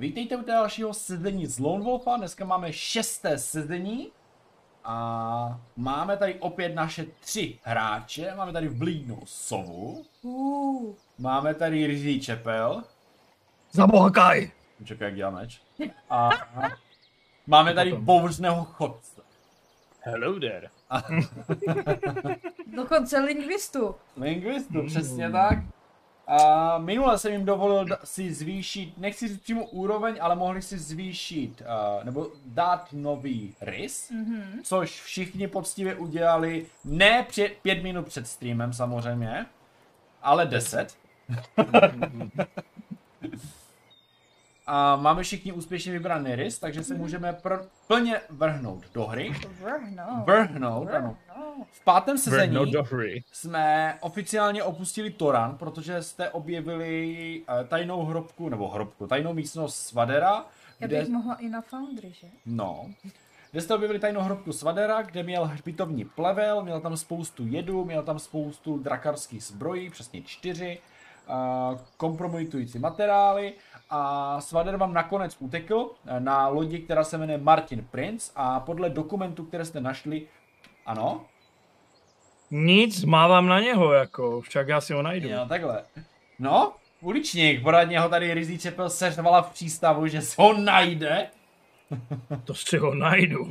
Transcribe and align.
Vítejte 0.00 0.36
u 0.36 0.42
dalšího 0.42 0.94
sezení 0.94 1.46
z 1.46 1.58
Lone 1.58 1.84
Wolfa, 1.84 2.16
dneska 2.16 2.44
máme 2.44 2.72
šesté 2.72 3.38
sezení 3.38 4.10
a 4.84 5.60
máme 5.76 6.16
tady 6.16 6.34
opět 6.34 6.74
naše 6.74 7.06
tři 7.20 7.58
hráče, 7.62 8.34
máme 8.36 8.52
tady 8.52 8.68
vblídnou 8.68 9.20
sovu, 9.24 10.04
Uh, 10.22 10.94
máme 11.18 11.54
tady 11.54 11.86
ryzí 11.86 12.20
čepel, 12.20 12.84
Za 13.72 13.86
boha 13.86 14.10
Kaj! 14.10 14.50
čekaj 14.84 15.08
jak 15.08 15.16
dělá 15.16 15.30
meč, 15.30 15.60
a 16.10 16.30
máme 17.46 17.74
tady 17.74 17.92
bouřného 17.92 18.64
chodce. 18.64 19.22
Hello 20.00 20.40
there. 20.40 20.68
dokonce 22.76 23.18
lingvistu. 23.18 23.94
Lingvistu, 24.16 24.86
přesně 24.86 25.30
tak. 25.30 25.58
A 26.30 26.78
minule 26.78 27.18
jsem 27.18 27.32
jim 27.32 27.44
dovolil 27.44 27.86
si 28.04 28.34
zvýšit, 28.34 28.98
nechci 28.98 29.28
říct 29.28 29.40
přímo 29.40 29.64
úroveň, 29.64 30.16
ale 30.20 30.36
mohli 30.36 30.62
si 30.62 30.78
zvýšit, 30.78 31.60
uh, 31.60 32.04
nebo 32.04 32.28
dát 32.46 32.88
nový 32.92 33.54
rys, 33.60 34.10
mm-hmm. 34.10 34.62
což 34.62 35.02
všichni 35.02 35.48
poctivě 35.48 35.94
udělali, 35.94 36.66
ne 36.84 37.26
před, 37.28 37.52
pět 37.62 37.82
minut 37.82 38.06
před 38.06 38.26
streamem 38.26 38.72
samozřejmě, 38.72 39.46
ale 40.22 40.46
deset. 40.46 40.96
A 44.72 44.96
máme 44.96 45.22
všichni 45.22 45.52
úspěšně 45.52 45.92
vybraný 45.92 46.34
rys, 46.34 46.58
takže 46.58 46.84
se 46.84 46.94
můžeme 46.94 47.32
pr- 47.32 47.66
plně 47.86 48.20
vrhnout 48.30 48.84
do 48.94 49.06
hry. 49.06 49.32
Vrhno. 49.60 50.24
Vrhnout, 50.26 50.88
ano. 50.88 51.16
V 51.72 51.84
pátém 51.84 52.18
sezení 52.18 52.72
jsme 53.32 53.94
oficiálně 54.00 54.62
opustili 54.62 55.10
Toran, 55.10 55.56
protože 55.58 56.02
jste 56.02 56.30
objevili 56.30 57.42
eh, 57.48 57.64
tajnou 57.64 58.04
hrobku, 58.04 58.48
nebo 58.48 58.68
hrobku, 58.68 59.06
tajnou 59.06 59.32
místnost 59.32 59.76
Svadera, 59.76 60.44
Já 60.80 60.86
kde, 60.86 61.00
bych 61.00 61.08
mohla 61.08 61.34
i 61.34 61.48
na 61.48 61.60
Foundry, 61.60 62.12
že? 62.12 62.26
no, 62.46 62.86
kde 63.50 63.60
jste 63.60 63.74
objevili 63.74 63.98
tajnou 63.98 64.20
hrobku 64.20 64.52
Svadera, 64.52 65.02
kde 65.02 65.22
měl 65.22 65.44
hřbitovní 65.44 66.04
plevel, 66.04 66.62
měl 66.62 66.80
tam 66.80 66.96
spoustu 66.96 67.46
jedu, 67.46 67.84
měl 67.84 68.02
tam 68.02 68.18
spoustu 68.18 68.78
drakarských 68.78 69.44
zbrojí, 69.44 69.90
přesně 69.90 70.22
čtyři, 70.22 70.78
a 71.30 71.70
kompromitující 71.96 72.78
materiály 72.78 73.52
a 73.90 74.40
Svader 74.40 74.76
vám 74.76 74.94
nakonec 74.94 75.36
utekl 75.38 75.90
eh, 76.06 76.20
na 76.20 76.48
lodi, 76.48 76.78
která 76.78 77.04
se 77.04 77.18
jmenuje 77.18 77.38
Martin 77.38 77.86
Prince 77.90 78.32
a 78.36 78.60
podle 78.60 78.90
dokumentů, 78.90 79.44
které 79.44 79.64
jste 79.64 79.80
našli, 79.80 80.26
ano, 80.86 81.24
Nic, 82.50 83.04
mávám 83.04 83.46
na 83.46 83.60
něho, 83.60 83.92
jako, 83.92 84.40
však 84.40 84.68
já 84.68 84.80
si 84.80 84.92
ho 84.92 85.02
najdu. 85.02 85.28
Jo, 85.28 85.46
takhle. 85.48 85.84
No, 86.38 86.72
uličník, 87.00 87.62
poradně 87.62 88.00
ho 88.00 88.08
tady 88.08 88.34
Rizí 88.34 88.58
Čepel 88.58 88.90
seřvala 88.90 89.42
v 89.42 89.52
přístavu, 89.52 90.06
že 90.06 90.20
se 90.20 90.42
ho 90.42 90.52
najde. 90.52 91.26
To 92.44 92.54
z 92.54 92.64
čeho 92.64 92.94
najdu. 92.94 93.50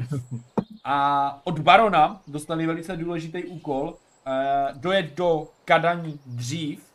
A 0.84 1.40
od 1.44 1.60
barona 1.60 2.22
dostali 2.28 2.66
velice 2.66 2.98
důležitý 2.98 3.44
úkol 3.44 3.94
eh, 4.28 4.68
dojet 4.74 5.16
do 5.16 5.48
Kadaní 5.66 6.20
dřív, 6.26 6.89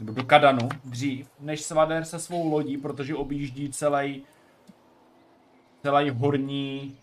nebo 0.00 0.12
do 0.12 0.24
Kadanu 0.24 0.68
dřív, 0.84 1.28
než 1.40 1.62
Svader 1.62 2.04
se 2.04 2.18
svou 2.18 2.50
lodí, 2.50 2.76
protože 2.78 3.14
objíždí 3.14 3.72
celý 3.72 4.22
celý 5.82 6.10
horní 6.10 6.96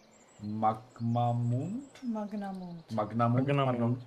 Magmamund? 0.44 1.84
Magnamund. 2.14 2.92
Magnamund, 2.92 3.48
Magnamund. 3.48 3.66
pardon. 3.80 4.02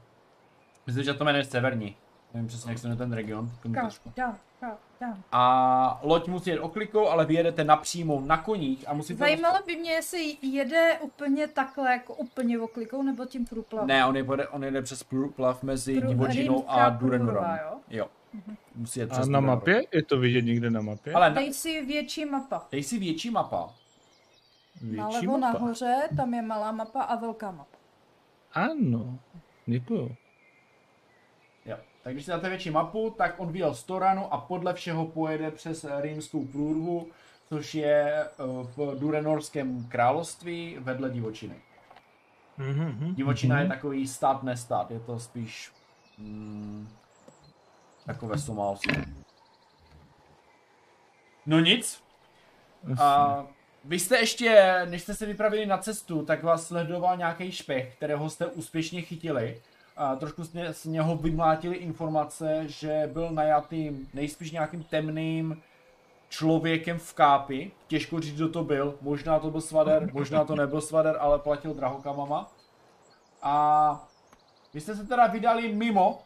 Myslím, 0.86 1.04
že 1.04 1.14
to 1.14 1.24
jmenuje 1.24 1.44
severní. 1.44 1.96
Nevím 2.34 2.48
přesně, 2.48 2.70
jak 2.70 2.78
se 2.78 2.86
jmenuje 2.88 2.98
ten 2.98 3.12
region. 3.12 3.50
Ka, 3.74 3.88
da, 4.16 4.36
ka, 4.60 4.78
da. 5.00 5.16
A 5.32 6.00
loď 6.02 6.28
musí 6.28 6.50
jet 6.50 6.58
oklikou, 6.60 7.08
ale 7.08 7.26
vyjedete 7.26 7.64
napřímo 7.64 8.22
na 8.26 8.36
koních 8.36 8.88
a 8.88 8.94
musíte... 8.94 9.18
Zajímalo 9.18 9.58
by 9.66 9.76
mě, 9.76 9.90
jestli 9.90 10.36
jede 10.42 10.98
úplně 11.00 11.48
takhle, 11.48 11.92
jako 11.92 12.14
úplně 12.14 12.58
oklikou, 12.58 13.02
nebo 13.02 13.24
tím 13.24 13.46
průplavem. 13.46 13.88
Ne, 13.88 14.06
on, 14.06 14.16
je, 14.16 14.24
pode- 14.24 14.48
on 14.48 14.64
jede 14.64 14.82
přes 14.82 15.02
průplav 15.02 15.62
mezi 15.62 16.00
Prů- 16.00 16.08
divočinou 16.08 16.64
a 16.70 16.88
Durenorem. 16.88 17.58
jo? 17.62 17.76
Jo. 17.90 18.06
Musí 18.74 19.00
jet 19.00 19.10
A 19.10 19.14
přes 19.14 19.28
na 19.28 19.40
Durenor. 19.40 19.56
mapě? 19.56 19.82
Je 19.92 20.02
to 20.02 20.18
vidět 20.18 20.42
někde 20.42 20.70
na 20.70 20.80
mapě? 20.80 21.12
Ale 21.12 21.28
na, 21.28 21.34
Dej 21.34 21.52
si 21.54 21.84
větší 21.86 22.24
mapa. 22.24 22.66
dej 22.72 22.82
si 22.82 22.98
větší 22.98 23.30
mapa. 23.30 23.74
Větší 24.80 24.96
Nalevo 24.96 25.38
mapa. 25.38 25.52
nahoře, 25.58 26.08
tam 26.16 26.34
je 26.34 26.42
malá 26.42 26.72
mapa 26.72 27.02
a 27.02 27.16
velká 27.16 27.50
mapa. 27.50 27.76
Ano, 28.52 29.18
děkuju. 29.66 30.16
Jo. 31.66 31.76
Tak 32.02 32.12
když 32.12 32.24
si 32.24 32.30
dáte 32.30 32.48
větší 32.48 32.70
mapu, 32.70 33.14
tak 33.18 33.34
on 33.40 33.52
vyjel 33.52 33.74
z 33.74 33.82
Toranu 33.84 34.34
a 34.34 34.38
podle 34.40 34.74
všeho 34.74 35.06
pojede 35.06 35.50
přes 35.50 35.86
Rýmskou 36.00 36.44
průrvu, 36.46 37.08
což 37.48 37.74
je 37.74 38.24
eh, 38.24 38.28
v 38.76 38.98
Durenorském 38.98 39.84
království 39.88 40.76
vedle 40.80 41.10
divočiny. 41.10 41.54
Mhm, 42.58 43.14
Divočina 43.14 43.60
je 43.60 43.68
takový 43.68 44.06
stát 44.06 44.42
nestát, 44.42 44.90
je 44.90 45.00
to 45.00 45.18
spíš 45.20 45.72
mm, 46.18 46.88
takové 48.06 48.38
Somálsko. 48.38 48.92
No 51.46 51.60
nic. 51.60 52.02
A 52.98 53.46
vy 53.84 53.98
jste 53.98 54.18
ještě, 54.18 54.80
než 54.90 55.02
jste 55.02 55.14
se 55.14 55.26
vypravili 55.26 55.66
na 55.66 55.78
cestu, 55.78 56.24
tak 56.24 56.42
vás 56.42 56.66
sledoval 56.66 57.16
nějaký 57.16 57.52
špech, 57.52 57.96
kterého 57.96 58.30
jste 58.30 58.46
úspěšně 58.46 59.02
chytili. 59.02 59.62
A 59.96 60.16
trošku 60.16 60.44
z, 60.44 60.54
ně, 60.54 60.72
z 60.72 60.84
něho 60.84 61.16
vymlátili 61.16 61.76
informace, 61.76 62.62
že 62.66 63.10
byl 63.12 63.30
najatým 63.30 64.08
nejspíš 64.14 64.50
nějakým 64.50 64.84
temným 64.84 65.62
člověkem 66.28 66.98
v 66.98 67.14
kápi. 67.14 67.70
Těžko 67.86 68.20
říct, 68.20 68.34
kdo 68.34 68.48
to 68.48 68.64
byl. 68.64 68.98
Možná 69.00 69.38
to 69.38 69.50
byl 69.50 69.60
Svader, 69.60 70.10
možná 70.12 70.44
to 70.44 70.54
nebyl 70.54 70.80
Svader, 70.80 71.16
ale 71.20 71.38
platil 71.38 71.74
drahokamama. 71.74 72.52
A 73.42 74.08
vy 74.74 74.80
jste 74.80 74.96
se 74.96 75.06
teda 75.06 75.26
vydali 75.26 75.72
mimo, 75.72 76.22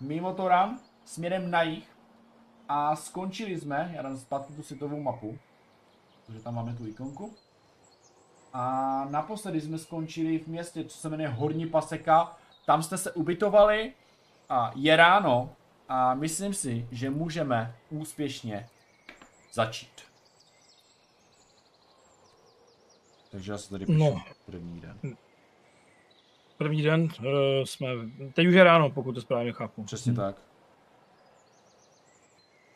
mimo 0.00 0.34
Toran, 0.34 0.78
směrem 1.04 1.50
na 1.50 1.62
jih. 1.62 1.88
A 2.68 2.96
skončili 2.96 3.60
jsme, 3.60 3.90
já 3.94 4.02
dám 4.02 4.18
zpátky 4.18 4.52
tu 4.52 4.62
světovou 4.62 5.00
mapu, 5.00 5.38
protože 6.26 6.40
tam 6.40 6.54
máme 6.54 6.74
tu 6.74 6.86
ikonku. 6.86 7.34
A 8.52 9.04
naposledy 9.10 9.60
jsme 9.60 9.78
skončili 9.78 10.38
v 10.38 10.46
městě, 10.46 10.84
co 10.84 10.98
se 10.98 11.08
jmenuje 11.08 11.28
Horní 11.28 11.66
Paseka. 11.66 12.36
Tam 12.66 12.82
jste 12.82 12.98
se 12.98 13.12
ubytovali 13.12 13.92
a 14.48 14.72
je 14.74 14.96
ráno 14.96 15.50
a 15.88 16.14
myslím 16.14 16.54
si, 16.54 16.88
že 16.90 17.10
můžeme 17.10 17.74
úspěšně 17.90 18.68
začít. 19.52 20.02
Takže 23.30 23.52
já 23.52 23.58
se 23.58 23.70
tady 23.70 23.86
píšu 23.86 23.98
No. 23.98 24.22
první 24.46 24.80
den. 24.80 25.16
První 26.58 26.82
den 26.82 27.02
uh, 27.02 27.26
jsme, 27.64 27.88
teď 28.34 28.46
už 28.46 28.54
je 28.54 28.64
ráno, 28.64 28.90
pokud 28.90 29.12
to 29.12 29.20
správně 29.20 29.52
chápu. 29.52 29.84
Přesně 29.84 30.14
tak. 30.14 30.36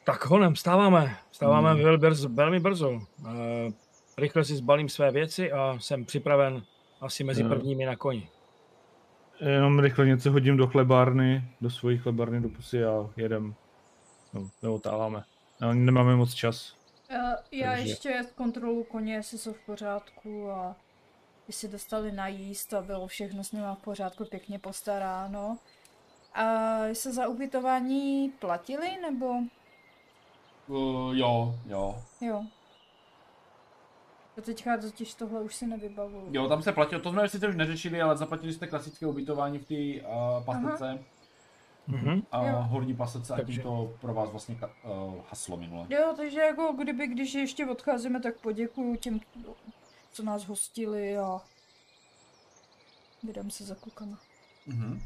Tak 0.04 0.26
honem, 0.26 0.54
vstáváme. 0.54 1.16
Vstáváme 1.30 1.72
Hmm. 1.72 1.82
velmi 1.82 1.98
brzo. 1.98 2.28
Velmi 2.28 2.60
brzo. 2.60 2.90
Uh, 2.90 3.00
rychle 4.18 4.44
si 4.44 4.56
zbalím 4.56 4.88
své 4.88 5.10
věci 5.10 5.52
a 5.52 5.76
jsem 5.80 6.04
připraven 6.04 6.62
asi 7.00 7.24
mezi 7.24 7.42
Jo. 7.42 7.48
prvními 7.48 7.84
na 7.86 7.96
koni. 7.96 8.28
Jenom 9.40 9.78
rychle 9.78 10.06
něco 10.06 10.30
hodím 10.32 10.56
do 10.56 10.66
chlebárny, 10.66 11.44
do 11.60 11.70
svojí 11.70 11.98
chlebárny, 11.98 12.40
do 12.40 12.48
pusy 12.48 12.84
a 12.84 13.10
jedem. 13.16 13.54
No, 14.32 14.50
neotáváme. 14.62 15.24
No, 15.60 15.74
nemáme 15.74 16.16
moc 16.16 16.34
čas. 16.34 16.74
Uh, 17.10 17.16
já 17.52 17.70
Takže- 17.70 17.88
ještě 17.90 18.24
kontrolu 18.34 18.84
koně, 18.84 19.14
jestli 19.14 19.38
jsou 19.38 19.52
v 19.52 19.60
pořádku 19.66 20.50
a 20.50 20.76
jestli 21.48 21.68
dostali 21.68 22.12
najíst 22.12 22.74
a 22.74 22.82
bylo 22.82 23.06
všechno 23.06 23.44
s 23.44 23.52
nimi 23.52 23.66
v 23.74 23.82
pořádku, 23.82 24.24
pěkně 24.24 24.58
postaráno. 24.58 25.58
A 26.34 26.44
se 26.92 27.12
za 27.12 27.28
ubytování 27.28 28.28
platili, 28.38 28.98
nebo 29.02 29.34
Uh, 30.68 31.16
jo, 31.16 31.54
jo. 31.66 32.02
jo? 32.20 32.44
Do 34.36 34.42
teďka 34.42 34.76
totiž 34.76 35.14
tohle 35.14 35.40
už 35.40 35.54
si 35.54 35.66
nevybavuju. 35.66 36.28
Jo, 36.30 36.48
tam 36.48 36.62
se 36.62 36.72
platilo, 36.72 37.00
to 37.02 37.10
jsme 37.10 37.28
sice 37.28 37.48
už 37.48 37.56
neřešili, 37.56 38.02
ale 38.02 38.16
zaplatili 38.16 38.52
jste 38.52 38.66
klasické 38.66 39.06
ubytování 39.06 39.58
v 39.58 39.66
té 39.66 40.06
uh, 40.08 40.44
pasece, 40.44 40.98
Mhm. 41.86 42.22
a 42.32 42.44
Jo. 42.46 42.56
horní 42.62 42.94
pasece 42.96 43.32
a 43.32 43.36
tím 43.36 43.44
Takže- 43.46 43.62
to 43.62 43.92
pro 44.00 44.14
vás 44.14 44.30
vlastně 44.30 44.54
uh, 44.84 45.14
haslo 45.28 45.56
minule. 45.56 45.86
Jo, 45.90 46.14
takže 46.16 46.40
jako 46.40 46.72
kdyby, 46.72 47.06
když 47.06 47.34
ještě 47.34 47.66
odcházíme, 47.66 48.20
tak 48.20 48.40
poděkuju 48.40 48.96
těm, 48.96 49.20
co 50.12 50.22
nás 50.22 50.44
hostili 50.44 51.18
a 51.18 51.40
vydám 53.22 53.50
se 53.50 53.64
za 53.64 53.74
klukama. 53.74 54.18
Mhm. 54.66 55.02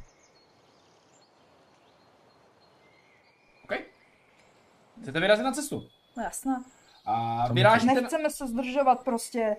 OK. 3.65 3.73
Chcete 5.03 5.21
vyrazit 5.21 5.45
na 5.45 5.53
cestu? 5.53 5.89
No 6.17 6.23
jasná. 6.23 6.65
A 7.05 7.49
vyrážíte, 7.53 7.95
na, 7.95 8.01
Nechceme 8.01 8.31
se 8.31 8.47
zdržovat 8.49 9.05
prostě. 9.05 9.57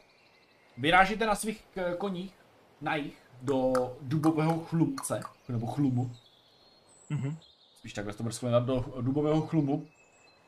vyrážíte 0.78 1.25
na 1.25 1.36
svých 1.36 1.63
k- 1.74 1.95
koních 1.98 2.34
na 2.81 2.95
jich 2.95 3.18
do 3.42 3.74
dubového 4.01 4.60
chlumce, 4.66 5.22
nebo 5.50 5.68
chlumu. 5.68 6.16
Mhm. 7.10 7.38
spíš 7.78 7.94
takhle 7.94 8.13
to 8.13 8.24
bude 8.24 8.36
skvěle 8.36 8.62
do 8.62 8.86
dubového 9.01 9.42
chlumu. 9.42 9.88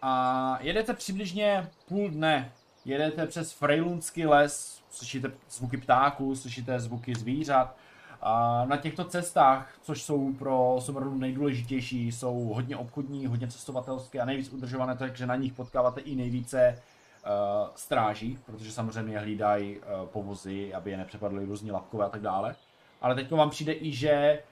A 0.01 0.57
jedete 0.61 0.93
přibližně 0.93 1.71
půl 1.87 2.09
dne 2.09 2.53
jedete 2.85 3.27
přes 3.27 3.51
Frejlundský 3.51 4.25
les, 4.25 4.83
slyšíte 4.89 5.31
zvuky 5.49 5.77
ptáků, 5.77 6.35
slyšíte 6.35 6.79
zvuky 6.79 7.15
zvířat. 7.15 7.75
A 8.21 8.65
na 8.65 8.77
těchto 8.77 9.03
cestách, 9.03 9.77
což 9.81 10.03
jsou 10.03 10.33
pro 10.33 10.77
Somerlund 10.79 11.19
nejdůležitější, 11.19 12.11
jsou 12.11 12.51
hodně 12.53 12.77
obchodní, 12.77 13.25
hodně 13.25 13.47
cestovatelské 13.47 14.19
a 14.19 14.25
nejvíc 14.25 14.53
udržované, 14.53 14.97
takže 14.97 15.25
na 15.25 15.35
nich 15.35 15.53
potkáváte 15.53 16.01
i 16.01 16.15
nejvíce 16.15 16.81
uh, 17.25 17.69
stráží, 17.75 18.39
protože 18.45 18.71
samozřejmě 18.71 19.19
hlídají 19.19 19.77
uh, 19.77 19.83
povozy, 20.05 20.73
aby 20.73 20.91
je 20.91 20.97
nepřepadly 20.97 21.45
různí 21.45 21.71
lapkové 21.71 22.05
a 22.05 22.09
tak 22.09 22.21
dále. 22.21 22.55
Ale 23.01 23.15
teď 23.15 23.31
vám 23.31 23.49
přijde 23.49 23.73
i, 23.73 23.91
že 23.91 24.43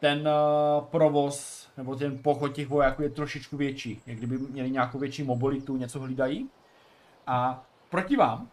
ten 0.00 0.28
uh, 0.28 0.84
provoz 0.84 1.68
nebo 1.76 1.96
ten 1.96 2.18
pochod 2.18 2.48
těch 2.48 2.68
vojáků 2.68 3.02
je 3.02 3.10
trošičku 3.10 3.56
větší, 3.56 4.00
jak 4.06 4.18
kdyby 4.18 4.38
měli 4.38 4.70
nějakou 4.70 4.98
větší 4.98 5.22
mobilitu, 5.22 5.76
něco 5.76 6.00
hlídají. 6.00 6.48
A 7.26 7.64
proti 7.90 8.16
vám 8.16 8.50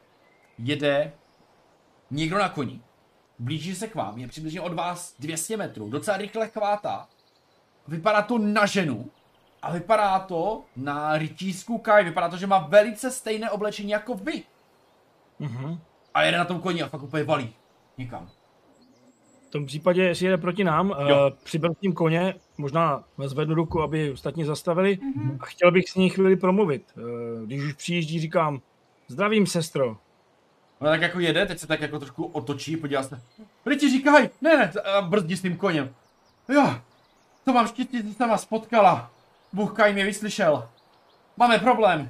jede 0.57 1.13
někdo 2.11 2.37
na 2.37 2.49
koni, 2.49 2.81
blíží 3.39 3.75
se 3.75 3.87
k 3.87 3.95
vám, 3.95 4.17
je 4.17 4.27
přibližně 4.27 4.61
od 4.61 4.73
vás 4.73 5.15
200 5.19 5.57
metrů, 5.57 5.89
docela 5.89 6.17
rychle 6.17 6.47
chvátá. 6.47 7.07
Vypadá 7.87 8.21
to 8.21 8.37
na 8.37 8.65
ženu 8.65 9.11
a 9.61 9.71
vypadá 9.71 10.19
to 10.19 10.63
na 10.75 11.17
rytířskou 11.17 11.77
kaj, 11.77 12.03
vypadá 12.03 12.29
to, 12.29 12.37
že 12.37 12.47
má 12.47 12.57
velice 12.57 13.11
stejné 13.11 13.51
oblečení 13.51 13.89
jako 13.89 14.15
vy. 14.15 14.43
Mhm. 15.39 15.79
A 16.13 16.23
jede 16.23 16.37
na 16.37 16.45
tom 16.45 16.61
koni 16.61 16.81
a 16.81 16.87
fakt 16.87 17.03
úplně 17.03 17.23
valí 17.23 17.55
někam. 17.97 18.29
V 19.53 19.55
tom 19.55 19.65
případě, 19.65 20.03
jestli 20.03 20.25
jede 20.25 20.37
proti 20.37 20.63
nám, 20.63 20.89
uh, 20.89 20.95
přibrzdím 21.43 21.93
koně, 21.93 22.35
možná 22.57 23.03
zvednu 23.25 23.55
ruku, 23.55 23.81
aby 23.81 24.11
ostatní 24.11 24.45
zastavili 24.45 24.97
Mhm. 25.15 25.37
a 25.41 25.45
chtěl 25.45 25.71
bych 25.71 25.89
s 25.89 25.95
ní 25.95 26.09
chvíli 26.09 26.35
promluvit. 26.35 26.93
Uh, 26.97 27.03
když 27.45 27.63
už 27.63 27.73
přijíždí, 27.73 28.19
říkám, 28.19 28.61
zdravím, 29.07 29.47
sestro. 29.47 29.97
No 30.81 30.87
tak 30.87 31.01
jako 31.01 31.19
jede, 31.19 31.45
teď 31.45 31.59
se 31.59 31.67
tak 31.67 31.81
jako 31.81 31.99
trošku 31.99 32.25
otočí, 32.25 32.77
podívá 32.77 33.03
se. 33.03 33.21
Prý 33.63 33.79
říkaj, 33.79 34.29
ne, 34.41 34.57
ne, 34.57 34.71
a 34.81 35.01
brzdí 35.01 35.37
s 35.37 35.41
tím 35.41 35.57
koněm. 35.57 35.95
Jo, 36.49 36.75
to 37.45 37.53
mám 37.53 37.67
štěstí, 37.67 37.97
že 37.97 38.13
jsem 38.13 38.29
vás 38.29 38.41
spotkala. 38.41 39.11
Bůh 39.53 39.73
Kaj 39.73 39.93
mě 39.93 40.05
vyslyšel. 40.05 40.69
Máme 41.37 41.59
problém. 41.59 42.09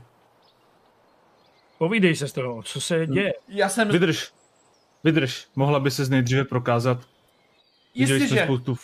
Povídej, 1.77 2.15
sestro, 2.15 2.61
co 2.63 2.81
se 2.81 3.07
děje? 3.07 3.33
Já 3.47 3.69
jsem, 3.69 3.87
Vydrž. 3.89 4.33
Vydrž. 5.03 5.47
Mohla 5.55 5.79
by 5.79 5.91
se 5.91 6.05
nejdříve 6.05 6.43
prokázat. 6.45 7.12
Jistě, 7.93 8.43
spoustu... 8.43 8.77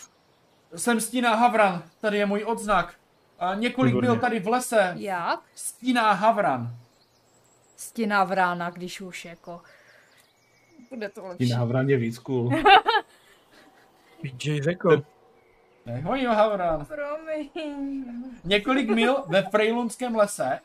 jsem 0.75 1.01
Stíná 1.01 1.35
Havran, 1.35 1.83
tady 2.01 2.17
je 2.17 2.25
můj 2.25 2.43
odznak. 2.47 2.95
A 3.39 3.55
několik 3.55 3.93
Výborně. 3.93 4.09
byl 4.09 4.19
tady 4.19 4.39
v 4.39 4.47
lese. 4.47 4.93
Jak? 4.97 5.39
Stíná 5.55 6.11
Havran. 6.11 6.75
Stěná 7.77 8.23
vrána, 8.23 8.69
když 8.69 9.01
už 9.01 9.25
jako... 9.25 9.61
Bude 10.89 11.09
to 11.09 11.25
lepší. 11.25 11.47
Ti 11.47 11.53
návran 11.53 11.89
je 11.89 11.97
víc 11.97 12.19
cool. 12.19 12.49
PJ 14.21 14.61
řekl. 14.61 15.03
Nehoj 15.85 16.25
Havran. 16.25 16.85
Promiň. 16.85 17.49
Několik 18.43 18.89
mil 18.89 19.23
ve 19.27 19.43
Frejlundském 19.43 20.15
lese 20.15 20.59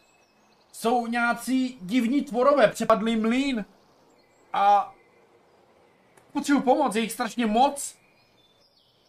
jsou 0.73 1.07
nějací 1.07 1.79
divní 1.81 2.23
tvorové, 2.23 2.69
přepadlý 2.69 3.17
mlín. 3.17 3.65
A 4.53 4.95
potřebuji 6.33 6.61
pomoc, 6.61 6.97
je 6.97 7.03
jich 7.03 7.13
strašně 7.13 7.47
moc. 7.47 7.97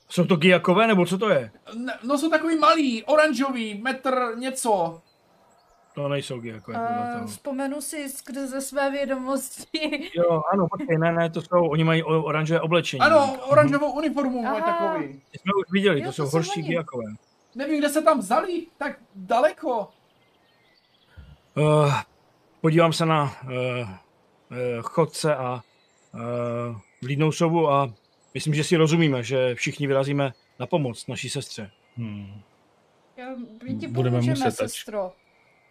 Jsou 0.09 0.25
to 0.25 0.35
gijakové, 0.35 0.87
nebo 0.87 1.05
co 1.05 1.17
to 1.17 1.29
je? 1.29 1.51
Ne, 1.75 1.93
no 2.03 2.17
jsou 2.17 2.29
takový 2.29 2.59
malý, 2.59 3.03
oranžový, 3.03 3.81
metr 3.81 4.31
něco. 4.35 5.01
To 5.95 6.07
nejsou 6.09 6.39
gijakové. 6.39 6.77
Uh, 7.21 7.27
vzpomenu 7.27 7.81
si 7.81 8.09
skrze 8.09 8.61
své 8.61 8.91
vědomosti. 8.91 10.09
Jo, 10.15 10.41
ano, 10.53 10.67
počkej, 10.77 10.97
ne, 10.97 11.11
ne, 11.13 11.29
to 11.29 11.41
jsou, 11.41 11.67
oni 11.67 11.83
mají 11.83 12.03
oranžové 12.03 12.61
oblečení. 12.61 13.01
Ano, 13.01 13.37
oranžovou 13.47 13.91
uniformu 13.91 14.41
mají 14.43 14.61
Aha. 14.61 14.73
takový. 14.73 15.05
Jsme 15.07 15.51
už 15.59 15.71
viděli, 15.71 15.99
Jo, 15.99 16.05
to 16.05 16.11
to 16.11 16.13
jsou 16.13 16.37
horší 16.37 16.59
oni. 16.59 16.67
gijakové. 16.67 17.05
Nevím, 17.55 17.79
kde 17.79 17.89
se 17.89 18.01
tam 18.01 18.19
vzali, 18.19 18.67
tak 18.77 18.99
daleko. 19.15 19.89
Uh, 21.57 21.93
podívám 22.61 22.93
se 22.93 23.05
na 23.05 23.23
uh, 23.23 23.49
uh, 23.51 23.87
chodce 24.81 25.35
a 25.35 25.61
uh, 26.13 26.21
vlídnou 27.01 27.31
sovu 27.31 27.69
a 27.69 27.93
myslím, 28.35 28.53
že 28.53 28.63
si 28.63 28.75
rozumíme, 28.75 29.23
že 29.23 29.55
všichni 29.55 29.87
vyrazíme 29.87 30.33
na 30.59 30.65
pomoc 30.65 31.07
naší 31.07 31.29
sestře. 31.29 31.71
Hmm. 31.97 32.41
Jo, 33.17 33.25
my 33.63 33.75
ti 33.75 33.87
Budeme 33.87 34.21
muset, 34.21 34.51
sestro. 34.51 35.11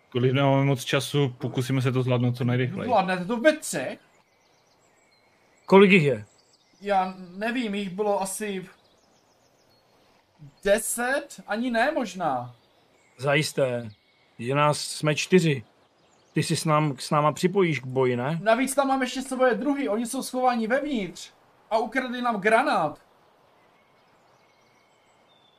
Kvůli 0.08 0.32
nemáme 0.32 0.64
moc 0.64 0.84
času, 0.84 1.34
pokusíme 1.38 1.82
se 1.82 1.92
to 1.92 2.02
zvládnout 2.02 2.36
co 2.36 2.44
nejrychleji. 2.44 2.88
Zvládnete 2.88 3.24
to 3.24 3.36
ve 3.36 3.52
třech? 3.56 3.98
Kolik 5.66 5.90
jich 5.90 6.02
je? 6.02 6.24
Já 6.80 7.14
nevím, 7.36 7.74
jich 7.74 7.90
bylo 7.90 8.22
asi... 8.22 8.66
Deset? 10.64 11.40
Ani 11.46 11.70
ne 11.70 11.92
možná. 11.92 12.56
Zajisté. 13.18 13.90
Je 14.38 14.54
nás, 14.54 14.80
jsme 14.80 15.14
čtyři. 15.14 15.64
Ty 16.32 16.42
si 16.42 16.56
s, 16.56 16.64
nám, 16.64 16.96
s 16.98 17.10
náma 17.10 17.32
připojíš 17.32 17.80
k 17.80 17.86
boji, 17.86 18.16
ne? 18.16 18.38
Navíc 18.42 18.74
tam 18.74 18.88
mám 18.88 19.02
ještě 19.02 19.22
svoje 19.22 19.54
druhy, 19.54 19.88
oni 19.88 20.06
jsou 20.06 20.22
schováni 20.22 20.66
vevnitř. 20.66 21.33
A 21.70 21.78
ukradli 21.78 22.22
nám 22.22 22.40
granát. 22.40 22.98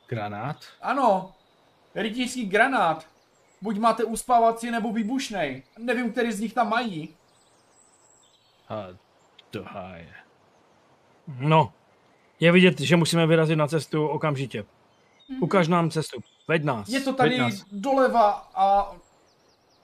Granát? 0.06 0.56
Ano, 0.82 1.34
rytířský 1.94 2.46
granát. 2.46 3.06
Buď 3.62 3.78
máte 3.78 4.04
uspávací 4.04 4.70
nebo 4.70 4.92
výbušnej. 4.92 5.62
Nevím, 5.78 6.12
který 6.12 6.32
z 6.32 6.40
nich 6.40 6.54
tam 6.54 6.68
mají. 6.68 7.16
A 8.68 8.86
to 9.50 9.58
je. 9.96 10.14
No, 11.38 11.72
je 12.40 12.52
vidět, 12.52 12.80
že 12.80 12.96
musíme 12.96 13.26
vyrazit 13.26 13.58
na 13.58 13.66
cestu 13.66 14.06
okamžitě. 14.06 14.64
Ukaž 15.40 15.68
nám 15.68 15.90
cestu. 15.90 16.20
Veď 16.48 16.64
nás. 16.64 16.88
Je 16.88 17.00
to 17.00 17.12
tady 17.12 17.38
doleva 17.72 18.48
a 18.54 18.96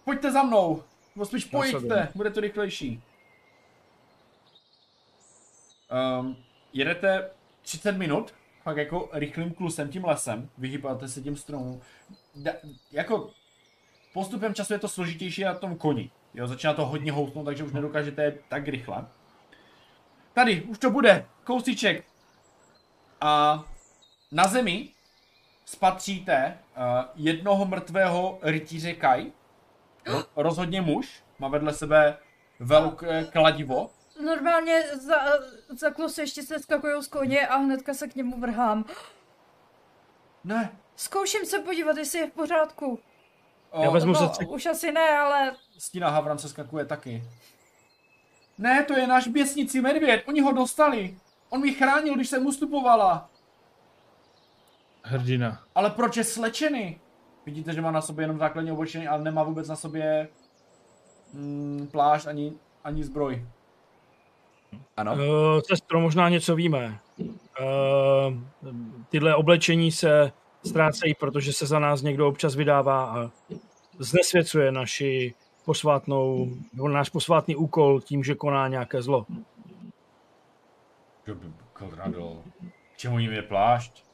pojďte 0.04 0.32
za 0.32 0.42
mnou. 0.42 0.82
Nebo 1.16 1.26
spíš 1.26 1.44
pojďte, 1.44 2.08
bude 2.14 2.30
to 2.30 2.40
rychlejší. 2.40 3.02
Um, 5.92 6.36
jedete 6.72 7.30
30 7.62 7.92
minut, 7.92 8.34
pak 8.64 8.76
jako 8.76 9.08
rychlým 9.12 9.54
klusem 9.54 9.88
tím 9.88 10.04
lesem, 10.04 10.50
vyhýbáte 10.58 11.08
se 11.08 11.20
tím 11.20 11.36
stromům. 11.36 11.80
Jako 12.92 13.30
postupem 14.14 14.54
času 14.54 14.72
je 14.72 14.78
to 14.78 14.88
složitější 14.88 15.44
na 15.44 15.54
tom 15.54 15.76
koni. 15.76 16.10
Jo, 16.34 16.46
začíná 16.46 16.74
to 16.74 16.86
hodně 16.86 17.12
houtnout, 17.12 17.44
takže 17.44 17.64
už 17.64 17.72
nedokážete 17.72 18.38
tak 18.48 18.68
rychle. 18.68 19.06
Tady, 20.32 20.62
už 20.62 20.78
to 20.78 20.90
bude, 20.90 21.26
kousíček. 21.44 22.04
A 23.20 23.64
na 24.32 24.48
zemi 24.48 24.88
spatříte 25.64 26.58
uh, 26.76 26.82
jednoho 27.14 27.64
mrtvého 27.64 28.38
rytíře 28.42 28.92
Kai. 28.92 29.32
Ro- 30.06 30.24
rozhodně 30.36 30.80
muž, 30.80 31.22
má 31.38 31.48
vedle 31.48 31.72
sebe 31.72 32.16
velké 32.60 33.24
kladivo. 33.24 33.90
Normálně 34.24 34.82
za, 34.96 35.16
za 35.68 35.90
klus 35.90 36.18
ještě 36.18 36.42
se 36.42 36.58
skakuju 36.58 37.02
z 37.02 37.08
koně 37.08 37.48
a 37.48 37.56
hnedka 37.56 37.94
se 37.94 38.08
k 38.08 38.14
němu 38.14 38.40
vrhám. 38.40 38.84
Ne, 40.44 40.72
Zkouším 40.96 41.46
se 41.46 41.58
podívat, 41.58 41.96
jestli 41.96 42.18
je 42.18 42.26
v 42.30 42.32
pořádku. 42.32 42.98
o, 43.70 43.82
Já 43.84 43.90
vezmu 43.90 44.12
no, 44.12 44.34
se 44.34 44.46
už 44.46 44.66
asi 44.66 44.92
ne, 44.92 45.18
ale 45.18 45.56
Stína 45.78 46.08
Havran 46.10 46.38
se 46.38 46.48
skakuje 46.48 46.84
taky. 46.84 47.22
Ne, 48.58 48.82
to 48.84 48.98
je 48.98 49.06
náš 49.06 49.28
běsnicí 49.28 49.80
medvěd, 49.80 50.22
oni 50.26 50.40
ho 50.40 50.52
dostali. 50.52 51.18
On 51.50 51.60
mi 51.60 51.74
chránil, 51.74 52.14
když 52.14 52.28
jsem 52.28 52.46
ustupovala. 52.46 53.30
Hrdina. 55.02 55.64
Ale 55.74 55.90
proč 55.90 56.16
je 56.16 56.24
slečený? 56.24 57.00
Vidíte, 57.46 57.72
že 57.72 57.80
má 57.80 57.90
na 57.90 58.02
sobě 58.02 58.22
jenom 58.22 58.38
základní 58.38 58.72
oblečení, 58.72 59.08
ale 59.08 59.22
nemá 59.22 59.42
vůbec 59.42 59.68
na 59.68 59.76
sobě 59.76 60.28
mm, 61.32 61.88
plášť 61.92 62.26
ani, 62.26 62.52
ani 62.84 63.04
zbroj. 63.04 63.46
Ano. 64.96 65.12
Uh, 65.12 65.60
sestro, 65.68 66.00
možná 66.00 66.28
něco 66.28 66.56
víme. 66.56 66.98
Uh, 67.18 67.26
tyhle 69.08 69.34
oblečení 69.34 69.92
se 69.92 70.32
ztrácejí, 70.66 71.14
protože 71.14 71.52
se 71.52 71.66
za 71.66 71.78
nás 71.78 72.02
někdo 72.02 72.28
občas 72.28 72.54
vydává 72.54 73.04
a 73.04 73.30
znesvěcuje 73.98 74.72
naši 74.72 75.34
posvátnou, 75.64 76.50
nebo 76.72 76.88
náš 76.88 77.08
posvátný 77.08 77.56
úkol 77.56 78.00
tím, 78.00 78.24
že 78.24 78.34
koná 78.34 78.68
nějaké 78.68 79.02
zlo. 79.02 79.26
Kolrado, 81.72 82.42
k 82.94 82.96
čemu 82.96 83.18
jim 83.18 83.32
je 83.32 83.42
plášť? 83.42 84.04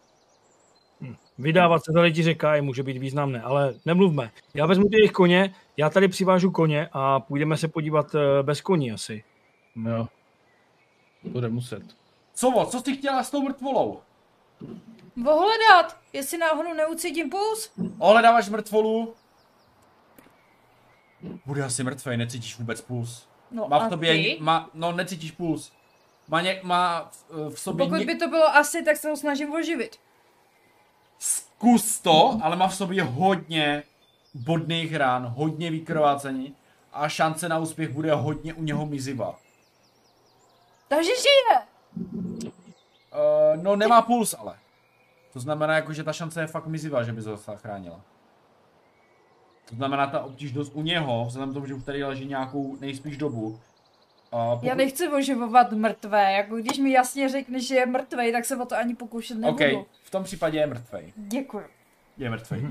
Vydávat 1.38 1.84
se 1.84 1.92
za 1.92 2.00
lidi 2.00 2.22
řeka 2.22 2.54
je 2.54 2.62
může 2.62 2.82
být 2.82 2.96
významné, 2.96 3.42
ale 3.42 3.74
nemluvme. 3.86 4.30
Já 4.54 4.66
vezmu 4.66 4.88
ty 4.88 4.96
jejich 4.96 5.12
koně, 5.12 5.54
já 5.76 5.90
tady 5.90 6.08
přivážu 6.08 6.50
koně 6.50 6.88
a 6.92 7.20
půjdeme 7.20 7.56
se 7.56 7.68
podívat 7.68 8.14
eh, 8.14 8.42
bez 8.42 8.60
koní 8.60 8.92
asi. 8.92 9.24
Jo. 9.88 10.08
Bude 11.22 11.48
muset. 11.48 11.82
Co, 12.34 12.66
co 12.70 12.80
jsi 12.80 12.96
chtěla 12.96 13.22
s 13.22 13.30
tou 13.30 13.42
mrtvolou? 13.42 14.00
ohledat, 15.26 15.96
jestli 16.12 16.38
náhodou 16.38 16.72
neucítím 16.74 17.30
puls. 17.30 17.70
Ohledáváš 17.98 18.48
mrtvolu? 18.48 19.14
Bude 21.46 21.64
asi 21.64 21.84
mrtvej, 21.84 22.16
necítíš 22.16 22.58
vůbec 22.58 22.80
puls. 22.80 23.28
No 23.50 23.68
Má 23.68 23.76
a 23.76 23.86
v 23.86 23.90
tobě, 23.90 24.12
ty? 24.12 24.38
má, 24.40 24.70
no 24.74 24.92
necítíš 24.92 25.30
puls. 25.30 25.72
Má, 26.28 26.40
ně, 26.40 26.60
má 26.64 27.10
v, 27.28 27.50
v 27.54 27.60
sobě 27.60 27.86
Pokud 27.86 27.96
ně, 27.98 28.06
by 28.06 28.16
to 28.16 28.28
bylo 28.28 28.46
asi, 28.56 28.82
tak 28.84 28.96
se 28.96 29.08
ho 29.10 29.16
snažím 29.16 29.52
oživit. 29.52 29.96
zkus 31.18 32.00
to, 32.00 32.38
ale 32.42 32.56
má 32.56 32.68
v 32.68 32.76
sobě 32.76 33.02
hodně 33.02 33.82
bodných 34.34 34.94
rán, 34.94 35.26
hodně 35.26 35.70
vykrvácení 35.70 36.56
a 36.92 37.08
šance 37.08 37.48
na 37.48 37.58
úspěch 37.58 37.88
bude 37.88 38.14
hodně 38.14 38.54
u 38.54 38.62
něho 38.62 38.86
mizivá. 38.86 39.38
Takže 40.88 41.10
žije! 41.10 41.60
Uh, 43.12 43.62
no 43.62 43.76
nemá 43.76 44.02
puls 44.02 44.34
ale. 44.38 44.58
To 45.32 45.40
znamená 45.40 45.74
jako, 45.74 45.92
že 45.92 46.04
ta 46.04 46.12
šance 46.12 46.40
je 46.40 46.46
fakt 46.46 46.66
mizivá, 46.66 47.02
že 47.02 47.12
by 47.12 47.22
se 47.22 47.36
zachránila. 47.36 48.00
To 49.68 49.74
znamená 49.74 50.06
ta 50.06 50.20
obtíž 50.20 50.52
dost 50.52 50.72
u 50.74 50.82
něho, 50.82 51.24
vzhledem 51.24 51.50
k 51.50 51.54
tomu, 51.54 51.66
že 51.66 51.74
už 51.74 51.84
tady 51.84 52.04
leží 52.04 52.26
nějakou 52.26 52.76
nejspíš 52.80 53.16
dobu. 53.16 53.60
A 54.32 54.54
pokud... 54.54 54.66
Já 54.66 54.74
nechci 54.74 55.08
oživovat 55.08 55.72
mrtvé, 55.72 56.32
jako 56.32 56.56
když 56.56 56.78
mi 56.78 56.92
jasně 56.92 57.28
řekneš, 57.28 57.66
že 57.66 57.74
je 57.74 57.86
mrtvej, 57.86 58.32
tak 58.32 58.44
se 58.44 58.56
o 58.56 58.66
to 58.66 58.76
ani 58.76 58.94
pokoušet 58.94 59.34
nebudu. 59.38 59.78
OK, 59.80 59.86
v 60.02 60.10
tom 60.10 60.24
případě 60.24 60.58
je 60.58 60.66
mrtvej. 60.66 61.12
Děkuji. 61.16 61.66
Je 62.16 62.30
mrtvej. 62.30 62.66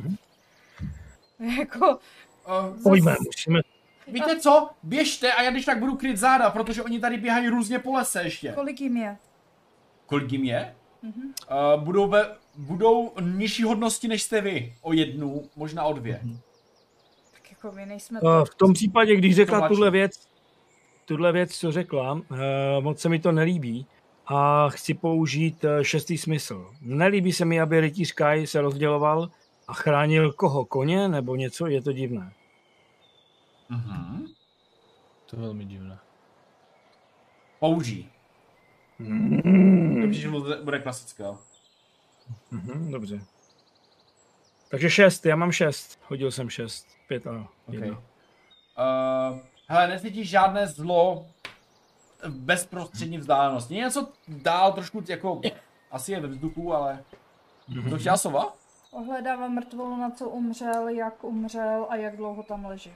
Jako, 1.59 1.99
Uh, 2.47 2.83
Pojďme, 2.83 3.15
musíme. 3.25 3.59
Víte 4.07 4.39
co? 4.39 4.69
Běžte 4.83 5.33
a 5.33 5.41
já 5.41 5.51
když 5.51 5.65
tak 5.65 5.79
budu 5.79 5.95
kryt 5.95 6.17
záda, 6.17 6.49
protože 6.49 6.83
oni 6.83 6.99
tady 6.99 7.17
běhají 7.17 7.47
různě 7.47 7.79
po 7.79 7.93
lese 7.93 8.23
ještě. 8.23 8.51
kolik 8.51 8.81
jim 8.81 8.97
je? 8.97 9.17
Kolik 10.05 10.31
jim 10.31 10.43
je? 10.43 10.75
Mhm. 11.01 11.33
Uh, 11.75 11.83
budou, 11.83 12.07
ve, 12.07 12.35
budou 12.57 13.11
nižší 13.21 13.63
hodnosti 13.63 14.07
než 14.07 14.23
jste 14.23 14.41
vy. 14.41 14.73
O 14.81 14.93
jednu, 14.93 15.43
možná 15.55 15.83
o 15.83 15.93
dvě. 15.93 16.21
Tak 17.33 17.51
jako 17.51 17.71
my 17.71 17.85
nejsme 17.85 18.19
to. 18.19 18.45
V 18.45 18.55
tom 18.55 18.73
případě, 18.73 19.15
když 19.15 19.35
řekla 19.35 19.67
tuhle 19.67 19.91
věc, 19.91 20.27
tuhle 21.05 21.31
věc, 21.31 21.57
co 21.57 21.71
řekla, 21.71 22.21
eh, 22.31 22.81
moc 22.81 22.99
se 22.99 23.09
mi 23.09 23.19
to 23.19 23.31
nelíbí 23.31 23.85
a 24.27 24.69
chci 24.69 24.93
použít 24.93 25.65
šestý 25.81 26.17
smysl. 26.17 26.71
Nelíbí 26.81 27.33
se 27.33 27.45
mi, 27.45 27.61
aby 27.61 27.81
rytíř 27.81 28.11
Kai 28.11 28.47
se 28.47 28.61
rozděloval 28.61 29.29
a 29.67 29.73
chránil 29.73 30.33
koho, 30.33 30.65
koně 30.65 31.07
nebo 31.07 31.35
něco, 31.35 31.67
je 31.67 31.81
to 31.81 31.91
divné. 31.91 32.31
Mhm. 33.69 34.25
To 35.25 35.35
je 35.35 35.41
velmi 35.41 35.65
divné. 35.65 35.99
Použij. 37.59 38.05
Mm. 38.99 40.01
Dobře, 40.01 40.19
že 40.19 40.29
bude- 40.29 40.61
bude 40.61 40.79
klasická. 40.79 41.37
Mhm, 42.51 42.91
dobře. 42.91 43.21
Takže 44.69 44.89
šest, 44.89 45.25
já 45.25 45.35
mám 45.35 45.51
šest. 45.51 45.99
Hodil 46.07 46.31
jsem 46.31 46.49
šest. 46.49 46.87
Pět 47.07 47.27
a 47.27 47.47
Okay. 47.67 47.89
Uh, 47.89 47.97
hele, 49.67 49.87
necítíš 49.87 50.29
žádné 50.29 50.67
zlo 50.67 51.25
v 52.23 52.29
bezprostřední 52.39 53.17
vzdálenosti. 53.17 53.73
Něco 53.75 54.07
dál 54.27 54.73
trošku 54.73 55.03
jako, 55.09 55.41
asi 55.91 56.11
je 56.11 56.19
ve 56.19 56.27
vzduchu, 56.27 56.73
ale... 56.73 57.03
To 57.89 57.97
chtěla 57.97 58.17
sova? 58.17 58.53
Ohledávám 58.91 59.55
mrtvolu, 59.55 59.97
na 59.97 60.11
co 60.11 60.29
umřel, 60.29 60.87
jak 60.87 61.23
umřel 61.23 61.85
a 61.89 61.95
jak 61.95 62.17
dlouho 62.17 62.43
tam 62.43 62.65
leží. 62.65 62.93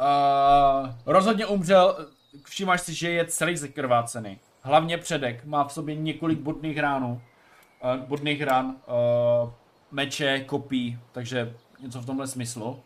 Uh, 0.00 0.94
rozhodně 1.06 1.46
umřel, 1.46 2.08
všimáš 2.44 2.80
si, 2.80 2.94
že 2.94 3.10
je 3.10 3.26
celý 3.26 3.56
zakrvácený. 3.56 4.38
Hlavně 4.62 4.98
předek, 4.98 5.44
má 5.44 5.64
v 5.64 5.72
sobě 5.72 5.94
několik 5.94 6.38
bodných 6.38 6.78
ránů. 6.78 7.22
Uh, 7.84 8.06
bodných 8.06 8.42
rán, 8.42 8.66
uh, 8.66 9.50
meče, 9.90 10.40
kopí, 10.40 10.98
takže 11.12 11.56
něco 11.80 12.00
v 12.00 12.06
tomhle 12.06 12.26
smyslu. 12.26 12.82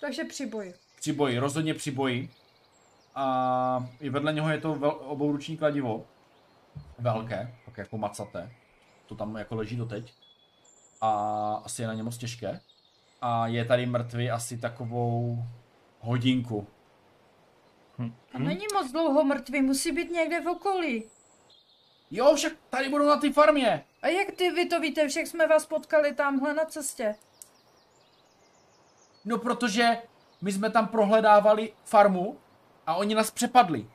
Takže 0.00 0.24
při 0.24 0.46
boji. 0.46 0.74
Při 1.00 1.12
boji, 1.12 1.38
rozhodně 1.38 1.74
při 1.74 1.90
boji. 1.90 2.30
A 3.14 3.88
i 4.00 4.10
vedle 4.10 4.32
něho 4.32 4.50
je 4.50 4.60
to 4.60 4.74
vel, 4.74 4.90
obouruční 4.90 5.56
kladivo. 5.56 6.04
Velké, 6.98 7.54
tak 7.64 7.78
jako 7.78 7.98
macaté. 7.98 8.50
To 9.06 9.14
tam 9.14 9.36
jako 9.36 9.54
leží 9.54 9.76
doteď. 9.76 10.12
A 11.00 11.10
asi 11.64 11.82
je 11.82 11.88
na 11.88 11.94
ně 11.94 12.02
moc 12.02 12.18
těžké. 12.18 12.60
A 13.22 13.46
je 13.46 13.64
tady 13.64 13.86
mrtvý 13.86 14.30
asi 14.30 14.58
takovou 14.58 15.44
hodinku. 16.00 16.66
A 18.34 18.38
není 18.38 18.66
moc 18.74 18.92
dlouho 18.92 19.24
mrtvý, 19.24 19.62
musí 19.62 19.92
být 19.92 20.10
někde 20.10 20.40
v 20.40 20.48
okolí. 20.48 21.04
Jo, 22.10 22.34
však 22.34 22.52
tady 22.70 22.88
budou 22.88 23.06
na 23.06 23.16
té 23.16 23.32
farmě. 23.32 23.84
A 24.02 24.08
jak 24.08 24.30
ty 24.30 24.50
vy 24.50 24.66
to 24.66 24.80
víte, 24.80 25.08
však 25.08 25.26
jsme 25.26 25.46
vás 25.46 25.66
potkali 25.66 26.14
tamhle 26.14 26.54
na 26.54 26.64
cestě. 26.64 27.14
No 29.24 29.38
protože 29.38 29.98
my 30.42 30.52
jsme 30.52 30.70
tam 30.70 30.88
prohledávali 30.88 31.72
farmu 31.84 32.38
a 32.86 32.94
oni 32.94 33.14
nás 33.14 33.30
přepadli. 33.30 33.86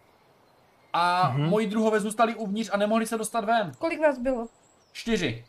A 0.93 1.29
Mhm. 1.29 1.49
moji 1.49 1.67
druhové 1.67 1.99
zůstali 1.99 2.35
uvnitř 2.35 2.69
a 2.73 2.77
nemohli 2.77 3.05
se 3.05 3.17
dostat 3.17 3.43
ven. 3.45 3.71
Kolik 3.77 3.99
vás 4.01 4.17
bylo? 4.17 4.47
Čtyři. 4.91 5.45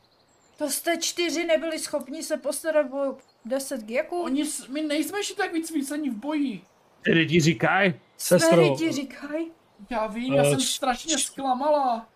To 0.59 0.71
jste 0.71 0.97
čtyři 0.99 1.45
nebyli 1.47 1.79
schopni 1.79 2.23
se 2.23 2.37
postarat 2.37 2.93
o 2.93 3.17
deset 3.45 3.85
gieků? 3.85 4.23
Oni, 4.23 4.45
s- 4.47 4.69
my 4.69 4.83
nejsme 4.83 5.19
ještě 5.19 5.35
tak 5.35 5.53
víc 5.53 5.71
výcení 5.75 6.11
v 6.11 6.15
boji. 6.17 6.61
Tedy 7.05 7.27
ti 7.27 7.41
říkaj. 7.41 7.95
Sestro, 8.17 8.77
ti 8.77 8.93
říkají. 8.93 9.47
Já 9.91 10.07
vím, 10.07 10.35
já 10.35 10.43
Eh, 10.43 10.51
jsem 10.51 10.59
č- 10.61 10.67
strašně 10.67 11.19
zklamala. 11.19 12.07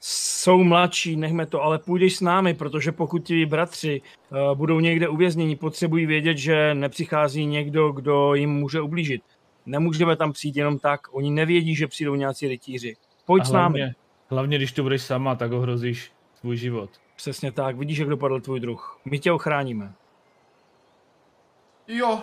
jsou 0.00 0.64
mladší, 0.64 1.16
nechme 1.16 1.46
to, 1.46 1.62
ale 1.62 1.78
půjdeš 1.78 2.16
s 2.16 2.20
námi, 2.20 2.54
protože 2.54 2.92
pokud 2.92 3.18
ti 3.18 3.46
bratři 3.46 4.02
uh, 4.30 4.38
budou 4.58 4.80
někde 4.80 5.08
uvězněni, 5.08 5.56
potřebují 5.56 6.06
vědět, 6.06 6.38
že 6.38 6.74
nepřichází 6.74 7.46
někdo, 7.46 7.92
kdo 7.92 8.34
jim 8.34 8.50
může 8.50 8.80
ublížit. 8.80 9.22
Nemůžeme 9.66 10.16
tam 10.16 10.32
přijít 10.32 10.56
jenom 10.56 10.78
tak, 10.78 11.00
oni 11.10 11.30
nevědí, 11.30 11.74
že 11.74 11.86
přijdou 11.86 12.14
nějací 12.14 12.48
rytíři. 12.48 12.96
Pojď 13.26 13.44
s 13.44 13.50
námi. 13.52 13.78
hlavně, 13.80 13.94
hlavně, 14.28 14.56
když 14.56 14.72
tu 14.72 14.82
budeš 14.82 15.02
sama, 15.02 15.34
tak 15.34 15.52
ohrozíš 15.52 16.12
svůj 16.40 16.56
život. 16.56 16.90
Přesně 17.16 17.52
tak, 17.52 17.76
vidíš, 17.76 17.98
jak 17.98 18.08
dopadl 18.08 18.40
tvůj 18.40 18.60
druh. 18.60 19.00
My 19.04 19.18
tě 19.18 19.32
ochráníme. 19.32 19.92
Jo, 21.92 22.22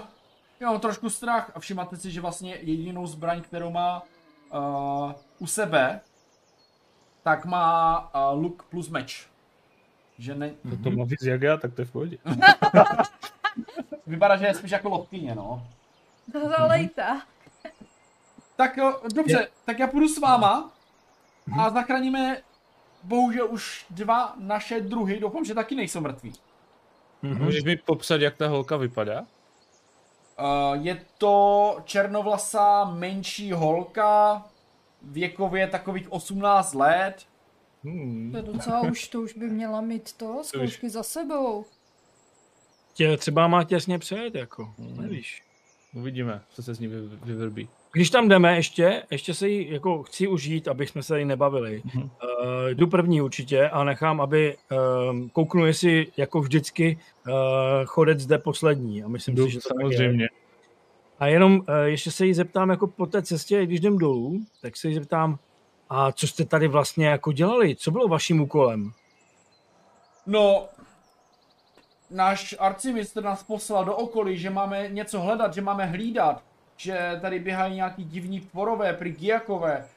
já 0.59 0.71
mám 0.71 0.79
trošku 0.79 1.09
strach 1.09 1.51
a 1.55 1.59
všimáte 1.59 1.97
si, 1.97 2.11
že 2.11 2.21
vlastně 2.21 2.55
jedinou 2.55 3.07
zbraň, 3.07 3.41
kterou 3.41 3.71
má 3.71 4.03
uh, 4.53 5.11
u 5.39 5.47
sebe, 5.47 5.99
tak 7.23 7.45
má 7.45 7.99
uh, 7.99 8.41
luk 8.41 8.63
plus 8.63 8.89
meč. 8.89 9.27
Že 10.17 10.35
ne, 10.35 10.49
To, 10.49 10.77
to 10.83 10.91
má 10.91 11.03
víc 11.05 11.21
jak 11.21 11.41
já, 11.41 11.57
tak 11.57 11.73
to 11.73 11.81
je 11.81 11.85
v 11.85 11.91
pohodě. 11.91 12.17
vypadá, 14.07 14.37
že 14.37 14.45
je 14.45 14.53
spíš 14.53 14.71
jako 14.71 14.89
lotkyně, 14.89 15.35
no. 15.35 15.67
To 16.31 16.49
zalejta. 16.49 17.21
Tak 18.55 18.77
jo, 18.77 19.01
dobře, 19.13 19.47
tak 19.65 19.79
já 19.79 19.87
půjdu 19.87 20.07
s 20.07 20.17
váma 20.19 20.71
a 21.59 21.69
zachráníme 21.69 22.41
bohužel 23.03 23.47
už 23.49 23.85
dva 23.89 24.33
naše 24.39 24.81
druhy, 24.81 25.19
doufám, 25.19 25.45
že 25.45 25.53
taky 25.53 25.75
nejsou 25.75 26.01
mrtví. 26.01 26.33
Mhm. 27.21 27.43
Můžeš 27.43 27.63
mi 27.63 27.77
popsat, 27.77 28.21
jak 28.21 28.35
ta 28.37 28.47
holka 28.47 28.77
vypadá? 28.77 29.25
Uh, 30.39 30.83
je 30.85 31.05
to 31.17 31.77
černovlasá 31.85 32.85
menší 32.85 33.51
holka, 33.51 34.45
věkově 35.01 35.67
takových 35.67 36.11
18 36.11 36.73
let. 36.73 37.25
Hmm. 37.83 38.31
To 38.31 38.37
je 38.37 38.43
docela 38.43 38.81
už, 38.81 39.07
to 39.07 39.21
už 39.21 39.33
by 39.33 39.49
měla 39.49 39.81
mít 39.81 40.13
to, 40.13 40.43
zkoušky 40.43 40.89
za 40.89 41.03
sebou. 41.03 41.65
Tě 42.93 43.17
třeba 43.17 43.47
má 43.47 43.63
těsně 43.63 43.99
přejet, 43.99 44.35
jako, 44.35 44.73
nevíš. 44.77 45.43
Uvidíme, 45.95 46.41
co 46.49 46.63
se 46.63 46.75
s 46.75 46.79
ní 46.79 46.87
vy, 46.87 46.97
vyvrbí. 47.23 47.69
Když 47.91 48.09
tam 48.09 48.29
jdeme 48.29 48.55
ještě, 48.55 49.03
ještě 49.11 49.33
se 49.33 49.49
jí 49.49 49.71
jako 49.71 50.03
chci 50.03 50.27
užít, 50.27 50.67
abych 50.67 50.89
jsme 50.89 51.03
se 51.03 51.13
tady 51.13 51.25
nebavili. 51.25 51.81
Mhm. 51.85 52.03
Uh, 52.03 52.09
jdu 52.69 52.87
první 52.87 53.21
určitě 53.21 53.69
a 53.69 53.83
nechám, 53.83 54.21
aby 54.21 54.57
um, 55.09 55.29
kouknu, 55.29 55.65
jestli 55.65 56.07
jako 56.17 56.41
vždycky 56.41 56.99
uh, 57.27 57.33
chodec 57.85 58.25
jde 58.25 58.37
poslední. 58.37 59.03
A 59.03 59.07
myslím 59.07 59.35
Jdu, 59.35 59.45
si, 59.45 59.51
že 59.51 59.59
to 59.59 59.69
tak 59.69 59.77
je. 59.77 59.83
samozřejmě. 59.83 60.29
A 61.19 61.27
jenom 61.27 61.59
uh, 61.59 61.65
ještě 61.83 62.11
se 62.11 62.25
jí 62.25 62.33
zeptám 62.33 62.69
jako 62.69 62.87
po 62.87 63.05
té 63.05 63.21
cestě, 63.21 63.65
když 63.65 63.79
jdem 63.79 63.97
dolů, 63.97 64.39
tak 64.61 64.77
se 64.77 64.87
jí 64.87 64.93
zeptám, 64.93 65.39
a 65.89 66.11
co 66.11 66.27
jste 66.27 66.45
tady 66.45 66.67
vlastně 66.67 67.07
jako 67.07 67.31
dělali? 67.31 67.75
Co 67.75 67.91
bylo 67.91 68.07
vaším 68.07 68.41
úkolem? 68.41 68.91
No, 70.25 70.65
náš 72.09 72.55
arcimistr 72.59 73.23
nás 73.23 73.43
poslal 73.43 73.85
do 73.85 73.95
okolí, 73.95 74.37
že 74.37 74.49
máme 74.49 74.89
něco 74.89 75.19
hledat, 75.19 75.53
že 75.53 75.61
máme 75.61 75.85
hlídat, 75.85 76.43
že 76.77 77.17
tady 77.21 77.39
běhají 77.39 77.75
nějaký 77.75 78.03
divní 78.03 78.41
porové, 78.41 78.93
prigiakové. 78.93 79.89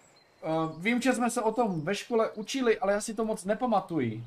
Uh, 0.43 0.83
vím, 0.83 1.03
že 1.03 1.13
jsme 1.13 1.31
se 1.31 1.43
o 1.43 1.53
tom 1.53 1.81
ve 1.81 1.95
škole 1.95 2.31
učili, 2.31 2.79
ale 2.79 2.93
já 2.93 3.01
si 3.01 3.15
to 3.15 3.25
moc 3.25 3.45
nepamatuji. 3.45 4.25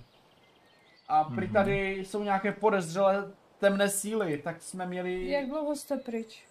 A 1.07 1.23
prý 1.23 1.49
tady 1.49 1.91
jsou 1.97 2.23
nějaké 2.23 2.51
podezřelé 2.51 3.31
temné 3.59 3.89
síly, 3.89 4.37
tak 4.37 4.61
jsme 4.61 4.85
měli 4.85 5.29
Jak 5.29 5.47
dlouho 5.47 5.75
jste 5.75 5.97
pryč? 5.97 6.43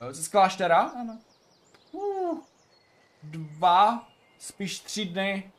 Eh, 0.00 0.14
z 0.14 0.28
kláštera 0.28 0.80
Ano. 0.80 1.18
uh, 1.92 2.38
dva, 3.22 4.08
spíš 4.38 4.80
tři 4.80 5.04
dny. 5.04 5.52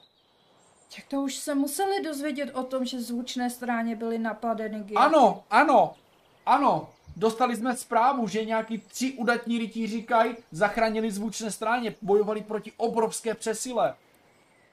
Tak 0.96 1.06
to 1.06 1.22
už 1.22 1.36
se 1.36 1.56
museli 1.56 2.04
dozvědět 2.04 2.52
o 2.54 2.64
tom, 2.64 2.86
že 2.86 3.02
zvučné 3.02 3.50
stráně 3.50 3.96
byly 3.96 4.18
napadeny. 4.18 4.84
Ano, 4.96 5.44
ano, 5.50 5.96
ano. 6.46 6.90
Dostali 7.16 7.56
jsme 7.56 7.76
zprávu, 7.76 8.28
že 8.28 8.46
nějaký 8.46 8.78
tři 8.78 9.14
udatní 9.14 9.58
rytíři 9.58 10.04
Kaj 10.04 10.36
zachránili 10.52 11.12
zvučné 11.12 11.52
stráně, 11.52 11.96
bojovali 12.02 12.42
proti 12.42 12.72
obrovské 12.78 13.34
přesile. 13.34 13.96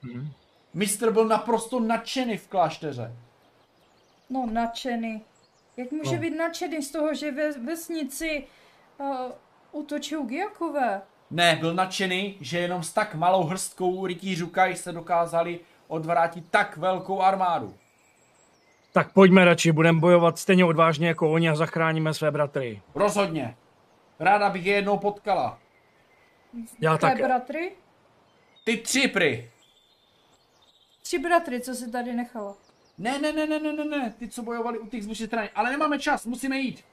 Mhm. 0.01 0.31
Mistr 0.73 1.11
byl 1.11 1.25
naprosto 1.27 1.79
nadšený 1.79 2.37
v 2.37 2.47
klášteře. 2.47 3.13
No, 4.29 4.45
nadšený. 4.51 5.21
Jak 5.77 5.91
může 5.91 6.15
No. 6.15 6.21
být 6.21 6.37
nadšený 6.37 6.81
z 6.83 6.91
toho, 6.91 7.13
že 7.13 7.31
ve 7.31 7.51
vesnici 7.51 8.47
uh, 8.97 9.07
útočí 9.71 10.15
Giakové? 10.25 11.01
Ne, 11.31 11.55
byl 11.59 11.73
nadšený, 11.73 12.37
že 12.41 12.59
jenom 12.59 12.83
s 12.83 12.93
tak 12.93 13.15
malou 13.15 13.43
hrstkou 13.43 14.05
rytířů 14.05 14.47
Kaj 14.47 14.75
se 14.75 14.91
dokázali 14.91 15.59
odvrátit 15.87 16.45
tak 16.49 16.77
velkou 16.77 17.21
armádu. 17.21 17.75
Tak 18.93 19.13
pojďme 19.13 19.45
radši, 19.45 19.71
budeme 19.71 19.99
bojovat 19.99 20.39
stejně 20.39 20.65
odvážně 20.65 21.07
jako 21.07 21.31
oni 21.31 21.49
a 21.49 21.55
zachráníme 21.55 22.13
své 22.13 22.31
bratry. 22.31 22.81
Rozhodně. 22.95 23.55
Ráda 24.19 24.49
bych 24.49 24.65
je 24.65 24.73
jednou 24.75 24.97
potkala. 24.97 25.59
Já 26.79 26.97
Tvé 26.97 27.09
také. 27.09 27.23
bratry? 27.23 27.71
Ty 28.63 28.77
tři 28.77 29.07
pry. 29.07 29.51
Tři 31.01 31.19
bratry, 31.19 31.61
co 31.61 31.75
si 31.75 31.91
tady 31.91 32.13
nechala. 32.13 32.55
Ne, 32.97 33.19
ne, 33.19 33.33
ne, 33.33 33.47
ne, 33.47 33.59
ne, 33.59 33.73
ne, 33.73 33.85
ne, 33.85 34.13
ty, 34.19 34.27
co 34.27 34.43
bojovali 34.43 34.79
u 34.79 34.87
těch 34.87 35.03
zvučných 35.03 35.27
stran. 35.27 35.47
Ale 35.55 35.71
nemáme 35.71 35.99
čas, 35.99 36.25
musíme 36.25 36.57
jít. 36.59 36.83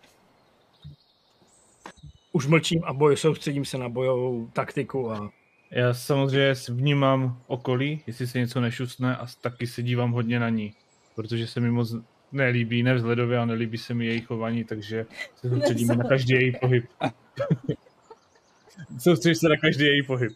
Už 2.33 2.47
mlčím 2.47 2.83
a 2.85 2.93
boj, 2.93 3.17
soustředím 3.17 3.65
se 3.65 3.79
na 3.79 3.89
bojovou 3.89 4.47
taktiku 4.53 5.11
a 5.13 5.31
Já 5.71 5.95
samozřejmě 5.95 6.55
vnímám 6.69 7.43
okolí, 7.47 8.03
jestli 8.07 8.27
se 8.27 8.39
něco 8.39 8.61
nešustne 8.61 9.17
a 9.17 9.27
taky 9.41 9.67
se 9.67 9.83
dívám 9.83 10.13
hodně 10.13 10.41
na 10.41 10.49
ní, 10.49 10.75
protože 11.17 11.47
se 11.47 11.61
mi 11.61 11.71
moc 11.71 11.95
nelíbí, 12.33 12.83
nevzhledově 12.83 13.39
a 13.39 13.45
nelíbí 13.45 13.79
se 13.79 13.95
mi 13.95 14.07
její 14.07 14.21
chování, 14.21 14.65
takže 14.65 15.07
se 15.35 15.49
soustředíme 15.51 15.97
na 15.97 16.05
každý 16.05 16.35
její 16.35 16.53
pohyb. 16.61 16.85
Soustředím 18.99 19.35
se 19.35 19.49
na 19.49 19.57
každý 19.57 19.85
její 19.85 20.03
pohyb. 20.03 20.33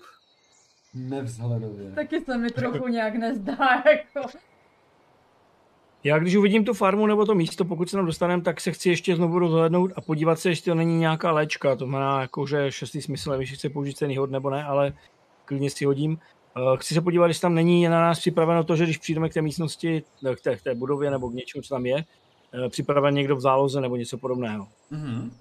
Nevzhledově. 0.94 1.92
Taky 1.92 2.20
se 2.20 2.38
mi 2.38 2.50
trochu 2.50 2.88
nějak 2.88 3.14
nezdá, 3.14 3.82
jako. 3.87 4.28
Já 6.04 6.18
když 6.18 6.37
uvidím 6.37 6.64
tu 6.64 6.75
farmu 6.75 7.06
nebo 7.06 7.26
to 7.26 7.34
místo, 7.34 7.64
pokud 7.64 7.90
se 7.90 7.96
tam 7.96 8.06
dostaneme, 8.06 8.42
tak 8.42 8.60
se 8.60 8.72
chci 8.72 8.88
ještě 8.88 9.16
znovu 9.16 9.38
rozhlednout 9.38 9.92
a 9.96 10.00
podívat 10.00 10.38
se, 10.38 10.49
jestli 10.49 10.64
to 10.64 10.75
není 10.75 10.99
nějaká 10.99 11.32
léčka. 11.32 11.76
To 11.76 11.87
znamená, 11.87 12.20
jako, 12.20 12.46
že 12.46 12.72
šestý 12.72 13.02
smysl, 13.02 13.30
nevím, 13.30 13.40
jestli 13.40 13.56
chci 13.56 13.68
použít 13.68 13.96
cený 13.96 14.16
hod 14.16 14.30
nebo 14.30 14.50
ne, 14.50 14.64
ale 14.64 14.92
klidně 15.44 15.70
si 15.70 15.84
hodím. 15.84 16.18
Eh, 16.57 16.76
Chci 16.76 16.95
se 16.95 17.00
podívat, 17.00 17.26
jestli 17.26 17.40
tam 17.42 17.54
není 17.54 17.85
na 17.88 18.00
nás 18.00 18.19
připraveno 18.19 18.64
to, 18.64 18.76
že 18.76 18.85
když 18.85 18.99
přijdeme 18.99 19.28
k 19.28 19.35
té 19.35 19.42
místnosti, 19.42 20.02
eh, 20.30 20.37
k 20.37 20.40
té, 20.40 20.57
k 20.57 20.62
té 20.62 20.75
budově 20.75 21.11
nebo 21.11 21.30
k 21.30 21.35
něčemu, 21.35 21.62
co 21.62 21.75
tam 21.75 21.87
je, 21.87 22.04
eh, 22.54 22.69
připraven 22.69 23.14
někdo 23.14 23.37
v 23.37 23.40
záloze 23.40 23.80
nebo 23.80 23.97
něco 23.97 24.19
podobného. 24.19 24.69
Mhm. 24.90 25.33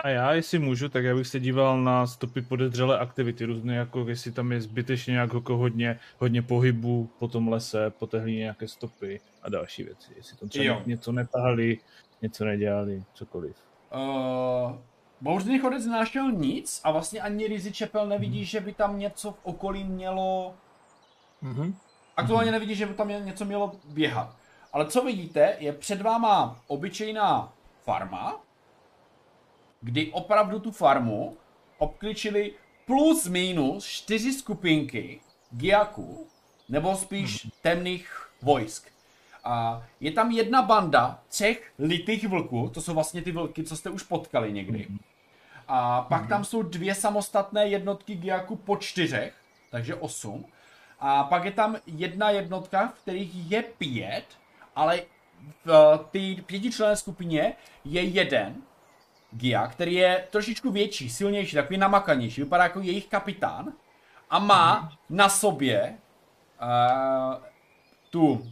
A 0.00 0.08
já, 0.08 0.32
jestli 0.32 0.58
můžu, 0.58 0.88
tak 0.88 1.04
já 1.04 1.14
bych 1.14 1.26
se 1.26 1.40
díval 1.40 1.82
na 1.82 2.06
stopy 2.06 2.42
podezřelé 2.42 2.98
aktivity, 2.98 3.44
různé 3.44 3.76
jako 3.76 4.08
jestli 4.08 4.32
tam 4.32 4.52
je 4.52 4.60
zbytečně 4.60 5.12
nějak 5.12 5.34
jako 5.34 5.56
hodně, 5.56 5.98
hodně 6.18 6.42
pohybu 6.42 7.10
po 7.18 7.28
tom 7.28 7.48
lese, 7.48 7.90
po 7.98 8.06
té 8.06 8.20
hlíně 8.20 8.38
nějaké 8.38 8.68
stopy 8.68 9.20
a 9.42 9.48
další 9.48 9.82
věci. 9.82 10.12
Jestli 10.16 10.36
tam 10.36 10.48
třeba 10.48 10.64
Jo. 10.64 10.82
něco 10.86 11.12
netahali, 11.12 11.78
něco 12.22 12.44
nedělali, 12.44 13.02
cokoliv. 13.14 13.56
Uh, 13.94 14.72
Bouřný 15.20 15.58
chodec 15.58 15.86
nenašel 15.86 16.32
nic 16.32 16.80
a 16.84 16.90
vlastně 16.90 17.20
ani 17.20 17.46
Rizzy 17.46 17.72
Čepel 17.72 18.06
nevidí, 18.06 18.44
že 18.44 18.60
by 18.60 18.72
tam 18.72 18.98
něco 18.98 19.32
v 19.32 19.38
okolí 19.42 19.84
mělo... 19.84 20.54
Mhm. 21.42 21.74
Aktuálně 22.16 22.50
nevidí, 22.50 22.74
že 22.74 22.86
by 22.86 22.94
tam 22.94 23.08
něco 23.08 23.44
mělo 23.44 23.72
běhat. 23.84 24.36
Ale 24.72 24.86
co 24.86 25.04
vidíte, 25.04 25.56
je 25.58 25.72
před 25.72 26.02
váma 26.02 26.60
obyčejná 26.66 27.52
farma, 27.84 28.40
kdy 29.80 30.12
opravdu 30.12 30.60
tu 30.60 30.70
farmu 30.70 31.36
obkličili 31.78 32.54
plus 32.86 33.26
minus 33.26 33.86
čtyři 33.86 34.32
skupinky 34.32 35.20
giaků, 35.50 36.26
nebo 36.68 36.96
spíš 36.96 37.48
temných 37.62 38.30
vojsk. 38.42 38.97
A 39.44 39.82
je 40.00 40.12
tam 40.12 40.30
jedna 40.30 40.62
banda 40.62 41.18
třech 41.28 41.72
litých 41.78 42.28
vlků, 42.28 42.70
to 42.74 42.80
jsou 42.80 42.94
vlastně 42.94 43.22
ty 43.22 43.32
vlky, 43.32 43.64
co 43.64 43.76
jste 43.76 43.90
už 43.90 44.02
potkali 44.02 44.52
někdy. 44.52 44.88
A 45.68 46.02
pak 46.02 46.28
tam 46.28 46.44
jsou 46.44 46.62
dvě 46.62 46.94
samostatné 46.94 47.68
jednotky 47.68 48.14
giaků 48.14 48.56
po 48.56 48.76
čtyřech, 48.76 49.34
takže 49.70 49.94
osm. 49.94 50.44
A 51.00 51.24
pak 51.24 51.44
je 51.44 51.52
tam 51.52 51.76
jedna 51.86 52.30
jednotka, 52.30 52.88
v 52.88 53.02
kterých 53.02 53.50
je 53.50 53.62
pět, 53.62 54.24
ale 54.76 55.00
v 55.64 55.98
té 56.10 56.42
pětičlenné 56.42 56.96
skupině 56.96 57.52
je 57.84 58.02
jeden 58.02 58.56
Gia, 59.30 59.66
který 59.66 59.94
je 59.94 60.26
trošičku 60.30 60.70
větší, 60.70 61.10
silnější, 61.10 61.56
takový 61.56 61.78
namakanější, 61.78 62.42
vypadá 62.42 62.62
jako 62.64 62.80
jejich 62.80 63.06
kapitán 63.06 63.72
a 64.30 64.38
má 64.38 64.92
na 65.10 65.28
sobě 65.28 65.98
uh, 66.62 67.42
tu 68.10 68.50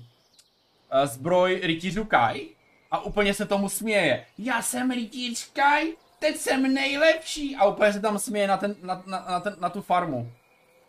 zbroj 1.05 1.61
rytířů 1.63 2.05
Kai 2.05 2.49
a 2.91 3.05
úplně 3.05 3.35
se 3.35 3.47
tomu 3.47 3.69
směje. 3.69 4.25
Já 4.39 4.63
jsem 4.63 4.91
rytíř 4.91 5.51
Kai, 5.53 5.93
teď 6.19 6.37
jsem 6.37 6.75
nejlepší 6.75 7.57
a 7.57 7.65
úplně 7.65 7.93
se 7.93 8.01
tam 8.01 8.19
směje 8.19 8.49
na, 8.49 8.57
ten, 8.57 8.75
na, 8.83 9.03
na, 9.07 9.27
na, 9.29 9.41
ten, 9.41 9.57
na 9.61 9.69
tu 9.69 9.83
farmu. 9.83 10.33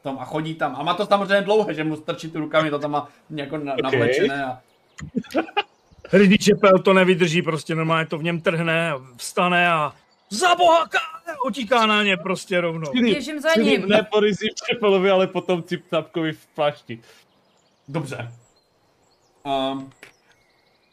Tom 0.03 0.17
a 0.19 0.25
chodí 0.25 0.55
tam. 0.55 0.75
A 0.75 0.83
má 0.83 0.93
to 0.93 1.05
samozřejmě 1.05 1.41
dlouhé, 1.41 1.73
že 1.73 1.83
mu 1.83 1.95
strčí 1.95 2.31
tu 2.31 2.39
rukami, 2.39 2.69
to 2.69 2.79
tam 2.79 2.91
má 2.91 3.07
jako 3.29 3.57
na, 3.57 3.73
okay. 3.73 3.83
navlečené. 3.83 4.45
A... 4.45 4.61
Ridley 6.13 6.37
Čepel 6.37 6.79
to 6.79 6.93
nevydrží, 6.93 7.41
prostě 7.41 7.75
normálně 7.75 8.05
to 8.05 8.17
v 8.17 8.23
něm 8.23 8.41
trhne, 8.41 8.93
vstane 9.17 9.69
a 9.69 9.93
za 10.29 10.55
boha 10.55 10.87
ká- 10.87 11.35
utíká 11.47 11.85
na 11.85 12.03
ně 12.03 12.17
prostě 12.17 12.61
rovnou. 12.61 12.91
Běžím 12.91 13.39
za 13.39 13.49
ním. 13.61 13.87
Ne 13.87 14.03
po 14.03 14.21
Čepelovi, 14.69 15.09
ale 15.09 15.27
potom 15.27 15.63
Cip 15.63 15.87
Tapkovi 15.89 16.33
v 16.33 16.45
plášti. 16.47 16.99
Dobře. 17.87 18.31
Um, 19.47 19.89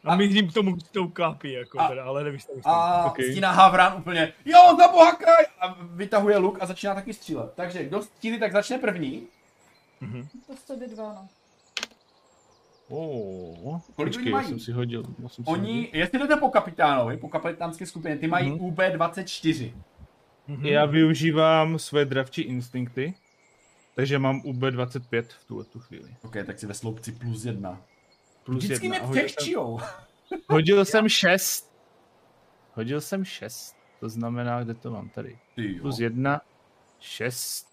A 0.04 0.16
my 0.16 0.28
k 0.42 0.52
tomu 0.54 0.80
s 0.80 0.82
tou 0.82 1.08
kápí, 1.08 1.52
jako 1.52 1.80
A- 1.80 1.88
teda, 1.88 2.04
ale 2.04 2.24
nevíš, 2.24 2.44
to 2.44 2.52
a 2.64 3.04
Ok. 3.04 3.16
stíná 3.30 3.50
Havran 3.52 3.94
úplně, 3.98 4.32
jo, 4.44 4.76
za 4.78 4.88
boha 4.88 5.12
Kai! 5.12 5.44
A 5.60 5.76
vytahuje 5.82 6.36
luk 6.38 6.58
a 6.60 6.66
začíná 6.66 6.94
taky 6.94 7.14
střílet. 7.14 7.52
Takže 7.54 7.84
kdo 7.84 8.02
střílí, 8.02 8.38
tak 8.40 8.52
začne 8.52 8.78
první. 8.78 9.26
To 10.46 10.56
102, 10.56 11.12
no. 11.12 11.28
Oh, 12.88 13.80
Kolik 13.96 14.14
počkej, 14.14 14.22
oni 14.22 14.30
já 14.30 14.36
mají? 14.36 14.48
jsem 14.48 14.58
si 14.60 14.72
hodil. 14.72 15.02
Já 15.22 15.28
jsem 15.28 15.44
si 15.44 15.50
Oni, 15.50 15.90
jestli 15.92 16.18
jdete 16.18 16.36
po 16.36 16.48
kapitánovi, 16.50 17.16
po 17.16 17.28
kapitánské 17.28 17.86
skupině, 17.86 18.16
ty 18.18 18.26
mají 18.26 18.50
Mhm. 18.50 18.58
UB24. 18.60 19.72
hodil. 20.48 20.72
Já 20.72 20.84
využívám 20.86 21.78
své 21.78 22.04
dravčí 22.04 22.42
instinkty, 22.42 23.14
takže 23.94 24.18
mám 24.18 24.40
UB25 24.40 25.22
v 25.28 25.44
tuhle 25.44 25.64
tu 25.64 25.80
chvíli. 25.80 26.16
Ok, 26.22 26.36
tak 26.46 26.58
si 26.58 26.66
ve 26.66 26.74
sloupci 26.74 27.12
plus 27.12 27.44
jedna. 27.44 27.80
Plus 28.44 28.64
Vždycky 28.64 28.86
jedna. 28.86 28.98
mě 28.98 29.06
Hodil 29.06 29.22
jsem, 29.22 29.26
přechčijou. 29.26 29.80
hodil 30.48 30.84
jsem 30.84 31.08
6. 31.08 31.72
Hodil 32.74 33.00
jsem 33.00 33.24
6. 33.24 33.76
To 34.00 34.08
znamená, 34.08 34.64
kde 34.64 34.74
to 34.74 34.90
mám 34.90 35.08
tady? 35.08 35.38
Ty 35.54 35.74
jo. 35.74 35.82
Plus 35.82 35.98
1, 35.98 36.40
6. 37.00 37.68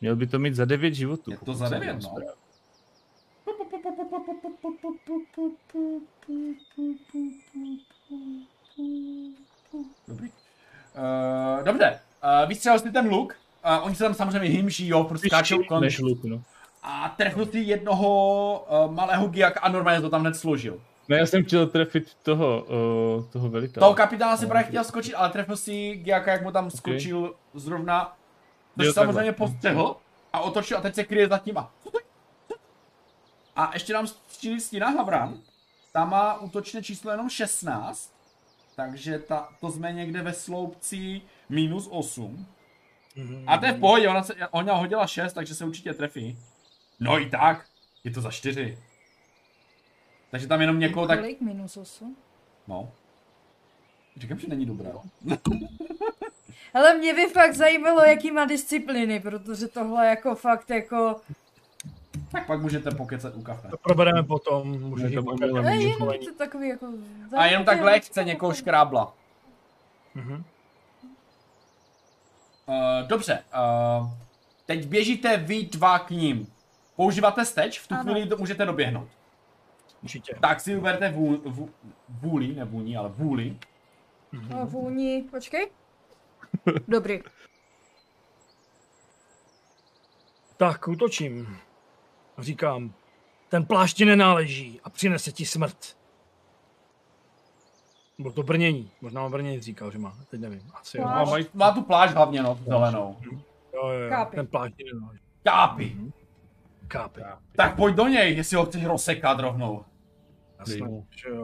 Měl 0.00 0.16
by 0.16 0.26
to 0.26 0.38
mít 0.38 0.54
za 0.54 0.64
9 0.64 0.94
životů. 0.94 1.30
Je 1.30 1.36
to 1.36 1.54
za 1.54 1.68
devět, 1.68 1.96
no. 2.02 2.16
Dobrý. 10.08 10.28
Uh, 10.28 11.64
dobře, 11.64 12.00
uh, 12.42 12.48
vystřelil 12.48 12.78
jsi 12.78 12.92
ten 12.92 13.08
luk, 13.08 13.36
uh, 13.64 13.86
oni 13.86 13.94
se 13.94 14.04
tam 14.04 14.14
samozřejmě 14.14 14.48
hymží, 14.48 14.88
jo, 14.88 15.04
prostě 15.04 15.28
skáčou 15.28 15.62
kolem. 15.64 15.82
Než 15.82 15.98
luk, 15.98 16.24
no. 16.24 16.42
A 16.82 17.14
trefil 17.16 17.46
si 17.46 17.58
jednoho 17.58 18.66
uh, 18.86 18.94
malého 18.94 19.28
giaka 19.28 19.60
a 19.60 19.68
normálně 19.68 20.00
to 20.00 20.10
tam 20.10 20.20
hned 20.20 20.36
složil. 20.36 20.80
Ne, 21.08 21.18
já 21.18 21.26
jsem 21.26 21.44
chtěl 21.44 21.66
trefit 21.66 22.14
toho, 22.22 22.64
uh, 23.18 23.24
toho 23.24 23.48
velitele. 23.48 23.80
Toho 23.80 23.94
kapitána 23.94 24.36
si 24.36 24.46
právě 24.46 24.68
chtěl 24.68 24.84
skočit, 24.84 25.14
ale 25.14 25.30
trefil 25.30 25.56
si 25.56 25.94
giaka, 25.96 26.32
jak 26.32 26.42
mu 26.42 26.52
tam 26.52 26.70
skočil 26.70 27.34
zrovna, 27.54 28.16
což 28.76 28.86
Jo, 28.86 28.92
samozřejmě 28.92 29.32
postřehl 29.32 29.96
a 30.32 30.40
otočil 30.40 30.78
a 30.78 30.80
teď 30.80 30.94
se 30.94 31.04
kryje 31.04 31.28
za 31.28 31.38
tím 31.38 31.58
a... 31.58 31.70
A 33.56 33.70
ještě 33.74 33.92
nám 33.92 34.06
střílí 34.06 34.60
stína 34.60 34.88
Havran. 34.88 35.38
Ta 35.92 36.04
má 36.04 36.40
útočné 36.40 36.82
číslo 36.82 37.10
jenom 37.10 37.28
16, 37.30 38.14
takže 38.76 39.18
ta, 39.18 39.48
to 39.60 39.70
jsme 39.70 39.92
někde 39.92 40.22
ve 40.22 40.32
sloupci 40.32 41.20
minus 41.48 41.88
8. 41.90 42.46
A 43.46 43.58
to 43.58 43.66
je 43.66 43.72
v 43.72 43.80
pohodě, 43.80 44.08
ona, 44.08 44.22
se, 44.22 44.34
ona 44.50 44.74
hodila 44.74 45.06
6, 45.06 45.32
takže 45.32 45.54
se 45.54 45.64
určitě 45.64 45.94
trefí. 45.94 46.38
No 47.02 47.20
i 47.20 47.30
tak, 47.30 47.66
je 48.04 48.10
to 48.10 48.20
za 48.20 48.30
4. 48.30 48.78
Takže 50.30 50.46
tam 50.46 50.60
jenom 50.60 50.78
někoho 50.78 51.06
tak... 51.06 51.18
Kolik? 51.18 51.40
Minus 51.40 51.76
8? 51.76 52.16
No. 52.68 52.92
Říkám, 54.16 54.38
že 54.38 54.48
není 54.48 54.66
dobrá. 54.66 54.90
Ale 56.74 56.94
mě 56.94 57.14
by 57.14 57.26
fakt 57.26 57.54
zajímalo, 57.54 58.00
jaký 58.00 58.30
má 58.30 58.44
disciplíny, 58.44 59.20
protože 59.20 59.68
tohle 59.68 60.06
jako 60.06 60.34
fakt 60.34 60.70
jako... 60.70 61.20
Tak 62.32 62.46
pak 62.46 62.60
můžete 62.60 62.90
pokecat 62.90 63.34
u 63.34 63.42
kafe. 63.42 63.68
To 63.68 63.76
probereme 63.76 64.22
potom, 64.22 64.80
můžeš 64.80 65.14
Ne, 65.14 65.22
to 65.22 65.46
jak 65.56 65.64
Ne, 65.64 65.76
jenom 65.76 66.18
to 66.18 66.34
takový 66.38 66.68
jako... 66.68 66.86
A 67.36 67.46
jenom 67.46 67.64
tak 67.64 67.80
lehce 67.80 68.24
někoho 68.24 68.54
škrábla. 68.54 69.14
Mhm. 70.14 70.44
Uh, 72.66 73.08
dobře, 73.08 73.44
uh, 73.54 74.10
teď 74.66 74.86
běžíte 74.86 75.36
vy 75.36 75.62
dva 75.62 75.98
k 75.98 76.10
ním. 76.10 76.52
Používáte 76.96 77.44
steč, 77.44 77.80
v 77.80 77.88
tu 77.88 77.94
Ano. 77.94 78.12
chvíli 78.12 78.28
to 78.28 78.36
můžete 78.36 78.64
doběhnout. 78.66 79.08
Určitě. 80.02 80.34
Tak 80.40 80.60
si 80.60 80.74
vů, 80.74 81.70
vůli, 82.08 82.54
ne 82.54 82.64
vůni, 82.64 82.96
ale 82.96 83.08
vůli. 83.08 83.58
A 84.60 84.64
vůni, 84.64 85.24
počkej. 85.30 85.70
Dobrý. 86.88 87.20
Tak, 90.56 90.88
útočím. 90.88 91.58
A 92.36 92.42
říkám, 92.42 92.94
ten 93.48 93.66
plášť 93.66 93.96
ti 93.96 94.04
nenáleží 94.04 94.80
a 94.84 94.90
přinese 94.90 95.32
ti 95.32 95.46
smrt. 95.46 95.96
Bylo 98.18 98.32
to 98.32 98.42
brnění. 98.42 98.90
Možná 99.00 99.22
má 99.22 99.28
brnění 99.28 99.60
říkal, 99.60 99.90
že 99.90 99.98
má. 99.98 100.16
Teď 100.30 100.40
nevím. 100.40 100.70
Asi. 100.74 100.98
Plášť. 100.98 101.24
Má, 101.26 101.30
mají, 101.30 101.46
má 101.54 101.72
tu 101.72 101.82
pláž 101.82 102.14
hlavně, 102.14 102.42
no, 102.42 102.58
zelenou. 102.66 103.16
Jo, 103.22 103.38
jo, 103.74 103.88
jo. 103.88 104.08
Kápi. 104.10 104.36
Ten 104.36 104.46
plášť 104.46 104.74
ti 104.76 104.84
nenáleží. 104.84 105.20
Kápi. 105.44 105.96
Kápi. 106.92 107.20
Tak 107.56 107.76
pojď 107.76 107.94
do 107.94 108.08
něj, 108.08 108.36
jestli 108.36 108.56
ho 108.56 108.64
chceš 108.66 108.84
rozsekat 108.84 109.40
rovnou. 109.40 109.84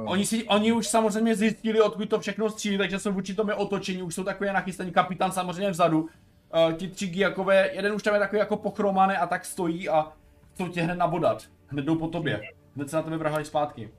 Oni, 0.05 0.27
si, 0.27 0.45
oni 0.45 0.73
už 0.73 0.89
samozřejmě 0.89 1.37
zjistili, 1.37 1.81
odkud 1.81 2.09
to 2.09 2.21
všechno 2.21 2.51
střílí, 2.51 2.79
takže 2.79 2.99
jsou 2.99 3.13
vůči 3.13 3.35
tomu 3.35 3.55
otočení, 3.55 4.03
už 4.03 4.15
jsou 4.15 4.25
takové 4.25 4.53
nachystaní, 4.53 4.91
kapitán 4.91 5.33
samozřejmě 5.33 5.71
vzadu. 5.71 6.01
Uh, 6.01 6.73
ti 6.73 6.89
tři 6.89 7.07
giakové, 7.07 7.71
jeden 7.73 7.93
už 7.93 8.03
tam 8.03 8.15
je 8.15 8.21
takový 8.21 8.39
jako 8.39 8.57
pochromaný 8.57 9.15
a 9.15 9.27
tak 9.27 9.45
stojí 9.45 9.89
a 9.89 10.13
chcou 10.55 10.69
tě 10.69 10.83
hned 10.83 10.95
nabodat. 10.95 11.45
Hned 11.67 11.85
jdou 11.85 11.95
po 11.95 12.09
tobě. 12.09 12.41
Hned 12.77 12.91
se 12.91 12.97
na 12.97 13.03
tebe 13.03 13.17
vrhali 13.17 13.45
zpátky. 13.45 13.91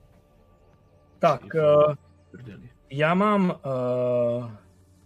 Tak, 1.18 1.42
uh, 1.54 1.94
já 2.90 3.14
mám... 3.14 3.50
Uh, 3.50 4.50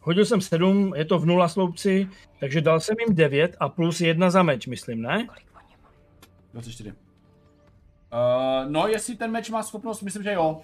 hodil 0.01 0.25
jsem 0.25 0.41
sedm, 0.41 0.93
je 0.97 1.05
to 1.05 1.19
v 1.19 1.27
nula 1.27 1.49
sloupci, 1.49 2.09
takže 2.41 2.61
dal 2.61 2.81
jsem 2.81 2.97
jim 3.07 3.17
devět 3.17 3.57
a 3.61 3.69
plus 3.69 4.01
jedna 4.01 4.31
za 4.31 4.43
meč, 4.43 4.67
myslím, 4.67 5.03
ne? 5.03 5.27
24. 6.55 6.91
Uh, 6.91 6.97
no, 8.71 8.89
jestli 8.89 9.17
ten 9.17 9.31
meč 9.31 9.51
má 9.51 9.63
schopnost, 9.63 10.03
myslím, 10.03 10.23
že 10.23 10.33
jo. 10.33 10.61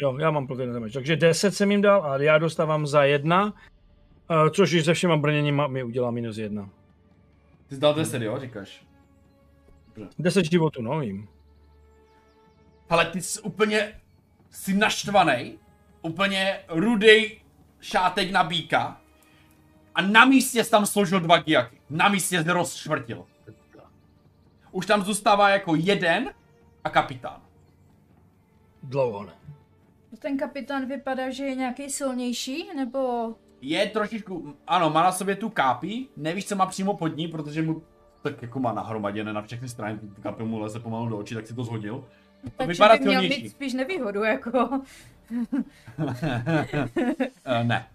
Jo, 0.00 0.18
já 0.18 0.30
mám 0.30 0.46
plus 0.46 0.58
jedna 0.58 0.74
za 0.74 0.80
meč. 0.80 0.92
Takže 0.92 1.16
10 1.16 1.54
jsem 1.54 1.70
jim 1.70 1.82
dal 1.82 2.04
a 2.04 2.22
já 2.22 2.38
dostávám 2.38 2.86
za 2.86 3.04
jedna, 3.04 3.44
uh, 3.44 4.48
což 4.48 4.72
i 4.72 4.84
se 4.84 4.94
všema 4.94 5.16
brněníma 5.16 5.66
mi 5.66 5.84
udělá 5.84 6.10
minus 6.10 6.38
jedna. 6.38 6.70
Ty 7.68 7.74
jsi 7.74 7.80
dal 7.80 7.94
10, 7.94 8.22
jo, 8.22 8.38
říkáš. 8.40 8.86
10 10.18 10.44
životů, 10.44 10.82
no 10.82 11.02
jim. 11.02 11.28
Ale 12.90 13.04
ty 13.04 13.22
jsi 13.22 13.40
úplně, 13.40 14.00
jsi 14.50 14.74
naštvaný, 14.74 15.58
úplně 16.02 16.58
rudej 16.68 17.40
šátek 17.80 18.30
na 18.30 18.44
býka 18.44 19.00
a 19.94 20.02
na 20.02 20.24
místě 20.24 20.64
jsi 20.64 20.70
tam 20.70 20.86
složil 20.86 21.20
dva 21.20 21.38
giaky. 21.38 21.76
Na 21.90 22.08
místě 22.08 22.42
jsi 22.42 22.50
rozšvrtil. 22.50 23.24
Už 24.76 24.86
tam 24.86 25.02
zůstává 25.02 25.48
jako 25.48 25.74
jeden 25.74 26.30
a 26.84 26.90
kapitán. 26.90 27.42
Dlouho 28.82 29.24
ne. 29.24 29.32
Ten 30.18 30.38
kapitán 30.38 30.86
vypadá, 30.86 31.30
že 31.30 31.44
je 31.44 31.54
nějaký 31.54 31.90
silnější, 31.90 32.68
nebo... 32.76 33.34
Je 33.60 33.86
trošičku, 33.86 34.56
ano, 34.66 34.90
má 34.90 35.02
na 35.02 35.12
sobě 35.12 35.36
tu 35.36 35.48
kápi, 35.48 36.06
nevíš, 36.16 36.46
co 36.46 36.56
má 36.56 36.66
přímo 36.66 36.96
pod 36.96 37.16
ní, 37.16 37.28
protože 37.28 37.62
mu 37.62 37.82
tak 38.22 38.42
jako 38.42 38.60
má 38.60 38.72
nahromaděné 38.72 39.32
na 39.32 39.42
všechny 39.42 39.68
strany, 39.68 39.98
ty 39.98 40.22
kápy 40.22 40.42
mu 40.42 40.58
leze 40.58 40.80
pomalu 40.80 41.08
do 41.08 41.18
očí, 41.18 41.34
tak 41.34 41.46
si 41.46 41.54
to 41.54 41.64
zhodil. 41.64 42.04
Takže 42.56 42.72
vypadá 42.72 42.96
by 42.96 43.04
měl 43.04 43.20
silnější. 43.20 43.42
mít 43.42 43.50
spíš 43.50 43.74
nevýhodu, 43.74 44.24
jako... 44.24 44.80
Uh, 45.98 46.12
ne. 47.62 47.86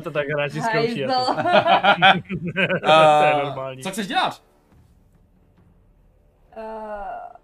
to 0.02 0.10
tak 0.10 0.28
hráči 0.28 0.60
zkouší. 0.60 1.02
Hajzl. 1.02 1.34
to 2.84 3.24
je 3.24 3.34
normální. 3.44 3.76
Uh, 3.78 3.82
co 3.82 3.90
chceš 3.90 4.06
dělat? 4.06 4.49
Eh, 6.60 7.36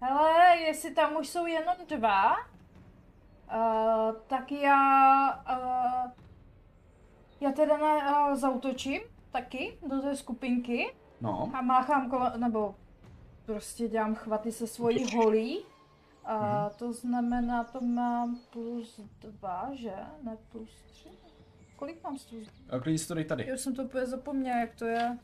Hele, 0.00 0.56
jestli 0.60 0.94
tam 0.94 1.16
už 1.16 1.28
jsou 1.28 1.46
jenom 1.46 1.74
dva, 1.88 2.32
uh, 2.36 4.16
tak 4.26 4.52
já... 4.52 5.32
Uh, 5.50 6.10
já 7.40 7.52
teda 7.52 7.76
na, 7.76 8.26
uh, 8.28 8.34
zautočím 8.36 9.00
taky 9.30 9.78
do 9.88 10.00
té 10.00 10.16
skupinky 10.16 10.94
No, 11.20 11.50
a 11.54 11.60
máchám 11.62 12.10
kolo, 12.10 12.30
nebo 12.36 12.74
prostě 13.46 13.88
dělám 13.88 14.14
chvaty 14.14 14.52
se 14.52 14.66
svojí 14.66 15.16
holí. 15.16 15.64
A 16.24 16.36
Mhm. 16.38 16.70
to 16.78 16.92
znamená, 16.92 17.64
to 17.64 17.80
mám 17.80 18.38
plus 18.50 19.00
dva, 19.20 19.68
že? 19.72 19.92
Ne 20.22 20.36
plus 20.52 20.82
tři? 20.90 21.08
Kolik 21.76 22.02
mám 22.04 22.18
z 22.18 22.24
toho? 22.24 22.42
a 22.70 22.78
klidně 22.80 22.98
si 22.98 23.08
to 23.08 23.14
dej 23.14 23.24
tady. 23.24 23.46
Já 23.48 23.56
jsem 23.56 23.74
to 23.74 23.82
úplně 23.84 24.06
zapomněla, 24.06 24.58
jak 24.58 24.74
to 24.74 24.84
je. 24.84 25.18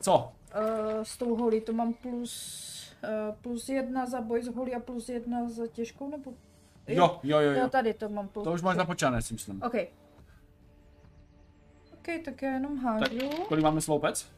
Co? 0.00 0.32
Uh, 0.54 1.02
s 1.02 1.16
tou 1.16 1.36
holí 1.36 1.60
to 1.60 1.72
mám 1.72 1.92
plus, 1.92 2.94
uh, 3.04 3.34
plus 3.34 3.68
jedna 3.68 4.06
za 4.06 4.20
boj 4.20 4.42
s 4.42 4.48
holí 4.48 4.74
a 4.74 4.80
plus 4.80 5.08
jedna 5.08 5.48
za 5.48 5.66
těžkou, 5.66 6.10
nebo? 6.10 6.32
Jo, 6.88 7.20
jo, 7.22 7.38
jo, 7.40 7.50
Jo, 7.50 7.60
jo. 7.62 7.68
tady 7.68 7.94
to 7.94 8.08
mám 8.08 8.28
plus. 8.28 8.44
To 8.44 8.52
už 8.52 8.62
máš 8.62 8.76
započané, 8.76 9.22
si 9.22 9.34
myslím. 9.34 9.62
OK. 9.62 9.74
OK, 11.92 12.08
tak 12.24 12.42
já 12.42 12.52
jenom 12.52 12.78
hážu. 12.78 13.28
Kolik 13.48 13.64
máme 13.64 13.80
sloupec? 13.80 14.32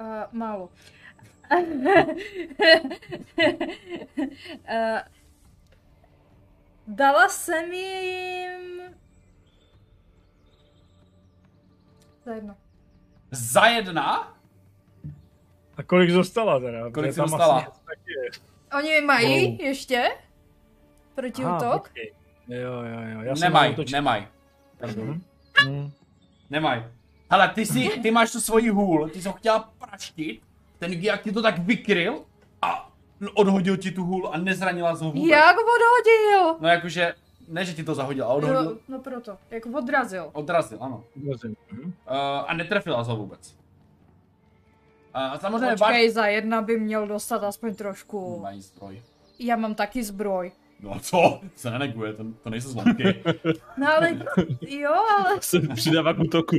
Uh, 0.00 0.06
málo. 0.32 0.70
uh, 1.52 1.64
dala 6.86 7.28
jsem 7.28 7.72
jim... 7.72 8.80
Za 12.24 12.34
jedno. 12.34 12.56
Za 13.30 13.66
jedna? 13.66 14.39
A 15.80 15.82
kolik 15.82 16.10
zůstala 16.10 16.60
teda? 16.60 16.90
Kolik 16.90 17.14
tam 17.14 17.30
dostala? 17.30 17.58
asi 17.58 17.80
taky. 17.86 18.42
Oni 18.78 19.00
mají 19.00 19.46
Wow. 19.50 19.60
ještě? 19.60 20.08
Proti 21.14 21.44
Aha, 21.44 21.56
útok? 21.56 21.82
počkej. 21.82 22.12
Jo, 22.48 22.72
jo, 22.72 23.00
jo. 23.14 23.20
Já 23.22 23.36
jsem 23.36 23.44
Nemaj, 23.48 23.76
nemaj. 23.92 24.26
Mhm. 24.96 25.20
Mm. 25.68 25.90
Nemaj. 26.50 26.84
Hele, 27.30 27.48
ty, 27.48 27.66
si, 27.66 27.88
ty 28.02 28.10
máš 28.10 28.32
tu 28.32 28.40
svoji 28.40 28.68
hůl, 28.68 29.08
ty 29.08 29.22
jsi 29.22 29.28
ho 29.28 29.34
chtěla 29.34 29.72
praštit, 29.78 30.40
ten 30.78 30.90
Giak 30.90 31.22
ti 31.22 31.32
to 31.32 31.42
tak 31.42 31.58
vykryl 31.58 32.24
a 32.62 32.90
odhodil 33.34 33.76
ti 33.76 33.90
tu 33.90 34.04
hůl 34.04 34.30
a 34.32 34.38
nezranila 34.38 34.96
jsi 34.96 35.04
ho 35.04 35.10
vůbec. 35.12 35.30
Jak 35.30 35.56
odhodil? 35.56 36.56
No 36.60 36.68
jakože, 36.68 37.14
ne 37.48 37.64
že 37.64 37.74
ti 37.74 37.84
to 37.84 37.94
zahodil, 37.94 38.24
ale 38.24 38.34
odhodil, 38.34 38.70
Jo, 38.70 38.76
no 38.88 38.98
proto, 38.98 39.36
jak 39.50 39.66
odrazil. 39.66 40.30
odrazil, 40.32 40.78
ano. 40.80 41.04
Mhm. 41.16 41.84
Uh, 41.84 41.92
a 42.46 42.54
netrefila 42.54 43.04
jsi 43.04 43.10
ho 43.10 43.16
vůbec. 43.16 43.59
A 45.14 45.38
samozřejmě 45.38 45.76
Počkej, 45.76 46.10
za 46.10 46.26
jedna 46.26 46.62
by 46.62 46.80
měl 46.80 47.06
dostat 47.06 47.44
aspoň 47.44 47.74
trošku. 47.74 48.40
Mají 48.40 48.62
zbroj. 48.62 49.02
Já 49.38 49.56
mám 49.56 49.74
taky 49.74 50.02
zbroj. 50.02 50.52
No 50.80 50.94
a 50.94 50.98
co? 50.98 51.40
Se 51.56 51.70
neneguje, 51.70 52.12
to, 52.12 52.24
to 52.42 52.50
nejsou 52.50 52.68
zlomky. 52.68 53.22
No 53.76 53.88
ale, 53.96 54.18
jo, 54.68 54.94
ale, 55.18 55.42
Se 55.42 55.60
přidává 55.60 56.12
k 56.12 56.18
útoku. 56.18 56.56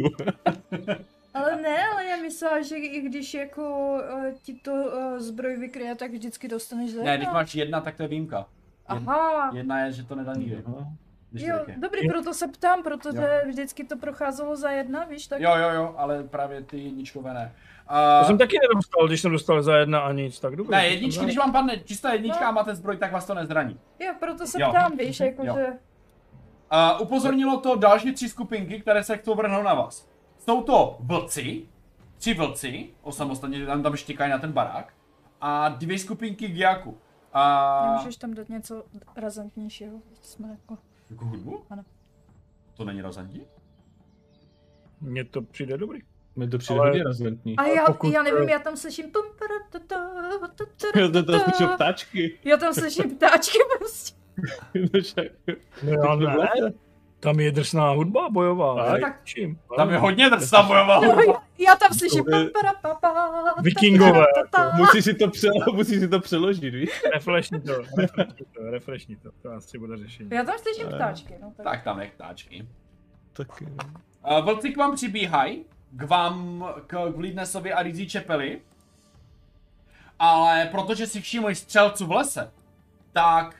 ale 1.34 1.56
ne, 1.62 1.88
ale 1.94 2.06
já 2.06 2.18
myslela, 2.18 2.62
že 2.62 2.76
i 2.76 3.02
když 3.02 3.34
jako 3.34 3.98
uh, 4.14 4.34
ti 4.44 4.54
to 4.54 4.72
uh, 4.72 5.20
zbroj 5.20 5.58
vykryje, 5.58 5.96
tak 5.96 6.12
vždycky 6.12 6.48
dostaneš 6.48 6.92
za 6.92 7.04
ne, 7.04 7.18
když 7.18 7.30
máš 7.30 7.56
jedna, 7.56 7.82
tak 7.82 7.98
to 7.98 8.04
je 8.04 8.10
výjimka. 8.10 8.46
Aha. 8.88 9.52
Jedna 9.54 9.86
je, 9.86 9.92
že 9.92 10.04
to 10.04 10.16
nedá 10.16 10.34
nikdy. 10.34 10.64
Jo, 11.34 11.66
dobrý, 11.78 12.08
proto 12.10 12.34
se 12.34 12.48
ptám, 12.48 12.84
protože 12.84 13.42
vždycky 13.48 13.84
to 13.84 13.98
procházelo 13.98 14.56
za 14.56 14.70
jedna, 14.70 15.06
víš, 15.06 15.28
tak... 15.28 15.42
Jo, 15.42 15.56
jo, 15.56 15.70
jo, 15.70 15.94
ale 15.98 16.24
právě 16.24 16.62
ty 16.62 16.80
jedničkové 16.80 17.34
ne. 17.34 17.54
To 17.88 18.22
Uh, 18.22 18.28
jsem 18.28 18.38
taky 18.38 18.58
nedostal, 18.70 19.08
když 19.08 19.22
jsem 19.22 19.32
dostal 19.32 19.62
za 19.63 19.78
jedna 19.78 20.00
a 20.00 20.12
nic, 20.12 20.39
tak 20.39 20.56
dobrý. 20.56 20.72
ne, 20.72 20.88
jedničky, 20.88 21.26
když 21.26 21.38
vám 21.38 21.52
padne 21.52 21.80
čistá 21.80 22.13
jednička 22.13 22.41
No. 22.41 22.48
a 22.48 22.52
máte 22.52 22.76
zbroj, 22.76 22.98
tak 22.98 23.12
vás 23.12 23.26
to 23.26 23.34
nezraní. 23.34 23.80
Jo, 24.00 24.13
proto 24.20 24.48
se 24.48 24.62
Jo. 24.62 24.70
ptám, 24.70 24.98
víš, 24.98 25.20
jako 25.20 25.46
Jo. 25.46 25.54
že... 25.56 25.67
Uh, 25.67 27.02
upozornilo 27.02 27.60
to 27.60 27.76
další 27.76 28.13
tři 28.13 28.30
skupinky, 28.30 28.80
které 28.82 29.04
se 29.04 29.17
chcou 29.17 29.36
vrhnout 29.36 29.63
na 29.65 29.74
vás. 29.74 30.10
Jsou 30.38 30.63
to 30.63 30.98
vlci, 31.00 31.65
tři 32.17 32.34
vlci, 32.34 32.89
osamostatně 33.02 33.65
tam, 33.65 33.84
tam 33.84 33.96
štěkají 33.96 34.32
na 34.32 34.38
ten 34.38 34.52
barák, 34.52 34.94
a 35.41 35.70
dvě 35.70 36.00
skupinky 36.00 36.48
giaku. 36.48 36.98
A... 37.34 37.86
Nemůžeš 37.91 38.17
tam 38.17 38.34
dát 38.34 38.50
něco 38.50 38.84
razantnějšího? 39.15 40.00
Jsme 40.22 40.50
jako... 40.50 40.78
Jako 41.10 41.26
hudbu? 41.26 41.63
Ano. 41.70 41.84
To 42.74 42.86
není 42.86 43.02
razantní? 43.02 43.46
Mně 45.02 45.24
to 45.26 45.41
přijde 45.41 45.78
dobrý. 45.78 46.00
Mi 46.41 46.47
to 46.49 46.58
přijde 46.58 46.80
Ale- 46.80 46.89
hodně 46.89 47.04
razantní. 47.04 47.56
A 47.58 47.63
já, 47.63 47.86
pokud, 47.86 48.13
já 48.13 48.23
nevím, 48.23 48.49
eh, 48.49 48.51
já 48.51 48.60
tam 48.60 48.77
slyším... 48.77 49.12
pum, 49.12 49.23
para, 49.39 49.54
ta, 49.69 49.80
ta, 49.80 50.12
ta, 50.56 50.65
ta, 50.93 51.08
To 51.08 51.23
to 51.23 51.32
ta. 51.32 51.39
slyšel 51.39 51.67
ptáčky. 51.75 52.39
Já 52.43 52.58
tam 52.58 52.73
slyším 52.73 53.15
ptáčky 53.15 53.58
prostě. 53.80 54.15
No 54.73 55.01
však. 55.01 55.25
No 55.84 55.91
já 55.91 56.15
ne. 56.15 56.73
Tam 57.19 57.39
je 57.39 57.51
drsná 57.51 57.89
hudba 57.91 58.30
bojová. 58.30 58.86
Tak. 58.86 59.01
tak 59.01 59.21
čím? 59.23 59.60
Tam 59.77 59.89
je 59.89 59.97
hodně 59.97 60.30
drsná 60.30 60.63
bojová 60.63 60.99
No, 61.01 61.08
hudba. 61.15 61.43
já, 61.60 61.69
já 61.71 61.75
tam 61.75 61.93
slyším 61.97 62.23
je- 62.34 62.49
Vikingové, 63.62 64.25
Musíš 64.77 65.04
si 65.06 65.13
to, 65.13 65.27
přelo, 65.30 65.54
musíš 65.73 65.99
si 65.99 66.08
to 66.08 66.19
přeložit, 66.19 66.73
víš? 66.73 66.89
Refreshni 67.13 67.62
to, 67.62 67.73
refreshni 67.97 68.45
to, 68.56 68.62
refreshni 68.71 69.15
to. 69.15 69.30
To 69.41 69.51
asi 69.51 69.77
bude 69.77 69.97
řešení. 69.97 70.30
Já 70.34 70.43
tam 70.43 70.56
slyším 70.60 70.88
ptáčky, 70.88 71.34
no 71.41 71.54
tak. 71.58 71.63
Tak 71.65 71.84
tam 71.84 71.97
nech 71.97 72.12
ptáčky. 72.12 72.67
Tak 73.34 73.63
Uh, 74.32 74.45
vlci 74.45 74.69
k 74.69 74.77
vám 74.77 74.95
přibíhají, 74.95 75.65
k 75.91 76.04
vám, 76.04 76.65
k 76.88 77.10
Vlídnesovi 77.10 77.73
a 77.73 77.84
Rizí 77.84 78.08
Čepeli. 78.08 78.62
Ale 80.19 80.65
protože 80.65 81.08
si 81.08 81.21
všimli 81.21 81.56
střelců 81.56 82.06
v 82.06 82.12
lese, 82.12 82.51
tak 83.12 83.56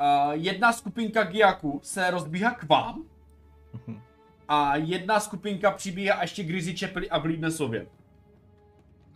uh, 0.00 0.32
jedna 0.32 0.72
skupinka 0.72 1.24
Giaku 1.24 1.80
se 1.82 2.10
rozbíhá 2.10 2.50
k 2.50 2.68
vám. 2.68 3.04
A 4.48 4.76
jedna 4.76 5.20
skupinka 5.20 5.70
přibíhá 5.70 6.22
ještě 6.22 6.44
k 6.44 6.50
Rizí 6.50 6.74
Čepeli 6.74 7.10
a 7.10 7.18
Vlídnesově. 7.18 7.86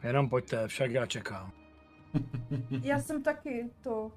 Jenom 0.02 0.28
pojďte, 0.28 0.68
však 0.68 0.90
já 0.90 1.06
čekám. 1.06 1.52
Já 2.82 3.00
jsem 3.00 3.22
taky 3.22 3.70
to 3.82 4.12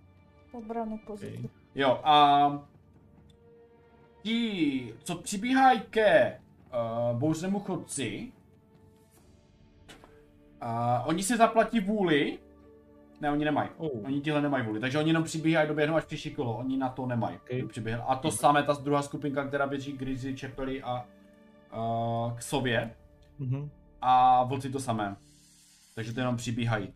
obranu 0.51 0.97
pozici. 0.97 1.49
Jo, 1.75 2.01
a 2.03 2.51
ti, 4.21 4.93
co 5.03 5.15
přibíhají 5.15 5.81
ke 5.89 6.39
uh, 7.11 7.19
bouřnému 7.19 7.59
chodci, 7.59 8.31
uh, 10.61 11.07
oni 11.07 11.23
si 11.23 11.37
zaplatí 11.37 11.79
vůli, 11.79 12.39
ne, 13.21 13.31
oni 13.31 13.45
nemají, 13.45 13.69
Oh. 13.77 14.05
oni 14.05 14.21
tihle 14.21 14.41
nemají 14.41 14.65
vůli, 14.65 14.79
takže 14.79 14.97
oni 14.97 15.09
jenom 15.09 15.23
přibíhají, 15.23 15.67
doběhnou 15.67 15.95
až 15.95 16.05
příští 16.05 16.31
kolo, 16.31 16.57
oni 16.57 16.77
na 16.77 16.89
to 16.89 17.05
nemají. 17.05 17.37
Okay. 17.37 17.63
Okay. 17.63 17.93
A 18.07 18.15
to 18.15 18.31
samé 18.31 18.63
ta 18.63 18.73
druhá 18.73 19.01
skupinka, 19.01 19.47
která 19.47 19.67
běží 19.67 19.91
Grizzly, 19.91 20.35
Čepeli 20.35 20.83
a 20.83 21.05
uh, 21.77 22.33
k 22.37 22.41
Sově, 22.41 22.95
Mhm. 23.39 23.69
a 24.01 24.43
vlci 24.43 24.69
to 24.69 24.79
samé. 24.79 25.15
Takže 25.95 26.13
to 26.13 26.19
jenom 26.19 26.37
přibíhají. 26.37 26.93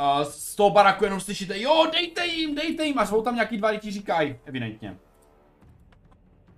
Uh, 0.00 0.22
z 0.22 0.54
toho 0.56 0.70
baraku 0.70 1.04
jenom 1.04 1.20
slyšíte, 1.20 1.60
jo, 1.60 1.86
dejte 1.92 2.26
jim, 2.26 2.54
dejte 2.54 2.84
jim, 2.84 2.98
a 2.98 3.06
jsou 3.06 3.22
tam 3.22 3.34
nějaký 3.34 3.56
dva 3.56 3.68
lidi 3.68 3.90
říkají, 3.90 4.36
evidentně. 4.44 4.96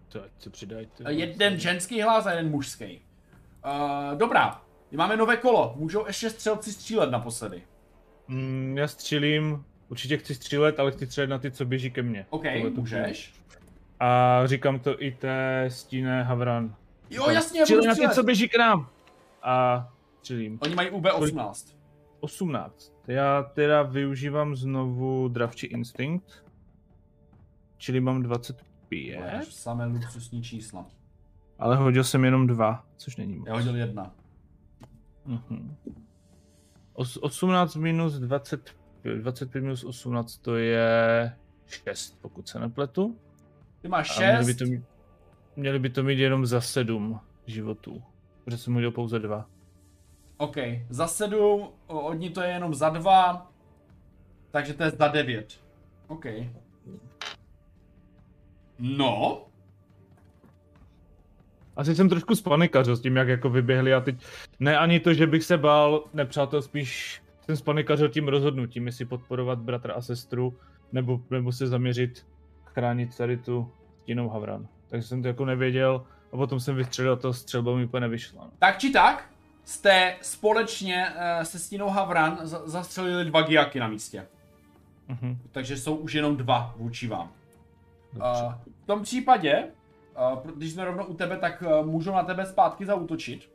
To 0.09 0.23
ať 0.25 0.31
se 0.57 0.69
vole. 1.05 1.15
jeden 1.15 1.59
ženský 1.59 2.01
hlas 2.03 2.27
a 2.27 2.31
jeden 2.31 2.51
mužský. 2.51 3.03
Uh, 3.65 4.19
dobrá, 4.19 4.63
máme 4.96 5.16
nové 5.16 5.37
kolo, 5.37 5.74
můžou 5.77 6.07
ještě 6.07 6.31
střelci 6.31 6.72
střílet 6.72 7.11
naposledy. 7.11 7.62
Mm, 8.29 8.79
já 8.79 8.88
střílím, 8.88 9.64
určitě 9.88 10.16
chci 10.16 10.35
střílet, 10.35 10.81
ale 10.81 10.92
chci 10.92 11.07
střílet 11.07 11.27
na 11.27 11.38
ty, 11.38 11.51
co 11.51 11.64
běží 11.64 11.90
ke 11.90 12.03
mně. 12.03 12.27
OK, 12.31 12.44
můžeš. 12.74 13.35
A 14.01 14.40
říkám 14.46 14.79
to 14.79 15.03
i 15.03 15.11
té 15.11 15.64
stíné 15.68 16.22
Havran. 16.22 16.74
Jo, 17.11 17.31
jasně, 17.31 17.61
Střílej 17.61 17.87
na 17.87 17.94
ty, 17.94 18.09
co 18.14 18.22
běží 18.22 18.48
k 18.48 18.59
nám. 18.59 18.88
A 19.42 19.88
střílím. 20.18 20.59
Oni 20.62 20.74
mají 20.74 20.90
UB18. 20.90 21.74
18. 22.20 22.92
Já 23.07 23.42
teda 23.42 23.83
využívám 23.83 24.57
znovu 24.57 25.29
dravčí 25.29 25.66
instinkt. 25.66 26.44
Čili 27.77 28.01
mám 28.01 28.22
25. 28.22 29.20
Máš 29.20 29.55
samé 29.55 29.87
luxusní 29.87 30.42
čísla. 30.42 30.87
Ale 31.59 31.77
hodil 31.77 32.05
jsem 32.05 32.24
jenom 32.24 32.46
dva, 32.46 32.85
což 32.96 33.16
není 33.16 33.35
moc. 33.35 33.48
Já 33.48 33.55
hodil 33.55 33.77
jedna. 33.77 34.14
Mhm. 35.29 35.77
Os, 36.93 37.17
18 37.17 37.77
minus 37.77 38.14
20, 38.14 38.77
25 39.21 39.62
minus 39.62 39.85
18 39.85 40.38
to 40.38 40.57
je 40.57 41.33
6, 41.67 42.19
pokud 42.21 42.49
se 42.49 42.59
nepletu. 42.59 43.19
Ty 43.83 43.88
máš 43.88 44.19
A 44.19 44.21
měli 44.21 44.45
by, 44.45 44.53
6. 44.53 44.59
to 44.59 44.64
mít, 44.64 44.85
měli 45.57 45.79
by 45.79 45.91
to 45.91 46.03
mít 46.03 46.19
jenom 46.19 46.47
za 46.47 46.61
7 46.61 47.21
životů. 47.47 48.03
Protože 48.45 48.59
jsem 48.59 48.75
hodil 48.75 48.91
pouze 48.91 49.19
dva. 49.19 49.47
OK, 50.37 50.57
za 50.88 51.07
7, 51.07 51.69
od 51.87 52.12
ní 52.12 52.31
to 52.31 52.41
je 52.41 52.49
jenom 52.49 52.75
za 52.75 52.88
2. 52.88 53.51
Takže 54.51 54.75
to 54.75 54.83
je 54.83 54.91
za 54.91 55.09
9. 55.09 55.61
OK. 56.07 56.25
No, 58.79 59.45
Asi 61.79 61.95
jsem 61.95 62.09
trošku 62.09 62.35
spanikařil 62.35 62.97
s 62.97 63.01
tím, 63.01 63.17
jak 63.17 63.29
jako 63.29 63.51
vyběhli 63.51 63.95
a 63.95 64.01
teď 64.01 64.17
ne 64.61 64.79
ani 64.79 65.01
to, 65.01 65.14
že 65.14 65.27
bych 65.27 65.45
se 65.45 65.59
bál 65.59 66.05
nepřátel, 66.14 66.62
spíš 66.62 67.23
jsem 67.45 67.57
spanikařil 67.57 68.09
tím 68.09 68.29
rozhodnutím, 68.29 68.87
jestli 68.87 69.05
podporovat 69.05 69.59
bratra 69.59 69.95
a 69.95 70.01
sestru, 70.01 70.59
nebo, 70.93 71.21
nebo 71.31 71.53
se 71.53 71.67
zaměřit 71.67 72.27
chránit 72.64 73.17
tady 73.17 73.37
tu 73.37 73.73
stínou 74.03 74.29
Havran. 74.29 74.69
Takže 74.88 75.09
jsem 75.09 75.23
to 75.23 75.29
jako 75.29 75.45
nevěděl 75.45 76.05
a 76.33 76.37
potom 76.37 76.61
jsem 76.61 76.77
vystřelil 76.77 77.17
to 77.17 77.33
střelba 77.33 77.77
mi 77.77 77.85
úplně 77.85 78.01
nevyšla. 78.01 78.45
no. 78.45 78.51
tak 78.59 78.79
či 78.79 78.91
tak, 78.91 79.31
jste 79.64 80.17
společně 80.23 81.07
uh, 81.09 81.43
se 81.43 81.59
Stínou 81.59 81.88
Havran 81.88 82.38
za- 82.43 82.69
zastřelili 82.69 83.25
dva 83.25 83.43
giaky 83.43 83.81
na 83.81 83.88
místě. 83.88 84.27
Mhm. 85.09 85.38
Takže 85.53 85.77
jsou 85.77 85.95
už 85.97 86.12
jenom 86.12 86.37
dva 86.37 86.75
vůči 86.77 87.09
vám. 87.09 87.33
Dobře. 88.12 88.43
Uh, 88.47 88.53
v 88.83 88.87
tom 88.87 89.03
případě, 89.03 89.64
když 90.57 90.73
jsme 90.73 90.85
rovno 90.85 91.07
u 91.07 91.15
tebe, 91.15 91.37
tak 91.37 91.63
eh, 91.67 91.83
můžou 91.83 92.13
na 92.13 92.23
tebe 92.23 92.47
zpátky 92.47 92.87
zautočit. 92.87 93.51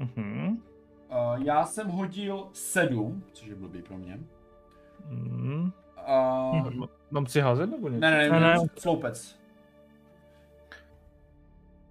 Mm-hmm. 0.00 0.58
Já 1.44 1.66
jsem 1.66 1.88
hodil 1.88 2.48
sedm, 2.52 3.24
což 3.32 3.48
je 3.48 3.54
blbý 3.54 3.82
pro 3.82 3.98
mě. 3.98 4.20
Mm. 5.08 5.72
Uh, 6.08 6.70
hm. 6.70 6.84
Mám 7.10 7.26
si 7.26 7.40
házet 7.40 7.66
nebo 7.66 7.88
něco? 7.88 8.00
Ne, 8.00 8.10
ne, 8.10 8.30
ne, 8.30 8.40
ne. 8.40 8.54
ne. 8.54 8.56
sloupec. 8.78 9.38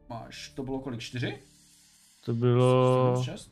Máš, 0.09 0.49
to 0.49 0.63
bylo 0.63 0.79
kolik, 0.79 0.99
čtyři? 0.99 1.43
To 2.25 2.33
bylo... 2.33 3.23
6? 3.23 3.51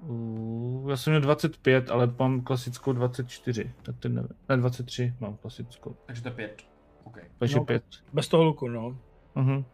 Uh, 0.00 0.90
já 0.90 0.96
jsem 0.96 1.10
měl 1.10 1.20
25, 1.20 1.90
ale 1.90 2.14
mám 2.18 2.40
klasickou 2.40 2.92
24, 2.92 3.72
tak 3.82 3.96
ten 3.98 4.14
nevím. 4.14 4.30
Ne, 4.48 4.56
23 4.56 5.14
mám 5.20 5.36
klasickou. 5.36 5.96
Takže 6.06 6.22
to 6.22 6.28
je 6.28 6.34
5. 6.34 6.75
Okay. 7.06 7.24
Takže 7.38 7.56
no, 7.56 7.64
pět. 7.64 7.84
Bez 8.12 8.28
toho 8.28 8.44
luku, 8.44 8.68
no. 8.68 8.96
Uh-huh. 9.36 9.64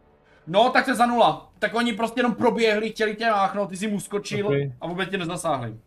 No, 0.47 0.69
tak 0.69 0.85
se 0.85 0.95
za 0.95 1.05
nula. 1.05 1.51
Tak 1.59 1.73
oni 1.73 1.93
prostě 1.93 2.19
jenom 2.19 2.35
proběhli, 2.35 2.89
chtěli 2.89 3.15
tě 3.15 3.25
náchnout, 3.25 3.69
ty 3.69 3.77
jsi 3.77 3.87
mu 3.87 3.99
skočil 3.99 4.47
okay. 4.47 4.71
a 4.81 4.87
vůbec 4.87 5.09
tě 5.09 5.17
nezasáhli. 5.17 5.77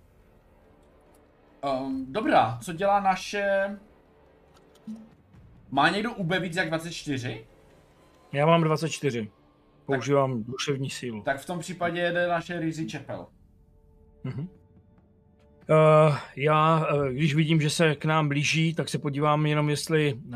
Um, 1.80 2.06
dobrá, 2.12 2.58
co 2.62 2.72
dělá 2.72 3.00
naše... 3.00 3.76
Má 5.70 5.88
někdo 5.88 6.12
UB 6.12 6.32
víc 6.32 6.56
jak 6.56 6.68
24? 6.68 7.46
Já 8.32 8.46
mám 8.46 8.62
24. 8.62 9.30
Používám 9.86 10.38
tak, 10.42 10.50
duševní 10.50 10.90
sílu. 10.90 11.22
Tak 11.22 11.40
v 11.40 11.46
tom 11.46 11.58
případě 11.58 12.00
jede 12.00 12.28
naše 12.28 12.60
Rizzy 12.60 12.86
Čepel. 12.86 13.26
Uh-huh. 14.24 14.36
Mhm. 14.36 14.48
Uh, 15.70 16.16
já, 16.36 16.86
uh, 16.94 17.08
když 17.08 17.34
vidím, 17.34 17.60
že 17.60 17.70
se 17.70 17.94
k 17.94 18.04
nám 18.04 18.28
blíží, 18.28 18.74
tak 18.74 18.88
se 18.88 18.98
podívám 18.98 19.46
jenom, 19.46 19.70
jestli 19.70 20.14
uh, 20.14 20.32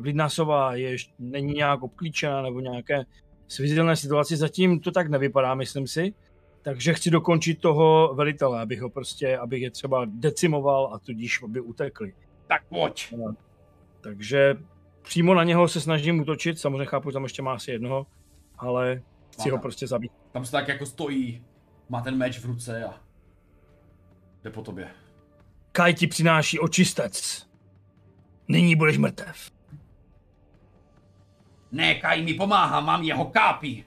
Vidnásová 0.00 0.74
je, 0.74 0.90
ještě- 0.90 1.14
není 1.18 1.52
nějak 1.54 1.82
obklíčená 1.82 2.42
nebo 2.42 2.60
nějaké 2.60 3.04
svizelné 3.48 3.96
situaci. 3.96 4.36
Zatím 4.36 4.80
to 4.80 4.90
tak 4.90 5.08
nevypadá, 5.08 5.54
myslím 5.54 5.86
si. 5.86 6.14
Takže 6.62 6.94
chci 6.94 7.10
dokončit 7.10 7.60
toho 7.60 8.14
velitele, 8.14 8.60
abych 8.60 8.80
ho 8.80 8.90
prostě, 8.90 9.38
abych 9.38 9.62
je 9.62 9.70
třeba 9.70 10.04
decimoval 10.04 10.90
a 10.94 10.98
tudíž 10.98 11.42
aby 11.42 11.60
utekli. 11.60 12.14
Tak 12.46 12.62
pojď. 12.68 13.14
Takže 14.00 14.56
přímo 15.02 15.34
na 15.34 15.44
něho 15.44 15.68
se 15.68 15.80
snažím 15.80 16.20
útočit, 16.20 16.58
samozřejmě 16.58 16.84
chápu, 16.84 17.10
že 17.10 17.14
tam 17.14 17.22
ještě 17.22 17.42
má 17.42 17.52
asi 17.54 17.70
jednoho, 17.70 18.06
ale 18.58 19.02
chci 19.30 19.50
Má 19.50 19.56
ho 19.56 19.62
prostě 19.62 19.86
zabít. 19.86 20.12
Tam 20.32 20.44
se 20.44 20.52
tak 20.52 20.68
jako 20.68 20.86
stojí, 20.86 21.44
má 21.88 22.00
ten 22.00 22.16
meč 22.16 22.38
v 22.38 22.44
ruce 22.44 22.84
a 22.84 22.94
jde 24.44 24.50
po 24.50 24.62
tobě. 24.62 24.88
Kaj 25.72 25.94
ti 25.94 26.06
přináší 26.06 26.58
očistec. 26.58 27.46
Nyní 28.48 28.76
budeš 28.76 28.98
mrtev. 28.98 29.50
Ne, 31.72 31.94
Kai 31.94 32.22
mi 32.22 32.34
pomáhá, 32.34 32.80
mám 32.80 33.02
jeho 33.02 33.24
kápy. 33.24 33.84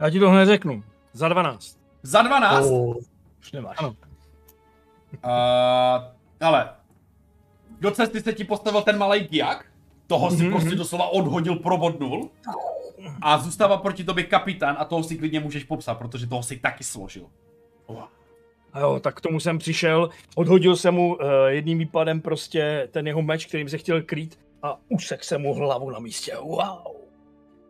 Já 0.00 0.10
ti 0.10 0.18
to 0.20 0.30
hned 0.30 0.46
řeknu. 0.46 0.84
Za 1.12 1.28
12. 1.28 1.78
Za 2.02 2.22
12? 2.22 2.66
Oh. 2.66 2.96
Už 3.40 3.52
nemáš. 3.52 3.76
Ano. 3.78 3.88
Uh, 5.24 5.34
ale 6.40 6.70
do 7.80 7.90
cesty 7.90 8.20
se 8.20 8.32
ti 8.32 8.44
postavil 8.44 8.82
ten 8.82 8.98
malý 8.98 9.20
giak, 9.20 9.66
toho 10.06 10.30
si 10.30 10.42
Mhm, 10.42 10.52
prostě 10.52 10.76
doslova 10.76 11.06
odhodil, 11.08 11.56
probodnul 11.56 12.30
a 13.22 13.38
zůstává 13.38 13.76
proti 13.76 14.04
tobě 14.04 14.24
kapitán 14.24 14.76
a 14.78 14.84
toho 14.84 15.02
si 15.02 15.16
klidně 15.16 15.40
můžeš 15.40 15.64
popsat, 15.64 15.94
protože 15.94 16.26
toho 16.26 16.42
si 16.42 16.56
taky 16.58 16.84
složil. 16.84 17.26
A 18.72 18.80
jo, 18.80 19.00
tak 19.00 19.14
k 19.14 19.20
tomu 19.20 19.40
jsem 19.40 19.58
přišel, 19.58 20.10
odhodil 20.36 20.76
jsem 20.76 20.94
mu 20.94 21.14
uh, 21.14 21.20
jedním 21.46 21.78
výpadem 21.78 22.20
prostě 22.20 22.88
ten 22.90 23.06
jeho 23.06 23.22
meč, 23.22 23.46
kterým 23.46 23.68
se 23.68 23.78
chtěl 23.78 24.02
krýt 24.02 24.38
a 24.62 24.80
usek 24.88 25.24
jsem 25.24 25.40
mu 25.40 25.54
hlavu 25.54 25.90
na 25.90 25.98
místě. 25.98 26.36
Wow. 26.36 26.98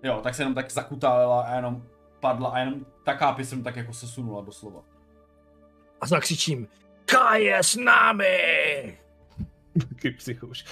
Jo, 0.03 0.21
tak 0.23 0.35
se 0.35 0.43
jenom 0.43 0.55
tak 0.55 0.71
zakutálela 0.71 1.43
a 1.43 1.55
jenom 1.55 1.83
padla 2.21 2.49
a 2.49 2.59
jenom 2.59 2.87
ta 3.05 3.15
kápy 3.15 3.45
jsem 3.45 3.63
tak 3.63 3.77
jako 3.77 3.93
sesunula 3.93 4.43
doslova. 4.43 4.83
A 6.01 6.07
zakřičím, 6.07 6.69
Kaj 7.05 7.45
je 7.45 7.59
s 7.59 7.77
námi! 7.77 8.99
Taky 9.89 10.11
psychuš. 10.11 10.65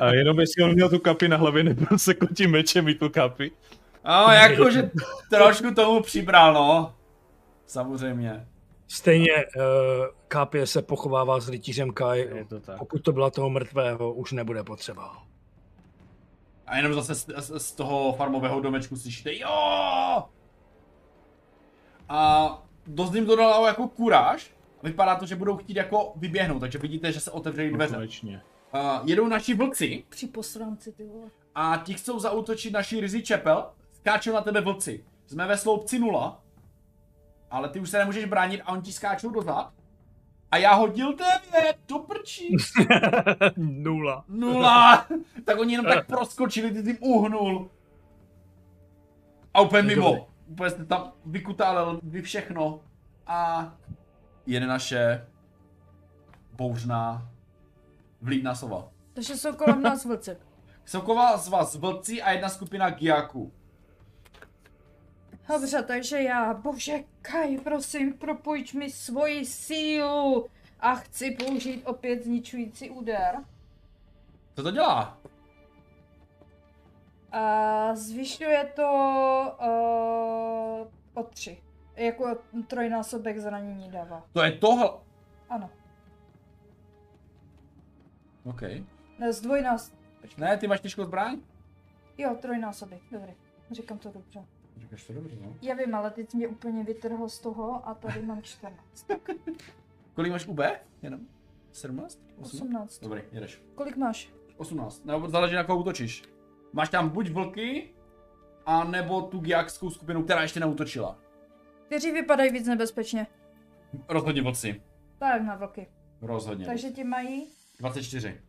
A 0.00 0.14
jenom 0.14 0.40
jestli 0.40 0.64
on 0.64 0.72
měl 0.72 0.88
tu 0.88 0.98
kapy 0.98 1.28
na 1.28 1.36
hlavě, 1.36 1.64
nebyl 1.64 1.98
se 1.98 2.14
tím 2.34 2.50
mečem 2.50 2.88
i 2.88 2.94
tu 2.94 3.08
kapy. 3.08 3.50
No, 4.04 4.32
jakože 4.32 4.90
trošku 5.30 5.74
tomu 5.74 6.02
přibral, 6.02 6.54
no. 6.54 6.94
Samozřejmě. 7.66 8.46
Stejně 8.88 9.32
uh, 9.32 9.62
Kápě 10.28 10.66
se 10.66 10.82
pochovává 10.82 11.40
s 11.40 11.48
rytířem 11.48 11.92
Kai. 11.92 12.20
Je 12.20 12.44
to 12.44 12.60
tak. 12.60 12.78
Pokud 12.78 13.02
to 13.02 13.12
byla 13.12 13.30
toho 13.30 13.50
mrtvého, 13.50 14.12
už 14.12 14.32
nebude 14.32 14.64
potřeba. 14.64 15.22
A 16.66 16.76
jenom 16.76 16.94
zase 16.94 17.14
z, 17.14 17.26
z, 17.36 17.62
z 17.62 17.72
toho 17.72 18.12
farmového 18.12 18.60
domečku 18.60 18.96
slyšíte 18.96 19.36
jo! 19.36 20.24
A 22.08 22.48
dost 22.86 23.14
jim 23.14 23.26
to 23.26 23.36
dalo 23.36 23.66
jako 23.66 23.88
kuráž. 23.88 24.50
Vypadá 24.82 25.16
to, 25.16 25.26
že 25.26 25.36
budou 25.36 25.56
chtít 25.56 25.76
jako 25.76 26.12
vyběhnout, 26.16 26.60
takže 26.60 26.78
vidíte, 26.78 27.12
že 27.12 27.20
se 27.20 27.30
otevřely 27.30 27.70
dveře. 27.70 27.94
Konečně. 27.94 28.42
Uh, 28.74 28.80
jedou 29.04 29.28
naši 29.28 29.54
vlci 29.54 30.04
Při 30.08 30.26
posranci, 30.26 30.92
ty 30.92 31.04
vole. 31.04 31.30
a 31.54 31.76
ti 31.84 31.94
chcou 31.94 32.18
zautočit 32.18 32.72
naši 32.72 33.00
Rizzy 33.00 33.22
Čepel. 33.22 33.64
Skáčou 33.92 34.32
na 34.32 34.40
tebe 34.40 34.60
vlci. 34.60 35.04
Jsme 35.26 35.46
ve 35.46 35.56
sloupci 35.56 35.98
nula. 35.98 36.42
Ale 37.50 37.68
ty 37.68 37.80
už 37.80 37.90
se 37.90 37.98
nemůžeš 37.98 38.24
bránit 38.24 38.62
a 38.62 38.72
oni 38.72 38.82
ti 38.82 38.92
skáčou 38.92 39.30
dozad. 39.30 39.72
A 40.50 40.56
já 40.56 40.74
hodil 40.74 41.16
devět, 41.16 41.76
do 41.88 41.98
prčí. 41.98 42.56
Nula. 43.56 44.24
Nula! 44.28 45.06
tak 45.44 45.58
oni 45.58 45.72
jenom 45.72 45.86
tak 45.86 46.06
proskočili, 46.06 46.70
ty 46.70 46.82
jsi 46.82 46.88
jim 46.88 46.98
uhnul. 47.00 47.70
A 49.54 49.60
úplně 49.60 49.82
mimo. 49.82 50.28
Úplně 50.46 50.70
jste 50.70 50.84
tam 50.84 51.12
vykutálil 51.26 52.00
vy 52.02 52.22
všechno. 52.22 52.80
A 53.26 53.72
jede 54.46 54.66
naše 54.66 55.26
bouřná 56.52 57.28
vlídná 58.20 58.54
sova. 58.54 58.88
Takže 59.12 59.36
jsou 59.36 59.52
kolem 59.52 59.82
nás 59.82 60.04
vlci. 60.04 60.36
Soková 60.84 61.36
z 61.36 61.48
vás 61.48 61.76
vlci 61.76 62.22
a 62.22 62.30
jedna 62.30 62.48
skupina 62.48 62.90
giaků. 62.90 63.52
Dobře, 65.48 65.82
takže 65.82 66.22
já, 66.22 66.54
bože, 66.54 66.98
Kaj, 67.22 67.58
prosím, 67.58 68.12
propůjč 68.12 68.72
mi 68.72 68.90
svoji 68.90 69.44
sílu 69.44 70.46
a 70.80 70.94
chci 70.94 71.30
použít 71.30 71.82
opět 71.86 72.24
zničující 72.24 72.90
úder. 72.90 73.36
Co 74.56 74.62
to 74.62 74.70
dělá? 74.70 75.18
A 77.32 77.94
zvyšuje 77.94 78.72
to 78.76 78.82
uh, 79.60 81.22
o 81.22 81.22
tři. 81.30 81.62
Jako 81.96 82.38
trojnásobek 82.66 83.38
zranění 83.38 83.90
dává. 83.90 84.26
To 84.32 84.42
je 84.42 84.52
tohle. 84.52 84.90
Ano. 85.48 85.70
OK. 88.44 88.62
Ne, 89.18 89.32
zdvojnás... 89.32 89.92
Ne, 90.38 90.56
ty 90.56 90.66
máš 90.66 90.80
těžkou 90.80 91.04
zbraň? 91.04 91.40
Jo, 92.18 92.36
trojnásobek, 92.40 93.00
dobrý. 93.12 93.32
Říkám 93.70 93.98
to 93.98 94.12
dobře. 94.12 94.44
Říkáš 94.88 95.04
to 95.06 95.12
dobře, 95.12 95.36
no. 95.40 95.54
Já 95.62 95.74
vím, 95.74 95.94
ale 95.94 96.10
teď 96.10 96.34
mě 96.34 96.48
úplně 96.48 96.84
vytrhl 96.84 97.28
z 97.28 97.38
toho 97.38 97.88
a 97.88 97.94
tady 97.94 98.22
mám 98.22 98.42
14. 98.42 99.06
Kolik 100.14 100.32
máš 100.32 100.46
UB? 100.46 100.60
Jenom? 101.02 101.20
17? 101.72 102.18
18. 102.40 103.00
Dobrý, 103.00 103.22
jedeš. 103.32 103.62
Kolik 103.74 103.96
máš? 103.96 104.32
18. 104.56 105.04
Nebo 105.04 105.28
záleží 105.28 105.54
na 105.54 105.64
koho 105.64 105.78
útočíš. 105.78 106.24
Máš 106.72 106.88
tam 106.88 107.08
buď 107.08 107.30
vlky, 107.30 107.94
a 108.66 108.84
nebo 108.84 109.22
tu 109.22 109.38
giakskou 109.38 109.90
skupinu, 109.90 110.22
která 110.22 110.42
ještě 110.42 110.60
neutočila. 110.60 111.18
Kteří 111.86 112.12
vypadají 112.12 112.52
víc 112.52 112.66
nebezpečně. 112.66 113.26
Rozhodně 114.08 114.42
vlci. 114.42 114.82
Tak 115.18 115.42
na 115.42 115.54
vlky. 115.56 115.86
Rozhodně. 116.20 116.66
Takže 116.66 116.90
ti 116.90 117.04
mají 117.04 117.46
24. 117.78 118.40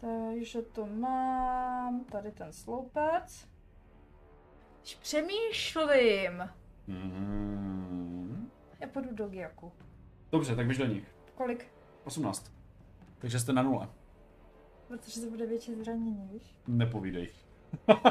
Takže 0.00 0.62
to 0.62 0.86
mám, 0.86 2.04
tady 2.04 2.32
ten 2.32 2.52
sloupec. 2.52 3.48
Když 4.84 4.94
přemýšlím. 4.94 6.50
Mm-hmm. 6.88 8.46
Já 8.80 8.86
půjdu 8.88 9.08
do 9.14 9.28
Giaku. 9.28 9.72
Dobře, 10.32 10.56
tak 10.56 10.66
běž 10.66 10.78
do 10.78 10.86
nich. 10.86 11.14
Kolik? 11.34 11.66
18. 12.04 12.52
Takže 13.18 13.40
jste 13.40 13.52
na 13.52 13.62
nule. 13.62 13.88
Protože 14.88 15.20
to 15.20 15.30
bude 15.30 15.46
větší 15.46 15.74
zranění, 15.74 16.28
víš? 16.32 16.54
Nepovídej. 16.66 17.28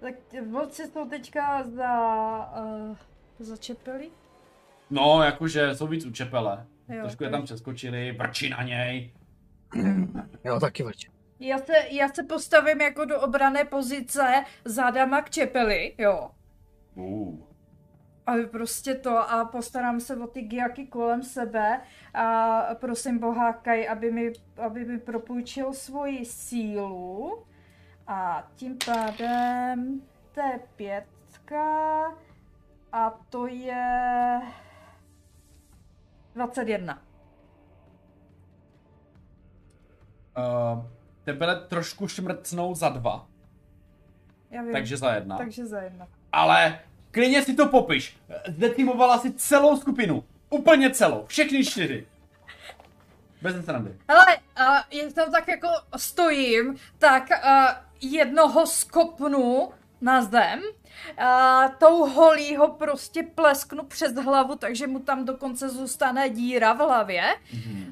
Tak 0.00 0.14
vlci 0.50 0.86
jsou 0.86 1.08
teďka 1.08 1.62
za... 1.62 1.92
Uh, 2.62 2.96
začepili? 3.38 4.10
No, 4.90 5.22
jakože 5.22 5.74
jsou 5.74 5.86
víc 5.86 6.06
u 6.06 6.10
čepele. 6.10 6.66
Jo, 6.88 7.00
Trošku 7.00 7.24
je 7.24 7.30
tam 7.30 7.42
přeskočili, 7.44 8.12
vrčí 8.12 8.50
na 8.50 8.62
něj. 8.62 9.12
Jo, 10.44 10.60
taky 10.60 10.82
veď. 10.82 11.11
Já 11.44 11.58
se, 11.58 11.72
já 11.90 12.08
se 12.08 12.22
postavím 12.22 12.80
jako 12.80 13.04
do 13.04 13.20
obrané 13.20 13.64
pozice 13.64 14.44
zádama 14.64 15.22
k 15.22 15.30
čepeli, 15.30 15.94
jo. 15.98 16.30
Uh. 16.94 17.38
A 18.26 18.32
prostě 18.50 18.94
to 18.94 19.30
a 19.30 19.44
postarám 19.44 20.00
se 20.00 20.16
o 20.16 20.26
ty 20.26 20.40
giaky 20.42 20.86
kolem 20.86 21.22
sebe 21.22 21.80
a 22.14 22.60
prosím 22.74 23.18
Boha 23.18 23.52
Kaj, 23.52 23.88
aby 23.88 24.10
mi, 24.10 24.32
aby 24.66 24.84
mi 24.84 24.98
propůjčil 24.98 25.72
svoji 25.72 26.24
sílu 26.24 27.44
a 28.06 28.48
tím 28.56 28.78
pádem 28.86 30.02
to 30.32 30.40
je 30.40 30.60
pětka 30.76 32.04
a 32.92 33.10
to 33.30 33.46
je 33.46 34.40
21. 36.34 37.02
Uh, 40.36 41.01
tebe 41.24 41.56
trošku 41.68 42.08
šmrcnou 42.08 42.74
za 42.74 42.88
dva, 42.88 43.26
Já 44.50 44.62
vím. 44.62 44.72
takže 44.72 44.96
za 44.96 45.14
jedna. 45.14 45.38
Takže 45.38 45.66
za 45.66 45.80
jedna. 45.80 46.08
Ale 46.32 46.78
klidně 47.10 47.42
si 47.42 47.54
to 47.54 47.68
popiš. 47.68 48.16
Zdetimovala 48.48 49.18
si 49.18 49.32
celou 49.32 49.76
skupinu. 49.76 50.24
Úplně 50.50 50.90
celou. 50.90 51.24
Všechny 51.26 51.64
čtyři. 51.64 52.06
Bez 53.42 53.64
srandy. 53.64 53.96
Hele, 54.08 54.26
uh, 54.36 54.76
jak 54.90 55.12
tam 55.12 55.32
tak 55.32 55.48
jako 55.48 55.68
stojím, 55.96 56.76
tak 56.98 57.28
uh, 57.30 57.70
jednoho 58.00 58.66
skopnu 58.66 59.70
na 60.00 60.22
zem, 60.22 60.60
uh, 61.18 61.74
tou 61.78 62.06
holí 62.06 62.56
ho 62.56 62.68
prostě 62.68 63.22
plesknu 63.22 63.82
přes 63.84 64.14
hlavu, 64.14 64.56
takže 64.56 64.86
mu 64.86 64.98
tam 64.98 65.24
dokonce 65.24 65.68
zůstane 65.68 66.28
díra 66.30 66.72
v 66.72 66.78
hlavě. 66.78 67.22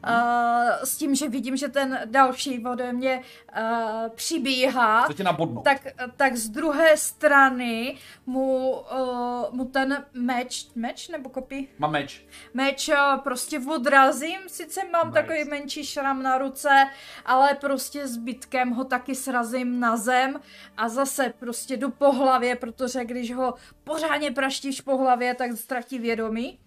Uh, 0.09 0.71
s 0.85 0.97
tím, 0.97 1.15
že 1.15 1.29
vidím, 1.29 1.57
že 1.57 1.69
ten 1.69 2.01
další 2.05 2.65
ode 2.67 2.93
mě 2.93 3.23
uh, 3.59 4.09
přibíhá. 4.15 5.07
Co 5.07 5.13
tě 5.13 5.25
nabodnou? 5.25 5.63
Tak, 5.63 5.87
tak 6.17 6.37
z 6.37 6.49
druhé 6.49 6.97
strany 6.97 7.97
mu, 8.27 8.71
uh, 8.71 9.55
mu 9.55 9.65
ten 9.65 10.05
meč, 10.13 10.67
meč 10.75 11.09
nebo 11.09 11.29
kopí? 11.29 11.69
Mám 11.79 11.91
meč. 11.93 12.25
meč 12.55 12.91
prostě 13.23 13.61
odrazím, 13.61 14.39
sice 14.47 14.81
mám 14.93 15.07
Nice. 15.07 15.21
takový 15.23 15.45
menší 15.45 15.87
šram 15.87 16.23
na 16.23 16.39
ruce, 16.39 16.87
ale 17.27 17.55
prostě 17.55 18.09
zbytkem 18.09 18.71
ho 18.71 18.85
taky 18.85 19.15
srazím 19.15 19.81
na 19.81 19.97
zem 19.97 20.41
a 20.77 20.89
zase 20.89 21.33
prostě 21.39 21.77
jdu 21.77 21.91
po 21.91 22.13
hlavě, 22.13 22.57
protože 22.57 22.90
když 23.05 23.35
ho 23.35 23.55
pořádně 23.85 24.31
praštíš 24.31 24.81
po 24.81 24.97
hlavě, 24.97 25.35
tak 25.35 25.53
ztratí 25.53 25.99
vědomí. 25.99 26.59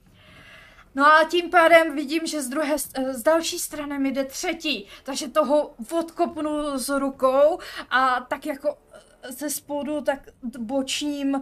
No 0.96 1.06
a 1.06 1.24
tím 1.24 1.50
pádem 1.50 1.96
vidím, 1.96 2.28
že 2.28 2.42
z 2.42 2.50
druhé, 2.50 2.76
eh, 2.94 3.14
z 3.14 3.24
další 3.24 3.60
strany 3.60 4.00
mi 4.00 4.12
jde 4.12 4.24
třetí, 4.24 4.88
takže 5.04 5.28
toho 5.28 5.76
odkopnu 6.00 6.80
s 6.80 6.90
rukou 6.90 7.60
a 7.90 8.20
tak 8.30 8.46
jako 8.46 8.78
eh, 9.24 9.32
ze 9.32 9.50
spodu 9.50 10.02
tak 10.02 10.30
bočním 10.60 11.34
uh, 11.34 11.42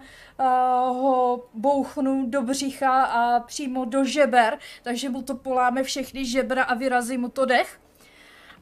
ho 0.98 1.50
bouchnu 1.54 2.26
do 2.30 2.41
břicha 2.41 3.04
a 3.04 3.39
přímo 3.39 3.86
do 3.86 4.04
žeber, 4.04 4.60
takže 4.84 5.10
mu 5.10 5.22
to 5.22 5.36
poláme 5.36 5.84
všechny 5.84 6.26
žebra 6.26 6.63
a 6.63 6.74
vyrazí 6.74 7.17
mu 7.17 7.30
to 7.30 7.46
dech. 7.46 7.81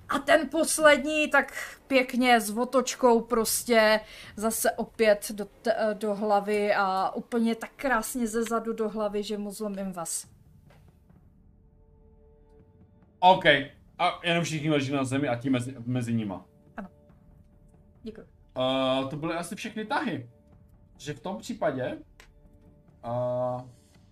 A 0.10 0.20
ten 0.20 0.50
poslední 0.50 1.30
tak 1.30 1.54
pěkně 1.88 2.42
s 2.42 2.58
otočkou 2.58 3.22
prostě 3.22 4.00
zase 4.36 4.72
opět 4.72 5.32
do, 5.32 5.48
eh, 5.68 5.94
do 5.94 6.16
hlavy 6.16 6.74
a 6.74 7.12
úplně 7.16 7.56
tak 7.56 7.70
krásně 7.76 8.28
ze 8.28 8.44
zadu 8.44 8.74
do 8.74 8.90
hlavy, 8.90 9.24
že 9.24 9.38
mu 9.38 9.52
zlomím 9.52 9.92
vás. 9.92 10.28
OK. 13.20 13.46
A 14.00 14.20
jenom 14.24 14.44
všichni 14.44 14.70
leží 14.70 14.92
na 14.92 15.04
zemi 15.04 15.28
a 15.28 15.36
tím 15.36 15.52
mezi, 15.52 15.76
mezi 15.86 16.14
nima. 16.14 16.46
Děkuji. 18.04 18.28
Uh, 18.58 19.10
to 19.10 19.18
byly 19.18 19.34
asi 19.34 19.56
všechny 19.56 19.86
tahy. 19.86 20.30
Že 20.98 21.14
v 21.14 21.20
tom 21.20 21.38
případě 21.38 21.98
uh, 23.06 23.62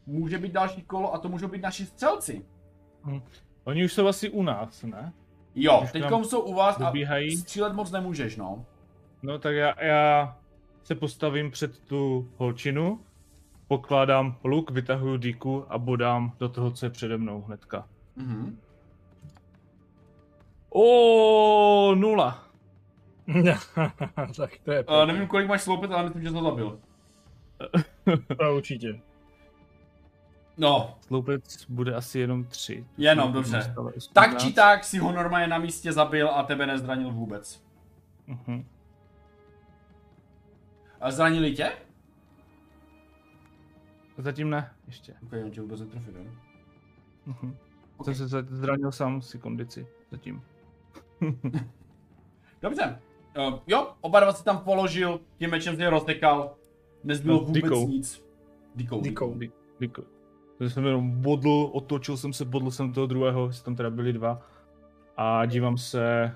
může 0.06 0.38
být 0.38 0.52
další 0.52 0.82
kolo 0.82 1.14
a 1.14 1.18
to 1.18 1.30
můžou 1.30 1.48
být 1.48 1.62
naši 1.62 1.86
střelci. 1.86 2.46
Oni 3.64 3.86
už 3.86 3.94
jsou 3.94 4.08
asi 4.08 4.30
u 4.30 4.44
nás, 4.44 4.84
ne? 4.84 5.14
Jo, 5.60 5.82
Už 5.84 5.92
teďkom 5.92 6.10
tam 6.12 6.24
jsou 6.24 6.40
u 6.42 6.54
vás 6.54 6.80
a 6.82 6.86
dobíhají. 6.86 7.38
střílet 7.38 7.74
moc 7.74 7.92
nemůžeš, 7.92 8.38
no. 8.38 8.66
No 9.24 9.40
tak 9.40 9.56
já, 9.56 9.84
já 9.84 10.38
se 10.84 10.96
postavím 10.96 11.52
před 11.52 11.80
tu 11.80 12.30
holčinu, 12.38 13.00
pokládám 13.68 14.38
luk, 14.44 14.72
vytahuju 14.72 15.18
díku 15.18 15.66
a 15.70 15.78
bodám 15.78 16.32
do 16.40 16.50
toho, 16.50 16.72
co 16.72 16.86
je 16.86 16.90
přede 16.90 17.18
mnou 17.18 17.42
hnedka. 17.42 17.88
Mhm. 18.16 18.60
O, 20.70 21.96
nula. 21.96 22.44
tak 24.38 24.52
to 24.64 24.72
je 24.72 24.84
Uh, 24.84 25.06
nevím, 25.06 25.28
kolik 25.28 25.48
máš 25.48 25.62
sloupit, 25.62 25.92
ale 25.92 26.04
myslím, 26.04 26.24
že 26.24 26.30
jsi 26.30 26.36
to 26.36 26.44
zabil. 26.44 26.80
to 28.38 28.56
určitě. 28.56 29.00
No, 30.58 30.96
Sloupec 31.02 31.66
bude 31.70 31.96
asi 31.96 32.20
jenom 32.20 32.44
tři. 32.46 32.86
Jenom, 32.98 33.34
dobře. 33.34 33.74
tak 34.14 34.38
či 34.42 34.54
tak 34.54 34.84
si 34.84 34.98
ho 34.98 35.12
normálně 35.12 35.48
na 35.48 35.58
místě 35.58 35.94
zabil 35.94 36.30
a 36.30 36.44
tebe 36.44 36.66
nezranil 36.66 37.12
vůbec. 37.12 37.64
Uh-huh. 38.30 38.66
A 41.02 41.12
zranili 41.12 41.54
tě? 41.54 41.72
Zatím 44.18 44.50
ne, 44.50 44.72
ještě. 44.88 45.14
Ok, 45.24 45.34
on 45.44 45.52
tě 45.52 45.62
vůbec 45.62 45.80
netrefil, 45.80 46.14
jo? 46.18 46.32
Uh-huh. 47.28 47.56
Ok. 47.98 48.06
Jsem 48.16 48.30
se 48.30 48.44
zranil 48.50 48.92
sám 48.92 49.22
si 49.22 49.40
kondici, 49.40 49.88
zatím. 50.12 50.42
Dobře. 52.62 53.00
Uh, 53.38 53.60
jo, 53.68 53.94
oba 54.02 54.20
dva 54.20 54.34
si 54.34 54.44
tam 54.44 54.58
položil, 54.60 55.20
tím 55.38 55.50
mečem 55.50 55.76
z 55.76 55.78
něj 55.78 55.88
roztekal. 55.88 56.56
Nezbylo 57.04 57.40
No, 57.40 57.46
vůbec 57.46 57.64
dikou. 57.64 57.88
nic. 57.88 58.26
Dikou. 58.76 59.02
Dikou. 59.02 59.34
Di- 59.34 59.52
Díky. 59.80 60.02
Takže 60.58 60.74
jsem 60.74 60.86
jenom 60.86 61.22
bodl, 61.22 61.70
otočil 61.74 62.18
jsem 62.18 62.34
se, 62.34 62.46
bodl 62.46 62.72
jsem 62.72 62.94
toho 62.94 63.08
druhého, 63.08 63.52
že 63.52 63.64
tam 63.64 63.76
teda 63.76 63.90
byli 63.90 64.14
dva. 64.14 64.42
A 65.18 65.46
dívám 65.46 65.78
se, 65.78 66.36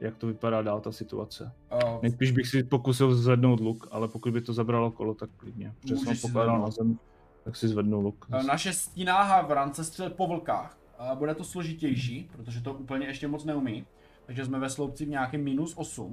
jak 0.00 0.16
to 0.16 0.26
vypadá 0.26 0.62
dál 0.62 0.80
ta 0.80 0.92
situace. 0.92 1.52
Uh, 1.84 2.02
Nejspíš 2.02 2.30
bych 2.30 2.46
si 2.46 2.64
pokusil 2.64 3.14
zvednout 3.14 3.60
luk, 3.60 3.88
ale 3.90 4.08
pokud 4.08 4.32
by 4.32 4.40
to 4.40 4.52
zabralo 4.52 4.90
kolo, 4.90 5.14
tak 5.14 5.30
klidně. 5.36 5.74
Protože 5.80 5.96
jsem 5.96 6.16
pokládal 6.16 6.60
na 6.60 6.70
zem, 6.70 6.98
tak 7.44 7.56
si 7.56 7.68
zvednu 7.68 8.00
luk. 8.00 8.26
Naše 8.46 8.72
stíná 8.72 9.42
vrance 9.42 9.84
střelit 9.84 10.14
po 10.14 10.26
vlkách. 10.26 10.78
Bude 11.14 11.34
to 11.34 11.44
složitější, 11.44 12.30
protože 12.32 12.60
to 12.60 12.74
úplně 12.74 13.06
ještě 13.06 13.28
moc 13.28 13.44
neumí. 13.44 13.86
Takže 14.26 14.44
jsme 14.44 14.58
ve 14.58 14.70
sloupci 14.70 15.04
v 15.04 15.08
nějakém 15.08 15.44
minus 15.44 15.74
8. 15.76 16.12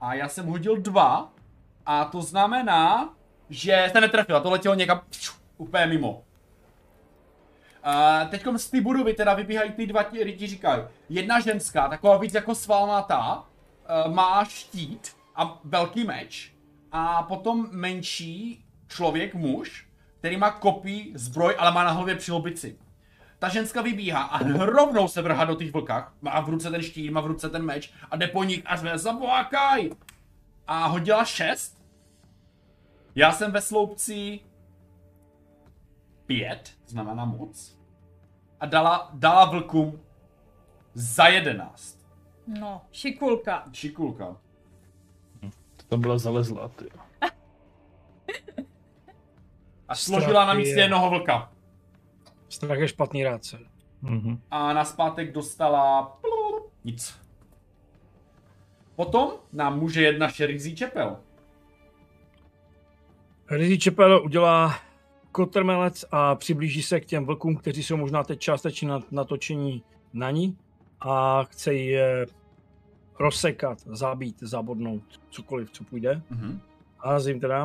A 0.00 0.14
já 0.14 0.28
jsem 0.28 0.46
hodil 0.46 0.76
2. 0.76 1.32
A 1.86 2.04
to 2.04 2.22
znamená, 2.22 3.14
že 3.50 3.88
se 3.92 4.00
netrefil. 4.00 4.36
A 4.36 4.40
to 4.40 4.50
letělo 4.50 4.74
někam 4.74 5.00
úplně 5.58 5.86
mimo. 5.86 6.22
Uh, 7.86 8.30
Teď 8.30 8.46
z 8.56 8.70
té 8.70 8.80
budovy 8.80 9.14
teda 9.14 9.34
vybíhají 9.34 9.72
ty 9.72 9.86
dva 9.86 10.02
ti 10.02 10.46
říkají. 10.46 10.82
Jedna 11.08 11.40
ženská, 11.40 11.88
taková 11.88 12.16
víc 12.16 12.34
jako 12.34 12.54
svalnatá, 12.54 13.44
uh, 14.06 14.14
má 14.14 14.44
štít 14.44 15.16
a 15.36 15.58
velký 15.64 16.04
meč. 16.04 16.52
A 16.92 17.22
potom 17.22 17.68
menší 17.70 18.64
člověk, 18.88 19.34
muž, 19.34 19.86
který 20.18 20.36
má 20.36 20.50
kopí, 20.50 21.12
zbroj, 21.14 21.54
ale 21.58 21.72
má 21.72 21.84
na 21.84 21.90
hlavě 21.90 22.14
přilobici. 22.14 22.78
Ta 23.38 23.48
ženská 23.48 23.82
vybíhá 23.82 24.22
a 24.22 24.38
rovnou 24.64 25.08
se 25.08 25.22
vrhá 25.22 25.44
do 25.44 25.54
těch 25.54 25.72
vlkách. 25.72 26.12
Má 26.20 26.40
v 26.40 26.48
ruce 26.48 26.70
ten 26.70 26.82
štít, 26.82 27.10
má 27.10 27.20
v 27.20 27.26
ruce 27.26 27.48
ten 27.48 27.62
meč 27.62 27.92
a 28.10 28.16
jde 28.16 28.26
po 28.26 28.44
nich 28.44 28.62
a 28.66 28.76
řve 28.76 28.98
zabohákaj! 28.98 29.90
A 30.66 30.86
hodila 30.86 31.24
šest. 31.24 31.82
Já 33.14 33.32
jsem 33.32 33.52
ve 33.52 33.60
sloupci 33.60 34.40
pět, 36.34 36.74
znamená 36.86 37.24
moc. 37.24 37.78
A 38.60 38.66
dala, 38.66 39.10
dala 39.14 39.44
vlkům 39.50 40.00
za 40.94 41.26
jedenáct. 41.26 41.98
No, 42.46 42.82
šikulka. 42.92 43.64
Šikulka. 43.72 44.36
To 45.76 45.82
tam 45.88 46.00
byla 46.00 46.18
zalezlá, 46.18 46.68
ty. 46.68 46.84
A 49.88 49.94
složila 49.94 50.46
na 50.46 50.54
místě 50.54 50.70
je- 50.78 50.80
jednoho 50.82 51.10
vlka. 51.10 51.52
Strach 52.48 52.78
je 52.78 52.88
špatný 52.88 53.24
rádce. 53.24 53.58
Mhm. 54.02 54.40
a 54.50 54.72
na 54.72 54.84
zpátek 54.84 55.32
dostala 55.32 56.16
nic. 56.84 57.20
Potom 58.96 59.30
nám 59.52 59.78
může 59.78 60.02
jedna 60.02 60.28
šerizí 60.28 60.76
čepel. 60.76 61.16
Rizí 63.50 63.78
Čepel 63.78 64.22
udělá 64.24 64.74
kotrmelec 65.32 66.04
a 66.10 66.34
přiblíží 66.34 66.82
se 66.82 67.00
k 67.00 67.04
těm 67.06 67.24
vlkům, 67.24 67.56
kteří 67.56 67.82
jsou 67.82 67.96
možná 67.96 68.24
teď 68.24 68.40
částečně 68.40 68.88
na- 68.88 69.02
natočení 69.10 69.82
na 70.12 70.30
ní 70.30 70.56
a 71.00 71.44
chce 71.44 71.74
je 71.74 72.26
rozsekat, 73.18 73.78
zabít, 73.80 74.36
zabodnout, 74.40 75.02
cokoliv, 75.30 75.70
co 75.70 75.84
půjde. 75.84 76.22
Mhm. 76.30 76.60
A 77.00 77.18
jim 77.18 77.40
teda... 77.40 77.64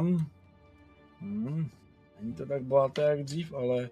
Hmm, 1.20 1.70
není 2.22 2.34
to 2.34 2.46
tak 2.46 2.64
bohaté 2.64 3.02
jak 3.02 3.24
dřív, 3.24 3.54
ale... 3.54 3.90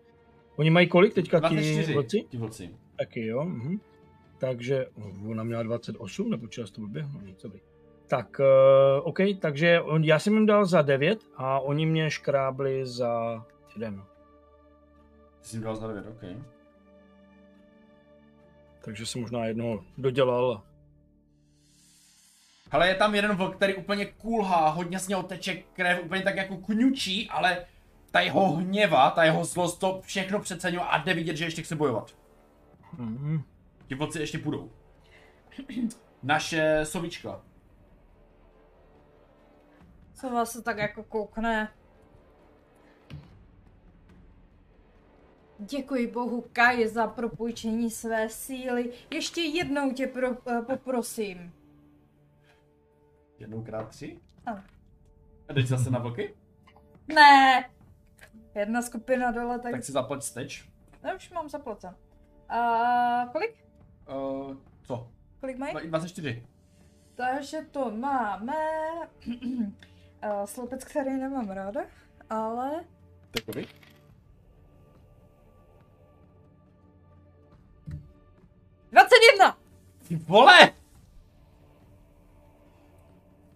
Oni 0.56 0.70
mají 0.70 0.88
kolik 0.88 1.14
teďka 1.14 1.40
ti 1.40 1.56
24, 1.56 1.94
vlci? 1.94 2.26
ti 2.30 2.38
vlci. 2.38 2.70
Taky 2.98 3.26
jo. 3.26 3.44
Mhm. 3.44 3.80
Takže 4.38 4.88
oh, 4.88 5.30
ona 5.30 5.44
měla 5.44 5.64
28, 5.64 6.30
nebo 6.30 6.48
čas 6.48 6.72
to 6.72 6.82
blbě? 6.82 7.08
No 7.14 7.22
nic, 7.22 7.42
dobrý. 7.44 7.60
Tak, 8.08 8.40
uh, 8.40 9.08
OK, 9.08 9.20
takže 9.40 9.82
on, 9.82 10.04
já 10.04 10.20
jsem 10.20 10.34
jim 10.34 10.46
dal 10.46 10.66
za 10.66 10.82
9 10.82 11.20
a 11.36 11.60
oni 11.60 11.86
mě 11.86 12.12
škrábli 12.12 12.86
za 12.86 13.46
1. 13.76 14.08
Ty 15.42 15.48
jsi 15.48 15.60
dal 15.60 15.76
za 15.76 15.88
9, 15.88 16.08
OK. 16.08 16.24
Takže 18.86 19.06
jsem 19.06 19.22
možná 19.22 19.46
jednoho 19.46 19.84
dodělal. 19.98 20.62
Hele, 22.72 22.88
je 22.88 22.96
tam 22.96 23.16
jeden 23.16 23.36
vlk, 23.36 23.56
který 23.56 23.76
úplně 23.76 24.06
kulhá, 24.06 24.70
hodně 24.70 25.00
z 25.00 25.08
něho 25.08 25.24
teče 25.24 25.56
krev, 25.56 26.04
úplně 26.04 26.22
tak 26.22 26.36
jako 26.36 26.58
kňučí, 26.58 27.30
ale 27.30 27.66
ta 28.12 28.20
jeho 28.20 28.52
hněva, 28.52 29.12
ta 29.12 29.24
jeho 29.24 29.46
zlost 29.46 29.78
to 29.78 30.02
všechno 30.02 30.40
přeceňuje 30.40 30.86
a 30.86 30.98
jde 30.98 31.14
vidět, 31.14 31.36
že 31.36 31.46
ještě 31.46 31.62
chce 31.62 31.76
bojovat. 31.76 32.16
Mhm. 32.98 33.44
Ti 33.88 33.96
vlci 33.96 34.20
ještě 34.20 34.38
půjdou. 34.38 34.72
Naše 36.24 36.80
sovička. 36.84 37.42
Co 40.14 40.30
vás 40.30 40.52
se 40.52 40.62
tak 40.62 40.78
jako 40.78 41.04
koukne. 41.04 41.72
Děkuji 45.70 46.08
Bohu, 46.08 46.46
Kaj, 46.54 46.88
za 46.88 47.08
propůjčení 47.08 47.92
své 47.92 48.30
síly. 48.30 48.94
Ještě 49.12 49.42
jednou 49.42 49.92
tě 49.92 50.08
pro, 50.08 50.28
eh, 50.48 50.62
poprosím. 50.62 51.54
Jednou 53.40 53.64
krát 53.64 53.90
tři? 53.90 54.20
Ano. 54.46 54.64
A 55.50 55.54
jdeš 55.54 55.68
zase 55.68 55.90
na 55.90 56.00
vlky? 56.00 56.34
Ne. 57.08 57.70
Jedna 58.56 58.82
skupina 58.82 59.32
dole, 59.32 59.60
tak... 59.60 59.72
Tak 59.72 59.84
si 59.84 59.92
zaplať 59.92 60.24
steč. 60.24 60.70
No 61.04 61.16
už 61.16 61.32
mám 61.32 61.50
zaplacen. 61.50 61.96
A 62.50 63.30
kolik? 63.32 63.66
Uh, 64.10 64.58
co? 64.84 65.12
Kolik 65.40 65.58
mají? 65.58 65.88
24. 65.88 66.46
Takže 67.16 67.58
to 67.72 67.92
máme... 67.92 68.56
Eh, 70.26 70.34
uh, 70.34 70.46
slopec, 70.46 70.84
který 70.84 71.10
nemám 71.10 71.50
ráda, 71.50 71.82
ale... 72.30 72.84
Tak? 73.32 73.56
21! 78.94 79.58
Ty 80.08 80.16
vole! 80.16 80.74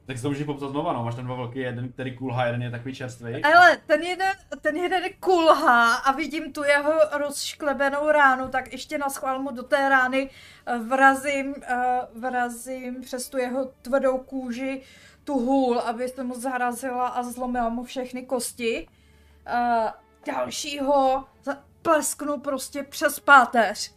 Tak 0.06 0.18
se 0.18 0.22
to 0.24 0.30
můžeš 0.30 0.46
popsat 0.46 0.70
znova, 0.70 0.94
no. 0.94 1.04
Máš 1.04 1.16
ten 1.16 1.26
dva 1.26 1.36
velký, 1.36 1.60
jeden, 1.60 1.92
který 1.92 2.18
kulhá, 2.18 2.46
jeden 2.46 2.62
je 2.62 2.72
takový 2.72 2.96
čerstvý. 2.96 3.44
Ale 3.44 3.78
ten 3.86 4.02
jeden, 4.02 4.36
ten 4.62 4.76
jeden 4.76 5.04
kulhá 5.20 5.96
a 5.96 6.12
vidím 6.12 6.54
tu 6.54 6.64
jeho 6.64 6.94
rozšklebenou 7.12 8.12
ránu, 8.12 8.48
tak 8.48 8.72
ještě 8.72 8.98
na 8.98 9.10
schvál 9.10 9.40
mu 9.40 9.52
do 9.52 9.64
té 9.64 9.90
rány 9.90 10.30
eh, 10.66 10.78
vrazím, 10.78 11.56
eh, 11.64 12.00
vrazím 12.16 13.02
přes 13.02 13.30
tu 13.30 13.38
jeho 13.38 13.66
tvrdou 13.82 14.18
kůži 14.18 14.82
tu 15.24 15.34
hůl, 15.34 15.80
aby 15.80 16.10
se 16.10 16.24
mu 16.24 16.40
zarazila 16.40 17.08
a 17.08 17.24
zlomila 17.24 17.70
mu 17.70 17.84
všechny 17.84 18.24
kosti. 18.24 18.88
Eh, 19.46 19.92
dalšího 20.26 21.26
plesknu 21.82 22.40
prostě 22.40 22.84
přes 22.84 23.20
páteř 23.20 23.97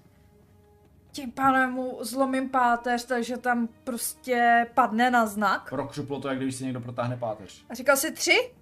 tím 1.13 1.33
pádem 1.33 1.71
mu 1.73 1.99
zlomím 2.01 2.49
páteř, 2.51 3.05
takže 3.05 3.37
tam 3.37 3.69
prostě 3.85 4.67
padne 4.75 5.11
na 5.11 5.27
znak. 5.27 5.71
Prokřuplo 5.71 6.21
to, 6.21 6.29
jak 6.29 6.39
když 6.39 6.55
si 6.55 6.65
někdo 6.65 6.81
protáhne 6.81 7.17
páteř. 7.17 7.65
A 7.71 7.75
říkal 7.75 7.97
si 7.97 8.13
tři? 8.13 8.55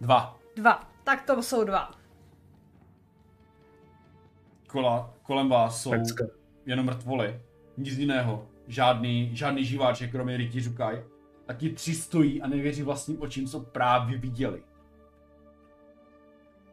Dva. 0.00 0.38
Dva. 0.56 0.90
Tak 1.04 1.22
to 1.22 1.42
jsou 1.42 1.64
dva. 1.64 1.90
Kola, 4.66 5.14
kolem 5.22 5.48
vás 5.48 5.82
jsou 5.82 5.90
Pecka. 5.90 6.24
jenom 6.66 6.86
mrtvoly. 6.86 7.40
Nic 7.76 7.98
jiného. 7.98 8.48
Žádný, 8.66 9.36
žádný 9.36 9.64
živáček, 9.64 10.10
kromě 10.10 10.36
rytířů 10.36 10.74
Kaj. 10.74 11.04
Taky 11.46 11.70
tři 11.70 11.94
stojí 11.94 12.42
a 12.42 12.46
nevěří 12.46 12.82
vlastním 12.82 13.22
očím, 13.22 13.46
co 13.46 13.60
právě 13.60 14.18
viděli. 14.18 14.62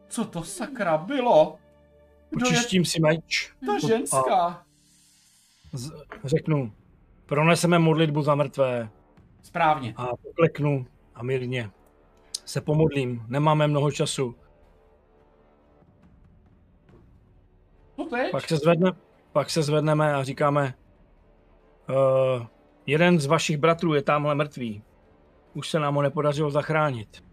Co 0.08 0.24
to 0.24 0.42
sakra 0.42 0.98
bylo? 0.98 1.58
Kdo 2.30 2.46
je 2.46 2.52
Počištím 2.52 2.84
si 2.84 3.00
meč. 3.00 3.52
ta 3.66 3.78
ženská? 3.86 4.63
Z- 5.74 5.92
řeknu, 6.24 6.72
proneseme 7.26 7.78
modlitbu 7.78 8.22
za 8.22 8.34
mrtvé 8.34 8.88
Správně. 9.42 9.94
a 9.96 10.06
pokleknu 10.22 10.86
a 11.14 11.22
mírně 11.22 11.70
se 12.44 12.60
pomodlím. 12.60 13.24
Nemáme 13.28 13.66
mnoho 13.66 13.90
času. 13.90 14.34
Co 17.96 18.04
teď? 18.04 18.30
Pak 18.30 18.48
se, 18.48 18.56
zvedne, 18.56 18.92
pak 19.32 19.50
se 19.50 19.62
zvedneme 19.62 20.14
a 20.14 20.24
říkáme, 20.24 20.74
Uh, 21.88 22.46
jeden 22.86 23.20
z 23.20 23.26
vašich 23.26 23.56
bratrů 23.56 23.94
je 23.94 24.02
tamhle 24.02 24.34
mrtvý. 24.34 24.82
Už 25.54 25.70
se 25.70 25.78
nám 25.80 25.94
ho 25.94 26.02
nepodařilo 26.02 26.50
zachránit. 26.50 27.24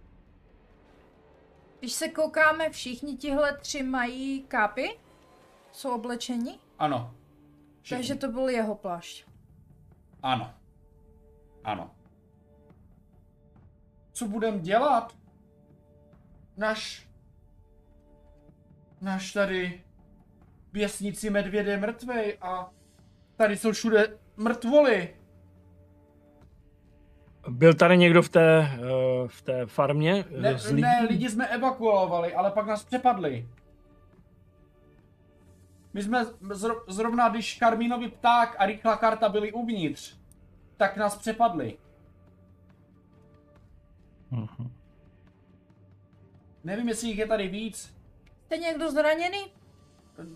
Když 1.79 1.91
se 1.93 2.07
koukáme, 2.09 2.69
všichni 2.69 3.17
tihle 3.17 3.57
tři 3.57 3.83
mají 3.83 4.41
kápy? 4.43 4.89
Jsou 5.71 5.95
oblečeni? 5.95 6.59
Ano. 6.79 7.13
Všichni. 7.81 7.97
Takže 7.97 8.15
to 8.15 8.27
byl 8.31 8.49
jeho 8.49 8.75
plášť. 8.75 9.25
Ano. 10.23 10.51
Ano. 11.63 11.91
Co 14.13 14.27
budem 14.27 14.61
dělat? 14.61 15.15
Naš... 16.57 17.07
Naš 19.01 19.33
tady... 19.33 19.81
Věsnici 20.73 21.29
medvěd 21.29 21.67
je 21.67 21.77
mrtvej 21.77 22.37
a... 22.41 22.69
Tady 23.35 23.57
jsou 23.57 23.71
všude 23.71 24.17
mrtvoly. 24.37 25.15
Byl 27.49 27.73
tady 27.73 27.97
někdo 27.97 28.21
v 28.21 28.29
té, 28.29 28.61
eh, 28.61 28.77
v 29.27 29.41
té 29.41 29.65
farmě? 29.65 30.25
eh, 30.37 30.41
Ne, 30.41 30.51
lidí? 30.67 30.81
ne, 30.81 31.05
lidi 31.09 31.29
jsme 31.29 31.47
evakuovali, 31.47 32.35
ale 32.35 32.51
pak 32.51 32.65
nás 32.67 32.83
přepadli. 32.85 33.47
My 35.93 36.03
jsme 36.03 36.25
zro, 36.51 36.83
zrovna, 36.87 37.29
když 37.29 37.57
Karmínovi 37.59 38.07
pták 38.09 38.55
a 38.59 38.65
rychlá 38.65 38.97
karta 38.97 39.29
byli 39.29 39.51
uvnitř, 39.51 40.17
tak 40.77 40.97
nás 40.97 41.17
přepadli. 41.17 41.77
Mhm. 44.31 44.71
Nevím, 46.63 46.89
jestli 46.89 47.07
jich 47.07 47.17
je 47.17 47.27
tady 47.27 47.47
víc. 47.47 47.95
Jste 48.45 48.57
někdo 48.57 48.91
zraněný? 48.91 49.53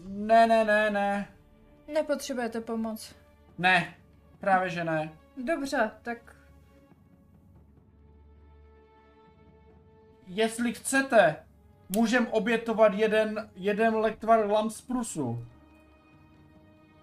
Ne, 0.07 0.47
ne, 0.47 0.65
ne, 0.65 0.89
ne. 0.89 1.27
Nepotřebujete 1.93 2.61
pomoc. 2.61 3.15
Ne, 3.57 3.95
právě 4.39 4.69
že 4.69 4.83
ne. 4.83 5.13
Dobře, 5.37 5.91
tak 6.01 6.35
Jestli 10.27 10.73
chcete, 10.73 11.44
můžem 11.89 12.27
obětovat 12.31 12.93
jeden, 12.93 13.49
jeden 13.55 13.95
lektvar 13.95 14.49
lamsprusu. 14.49 15.45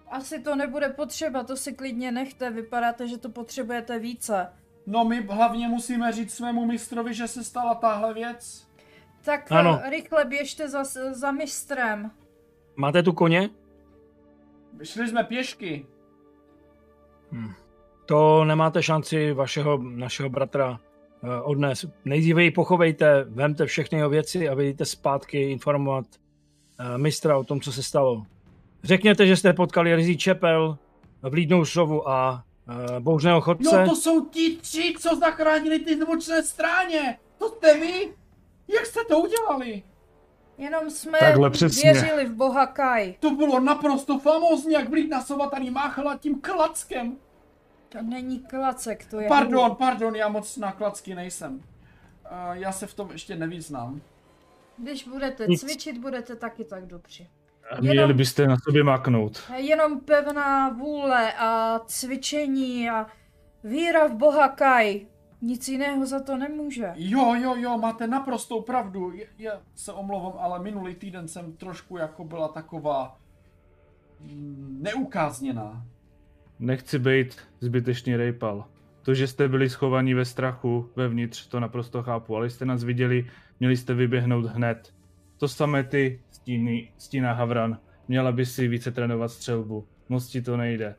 asi 0.07 0.39
to 0.39 0.55
nebude 0.55 0.89
potřeba, 0.89 1.43
to 1.43 1.57
si 1.57 1.73
klidně 1.73 2.11
nechte, 2.11 2.49
vypadáte, 2.49 3.07
že 3.07 3.17
to 3.17 3.29
potřebujete 3.29 3.99
více. 3.99 4.47
No 4.85 5.05
my 5.05 5.21
hlavně 5.21 5.67
musíme 5.67 6.11
říct 6.11 6.33
svému 6.33 6.65
mistrovi, 6.65 7.13
že 7.13 7.27
se 7.27 7.43
stala 7.43 7.75
tahle 7.75 8.13
věc. 8.13 8.67
Tak 9.25 9.51
Ano. 9.51 9.81
eh, 9.83 9.89
rychle 9.89 10.25
běžte 10.25 10.69
za, 10.69 10.83
za 11.11 11.31
mistrem. 11.31 12.11
Máte 12.75 13.03
tu 13.03 13.13
koně? 13.13 13.49
Šli 14.83 15.07
jsme 15.07 15.23
pěšky. 15.23 15.85
To 18.05 18.45
nemáte 18.45 18.83
šanci 18.83 19.33
vašeho, 19.33 19.77
našeho 19.77 20.29
bratra 20.29 20.79
eh, 21.23 21.41
odnést. 21.41 21.85
Nejdříve 22.05 22.43
ji 22.43 22.51
pochovejte, 22.51 23.23
vemte 23.29 23.65
všechny 23.65 23.97
jeho 23.97 24.09
věci 24.09 24.49
a 24.49 24.53
vyjdete 24.53 24.85
zpátky 24.85 25.51
informovat 25.51 26.05
eh, 26.79 26.97
mistra 26.97 27.37
o 27.37 27.43
tom, 27.43 27.61
co 27.61 27.71
se 27.71 27.83
stalo. 27.83 28.25
Řekněte, 28.83 29.27
že 29.27 29.35
jste 29.35 29.53
potkali 29.53 29.95
Rizí 29.95 30.17
Čepel, 30.17 30.77
Vlídnou 31.21 31.65
sovu 31.65 32.09
a 32.09 32.43
eh, 32.69 32.99
Bouřného 32.99 33.41
chodce. 33.41 33.77
No 33.77 33.89
to 33.89 33.95
jsou 33.95 34.25
ti 34.25 34.57
tři, 34.61 34.93
co 34.99 35.15
zachránili 35.15 35.79
ty 35.79 35.97
zvučné 35.97 36.43
stráně. 36.43 37.17
To 37.37 37.49
jste 37.49 37.79
vy? 37.79 38.13
Jak 38.67 38.85
jste 38.85 38.99
to 39.09 39.19
udělali? 39.19 39.83
Jenom 40.57 40.89
jsme 40.89 41.19
Takhle 41.19 41.49
přesně. 41.49 41.93
věřili 41.93 42.25
v 42.25 42.33
boha 42.33 42.65
Kai. 42.65 43.15
To 43.19 43.31
bylo 43.31 43.59
naprosto 43.59 44.19
famózní, 44.19 44.73
jak 44.73 44.89
Blídna 44.89 45.21
sova 45.21 45.49
tady 45.49 45.69
máchala 45.69 46.17
tím 46.17 46.41
klackem. 46.41 47.17
To 47.93 48.01
není 48.01 48.39
klacek, 48.39 49.05
to 49.05 49.19
je 49.19 49.27
Pardon, 49.27 49.75
pardon, 49.75 50.15
já 50.15 50.29
moc 50.29 50.57
na 50.57 50.71
klacky 50.71 51.15
nejsem. 51.15 51.55
Uh, 51.55 51.61
já 52.51 52.71
se 52.71 52.87
v 52.87 52.93
tom 52.93 53.11
ještě 53.11 53.35
nevyznám. 53.35 54.01
Když 54.77 55.07
budete 55.07 55.47
Nic. 55.47 55.61
cvičit, 55.61 55.97
budete 55.97 56.35
taky 56.35 56.63
tak 56.63 56.85
dobří. 56.87 57.29
A 57.71 57.81
Měli 57.81 58.13
byste 58.13 58.47
na 58.47 58.57
sobě 58.57 58.83
maknout. 58.83 59.41
Jenom 59.55 59.99
pevná 59.99 60.69
vůle 60.69 61.33
a 61.33 61.79
cvičení 61.85 62.89
a 62.89 63.07
víra 63.63 64.07
v 64.07 64.13
boha 64.15 64.47
Kai. 64.47 65.07
Nic 65.41 65.67
jiného 65.67 66.05
za 66.05 66.19
to 66.19 66.37
nemůže. 66.37 66.91
Jo, 66.95 67.33
jo, 67.35 67.55
jo, 67.55 67.77
máte 67.77 68.07
naprostou 68.07 68.61
pravdu. 68.61 69.11
Je- 69.11 69.27
Já 69.37 69.61
se 69.75 69.93
omlouvám, 69.93 70.33
ale 70.39 70.59
minulý 70.59 70.95
týden 70.95 71.27
jsem 71.27 71.53
trošku 71.53 71.97
jako 71.97 72.23
byla 72.23 72.47
taková 72.47 73.17
mm, 74.19 74.77
neukázněná. 74.81 75.85
Nechci 76.63 76.99
být 76.99 77.37
zbytečný 77.59 78.15
rejpal. 78.15 78.65
To, 79.01 79.13
že 79.13 79.27
jste 79.27 79.47
byli 79.47 79.69
schovaní 79.69 80.13
ve 80.13 80.25
strachu 80.25 80.89
vevnitř, 80.95 81.47
to 81.47 81.59
naprosto 81.59 82.03
chápu, 82.03 82.35
ale 82.35 82.49
jste 82.49 82.65
nás 82.65 82.83
viděli, 82.83 83.25
měli 83.59 83.77
jste 83.77 83.93
vyběhnout 83.93 84.45
hned. 84.45 84.93
To 85.37 85.47
samé 85.47 85.83
ty, 85.83 86.21
stíny, 86.31 86.91
Stína 86.97 87.33
Havran. 87.33 87.77
Měla 88.07 88.31
by 88.31 88.45
si 88.45 88.67
více 88.67 88.91
trénovat 88.91 89.31
střelbu. 89.31 89.87
Moc 90.09 90.27
ti 90.27 90.41
to 90.41 90.57
nejde. 90.57 90.95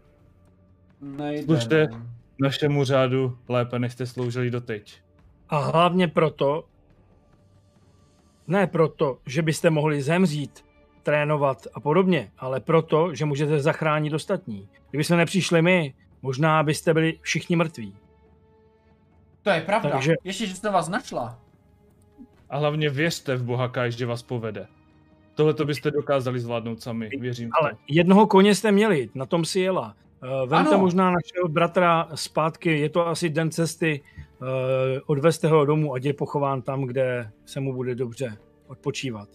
Nejde, 1.01 1.43
Služte 1.43 1.87
no. 1.91 2.07
našemu 2.41 2.85
řádu 2.85 3.39
lépe, 3.49 3.79
než 3.79 3.93
jste 3.93 4.07
sloužili 4.07 4.51
doteď. 4.51 5.01
A 5.49 5.59
hlavně 5.59 6.09
proto, 6.09 6.65
ne 8.47 8.67
proto, 8.67 9.19
že 9.27 9.43
byste 9.43 9.71
mohli 9.71 10.03
zemřít, 10.03 10.65
trénovat 11.05 11.67
a 11.75 11.81
podobně, 11.81 12.31
ale 12.39 12.61
proto, 12.61 13.15
že 13.15 13.25
můžete 13.25 13.61
zachránit 13.61 14.13
ostatní. 14.13 14.69
Kdyby 14.91 15.05
jsme 15.05 15.17
nepřišli 15.17 15.63
my, 15.63 15.95
možná 16.23 16.63
byste 16.63 16.95
byli 16.95 17.19
všichni 17.21 17.57
mrtví. 17.57 17.97
To 19.43 19.51
je 19.51 19.61
pravda. 19.61 19.91
Takže- 19.91 20.15
Ještě, 20.25 20.47
že 20.47 20.55
jsem 20.55 20.73
vás 20.73 20.89
našla. 20.89 21.39
A 22.51 22.59
hlavně 22.59 22.91
věřte 22.91 23.37
v 23.37 23.43
Boha 23.45 23.69
Kaj, 23.69 23.93
že 23.93 24.07
vás 24.07 24.23
povede. 24.23 24.67
Tohle 25.35 25.55
to 25.55 25.65
byste 25.65 25.91
dokázali 25.91 26.41
zvládnout 26.41 26.83
sami, 26.83 27.09
věřím 27.21 27.51
Ale 27.61 27.71
to. 27.71 27.77
jednoho 27.89 28.27
koně 28.27 28.55
jste 28.55 28.73
měli, 28.73 29.11
na 29.15 29.27
tom 29.27 29.45
si 29.45 29.61
jela. 29.61 29.95
Eh, 30.23 30.47
Vemte 30.47 30.71
Ano. 30.71 30.79
možná 30.79 31.05
našeho 31.11 31.49
bratra 31.49 32.09
zpátky, 32.15 32.79
je 32.79 32.89
to 32.89 33.07
asi 33.07 33.31
den 33.31 33.51
cesty, 33.51 34.01
eh, 34.19 35.01
odvezte 35.07 35.49
ho 35.49 35.65
domů, 35.65 35.95
ať 35.95 36.05
je 36.05 36.13
pochován 36.15 36.63
tam, 36.63 36.83
kde 36.85 37.31
se 37.47 37.61
mu 37.61 37.75
bude 37.75 37.95
dobře 37.95 38.37
odpočívat. 38.67 39.29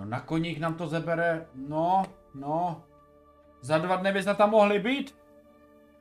No 0.00 0.06
na 0.06 0.20
koních 0.20 0.60
nám 0.60 0.74
to 0.74 0.86
zabere, 0.86 1.46
no, 1.54 2.02
no. 2.34 2.82
Za 3.60 3.78
dva 3.78 3.96
dny 3.96 4.12
byste 4.12 4.34
tam 4.34 4.50
mohli 4.50 4.78
být? 4.78 5.14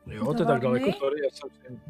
Jo, 0.07 0.33
to 0.33 0.41
je 0.41 0.45
tak 0.45 0.61
daleko, 0.61 0.91
sorry, 0.91 1.21
já 1.23 1.29
jsem 1.29 1.49
si... 1.49 1.81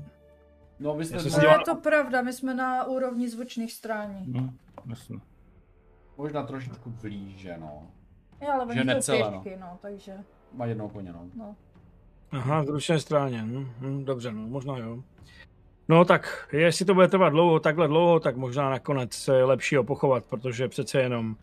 No 0.80 0.96
vy 0.96 1.06
jste 1.06 1.18
No 1.18 1.50
je 1.50 1.58
to 1.66 1.76
pravda, 1.76 2.22
my 2.22 2.34
jsme 2.34 2.54
na 2.54 2.84
úrovni 2.84 3.30
zvučných 3.30 3.74
strání. 3.74 4.26
No, 4.28 4.50
jasně. 4.86 5.20
možná 6.18 6.44
trošičku 6.44 6.90
blíže, 6.90 7.58
no. 7.58 7.88
Jo, 8.42 8.50
ale 8.54 8.74
Že 8.74 8.80
oni 8.80 8.88
ne 8.88 8.96
jsou 8.96 9.02
celé, 9.02 9.32
no. 9.32 9.42
pěšky, 9.42 9.60
no, 9.60 9.78
takže, 9.82 10.18
Má 10.54 10.66
jednoho 10.66 10.90
koně, 10.90 11.14
no. 11.14 11.26
no. 11.36 11.56
Aha, 12.32 12.62
v 12.62 12.66
druhé 12.66 13.00
straně. 13.00 13.42
Hm, 13.42 13.72
hm, 13.80 14.06
dobře, 14.06 14.32
no, 14.32 14.48
možná 14.48 14.78
jo. 14.78 15.04
No 15.90 16.06
tak, 16.06 16.48
jestli 16.52 16.86
to 16.86 16.94
bude 16.94 17.08
trvat 17.08 17.30
dlouho, 17.30 17.60
takhle 17.60 17.88
dlouho, 17.88 18.20
tak 18.20 18.38
možná 18.38 18.70
nakonec 18.70 19.28
je 19.28 19.44
lepší 19.44 19.76
ho 19.76 19.84
pochovat, 19.84 20.26
protože 20.26 20.68
přece 20.68 21.02
jenom 21.02 21.36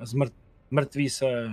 zmrt, 0.00 0.32
mrtví 0.70 1.10
se 1.10 1.52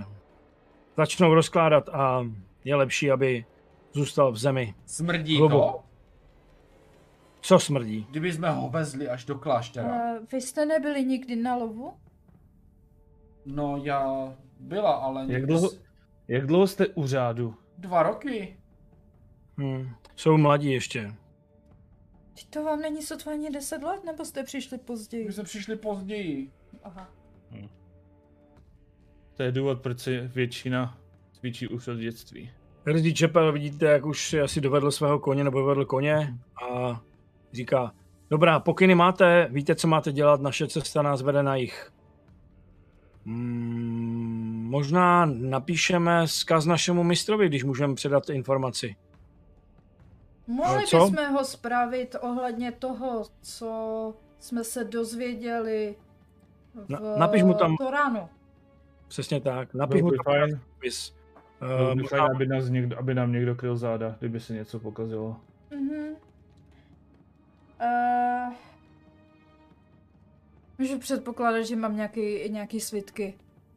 začnou 0.96 1.34
rozkládat 1.34 1.88
a 1.88 2.26
je 2.64 2.74
lepší, 2.74 3.10
aby 3.10 3.44
zůstal 3.92 4.32
v 4.32 4.38
zemi. 4.38 4.74
Smrdí 4.86 5.36
Hluboko. 5.36 5.72
to? 5.72 5.84
Co 7.40 7.58
smrdí? 7.58 8.06
Kdyby 8.10 8.32
jsme 8.32 8.50
ho 8.50 8.70
vezli 8.70 9.08
až 9.08 9.24
do 9.24 9.38
kláštera. 9.38 9.88
Uh, 9.88 10.26
vy 10.32 10.40
jste 10.40 10.66
nebyli 10.66 11.04
nikdy 11.04 11.36
na 11.36 11.56
lovu? 11.56 11.92
No 13.46 13.76
já 13.76 14.34
byla, 14.60 14.92
ale 14.92 15.20
Jak 15.20 15.28
někdy 15.30 15.46
dlouho, 15.46 15.70
jak 16.28 16.46
dlouho 16.46 16.66
jste 16.66 16.86
u 16.88 17.06
řádu? 17.06 17.54
Dva 17.78 18.02
roky. 18.02 18.56
Hm, 19.60 19.88
jsou 20.16 20.36
mladí 20.36 20.72
ještě. 20.72 21.14
Teď 22.34 22.46
to 22.50 22.64
vám 22.64 22.80
není 22.80 23.02
sotva 23.02 23.32
ani 23.32 23.50
10 23.50 23.82
let, 23.82 24.04
nebo 24.04 24.24
jste 24.24 24.44
přišli 24.44 24.78
později? 24.78 25.26
My 25.26 25.32
jsme 25.32 25.44
přišli 25.44 25.76
později. 25.76 26.50
Aha. 26.82 27.10
To 29.36 29.42
je 29.42 29.52
důvod, 29.52 29.80
proč 29.82 29.98
se 29.98 30.20
většina 30.20 30.98
cvičí 31.32 31.68
už 31.68 31.88
od 31.88 31.94
dětství. 31.96 32.50
Hrdý 32.86 33.14
Čepel, 33.14 33.52
vidíte, 33.52 33.86
jak 33.86 34.06
už 34.06 34.28
si 34.28 34.40
asi 34.40 34.60
dovedl 34.60 34.90
svého 34.90 35.18
koně 35.18 35.44
nebo 35.44 35.58
dovedl 35.60 35.84
koně 35.84 36.34
a 36.70 37.00
říká, 37.52 37.92
dobrá, 38.30 38.60
pokyny 38.60 38.94
máte, 38.94 39.48
víte, 39.50 39.74
co 39.74 39.88
máte 39.88 40.12
dělat, 40.12 40.40
naše 40.40 40.66
cesta 40.68 41.02
nás 41.02 41.22
vede 41.22 41.42
na 41.42 41.56
jich. 41.56 41.92
Hmm, 43.26 44.66
možná 44.70 45.26
napíšeme 45.26 46.28
zkaz 46.28 46.66
našemu 46.66 47.02
mistrovi, 47.02 47.48
když 47.48 47.64
můžeme 47.64 47.94
předat 47.94 48.30
informaci. 48.30 48.96
Mohli 50.46 50.80
bychom 50.80 51.16
ho 51.32 51.44
zpravit 51.44 52.16
ohledně 52.20 52.72
toho, 52.72 53.24
co 53.42 54.14
jsme 54.38 54.64
se 54.64 54.84
dozvěděli 54.84 55.94
v 56.74 56.88
Na- 56.88 57.00
napiš 57.16 57.42
mu 57.42 57.54
tam- 57.54 57.76
Toránu. 57.76 58.28
Přesně 59.12 59.40
tak. 59.40 59.68
By 59.88 60.02
to 60.02 60.08
fajn. 60.24 60.60
Uh, 61.62 61.94
by 61.94 62.02
fajn, 62.02 62.22
aby, 62.22 62.46
nás 62.46 62.68
někdo, 62.68 62.98
aby 62.98 63.14
nám 63.14 63.32
někdo 63.32 63.54
kryl 63.54 63.76
záda, 63.76 64.16
kdyby 64.18 64.40
se 64.40 64.52
něco 64.52 64.78
pokazilo. 64.78 65.36
Mhm. 65.70 66.16
Uh, 67.80 68.54
můžu 70.78 70.98
předpokládat, 70.98 71.62
že 71.62 71.76
mám 71.76 71.96
nějaký, 71.96 72.48
nějaký 72.50 72.80
svitky. 72.80 73.34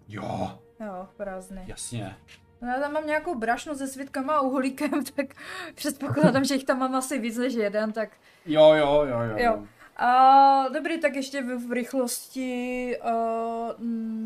Jo, 0.07 0.59
Jo, 0.79 1.07
prázdný. 1.17 1.61
jasně. 1.67 2.15
No 2.61 2.67
já 2.67 2.79
tam 2.79 2.93
mám 2.93 3.07
nějakou 3.07 3.39
brašnu 3.39 3.75
se 3.75 3.88
svitkama 3.88 4.36
a 4.36 4.41
uhlíkem, 4.41 5.03
tak 5.15 5.25
předpokládám, 5.75 6.43
že 6.43 6.53
jich 6.53 6.63
tam 6.65 6.79
mám 6.79 6.95
asi 6.95 7.19
víc 7.19 7.38
než 7.38 7.53
jeden, 7.53 7.91
tak 7.91 8.09
Jo, 8.45 8.73
jo, 8.73 9.05
jo, 9.05 9.19
jo. 9.19 9.38
Jo. 9.38 9.63
A 9.95 10.67
dobrý, 10.69 10.99
tak 10.99 11.15
ještě 11.15 11.41
v, 11.41 11.67
v 11.67 11.71
rychlosti 11.71 12.97
uh, 13.03 13.11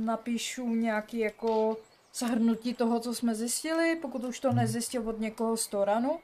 napíšu 0.05 0.75
nějaký 0.75 1.19
jako 1.19 1.77
shrnutí 2.13 2.73
toho, 2.73 2.99
co 2.99 3.15
jsme 3.15 3.35
zjistili, 3.35 3.95
pokud 3.95 4.23
už 4.23 4.39
to 4.39 4.53
nezjistil 4.53 5.09
od 5.09 5.19
někoho 5.19 5.57
z 5.57 5.67
Toranu. 5.67 6.11
Uh, 6.11 6.19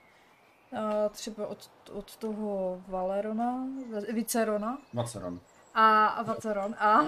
třeba 1.11 1.47
od, 1.47 1.71
od 1.91 2.15
toho 2.15 2.81
Valerona, 2.87 3.67
Vicerona 4.13 4.77
Vaceron. 4.93 5.39
a, 5.73 6.07
a 6.07 6.23
Vaceron 6.23 6.75
a 6.79 7.01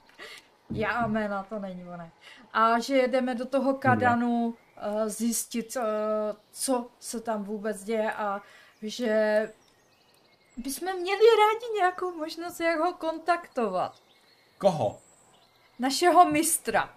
já 0.70 0.90
a 0.90 1.06
jména, 1.06 1.42
to 1.42 1.58
není 1.58 1.84
ono. 1.84 2.10
A 2.52 2.78
že 2.78 2.96
jedeme 2.96 3.34
do 3.34 3.46
toho 3.46 3.74
Kadanu 3.74 4.46
uh, 4.46 4.54
zjistit, 5.06 5.76
uh, 5.76 5.82
co 6.50 6.90
se 7.00 7.20
tam 7.20 7.44
vůbec 7.44 7.84
děje 7.84 8.12
a 8.12 8.42
že 8.82 9.48
bychom 10.56 10.96
měli 11.00 11.20
rádi 11.20 11.72
nějakou 11.78 12.16
možnost, 12.16 12.60
jak 12.60 12.78
ho 12.78 12.92
kontaktovat. 12.92 14.02
Koho? 14.58 14.98
Našeho 15.78 16.24
mistra. 16.24 16.94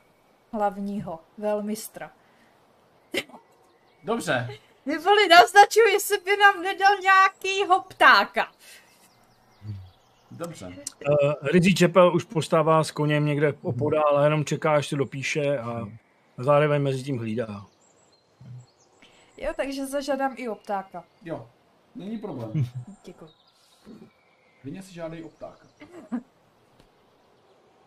Hlavního, 0.51 1.20
velmistra. 1.38 2.12
Dobře. 4.03 4.60
Neboli 4.86 5.28
naznačuji, 5.28 5.93
jestli 5.93 6.18
by 6.18 6.38
nám 6.38 6.62
nedal 6.62 6.97
nějakýho 7.01 7.82
ptáka. 7.82 8.51
Dobře. 10.32 10.66
uh, 10.66 11.34
Rizí 11.41 11.76
Čepel 11.76 12.16
už 12.16 12.24
postává 12.24 12.84
s 12.84 12.91
koněm 12.91 13.26
někde 13.26 13.53
opodál 13.62 14.18
a 14.18 14.24
jenom 14.24 14.45
čeká, 14.45 14.76
až 14.76 14.88
se 14.88 14.95
dopíše 14.95 15.58
a 15.58 15.88
zároveň 16.38 16.82
mezi 16.82 17.03
tím 17.03 17.18
hlídá. 17.18 17.66
Jo, 19.38 19.53
takže 19.55 19.86
zažádám 19.86 20.34
i 20.38 20.49
o 20.49 20.55
ptáka. 20.55 21.03
Jo, 21.24 21.49
není 21.95 22.18
problém. 22.18 22.51
Děkuji. 23.03 23.30
Klidně 24.62 24.84
si 24.84 24.94
žádej 24.94 25.24
o 25.24 25.30
ptáka. 25.30 25.68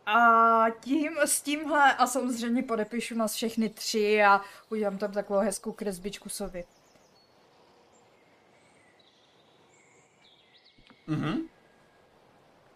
A 0.07 0.70
tím, 0.80 1.18
s 1.18 1.42
tímhle, 1.42 1.94
a 1.94 2.07
samozřejmě 2.07 2.62
podepíšu 2.62 3.14
nás 3.14 3.34
všechny 3.34 3.68
tři 3.68 4.22
a 4.22 4.40
udělám 4.68 4.98
tam 4.98 5.12
takovou 5.12 5.40
hezkou 5.40 5.72
kresbičku 5.72 6.28
sovy. 6.28 6.64
Mhm. 11.07 11.38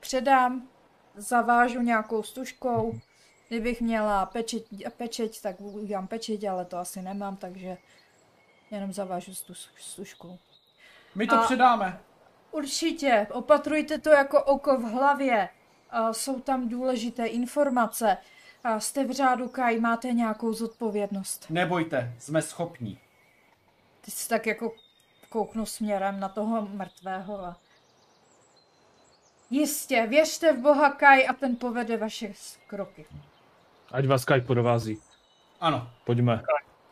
Předám, 0.00 0.68
zavážu 1.16 1.80
nějakou 1.80 2.22
stužkou. 2.22 3.00
Kdybych 3.48 3.80
měla 3.80 4.26
pečeť, 4.26 4.64
pečeť 4.96 5.42
tak 5.42 5.60
udělám 5.60 6.06
pečeť, 6.06 6.44
ale 6.44 6.64
to 6.64 6.76
asi 6.76 7.02
nemám, 7.02 7.36
takže 7.36 7.76
jenom 8.70 8.92
zavážu 8.92 9.34
stu, 9.34 9.54
stužkou. 9.78 10.38
My 11.14 11.26
to 11.26 11.34
A- 11.34 11.42
předáme. 11.44 12.00
Určitě, 12.54 13.26
opatrujte 13.30 13.98
to 13.98 14.10
jako 14.10 14.42
oko 14.42 14.76
v 14.76 14.82
hlavě. 14.82 15.48
A 15.90 16.12
jsou 16.12 16.40
tam 16.40 16.68
důležité 16.68 17.26
informace. 17.26 18.16
A 18.64 18.80
jste 18.80 19.04
v 19.04 19.10
řádu 19.10 19.48
Kaj, 19.48 19.80
máte 19.80 20.12
nějakou 20.12 20.52
zodpovědnost. 20.52 21.46
Nebojte, 21.50 22.14
jsme 22.18 22.42
schopní. 22.42 22.98
Ty 24.00 24.10
si 24.10 24.28
tak 24.28 24.46
jako 24.46 24.72
kouknu 25.28 25.66
směrem 25.66 26.20
na 26.20 26.28
toho 26.28 26.68
mrtvého 26.72 27.44
a... 27.44 27.56
Jistě, 29.50 30.06
věřte 30.06 30.52
v 30.52 30.60
Boha 30.60 30.90
Kaj 30.90 31.26
a 31.28 31.32
ten 31.32 31.56
povede 31.56 31.96
vaše 31.96 32.32
kroky. 32.66 33.06
Ať 33.92 34.06
vás 34.06 34.22
Skype 34.22 34.46
podovází. 34.46 34.98
Ano. 35.60 35.90
Pojďme. 36.04 36.42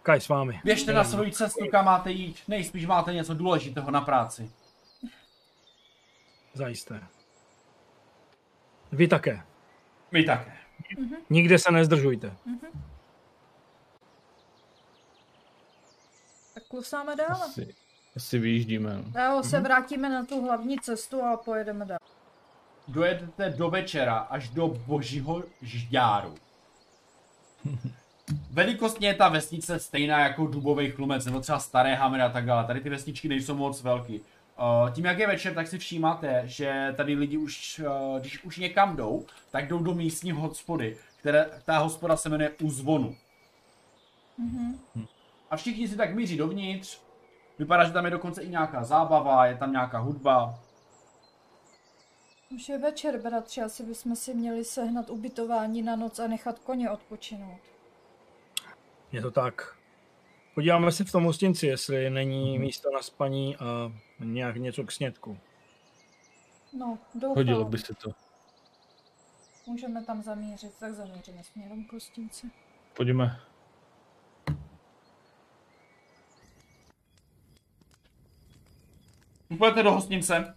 Kaj 0.03 0.21
s 0.21 0.29
vámi. 0.29 0.61
Běžte 0.65 0.93
na 0.93 1.05
svoji 1.05 1.33
cestu, 1.33 1.65
kam 1.71 1.85
máte 1.85 2.11
jít. 2.11 2.39
Nejspíš 2.49 2.87
máte 2.87 3.15
něco 3.15 3.35
důležitého 3.35 3.91
na 3.91 4.01
práci. 4.01 4.51
Zajisté. 6.55 7.01
Vy 8.93 9.09
také. 9.09 9.43
My 10.11 10.25
také. 10.25 10.53
Nikde 11.31 11.59
se 11.59 11.73
nezdržujte. 11.73 12.37
Tak 16.55 16.65
klusáme 16.69 17.17
dál. 17.17 17.43
Asi, 17.43 17.75
asi 18.17 18.39
vyjíždíme. 18.39 18.97
No. 18.97 19.03
Dál 19.11 19.43
se 19.43 19.61
vrátíme 19.61 20.09
na 20.09 20.25
tu 20.25 20.43
hlavní 20.43 20.79
cestu 20.79 21.23
a 21.23 21.37
pojedeme 21.37 21.85
dál. 21.85 21.99
Dojedete 22.89 23.51
do 23.51 23.71
večera 23.71 24.19
až 24.19 24.49
do 24.49 24.69
božího 24.69 25.45
žďáru. 25.63 26.35
Velikostně 28.51 29.09
je 29.09 29.15
ta 29.15 29.29
vesnice 29.29 29.79
stejná 29.79 30.21
jako 30.21 30.47
dubový 30.47 30.91
chlumec, 30.91 31.25
nebo 31.25 31.41
třeba 31.41 31.59
staré 31.59 31.95
hamry 31.95 32.23
a 32.23 32.29
tak 32.29 32.47
dále. 32.47 32.65
Tady 32.65 32.81
ty 32.81 32.91
vesničky 32.91 33.29
nejsou 33.29 33.55
moc 33.55 33.83
velký. 33.83 34.21
Uh, 34.59 34.91
tím, 34.91 35.05
jak 35.05 35.19
je 35.19 35.27
večer, 35.27 35.55
tak 35.55 35.67
si 35.67 35.79
všímáte, 35.79 36.43
že 36.45 36.95
tady 36.97 37.15
lidi 37.15 37.37
už, 37.37 37.81
uh, 37.87 38.21
když 38.21 38.45
už 38.45 38.57
někam 38.57 38.97
jdou, 38.97 39.27
tak 39.51 39.69
jdou 39.69 39.79
do 39.79 39.95
místní 39.95 40.33
hospody, 40.33 40.97
které, 41.17 41.51
ta 41.65 41.79
hospoda 41.79 42.17
se 42.17 42.29
jmenuje 42.29 42.51
U 42.63 42.71
zvonu. 42.71 43.17
A 45.51 45.57
všichni 45.57 45.89
si 45.89 45.97
tak 45.97 46.15
míří 46.15 46.37
dovnitř. 46.37 47.01
Vypadá, 47.59 47.85
že 47.85 47.93
tam 47.93 48.05
je 48.05 48.11
dokonce 48.11 48.43
i 48.43 48.49
nějaká 48.49 48.85
zábava, 48.85 49.47
je 49.47 49.57
tam 49.57 49.73
nějaká 49.73 49.99
hudba. 49.99 50.59
Už 52.51 52.69
je 52.69 52.79
večer, 52.79 53.21
bratři, 53.21 53.61
asi 53.61 53.83
bychom 53.83 54.17
si 54.17 54.35
měli 54.35 54.65
sehnat 54.65 55.11
ubytování 55.11 55.83
na 55.83 55.97
noc 55.97 56.19
a 56.19 56.27
nechat 56.27 56.59
koně 56.59 56.91
odpočinout. 56.91 57.61
Je 59.13 59.23
to 59.23 59.31
tak. 59.31 59.77
Podíváme 60.55 60.93
se 60.93 61.05
v 61.05 61.13
tom 61.13 61.25
hostinci, 61.25 61.67
jestli 61.67 62.11
není 62.11 62.59
místo 62.59 62.91
na 62.91 63.03
spaní 63.03 63.57
a 63.57 63.93
nějak 64.25 64.57
něco 64.57 64.85
k 64.85 64.93
snědku. 64.93 65.39
No, 66.79 66.99
doufám. 67.15 67.37
Hodilo 67.37 67.65
by 67.65 67.79
se 67.79 67.95
to. 67.95 68.11
Můžeme 69.67 70.05
tam 70.05 70.23
zamířit, 70.23 70.73
tak 70.81 70.95
zamíříme 70.95 71.43
směrem 71.45 71.85
k 71.85 71.93
hostinci. 71.93 72.51
Pojďme. 72.97 73.41
Půjdete 79.59 79.83
do 79.83 79.93
hostnice. 79.93 80.55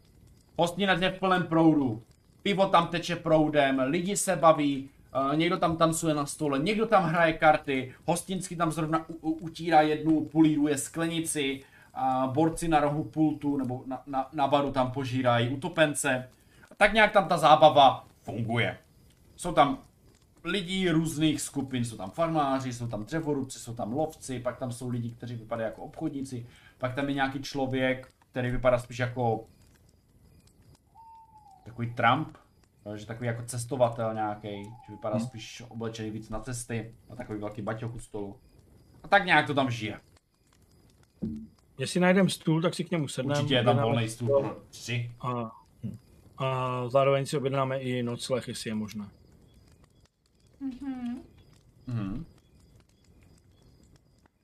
Hostinec 0.57 1.01
je 1.01 1.11
v 1.11 1.19
plném 1.19 1.47
proudu. 1.47 2.03
Pivo 2.43 2.65
tam 2.67 2.87
teče 2.87 3.15
proudem, 3.15 3.79
lidi 3.79 4.17
se 4.17 4.35
baví, 4.35 4.89
uh, 5.31 5.35
někdo 5.35 5.57
tam 5.57 5.77
tancuje 5.77 6.13
na 6.13 6.25
stole, 6.25 6.59
někdo 6.59 6.85
tam 6.85 7.03
hraje 7.03 7.33
karty, 7.33 7.95
hostinsky 8.05 8.55
tam 8.55 8.71
zrovna 8.71 9.05
u- 9.09 9.31
utírá 9.31 9.81
jednu, 9.81 10.25
pulíruje 10.25 10.77
sklenici, 10.77 11.63
a 11.95 12.27
borci 12.27 12.67
na 12.67 12.79
rohu 12.79 13.03
pultu 13.03 13.57
nebo 13.57 13.83
na, 13.85 14.03
na, 14.05 14.29
na 14.33 14.47
baru 14.47 14.71
tam 14.71 14.91
požírají 14.91 15.49
utopence. 15.49 16.29
A 16.71 16.75
tak 16.75 16.93
nějak 16.93 17.11
tam 17.11 17.27
ta 17.27 17.37
zábava 17.37 18.07
funguje. 18.23 18.77
Jsou 19.35 19.51
tam 19.51 19.77
lidí 20.43 20.89
různých 20.89 21.41
skupin, 21.41 21.85
jsou 21.85 21.97
tam 21.97 22.11
farmáři, 22.11 22.73
jsou 22.73 22.87
tam 22.87 23.03
dřevorubci, 23.03 23.59
jsou 23.59 23.73
tam 23.73 23.93
lovci, 23.93 24.39
pak 24.39 24.57
tam 24.57 24.71
jsou 24.71 24.89
lidi, 24.89 25.11
kteří 25.11 25.35
vypadají 25.35 25.65
jako 25.65 25.83
obchodníci, 25.83 26.45
pak 26.77 26.95
tam 26.95 27.07
je 27.07 27.13
nějaký 27.13 27.41
člověk, 27.41 28.13
který 28.31 28.51
vypadá 28.51 28.79
spíš 28.79 28.99
jako 28.99 29.45
takový 31.65 31.93
Trump, 31.93 32.37
že 32.95 33.05
takový 33.05 33.27
jako 33.27 33.43
cestovatel 33.43 34.13
nějaký, 34.13 34.63
že 34.63 34.91
vypadá 34.93 35.19
spíš 35.19 35.63
oblečený 35.67 36.11
víc 36.11 36.29
na 36.29 36.39
cesty, 36.39 36.95
na 37.09 37.15
takový 37.15 37.39
velký 37.39 37.61
baťoch 37.61 37.95
u 37.95 37.99
stolu. 37.99 38.39
A 39.03 39.07
tak 39.07 39.25
nějak 39.25 39.47
to 39.47 39.53
tam 39.53 39.71
žije. 39.71 39.99
Jestli 41.77 41.99
najdeme 41.99 42.29
stůl, 42.29 42.61
tak 42.61 42.73
si 42.73 42.83
k 42.83 42.91
němu 42.91 43.07
sedneme. 43.07 43.39
Určitě 43.39 43.53
je 43.55 43.63
tam 43.63 43.77
volný 43.81 44.09
stůl 44.09 44.39
pro 44.39 44.57
tři. 44.69 45.11
A, 45.21 45.51
a 46.37 46.81
zároveň 46.89 47.25
si 47.25 47.37
objednáme 47.37 47.79
i 47.79 48.03
nocleh, 48.03 48.47
jestli 48.47 48.69
je 48.69 48.75
možné. 48.75 49.09
Mhm. 51.87 52.25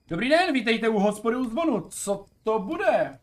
Dobrý 0.08 0.30
den, 0.30 0.54
vítejte 0.54 0.90
u 0.90 1.00
hospody 1.00 1.36
u 1.36 1.50
zvonu. 1.50 1.82
Co 1.90 2.26
to 2.44 2.60
bude? 2.60 3.20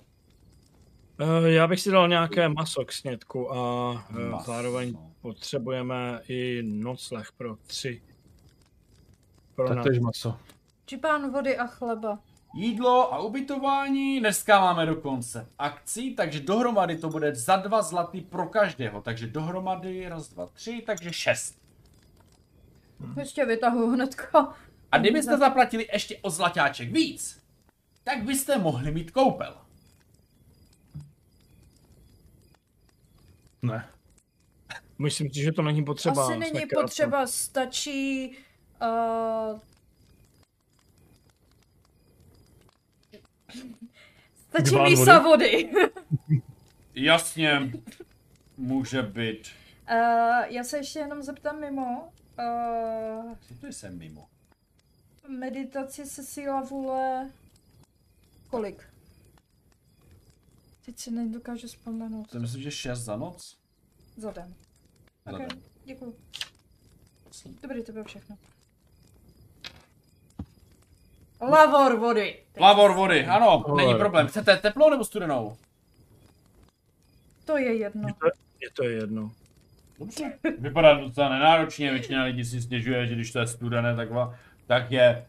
Eh, 1.20 1.50
Já 1.50 1.66
bych 1.66 1.80
si 1.80 1.90
dal 1.90 2.08
nějaké 2.08 2.48
maso 2.48 2.84
k 2.84 2.92
snědku 2.92 3.52
a 3.54 3.92
eh, 4.10 4.28
Maso. 4.28 4.52
zároveň 4.52 4.98
potřebujeme 5.20 6.20
i 6.28 6.62
nocleh 6.62 7.32
pro 7.32 7.56
tři. 7.66 8.02
Pro 9.54 9.68
Tak 9.68 9.76
nás. 9.76 9.86
to 9.86 9.92
je 9.92 10.00
maso. 10.00 10.36
Čipán 10.86 11.32
vody 11.32 11.56
a 11.58 11.66
chleba. 11.66 12.18
Jídlo 12.54 13.14
a 13.14 13.18
ubytování 13.18 14.20
dneska 14.20 14.60
máme 14.60 14.86
dokonce 14.86 15.48
akcí, 15.58 16.14
takže 16.14 16.40
dohromady 16.40 16.98
to 16.98 17.08
bude 17.08 17.34
za 17.34 17.56
dva 17.56 17.82
zlaty 17.82 18.20
pro 18.20 18.48
každého. 18.48 19.02
Takže 19.02 19.26
dohromady 19.26 20.08
raz, 20.08 20.28
dva, 20.28 20.46
tři, 20.46 20.82
takže 20.86 21.12
šest. 21.12 21.58
Ještě 23.16 23.44
vytahu 23.44 23.90
hnedka 23.90 24.54
A 24.92 24.98
kdybyste 24.98 25.36
zaplatili 25.36 25.88
ještě 25.92 26.18
o 26.22 26.30
zlatáček 26.30 26.92
víc, 26.92 27.42
tak 28.04 28.22
byste 28.22 28.58
mohli 28.58 28.90
mít 28.90 29.10
koupel. 29.10 29.56
Ne. 33.62 33.88
Myslím 34.98 35.34
si, 35.34 35.42
že 35.42 35.52
to 35.52 35.62
není 35.62 35.84
potřeba. 35.84 36.24
Asi 36.24 36.38
není 36.38 36.60
potřeba, 36.74 37.26
stačí... 37.26 38.36
Uh... 38.82 39.58
Stačí 44.48 44.70
Dván 44.70 44.84
mísa 44.90 45.18
vody. 45.18 45.72
Jasně, 46.94 47.72
může 48.56 49.02
být. 49.02 49.48
uh, 49.90 49.96
já 50.46 50.64
se 50.64 50.76
ještě 50.76 50.98
jenom 50.98 51.22
zeptám 51.22 51.60
mimo. 51.60 52.12
Uh, 52.38 53.34
Co 53.48 53.54
to 53.60 53.66
jsem 53.66 53.98
mimo? 53.98 54.28
meditaci 55.28 56.06
se 56.06 56.24
síla 56.24 56.60
vůle... 56.60 57.30
Kolik? 58.50 58.82
Teď 60.86 60.98
si 60.98 61.10
nedokážu 61.10 61.66
vzpomenout. 61.66 62.30
To 62.30 62.40
myslím, 62.40 62.62
že 62.62 62.70
6 62.70 62.98
za 62.98 63.16
noc? 63.16 63.58
Za 64.16 64.30
den. 64.32 64.54
Za 65.26 65.32
Ok, 65.32 65.38
den. 65.38 65.48
děkuji. 65.84 66.16
Dobrý, 67.62 67.82
to 67.84 67.92
bylo 67.92 68.04
všechno. 68.04 68.38
Lavor 71.40 71.96
vody. 71.96 72.36
Lavor 72.60 72.92
vody, 72.92 73.26
ano, 73.26 73.46
Lavor. 73.46 73.76
není 73.76 73.94
problém. 73.94 74.26
Chcete 74.26 74.56
teplou 74.56 74.90
nebo 74.90 75.04
studenou? 75.04 75.56
To 77.44 77.56
je 77.56 77.76
jedno. 77.76 78.08
Je 78.08 78.14
to, 78.14 78.26
je 78.62 78.70
to 78.70 78.84
jedno. 78.84 79.32
Dobře. 79.98 80.38
Vypadá 80.58 80.94
docela 80.94 81.28
nenáročně, 81.28 81.90
většina 81.90 82.24
lidí 82.24 82.44
si 82.44 82.62
stěžuje, 82.62 83.06
že 83.06 83.14
když 83.14 83.32
to 83.32 83.38
je 83.38 83.46
studené, 83.46 83.96
tak, 83.96 84.10
va, 84.10 84.34
tak 84.66 84.90
je, 84.90 85.26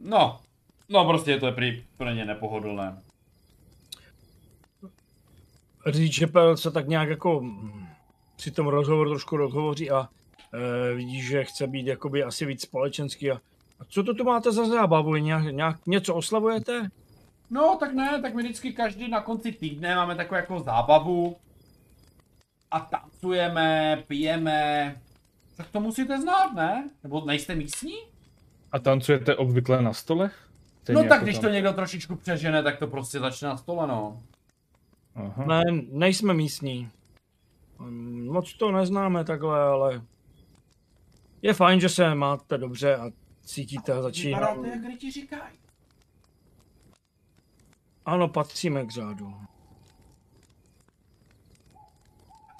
no, 0.00 0.40
no 0.88 1.04
prostě 1.04 1.30
je 1.30 1.40
to 1.40 1.52
prý, 1.52 1.84
pro 1.96 2.10
ně 2.10 2.24
nepohodlné. 2.24 3.02
Říct, 5.86 6.12
že 6.14 6.26
Pel 6.26 6.56
se 6.56 6.70
tak 6.70 6.88
nějak 6.88 7.08
jako 7.08 7.44
při 8.36 8.50
tom 8.50 8.66
rozhovoru 8.66 9.10
trošku 9.10 9.36
rozhovoří 9.36 9.90
a 9.90 10.08
e, 10.52 10.94
vidí, 10.94 11.22
že 11.22 11.44
chce 11.44 11.66
být 11.66 11.86
jakoby 11.86 12.24
asi 12.24 12.46
víc 12.46 12.62
společenský. 12.62 13.30
A 13.30 13.40
co 13.88 14.02
to 14.02 14.14
tu 14.14 14.24
máte 14.24 14.52
za 14.52 14.64
zábavu? 14.68 15.16
Nějak, 15.16 15.44
nějak 15.44 15.86
něco 15.86 16.14
oslavujete? 16.14 16.88
No, 17.50 17.76
tak 17.80 17.94
ne, 17.94 18.22
tak 18.22 18.34
my 18.34 18.42
vždycky 18.42 18.72
každý 18.72 19.08
na 19.08 19.20
konci 19.20 19.52
týdne 19.52 19.96
máme 19.96 20.14
takovou 20.14 20.36
jako 20.36 20.60
zábavu 20.60 21.36
a 22.70 22.80
tancujeme, 22.80 24.02
pijeme. 24.06 24.96
Tak 25.56 25.66
to 25.70 25.80
musíte 25.80 26.20
znát, 26.20 26.54
ne? 26.54 26.88
Nebo 27.02 27.24
nejste 27.24 27.54
místní? 27.54 27.94
A 28.72 28.78
tancujete 28.78 29.36
obvykle 29.36 29.82
na 29.82 29.92
stolech? 29.92 30.48
Stejně 30.82 31.02
no 31.02 31.08
tak 31.08 31.10
jako 31.10 31.24
když 31.24 31.36
tam. 31.38 31.44
to 31.44 31.48
někdo 31.54 31.72
trošičku 31.72 32.16
přežene, 32.16 32.62
tak 32.62 32.78
to 32.78 32.86
prostě 32.86 33.18
začne 33.18 33.48
na 33.48 33.56
stole, 33.56 33.86
no. 33.86 34.22
Aha. 35.14 35.44
Ne, 35.46 35.62
nejsme 35.90 36.34
místní. 36.34 36.88
Mm, 37.78 38.26
Moc 38.32 38.54
to 38.54 38.72
neznáme 38.72 39.24
takhle, 39.24 39.62
ale 39.62 40.02
je 41.42 41.54
fajn, 41.54 41.80
že 41.80 41.88
se 41.88 42.14
máte 42.14 42.58
dobře 42.58 42.96
a 42.96 43.10
cítíte 43.44 43.92
a 43.92 44.02
začíná. 44.02 44.38
Vypadáte, 44.38 44.68
jak 44.68 44.84
lidi 44.84 45.10
říkají. 45.10 45.58
Ano, 48.04 48.28
patříme 48.28 48.86
k 48.86 48.90
řádu. 48.90 49.34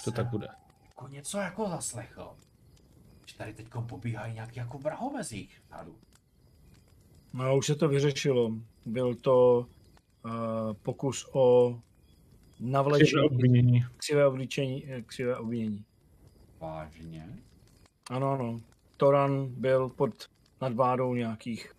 To 0.05 0.11
tak 0.13 0.31
bude. 0.31 0.49
Jako 0.89 1.09
něco 1.09 1.39
jako 1.39 1.69
zaslechl. 1.69 2.37
Že 3.27 3.37
tady 3.37 3.55
teď 3.55 3.69
pobíhají 3.89 4.35
nějaký 4.35 4.59
jako 4.59 4.79
vrahovezích 4.79 5.63
tady. 5.69 5.91
No, 7.33 7.57
už 7.57 7.67
se 7.67 7.75
to 7.75 7.89
vyřešilo. 7.89 8.51
Byl 8.87 9.15
to 9.15 9.67
uh, 10.25 10.33
pokus 10.83 11.29
o 11.33 11.79
navlečení 12.61 13.07
Křivé 13.07 13.23
obvinění. 13.25 13.85
křivé 13.97 14.27
obličení, 14.27 14.93
eh, 14.93 15.03
křivé 15.03 15.37
obvinění. 15.37 15.85
Vážně? 16.61 17.39
Ano, 18.11 18.31
ano. 18.31 18.61
Toran 18.97 19.47
byl 19.49 19.89
pod 19.89 20.31
nadvádou 20.65 21.15
nějakých 21.15 21.73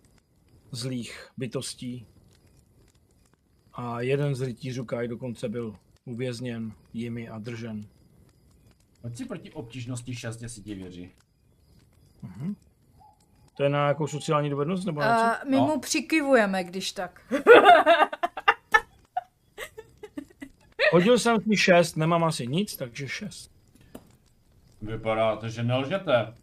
zlých 0.70 1.28
bytostí. 1.36 2.06
A 3.74 4.00
jeden 4.00 4.34
z 4.34 4.40
rytířů 4.42 4.84
Kai 4.84 5.08
dokonce 5.08 5.48
byl 5.48 5.76
uvězněn 6.04 6.72
jimi 6.92 7.28
a 7.28 7.38
držen. 7.38 7.80
Hoď 9.02 9.16
si 9.16 9.24
proti 9.24 9.52
obtížnosti 9.52 10.14
6 10.14 10.40
si 10.46 10.62
ti 10.62 10.74
věří. 10.74 11.10
Mhm. 12.22 12.56
To 13.56 13.62
je 13.62 13.68
na 13.68 13.78
nějakou 13.78 14.06
sociální 14.06 14.50
dovednost 14.50 14.86
nebo 14.86 15.00
na 15.00 15.16
co? 15.18 15.24
A 15.24 15.44
my 15.50 15.56
No. 15.56 15.66
mu 15.66 15.80
přikivujeme, 15.80 16.64
když 16.64 16.92
tak. 16.92 17.20
Hodil 20.92 21.18
jsem 21.18 21.36
si 21.40 21.56
šest, 21.56 21.96
nemám 21.96 22.24
asi 22.24 22.46
nic, 22.46 22.76
takže 22.76 23.08
šest. 23.08 23.50
Vypadá 24.82 25.36
to, 25.36 25.48
že 25.48 25.62
nelžete. 25.62 26.34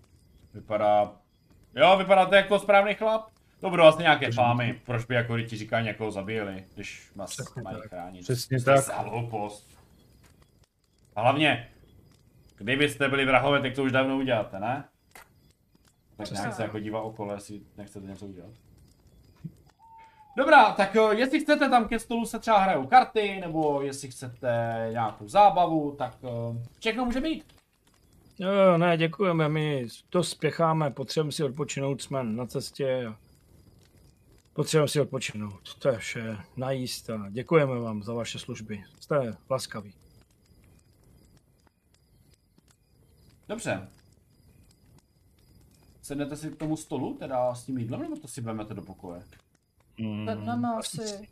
Vypadá... 0.54 1.23
Jo, 1.76 1.98
vypadáte 1.98 2.36
jako 2.36 2.60
správný 2.60 2.94
chlap. 2.94 3.30
To 3.60 3.70
budou 3.70 3.84
vlastně 3.84 4.04
nějaké 4.04 4.32
fámy. 4.32 4.82
Proč 4.86 5.06
by 5.06 5.16
jako 5.16 5.40
ti 5.42 5.58
říkají 5.58 5.86
někoho 5.86 6.12
zabili, 6.12 6.66
když 6.76 7.12
vás 7.16 7.30
Přesně 7.32 7.62
mají 7.62 7.78
tak. 7.78 7.90
chránit. 7.90 8.22
Přesně 8.22 8.62
tak. 8.62 8.88
hloupost. 9.08 9.68
A 11.16 11.22
hlavně, 11.22 11.70
kdybyste 12.58 13.08
byli 13.10 13.26
vrahové, 13.26 13.62
tak 13.62 13.76
to 13.76 13.84
už 13.84 13.92
dávno 13.92 14.18
uděláte, 14.18 14.60
ne? 14.60 14.84
Tak 16.18 16.24
Přesně 16.26 16.42
nějak 16.42 16.56
se 16.56 16.64
jako 16.64 16.80
dívá 16.80 17.02
okolo, 17.02 17.34
jestli 17.34 17.62
nechcete 17.78 18.08
něco 18.08 18.26
udělat. 18.26 18.52
Dobrá, 20.38 20.72
tak 20.72 20.96
jo, 20.96 21.12
jestli 21.12 21.40
chcete 21.40 21.70
tam 21.70 21.88
ke 21.88 22.00
stolu 22.00 22.26
se 22.26 22.40
třeba 22.40 22.60
hrajou 22.60 22.88
karty, 22.88 23.38
nebo 23.42 23.82
jestli 23.82 24.12
chcete 24.12 24.88
nějakou 24.92 25.28
zábavu, 25.28 25.96
tak 25.96 26.18
jo, 26.24 26.56
všechno 26.80 27.06
může 27.06 27.22
být. 27.22 27.54
Jo, 28.40 28.52
jo, 28.52 28.78
ne, 28.78 28.98
děkujeme, 28.98 29.50
my 29.50 29.88
to 30.10 30.24
spěcháme, 30.24 30.92
potřebujeme 30.92 31.32
si 31.32 31.44
odpočinout, 31.44 32.02
jsme 32.02 32.24
na 32.24 32.46
cestě 32.46 33.06
a 33.06 33.18
potřebujeme 34.54 34.88
si 34.88 35.02
odpočinout. 35.02 35.76
To 35.80 35.90
je 35.90 35.98
vše, 35.98 36.38
najíst 36.58 37.10
a 37.10 37.30
děkujeme 37.30 37.80
vám 37.80 38.04
za 38.04 38.14
vaše 38.14 38.40
služby. 38.40 38.84
Jste 39.00 39.38
laskaví. 39.50 39.94
Dobře. 43.48 43.88
Sednete 46.02 46.36
si 46.36 46.52
k 46.52 46.56
tomu 46.56 46.78
stolu, 46.78 47.14
teda 47.14 47.56
s 47.56 47.66
tím 47.66 47.78
jídlem, 47.78 48.02
nebo 48.02 48.16
to 48.16 48.28
si 48.28 48.42
vezmete 48.42 48.74
do 48.74 48.82
pokoje? 48.82 49.24
Mm. 49.98 50.28
Sedneme 50.28 50.68
asi. 50.78 51.28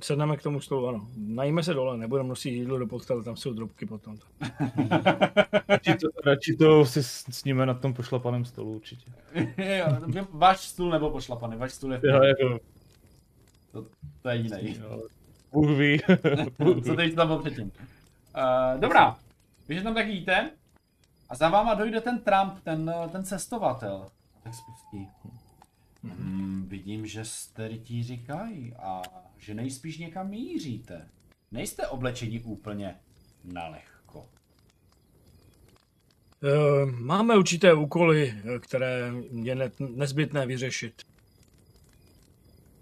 Sedneme 0.00 0.36
k 0.36 0.42
tomu 0.42 0.60
stolu, 0.60 0.88
ano. 0.88 1.08
Najíme 1.16 1.62
se 1.62 1.74
dole, 1.74 1.98
nebudeme 1.98 2.28
nosit 2.28 2.50
jídlo 2.50 2.78
do 2.78 2.86
postele, 2.86 3.22
tam 3.22 3.36
jsou 3.36 3.52
drobky 3.52 3.86
potom. 3.86 4.18
Radši 5.68 5.94
to, 5.94 6.08
radši 6.26 6.56
to 6.56 6.86
si 6.86 7.02
s, 7.02 7.24
sníme 7.30 7.66
na 7.66 7.74
tom 7.74 7.94
pošlapaném 7.94 8.44
stolu 8.44 8.74
určitě. 8.74 9.10
jo, 9.78 10.26
váš 10.30 10.60
stůl 10.60 10.90
nebo 10.90 11.10
pošlapaný, 11.10 11.56
váš 11.56 11.72
stůl 11.72 11.92
je 11.92 11.98
v 11.98 12.04
Jo, 12.04 12.22
jako, 12.22 12.60
to 14.22 14.28
je 14.28 14.36
jiný. 14.36 14.80
Bůh 15.52 15.70
ví. 15.70 15.98
Co 16.84 16.94
teď 16.94 17.14
tam 17.14 17.26
bylo 17.26 17.38
předtím? 17.38 17.64
Uh, 17.64 18.80
dobrá, 18.80 19.16
vy 19.68 19.74
že 19.74 19.82
tam 19.82 19.94
tak 19.94 20.08
jíte 20.08 20.50
a 21.28 21.34
za 21.34 21.48
váma 21.48 21.74
dojde 21.74 22.00
ten 22.00 22.18
Trump, 22.18 22.54
ten, 22.62 22.90
eh, 22.90 23.08
ten 23.08 23.24
cestovatel. 23.24 24.06
Tak 24.42 24.54
spustí. 24.54 25.08
Hmm, 26.04 26.64
vidím, 26.68 27.06
že 27.06 27.24
jste 27.24 27.68
rytí 27.68 28.02
říkají 28.04 28.74
a 28.74 29.02
že 29.38 29.54
nejspíš 29.54 29.98
někam 29.98 30.28
míříte. 30.28 31.08
Nejste 31.52 31.86
oblečení 31.86 32.40
úplně 32.40 32.94
na 33.44 33.68
lehko. 33.68 34.26
Eh, 36.44 36.86
Máme 36.86 37.36
určité 37.36 37.74
úkoly, 37.74 38.34
které 38.60 39.12
je 39.42 39.54
ne- 39.54 39.70
nezbytné 39.78 40.46
vyřešit. 40.46 41.02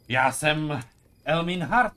Já 0.09 0.33
jsem 0.33 0.81
Elmin 1.25 1.62
Hart. 1.62 1.95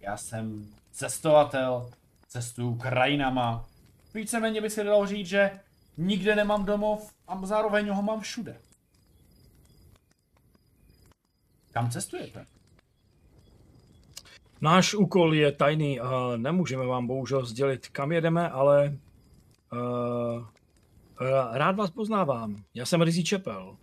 Já 0.00 0.16
jsem 0.16 0.66
cestovatel, 0.92 1.90
cestuju 2.28 2.74
krajinama. 2.74 3.68
Víceméně 4.14 4.60
by 4.60 4.70
se 4.70 4.84
dalo 4.84 5.06
říct, 5.06 5.26
že 5.26 5.50
nikde 5.96 6.36
nemám 6.36 6.64
domov 6.64 7.12
a 7.28 7.46
zároveň 7.46 7.88
ho 7.90 8.02
mám 8.02 8.20
všude. 8.20 8.56
Kam 11.76 11.90
cestujete? 11.92 12.46
Náš 14.60 14.94
úkol 14.94 15.34
je 15.34 15.52
tajný 15.52 16.00
a 16.00 16.36
nemůžeme 16.36 16.86
vám 16.86 17.06
bohužel 17.06 17.44
sdělit, 17.44 17.88
kam 17.88 18.12
jedeme, 18.12 18.50
ale 18.50 18.96
uh, 19.72 19.78
uh, 20.40 20.46
rád 21.52 21.76
vás 21.76 21.90
poznávám. 21.90 22.64
Já 22.74 22.86
jsem 22.86 23.02
Rizí 23.02 23.24
Čepel. 23.24 23.76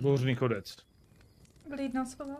Bouřný 0.00 0.34
chodec. 0.34 0.76
Vlídna 1.70 2.06
slova. 2.06 2.36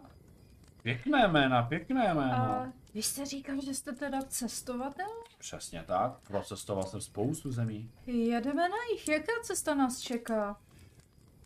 Pěkné 0.83 1.29
jména, 1.29 1.63
pěkné 1.63 2.15
jméno. 2.15 2.35
A 2.35 2.73
vy 2.95 3.03
jste 3.03 3.27
říkal, 3.27 3.61
že 3.61 3.75
jste 3.75 3.93
teda 3.93 4.23
cestovatel? 4.23 5.11
Přesně 5.39 5.85
tak, 5.87 6.13
procestoval 6.29 6.85
jsem 6.85 7.01
spoustu 7.01 7.53
zemí. 7.53 7.91
Jedeme 8.07 8.69
na 8.69 8.77
jich. 8.93 9.09
Jaká 9.09 9.33
cesta 9.43 9.75
nás 9.75 10.01
čeká? 10.01 10.57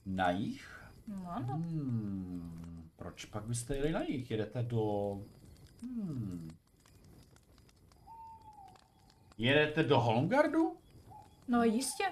Na 0.06 0.30
jich 0.30 0.77
No 1.08 1.32
ano. 1.32 1.54
Hmm, 1.54 2.88
proč 2.96 3.24
pak 3.24 3.44
byste 3.44 3.76
jeli 3.76 3.92
na 3.92 4.02
jich? 4.02 4.30
Jedete 4.30 4.62
do... 4.62 5.12
Hmm. 5.82 6.50
Jedete 9.38 9.82
do 9.82 10.00
Holmgardu? 10.00 10.76
No 11.48 11.62
jistě. 11.64 12.04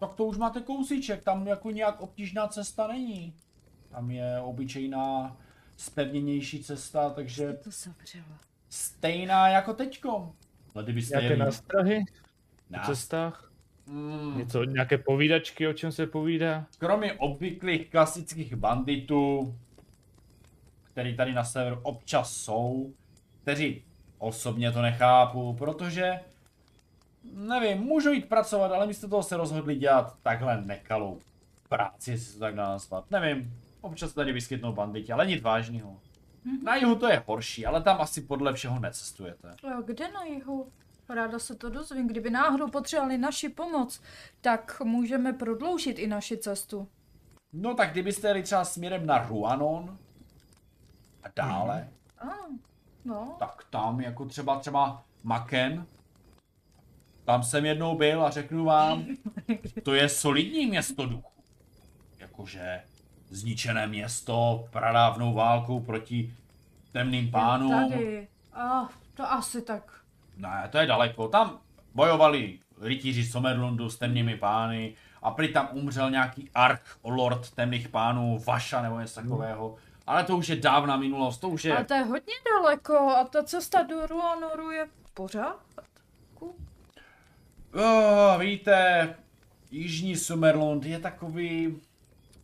Tak 0.00 0.14
to 0.14 0.24
už 0.24 0.36
máte 0.36 0.60
kousíček, 0.60 1.24
tam 1.24 1.46
jako 1.46 1.70
nějak 1.70 2.00
obtížná 2.00 2.48
cesta 2.48 2.86
není. 2.86 3.34
Tam 3.90 4.10
je 4.10 4.40
obyčejná 4.40 5.36
spevněnější 5.76 6.64
cesta, 6.64 7.10
takže 7.10 7.52
To 7.52 7.70
zavřelo. 7.70 8.26
stejná 8.68 9.48
jako 9.48 9.74
teďkom. 9.74 10.32
Ale 10.74 10.84
kdybyste 10.84 11.12
Nějaké 11.12 11.26
jeli 11.26 11.38
nástrahy 11.38 12.04
na 12.70 12.78
na 12.78 12.84
cestách? 12.84 13.47
Mm, 13.88 14.38
Něco, 14.38 14.64
nějaké 14.64 14.98
povídačky, 14.98 15.68
o 15.68 15.72
čem 15.72 15.92
se 15.92 16.06
povídá? 16.06 16.66
kromě 16.78 17.12
obvyklých 17.12 17.90
klasických 17.90 18.56
banditů, 18.56 19.54
který 20.84 21.16
tady 21.16 21.32
na 21.32 21.44
severu 21.44 21.78
občas 21.82 22.32
jsou, 22.36 22.92
kteří 23.42 23.82
osobně 24.18 24.72
to 24.72 24.82
nechápu, 24.82 25.52
protože 25.58 26.20
nevím, 27.34 27.78
můžou 27.78 28.12
jít 28.12 28.28
pracovat, 28.28 28.72
ale 28.72 28.86
místo 28.86 29.08
toho 29.08 29.22
se 29.22 29.36
rozhodli 29.36 29.76
dělat 29.76 30.16
takhle 30.22 30.62
nekalou 30.62 31.18
práci, 31.68 32.10
jestli 32.10 32.26
se 32.26 32.32
to 32.34 32.40
tak 32.40 32.54
dá 32.54 32.68
nazvat. 32.68 33.10
Nevím, 33.10 33.54
občas 33.80 34.12
tady 34.12 34.32
vyskytnou 34.32 34.72
banditi, 34.72 35.12
ale 35.12 35.26
nic 35.26 35.42
vážného. 35.42 35.96
Na 36.62 36.76
jihu 36.76 36.94
to 36.94 37.08
je 37.08 37.22
horší, 37.26 37.66
ale 37.66 37.82
tam 37.82 38.00
asi 38.00 38.20
podle 38.20 38.52
všeho 38.52 38.80
necestujete. 38.80 39.48
A 39.48 39.80
kde 39.80 40.08
na 40.12 40.24
jihu? 40.24 40.72
Ráda 41.08 41.38
se 41.38 41.54
to 41.54 41.70
dozvím. 41.70 42.08
Kdyby 42.08 42.30
náhodou 42.30 42.70
potřebovali 42.70 43.18
naši 43.18 43.48
pomoc, 43.48 44.00
tak 44.40 44.80
můžeme 44.84 45.32
prodloužit 45.32 45.98
i 45.98 46.06
naši 46.06 46.36
cestu. 46.38 46.88
No 47.52 47.74
tak 47.74 47.92
kdybyste 47.92 48.28
jeli 48.28 48.42
třeba 48.42 48.64
směrem 48.64 49.06
na 49.06 49.28
Ruanon 49.28 49.98
a 51.22 51.28
dále, 51.36 51.88
A, 52.18 52.26
no. 53.04 53.36
tak 53.38 53.64
tam 53.70 54.00
jako 54.00 54.24
třeba 54.24 54.58
třeba 54.58 55.04
Maken, 55.22 55.86
tam 57.24 57.42
jsem 57.42 57.66
jednou 57.66 57.96
byl 57.96 58.24
a 58.24 58.30
řeknu 58.30 58.64
vám, 58.64 59.06
to 59.82 59.94
je 59.94 60.08
solidní 60.08 60.66
město 60.66 61.06
duchu. 61.06 61.32
Jakože 62.18 62.82
zničené 63.30 63.86
město 63.86 64.68
pradávnou 64.70 65.34
válkou 65.34 65.80
proti 65.80 66.34
temným 66.92 67.30
pánům. 67.30 67.90
Tady. 67.90 68.28
A, 68.52 68.88
to 69.14 69.32
asi 69.32 69.62
tak. 69.62 69.97
Ne, 70.38 70.68
to 70.70 70.78
je 70.78 70.86
daleko. 70.86 71.28
Tam 71.28 71.58
bojovali 71.94 72.58
rytíři 72.80 73.24
Somerlundu 73.24 73.90
s 73.90 73.98
temnými 73.98 74.36
pány 74.36 74.94
a 75.22 75.30
prý 75.30 75.52
tam 75.52 75.68
umřel 75.72 76.10
nějaký 76.10 76.50
arch 76.54 76.98
lord 77.04 77.50
temných 77.50 77.88
pánů, 77.88 78.38
Vaša 78.46 78.82
nebo 78.82 79.00
něco 79.00 79.22
takového. 79.22 79.76
Ale 80.06 80.24
to 80.24 80.36
už 80.36 80.48
je 80.48 80.56
dávna 80.56 80.96
minulost, 80.96 81.38
to 81.38 81.48
už 81.48 81.64
je... 81.64 81.76
Ale 81.76 81.84
to 81.84 81.94
je 81.94 82.02
hodně 82.02 82.34
daleko 82.54 82.98
a 82.98 83.24
ta 83.24 83.42
cesta 83.42 83.82
do 83.82 84.06
Ruanoru 84.06 84.70
je 84.70 84.86
v 84.86 85.10
pořádku. 85.14 86.56
Oh, 87.74 88.40
víte, 88.40 89.14
Jižní 89.70 90.16
Sumerlund 90.16 90.84
je 90.84 90.98
takový 90.98 91.80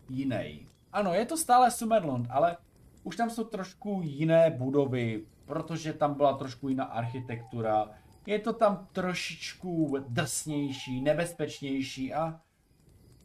jiný. 0.09 0.67
Ano, 0.93 1.15
je 1.15 1.27
to 1.27 1.37
stále 1.37 1.71
Sumerlund, 1.71 2.27
ale 2.31 2.57
už 3.03 3.17
tam 3.17 3.31
jsou 3.31 3.45
trošku 3.45 4.01
jiné 4.05 4.51
budovy, 4.51 5.25
protože 5.47 5.93
tam 5.93 6.15
byla 6.15 6.37
trošku 6.37 6.69
jiná 6.69 6.85
architektura. 6.85 7.89
Je 8.27 8.39
to 8.39 8.53
tam 8.53 8.89
trošičku 8.93 9.97
drsnější, 10.09 11.01
nebezpečnější 11.03 12.15
a 12.15 12.41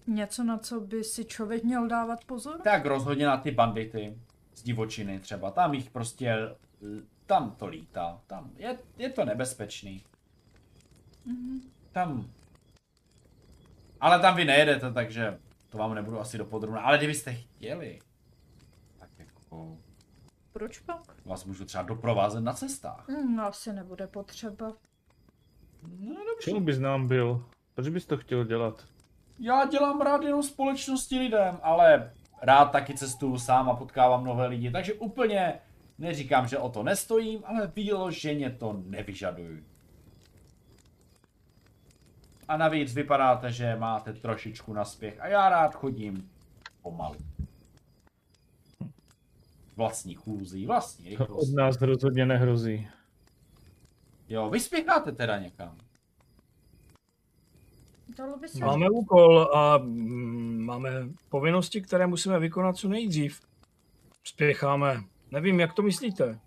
Něco, 0.07 0.43
na 0.43 0.57
co 0.57 0.79
by 0.79 1.03
si 1.03 1.25
člověk 1.25 1.63
měl 1.63 1.87
dávat 1.87 2.25
pozor? 2.25 2.61
tak 2.63 2.85
rozhodně 2.85 3.25
na 3.25 3.37
ty 3.37 3.51
bandity 3.51 4.17
z 4.55 4.63
divočiny 4.63 5.19
třeba. 5.19 5.51
Tam 5.51 5.73
jich 5.73 5.89
prostě, 5.89 6.35
tam 7.25 7.51
to 7.51 7.67
lítá. 7.67 8.21
Tam 8.27 8.51
je, 8.57 8.77
je 8.97 9.09
to 9.09 9.25
nebezpečný. 9.25 10.03
Tam. 11.91 12.29
Ale 14.01 14.19
tam 14.19 14.35
vy 14.35 14.45
nejedete, 14.45 14.93
takže 14.93 15.39
to 15.69 15.77
vám 15.77 15.95
nebudu 15.95 16.19
asi 16.19 16.37
dopodrobná. 16.37 16.81
Ale 16.81 16.97
kdybyste 16.97 17.33
chtěli, 17.33 17.99
tak 18.99 19.09
jako 19.19 19.77
Proč 20.59 20.79
pak? 20.79 21.25
vás 21.25 21.45
můžu 21.45 21.65
třeba 21.65 21.83
doprovázet 21.83 22.41
na 22.41 22.53
cestách. 22.53 23.05
Hm, 23.09 23.39
asi 23.39 23.73
nebude 23.73 24.07
potřeba. 24.07 24.67
No 25.99 26.15
dobře. 26.15 26.43
Čemu 26.43 26.59
bys 26.59 26.79
nám 26.79 27.07
byl? 27.07 27.45
Proč 27.73 27.89
bys 27.89 28.05
to 28.05 28.17
chtěl 28.17 28.45
dělat? 28.45 28.85
Já 29.39 29.65
dělám 29.65 30.01
rád 30.01 30.23
jenom 30.23 30.43
společnosti 30.43 31.19
lidem, 31.19 31.59
ale 31.61 32.13
rád 32.41 32.65
taky 32.65 32.93
cestuju 32.93 33.37
sám 33.37 33.69
a 33.69 33.75
potkávám 33.75 34.23
nové 34.23 34.47
lidi, 34.47 34.71
takže 34.71 34.93
úplně 34.93 35.59
neříkám, 35.97 36.47
že 36.47 36.57
o 36.57 36.69
to 36.69 36.83
nestojím, 36.83 37.43
ale 37.45 37.67
vyloženě 37.67 38.49
to 38.49 38.73
nevyžaduju. 38.85 39.63
A 42.47 42.57
navíc 42.57 42.93
vypadáte, 42.93 43.51
že 43.51 43.75
máte 43.75 44.13
trošičku 44.13 44.73
naspěch 44.73 45.21
a 45.21 45.27
já 45.27 45.49
rád 45.49 45.75
chodím 45.75 46.29
pomalu. 46.81 47.15
Vlastní 49.79 50.13
chůzí, 50.15 50.65
vlastní 50.65 51.17
Od 51.17 51.19
rychlost. 51.19 51.51
nás 51.51 51.81
rozhodně 51.81 52.25
nehrozí. 52.25 52.87
Jo, 54.29 54.49
vy 54.49 54.59
spěcháte 54.59 55.11
teda 55.11 55.39
někam. 55.39 55.77
Dalo 58.17 58.37
by 58.37 58.47
se... 58.47 58.59
Máme 58.59 58.89
úkol 58.89 59.49
a 59.55 59.77
mm, 59.77 60.61
máme 60.65 60.89
povinnosti, 61.29 61.81
které 61.81 62.07
musíme 62.07 62.39
vykonat 62.39 62.77
co 62.77 62.87
nejdřív. 62.87 63.41
Spěcháme. 64.23 65.03
Nevím, 65.31 65.59
jak 65.59 65.73
to 65.73 65.81
myslíte. 65.81 66.39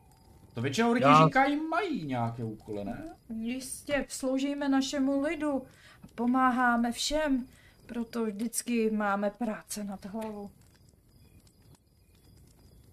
To 0.55 0.61
většinou 0.63 0.93
lidi 0.93 1.05
Já- 1.05 1.27
říkají, 1.27 1.61
mají 1.69 2.07
nějaké 2.07 2.45
úkoly, 2.45 2.85
ne? 2.85 3.17
Jistě, 3.29 4.07
sloužíme 4.09 4.69
našemu 4.69 5.21
lidu 5.21 5.63
a 6.03 6.07
pomáháme 6.15 6.93
všem, 6.93 7.47
proto 7.87 8.25
vždycky 8.27 8.91
máme 8.91 9.31
práce 9.31 9.85
nad 9.85 10.05
hlavou. 10.07 10.51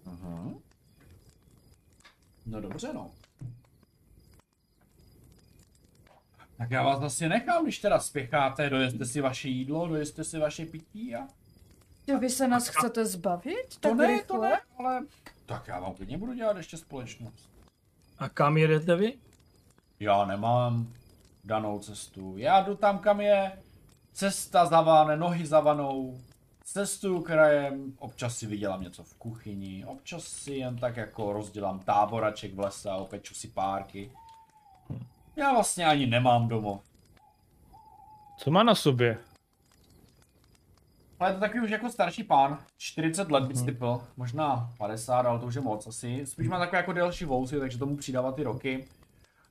Aha. 0.06 0.54
No 2.46 2.60
dobře, 2.60 2.92
no. 2.92 3.10
Tak 6.58 6.70
já 6.70 6.82
vás 6.82 7.02
asi 7.02 7.28
nechám, 7.28 7.64
když 7.64 7.78
teda 7.78 8.00
spěcháte, 8.00 8.70
dojeste 8.70 9.06
si 9.06 9.20
vaše 9.20 9.48
jídlo, 9.48 9.88
dojeste 9.88 10.24
si 10.24 10.38
vaše 10.38 10.66
pití 10.66 11.14
a... 11.14 11.28
Že 12.06 12.16
vy 12.16 12.30
se 12.30 12.48
nás 12.48 12.68
chcete 12.68 13.04
zbavit? 13.04 13.68
To 13.80 13.88
tak 13.88 13.98
ne, 13.98 14.06
rychle? 14.06 14.22
to 14.26 14.40
ne, 14.42 14.60
ale... 14.78 15.06
Tak 15.46 15.68
já 15.68 15.80
vám 15.80 15.94
klidně 15.94 16.18
budu 16.18 16.32
dělat 16.34 16.56
ještě 16.56 16.76
společnost. 16.76 17.50
A 18.18 18.28
kam 18.28 18.56
jedete 18.56 18.96
vy? 18.96 19.18
Já 20.00 20.24
nemám 20.24 20.92
danou 21.44 21.78
cestu. 21.78 22.34
Já 22.36 22.60
jdu 22.60 22.74
tam, 22.74 22.98
kam 22.98 23.20
je 23.20 23.52
cesta 24.12 24.66
zavane, 24.66 25.16
nohy 25.16 25.46
zavanou. 25.46 26.20
Cestuju 26.72 27.22
krajem, 27.22 27.92
občas 27.98 28.36
si 28.36 28.46
vydělám 28.46 28.82
něco 28.82 29.04
v 29.04 29.14
kuchyni, 29.14 29.84
občas 29.86 30.24
si 30.24 30.52
jen 30.52 30.76
tak 30.76 30.96
jako 30.96 31.32
rozdělám 31.32 31.78
táboraček 31.78 32.54
v 32.54 32.58
lese 32.60 32.90
a 32.90 32.96
opeču 32.96 33.34
si 33.34 33.48
párky. 33.48 34.10
Já 35.36 35.52
vlastně 35.52 35.86
ani 35.86 36.06
nemám 36.06 36.48
domov. 36.48 36.80
Co 38.38 38.50
má 38.50 38.62
na 38.62 38.74
sobě? 38.74 39.18
Ale 41.20 41.30
je 41.30 41.34
to 41.34 41.40
takový 41.40 41.64
už 41.64 41.70
jako 41.70 41.90
starší 41.90 42.24
pán, 42.24 42.58
40 42.78 43.30
let 43.30 43.44
bych 43.44 43.62
typl, 43.62 44.02
možná 44.16 44.72
50, 44.78 45.26
ale 45.26 45.38
to 45.38 45.46
už 45.46 45.54
je 45.54 45.60
moc 45.60 45.86
asi. 45.86 46.26
Spíš 46.26 46.48
má 46.48 46.58
takové 46.58 46.78
jako 46.78 46.92
delší 46.92 47.24
vousy, 47.24 47.58
takže 47.58 47.78
tomu 47.78 47.96
přidává 47.96 48.32
ty 48.32 48.42
roky. 48.42 48.88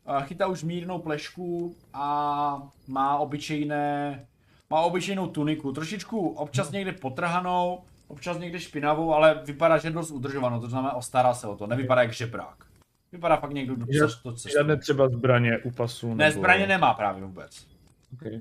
Eh, 0.07 0.23
Chytá 0.25 0.47
už 0.47 0.63
mírnou 0.63 0.99
plešku 0.99 1.75
a 1.93 2.69
má 2.87 3.17
obyčejné, 3.17 4.25
má 4.69 4.81
obyčejnou 4.81 5.27
tuniku, 5.27 5.71
trošičku 5.71 6.29
občas 6.29 6.71
někde 6.71 6.91
potrhanou, 6.91 7.79
občas 8.07 8.39
někde 8.39 8.59
špinavou, 8.59 9.13
ale 9.13 9.41
vypadá, 9.45 9.77
že 9.77 9.87
je 9.87 9.91
dost 9.91 10.11
udržovanou, 10.11 10.61
to 10.61 10.69
znamená 10.69 10.93
ostará 10.93 11.33
se 11.33 11.47
o 11.47 11.55
to, 11.55 11.67
nevypadá 11.67 12.01
jak 12.01 12.13
žebrák. 12.13 12.65
Vypadá 13.11 13.37
fakt 13.37 13.53
někdo, 13.53 13.75
kdo 13.75 13.85
Žad- 13.85 14.21
to 14.23 14.33
cestuje. 14.33 14.53
Žádné 14.53 14.77
třeba 14.77 15.09
zbraně 15.09 15.57
u 15.57 15.71
pasu? 15.71 16.13
Ne, 16.13 16.15
nebo- 16.29 16.39
zbraně 16.39 16.67
nemá 16.67 16.93
právě 16.93 17.23
vůbec. 17.23 17.67
Okay. 18.13 18.39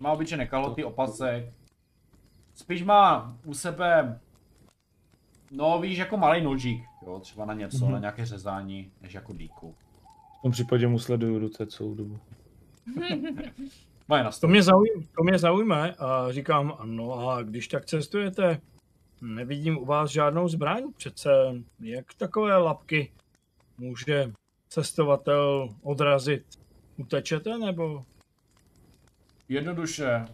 Má 0.00 0.12
obyčejné 0.12 0.46
kalhoty, 0.46 0.84
opasek. 0.84 1.52
Spíš 2.54 2.82
má 2.82 3.36
u 3.44 3.54
sebe, 3.54 4.20
no 5.50 5.78
víš, 5.80 5.98
jako 5.98 6.16
malý 6.16 6.40
nožík, 6.42 6.84
jo, 7.06 7.20
třeba 7.20 7.44
na 7.44 7.54
něco, 7.54 7.84
Mhm. 7.84 7.92
na 7.92 7.98
nějaké 7.98 8.26
řezání, 8.26 8.90
než 9.02 9.14
jako 9.14 9.32
díku. 9.34 9.74
V 10.38 10.42
tom 10.42 10.52
případě 10.52 10.86
mu 10.88 10.98
sleduju 10.98 11.38
ruce 11.38 11.66
celou 11.66 11.94
dobu. 11.94 12.18
Moje 14.08 14.24
na 14.24 14.30
To 14.30 14.48
mě, 14.48 14.62
zaujím, 14.62 15.08
to 15.16 15.22
mě 15.22 15.38
zaujme 15.38 15.94
a 15.94 16.32
říkám, 16.32 16.78
no 16.84 17.28
a 17.28 17.42
když 17.42 17.68
tak 17.68 17.84
cestujete, 17.86 18.60
nevidím 19.20 19.78
u 19.78 19.84
vás 19.84 20.10
žádnou 20.10 20.48
zbraň, 20.48 20.92
přece 20.96 21.30
jak 21.80 22.14
takové 22.14 22.56
lapky 22.56 23.12
může 23.78 24.32
cestovatel 24.68 25.68
odrazit? 25.82 26.44
Utečete 26.96 27.58
nebo? 27.58 28.04
Jednoduše. 29.48 30.26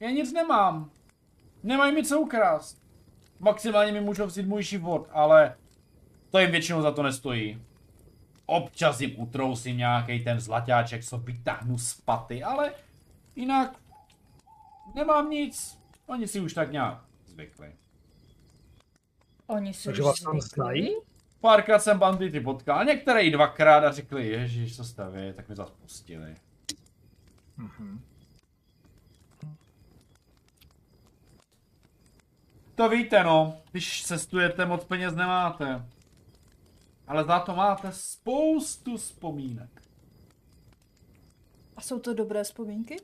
Já 0.00 0.10
nic 0.10 0.32
nemám. 0.32 0.90
Nemají 1.62 1.94
mi 1.94 2.04
co 2.04 2.20
ukrást. 2.20 2.82
Maximálně 3.40 3.92
mi 3.92 4.00
můžou 4.00 4.26
vzít 4.26 4.46
můj 4.46 4.62
život, 4.62 5.08
ale 5.12 5.56
to 6.30 6.38
jim 6.38 6.50
většinou 6.50 6.82
za 6.82 6.90
to 6.90 7.02
nestojí. 7.02 7.62
Občas 8.50 9.00
jim 9.00 9.20
utrousím 9.20 9.76
nějaký 9.76 10.24
ten 10.24 10.40
zlatáček, 10.40 11.04
co 11.04 11.18
vytáhnu 11.18 11.78
z 11.78 11.94
paty, 11.94 12.42
ale 12.42 12.72
jinak 13.36 13.78
nemám 14.94 15.30
nic. 15.30 15.78
Oni 16.06 16.28
si 16.28 16.40
už 16.40 16.54
tak 16.54 16.72
nějak 16.72 17.04
zvykli. 17.26 17.72
Oni 19.46 19.74
si 19.74 19.84
Takže 19.84 20.02
už 20.02 20.06
vás 20.06 20.20
tam 20.20 20.40
znají? 20.40 20.88
Párkrát 21.40 21.78
jsem 21.78 21.98
bandity 21.98 22.40
potkal, 22.40 22.84
některé 22.84 23.22
i 23.22 23.30
dvakrát 23.30 23.84
a 23.84 23.92
řekli, 23.92 24.28
ježíš, 24.28 24.76
co 24.76 24.84
jste 24.84 25.10
vy, 25.10 25.32
tak 25.32 25.48
mi 25.48 25.54
zase 25.54 25.72
pustili. 25.82 26.34
Mhm. 27.56 28.00
To 32.74 32.88
víte 32.88 33.24
no, 33.24 33.58
když 33.70 34.04
cestujete, 34.04 34.66
moc 34.66 34.84
peněz 34.84 35.14
nemáte. 35.14 35.84
Ale 37.10 37.24
za 37.24 37.40
to 37.40 37.54
máte 37.54 37.92
spoustu 37.92 38.96
vzpomínek. 38.96 39.82
A 41.76 41.80
jsou 41.80 41.98
to 41.98 42.14
dobré 42.14 42.44
vzpomínky? 42.44 42.96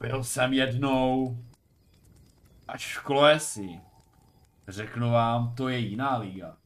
Byl 0.00 0.24
jsem 0.24 0.52
jednou 0.52 1.36
až 2.68 2.98
v 2.98 3.02
Kloesi. 3.02 3.80
Řeknu 4.68 5.10
vám, 5.10 5.54
to 5.54 5.68
je 5.68 5.78
jiná 5.78 6.16
liga. 6.16 6.56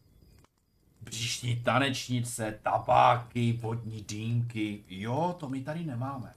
Břišní 1.00 1.62
tanečnice, 1.62 2.58
tabáky, 2.62 3.52
vodní 3.52 4.02
dýmky. 4.02 4.84
Jo, 4.88 5.36
to 5.40 5.48
my 5.48 5.60
tady 5.64 5.84
nemáme. 5.84 6.34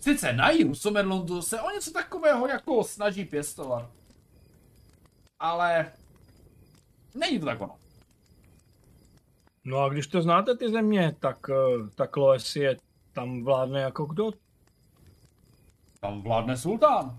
Sice 0.00 0.32
na 0.32 0.50
jihu 0.50 0.74
Somerlandu 0.74 1.42
se 1.42 1.60
o 1.60 1.70
něco 1.70 1.90
takového 1.90 2.48
jako 2.48 2.84
snaží 2.84 3.24
pěstovat. 3.24 3.90
Ale 5.38 5.92
není 7.16 7.40
to 7.40 7.46
tak 7.46 7.60
ono. 7.60 7.76
No 9.64 9.78
a 9.78 9.88
když 9.88 10.06
to 10.06 10.22
znáte 10.22 10.56
ty 10.56 10.70
země, 10.70 11.16
tak, 11.20 11.50
eh, 11.50 11.88
tak 11.94 12.16
Loes 12.16 12.56
je 12.56 12.76
tam 13.12 13.44
vládne 13.44 13.80
jako 13.80 14.04
kdo? 14.04 14.30
Tam 16.00 16.22
vládne 16.22 16.56
sultán. 16.56 17.18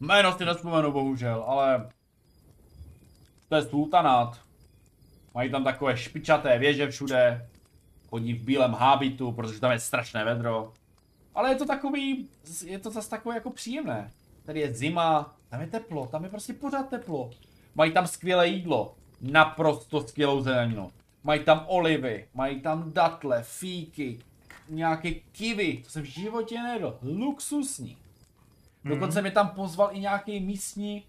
Jméno 0.00 0.38
si 0.38 0.44
nespomenu 0.44 0.92
bohužel, 0.92 1.44
ale 1.46 1.90
to 3.48 3.56
je 3.56 3.62
sultanát. 3.62 4.40
Mají 5.34 5.50
tam 5.50 5.64
takové 5.64 5.96
špičaté 5.96 6.58
věže 6.58 6.90
všude. 6.90 7.48
Chodí 8.08 8.32
v 8.32 8.42
bílém 8.42 8.72
hábitu, 8.72 9.32
protože 9.32 9.60
tam 9.60 9.72
je 9.72 9.80
strašné 9.80 10.24
vedro. 10.24 10.72
Ale 11.34 11.48
je 11.48 11.56
to 11.56 11.66
takový, 11.66 12.28
je 12.64 12.78
to 12.78 12.90
zase 12.90 13.10
takové 13.10 13.34
jako 13.34 13.50
příjemné. 13.50 14.10
Tady 14.44 14.60
je 14.60 14.74
zima, 14.74 15.36
tam 15.48 15.60
je 15.60 15.66
teplo, 15.66 16.06
tam 16.06 16.24
je 16.24 16.30
prostě 16.30 16.52
pořád 16.52 16.88
teplo. 16.88 17.30
Mají 17.74 17.92
tam 17.92 18.06
skvělé 18.06 18.48
jídlo, 18.48 18.94
naprosto 19.20 20.08
skvělou 20.08 20.40
zeleninu. 20.40 20.92
Mají 21.24 21.44
tam 21.44 21.64
olivy, 21.68 22.28
mají 22.34 22.60
tam 22.60 22.92
datle, 22.92 23.42
fíky, 23.42 24.20
nějaké 24.68 25.10
kivy, 25.10 25.80
to 25.84 25.90
jsem 25.90 26.02
v 26.02 26.06
životě 26.06 26.62
nejedl, 26.62 26.98
luxusní. 27.02 27.96
Dokonce 28.84 29.22
mi 29.22 29.30
tam 29.30 29.48
pozval 29.48 29.88
i 29.92 30.00
nějaký 30.00 30.40
místní, 30.40 31.04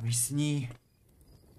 místní, 0.00 0.68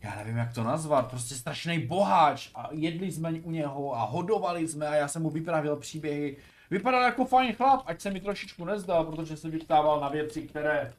já 0.03 0.15
nevím 0.15 0.37
jak 0.37 0.53
to 0.53 0.63
nazvat, 0.63 1.09
prostě 1.09 1.35
strašný 1.35 1.79
boháč 1.79 2.49
a 2.55 2.69
jedli 2.71 3.11
jsme 3.11 3.31
u 3.31 3.51
něho 3.51 3.95
a 3.95 4.03
hodovali 4.03 4.67
jsme 4.67 4.87
a 4.87 4.95
já 4.95 5.07
jsem 5.07 5.21
mu 5.21 5.29
vyprávěl 5.29 5.75
příběhy. 5.75 6.37
Vypadal 6.71 7.01
jako 7.01 7.25
fajn 7.25 7.53
chlap, 7.53 7.83
ať 7.85 8.01
se 8.01 8.11
mi 8.11 8.19
trošičku 8.19 8.65
nezdal, 8.65 9.05
protože 9.05 9.37
se 9.37 9.49
vyptával 9.49 9.99
na 9.99 10.09
věci, 10.09 10.41
které... 10.41 10.93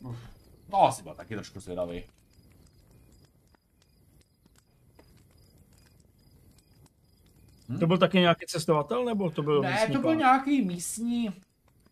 Uf, 0.00 0.29
No 0.72 0.82
asi 0.82 1.02
byl 1.02 1.14
taky 1.14 1.34
trošku 1.34 1.60
zvědavý. 1.60 2.04
To 7.80 7.86
byl 7.86 7.98
taky 7.98 8.18
nějaký 8.20 8.46
cestovatel, 8.46 9.04
nebo 9.04 9.30
to 9.30 9.42
byl 9.42 9.62
Ne, 9.62 9.72
místní 9.72 9.94
to 9.94 10.00
byl 10.00 10.10
pán? 10.10 10.18
nějaký 10.18 10.62
místní, 10.62 11.30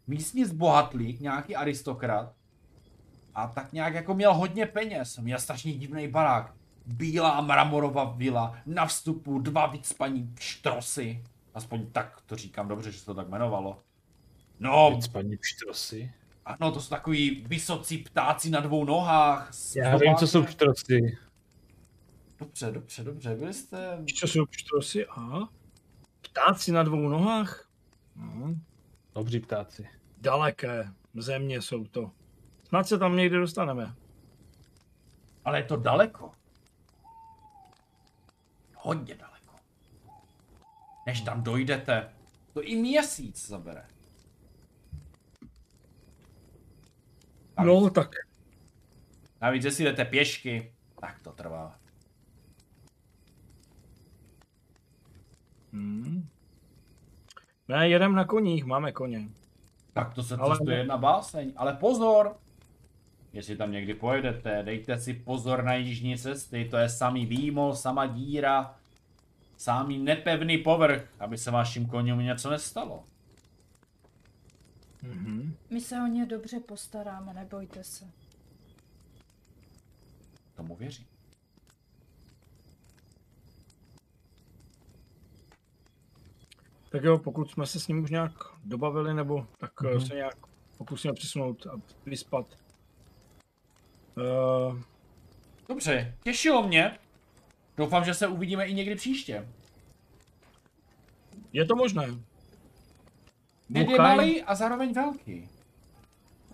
místní 0.06 0.44
zbohatlík, 0.44 1.20
nějaký 1.20 1.56
aristokrat. 1.56 2.32
A 3.34 3.46
tak 3.46 3.72
nějak 3.72 3.94
jako 3.94 4.14
měl 4.14 4.34
hodně 4.34 4.66
peněz, 4.66 5.18
měl 5.18 5.38
strašně 5.38 5.72
divný 5.72 6.08
barák. 6.08 6.54
Bílá 6.86 7.40
mramorová 7.40 8.04
vila, 8.04 8.58
na 8.66 8.86
vstupu 8.86 9.38
dva 9.38 9.66
vycpaní 9.66 10.34
štrosy. 10.40 11.24
Aspoň 11.54 11.90
tak 11.90 12.20
to 12.26 12.36
říkám 12.36 12.68
dobře, 12.68 12.92
že 12.92 12.98
se 12.98 13.04
to 13.06 13.14
tak 13.14 13.28
jmenovalo. 13.28 13.82
No, 14.60 14.90
Víc 14.94 15.08
paní 15.08 15.36
pštrosy. 15.36 16.12
Ano, 16.48 16.72
to 16.72 16.80
jsou 16.80 16.90
takový 16.90 17.44
vysocí 17.48 17.98
ptáci 17.98 18.50
na 18.50 18.60
dvou 18.60 18.84
nohách. 18.84 19.54
s 19.54 19.76
Já 19.76 19.96
vím, 19.96 20.16
co 20.16 20.26
jsou 20.26 20.42
pštrosy. 20.42 21.18
Dobře, 22.38 22.70
dobře, 22.70 23.04
dobře, 23.04 23.34
byli 23.34 23.54
jste... 23.54 23.98
Co 24.18 24.26
jsou 24.26 24.46
pštrosy? 24.46 25.06
Aha. 25.06 25.48
Ptáci 26.20 26.72
na 26.72 26.82
dvou 26.82 27.08
nohách? 27.08 27.68
Mhm. 28.14 28.62
Dobří 29.14 29.40
ptáci. 29.40 29.88
Daleké 30.20 30.92
země 31.14 31.62
jsou 31.62 31.84
to. 31.84 32.10
Snad 32.64 32.88
se 32.88 32.98
tam 32.98 33.16
někdy 33.16 33.36
dostaneme. 33.36 33.94
Ale 35.44 35.58
je 35.58 35.64
to 35.64 35.76
daleko. 35.76 36.32
Hodně 38.74 39.14
daleko. 39.14 39.54
Než 41.06 41.20
tam 41.20 41.42
dojdete, 41.42 42.08
to 42.52 42.62
i 42.62 42.76
měsíc 42.76 43.48
zabere. 43.48 43.86
Navíc, 47.58 47.82
No, 47.82 47.90
tak 47.90 48.10
navíc 49.40 49.64
jestli 49.64 49.84
jdete 49.84 50.04
pěšky, 50.04 50.72
tak 51.00 51.22
to 51.22 51.32
trvá. 51.32 51.74
Hmm. 55.72 56.28
Ne, 57.68 57.88
jedem 57.88 58.14
na 58.14 58.24
koních, 58.24 58.64
máme 58.64 58.92
koně. 58.92 59.28
Tak 59.92 60.14
to 60.14 60.22
se 60.22 60.36
Ale- 60.36 60.56
cestuje 60.56 60.78
jedna 60.78 60.96
báseň. 60.96 61.52
Ale 61.56 61.72
pozor! 61.74 62.36
Jestli 63.32 63.56
tam 63.56 63.72
někdy 63.72 63.94
pojedete, 63.94 64.62
dejte 64.62 64.98
si 65.00 65.14
pozor 65.14 65.64
na 65.64 65.74
jižní 65.74 66.18
cesty, 66.18 66.68
to 66.70 66.76
je 66.76 66.88
samý 66.88 67.26
výmol, 67.26 67.74
sama 67.74 68.06
díra, 68.06 68.74
samý 69.56 69.98
nepevný 69.98 70.58
povrch, 70.58 71.08
aby 71.20 71.38
se 71.38 71.50
vašim 71.50 71.86
koním 71.86 72.18
něco 72.18 72.50
nestalo. 72.50 73.04
Mhm. 75.02 75.56
My 75.70 75.80
se 75.80 75.96
o 75.96 76.06
ně 76.06 76.26
dobře 76.26 76.60
postaráme, 76.60 77.34
nebojte 77.34 77.84
se. 77.84 78.04
Tomu 80.56 80.76
věřím. 80.76 81.06
Tak 86.90 87.04
jo, 87.04 87.18
pokud 87.18 87.50
jsme 87.50 87.66
se 87.66 87.80
s 87.80 87.88
ním 87.88 88.04
už 88.04 88.10
nějak 88.10 88.32
dobavili, 88.64 89.14
nebo 89.14 89.46
tak 89.58 89.80
Mhm. 89.80 89.92
mm-hmm. 89.92 90.06
se 90.06 90.14
nějak 90.14 90.36
pokusíme 90.78 91.14
přisunout 91.14 91.66
a 91.66 91.80
vyspat. 92.06 92.46
Uh, 94.16 94.80
Dobře, 95.68 96.14
těšilo 96.24 96.68
mě. 96.68 96.98
Doufám, 97.76 98.04
že 98.04 98.14
se 98.14 98.26
uvidíme 98.26 98.66
i 98.66 98.74
někdy 98.74 98.94
příště. 98.94 99.48
je 101.52 101.64
to 101.64 101.76
možné. 101.76 102.08
Dід 103.68 103.88
je 103.88 103.96
Bukaj. 103.96 104.16
malý 104.16 104.42
a 104.42 104.54
zároveň 104.54 104.92
velký. 104.92 105.48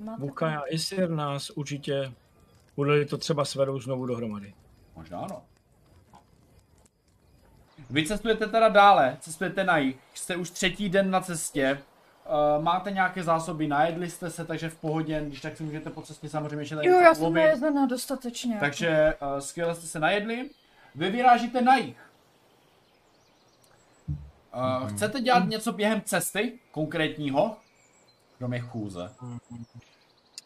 Máte 0.01 0.21
Buka 0.21 0.61
a 0.61 0.62
Isir 0.71 1.11
nás 1.11 1.51
určitě, 1.51 2.12
bude 2.77 3.05
to 3.05 3.19
třeba 3.19 3.45
svedou 3.45 3.81
znovu 3.81 4.07
dohromady. 4.07 4.55
Možná 4.97 5.21
ano. 5.21 5.43
Vy 7.91 8.07
cestujete 8.07 8.47
teda 8.47 8.69
dále, 8.69 9.17
cestujete 9.21 9.65
na 9.65 9.79
jih, 9.79 9.97
jste 10.15 10.37
už 10.37 10.51
třetí 10.51 10.89
den 10.89 11.11
na 11.11 11.21
cestě, 11.21 11.79
uh, 12.57 12.65
máte 12.65 12.91
nějaké 12.91 13.23
zásoby, 13.23 13.67
najedli 13.67 14.11
jste 14.11 14.31
se, 14.31 14.45
takže 14.45 14.71
v 14.71 14.77
pohodě, 14.77 15.25
když 15.27 15.41
tak 15.41 15.57
si 15.57 15.62
můžete 15.62 15.91
po 15.91 16.03
cestě 16.03 16.29
samozřejmě 16.29 16.61
ještě 16.61 16.75
tady 16.75 16.89
Jo, 16.89 17.01
já 17.01 17.15
jsem 17.15 17.35
najezdena 17.35 17.87
dostatečně. 17.87 18.57
Takže 18.61 19.15
uh, 19.23 19.39
skvěle 19.39 19.75
jste 19.75 19.87
se 19.87 20.01
najedli. 20.01 20.51
Vy 20.95 21.11
vyrážíte 21.11 21.61
na 21.62 21.77
jih. 21.77 21.97
Uh, 24.57 24.89
chcete 24.89 25.21
dělat 25.21 25.49
něco 25.49 25.73
během 25.73 26.03
cesty 26.05 26.53
konkrétního? 26.71 27.57
Kromě 28.39 28.61
chůze. 28.61 29.11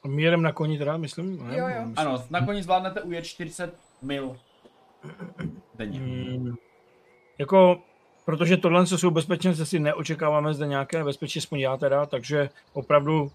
My 0.06 0.22
jedeme 0.22 0.42
na 0.42 0.52
koni 0.52 0.78
teda, 0.78 0.96
myslím? 0.96 1.48
Ne? 1.48 1.58
Jo, 1.58 1.68
jo. 1.68 1.86
Ano, 1.96 2.24
na 2.30 2.46
koni 2.46 2.62
zvládnete 2.62 3.02
ujet 3.02 3.24
40 3.24 3.74
mil 4.02 4.36
denně. 5.74 6.00
Mm, 6.00 6.54
jako, 7.38 7.80
protože 8.24 8.56
tohle 8.56 8.86
co 8.86 8.98
jsou 8.98 9.10
bezpečné 9.10 9.54
cesty, 9.54 9.78
neočekáváme 9.78 10.54
zde 10.54 10.66
nějaké 10.66 10.98
nebezpečí, 10.98 11.38
aspoň 11.38 11.60
já 11.60 11.76
teda, 11.76 12.06
takže 12.06 12.50
opravdu 12.72 13.22
uh, 13.22 13.28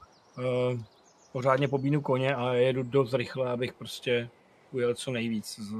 pořádně 1.31 1.67
pobínu 1.67 2.01
koně 2.01 2.35
a 2.35 2.53
jedu 2.53 2.83
dost 2.83 3.13
rychle, 3.13 3.51
abych 3.51 3.73
prostě 3.73 4.29
ujel 4.71 4.95
co 4.95 5.11
nejvíc. 5.11 5.59
Z, 5.59 5.73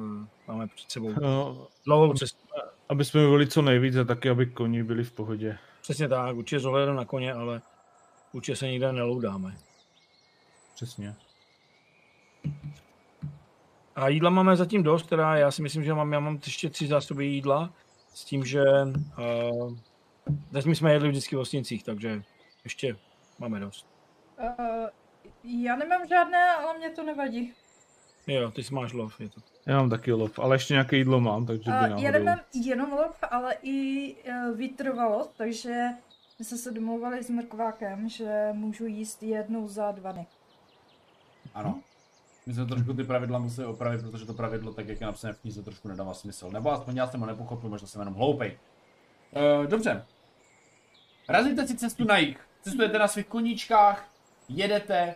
máme 0.48 0.68
před 0.68 0.92
sebou 0.92 1.14
No, 1.22 1.68
dlouhou 1.86 2.14
cestu. 2.14 2.43
Aby 2.90 3.06
jsme 3.06 3.26
volili 3.26 3.48
co 3.48 3.62
nejvíc 3.62 3.96
a 3.96 4.04
taky, 4.04 4.30
aby 4.30 4.46
koni 4.46 4.84
byli 4.84 5.04
v 5.04 5.12
pohodě. 5.12 5.58
Přesně 5.82 6.08
tak, 6.08 6.36
určitě 6.36 6.60
s 6.60 6.66
ohledem 6.66 6.96
na 6.96 7.06
koně, 7.06 7.34
ale 7.34 7.62
určitě 8.34 8.56
se 8.56 8.68
nikde 8.68 8.94
neloudáme. 8.94 9.58
přesně. 10.76 11.16
A 13.96 14.08
jídla 14.08 14.30
máme 14.30 14.56
zatím 14.56 14.84
dost, 14.84 15.08
teda 15.08 15.36
já 15.36 15.52
si 15.52 15.62
myslím, 15.62 15.84
že 15.84 15.94
mám, 15.94 16.14
já 16.14 16.20
mám 16.20 16.40
ještě 16.46 16.70
tři 16.70 16.88
zásoby 16.88 17.26
jídla, 17.26 17.74
s 18.14 18.26
tím, 18.26 18.46
že 18.46 18.64
uh, 18.64 19.78
zatím 20.52 20.76
jsme 20.76 20.94
jedli 20.94 21.10
vždycky 21.10 21.36
v 21.36 21.40
hostinцích, 21.40 21.84
takže 21.84 22.24
ještě 22.64 22.98
máme 23.40 23.60
dost. 23.60 23.88
Uh, 24.40 24.88
já 25.44 25.76
nemám 25.76 26.08
žádné, 26.08 26.50
ale 26.50 26.78
mě 26.78 26.90
to 26.90 27.04
nevadí. 27.04 27.54
Jo, 28.28 28.52
ty 28.52 28.64
jsi 28.64 28.74
máš 28.74 28.94
lov, 28.94 29.22
je 29.22 29.30
to. 29.30 29.42
Já 29.66 29.78
mám 29.78 29.90
taky 29.90 30.12
lov, 30.12 30.40
ale 30.40 30.56
ještě 30.56 30.74
nějaké 30.74 30.98
jídlo 30.98 31.20
mám, 31.20 31.46
takže 31.46 31.72
by 31.72 31.76
Uh, 31.78 31.82
náhodou. 31.82 32.02
já 32.02 32.12
nemám 32.12 32.40
jenom 32.54 32.92
lov, 32.92 33.16
ale 33.32 33.56
i 33.62 34.16
uh, 34.16 34.58
vytrvalost, 34.58 35.32
takže 35.38 35.86
my 36.40 36.46
jsme 36.46 36.58
se 36.58 36.72
domluvali 36.72 37.24
s 37.24 37.30
Mrkvákem, 37.30 38.10
že 38.10 38.50
můžu 38.54 38.86
jíst 38.86 39.24
jednou 39.24 39.68
za 39.68 39.92
dva 39.92 40.12
dny. 40.12 40.28
Ano. 41.54 41.80
My 42.46 42.54
jsme 42.54 42.66
trošku 42.66 42.94
ty 42.94 43.04
pravidla 43.04 43.40
museli 43.40 43.68
opravit, 43.68 44.02
protože 44.12 44.26
to 44.26 44.34
pravidlo, 44.34 44.74
tak 44.74 44.88
jak 44.88 45.02
je 45.02 45.08
napsané 45.08 45.34
v 45.34 45.40
knize, 45.40 45.64
trošku 45.64 45.88
nedává 45.88 46.14
smysl. 46.14 46.50
Nebo 46.52 46.72
aspoň 46.72 46.96
já 46.96 47.08
jsem 47.08 47.20
ho 47.20 47.26
nepochopil, 47.26 47.70
možná 47.70 47.88
jsem 47.88 48.02
jenom 48.02 48.14
hloupej. 48.14 48.58
Uh, 49.32 49.66
dobře. 49.68 50.06
Razíte 51.30 51.68
si 51.68 51.78
cestu 51.78 52.04
na 52.04 52.18
jih. 52.18 52.48
Cestujete 52.62 53.00
na 53.00 53.08
svých 53.08 53.28
koníčkách, 53.28 54.08
jedete. 54.50 55.16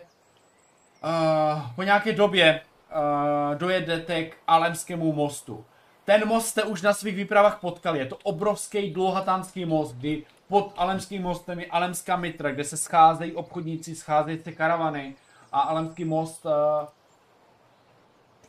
Uh, 1.04 1.74
po 1.74 1.82
nějaké 1.82 2.12
době 2.12 2.60
uh, 2.90 3.58
dojedete 3.58 4.24
k 4.24 4.36
Alemskému 4.46 5.12
mostu. 5.12 5.64
Ten 6.04 6.28
most 6.28 6.48
jste 6.48 6.62
už 6.64 6.82
na 6.82 6.92
svých 6.92 7.16
výpravách 7.16 7.60
potkali. 7.60 7.98
Je 7.98 8.06
to 8.06 8.18
obrovský 8.22 8.90
dlouhatánský 8.90 9.64
most, 9.64 9.94
kdy 9.94 10.24
pod 10.48 10.72
Alemským 10.76 11.22
mostem 11.22 11.60
je 11.60 11.66
Alemská 11.66 12.16
mitra, 12.16 12.50
kde 12.50 12.64
se 12.64 12.76
scházejí 12.76 13.32
obchodníci, 13.32 13.94
scházejí 13.94 14.38
se 14.42 14.52
karavany. 14.52 15.14
A 15.52 15.60
Alemský 15.60 16.04
most 16.04 16.46
uh, 16.46 16.52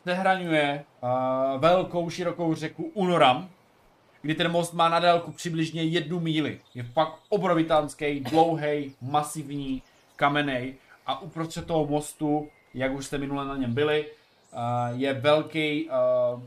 zahraňuje 0.06 0.86
uh, 1.02 1.10
velkou 1.62 2.10
širokou 2.10 2.56
řeku 2.56 2.92
Unoram, 2.94 3.50
kdy 4.22 4.36
ten 4.36 4.52
most 4.52 4.74
má 4.74 4.90
na 4.90 5.00
délku 5.00 5.32
přibližně 5.32 5.84
jednu 5.84 6.20
míli. 6.20 6.60
Je 6.76 6.84
fakt 6.84 7.20
obrovitánský, 7.30 8.20
dlouhý, 8.20 8.96
masivní, 9.02 9.84
kamenej 10.16 10.76
a 11.06 11.22
uprostřed 11.22 11.68
toho 11.68 11.86
mostu, 11.86 12.48
jak 12.74 12.92
už 12.94 13.06
jste 13.06 13.18
minule 13.18 13.46
na 13.46 13.58
něm 13.58 13.74
byli, 13.74 14.06
je 14.95 15.14
velký 15.14 15.89
uh, 15.89 16.43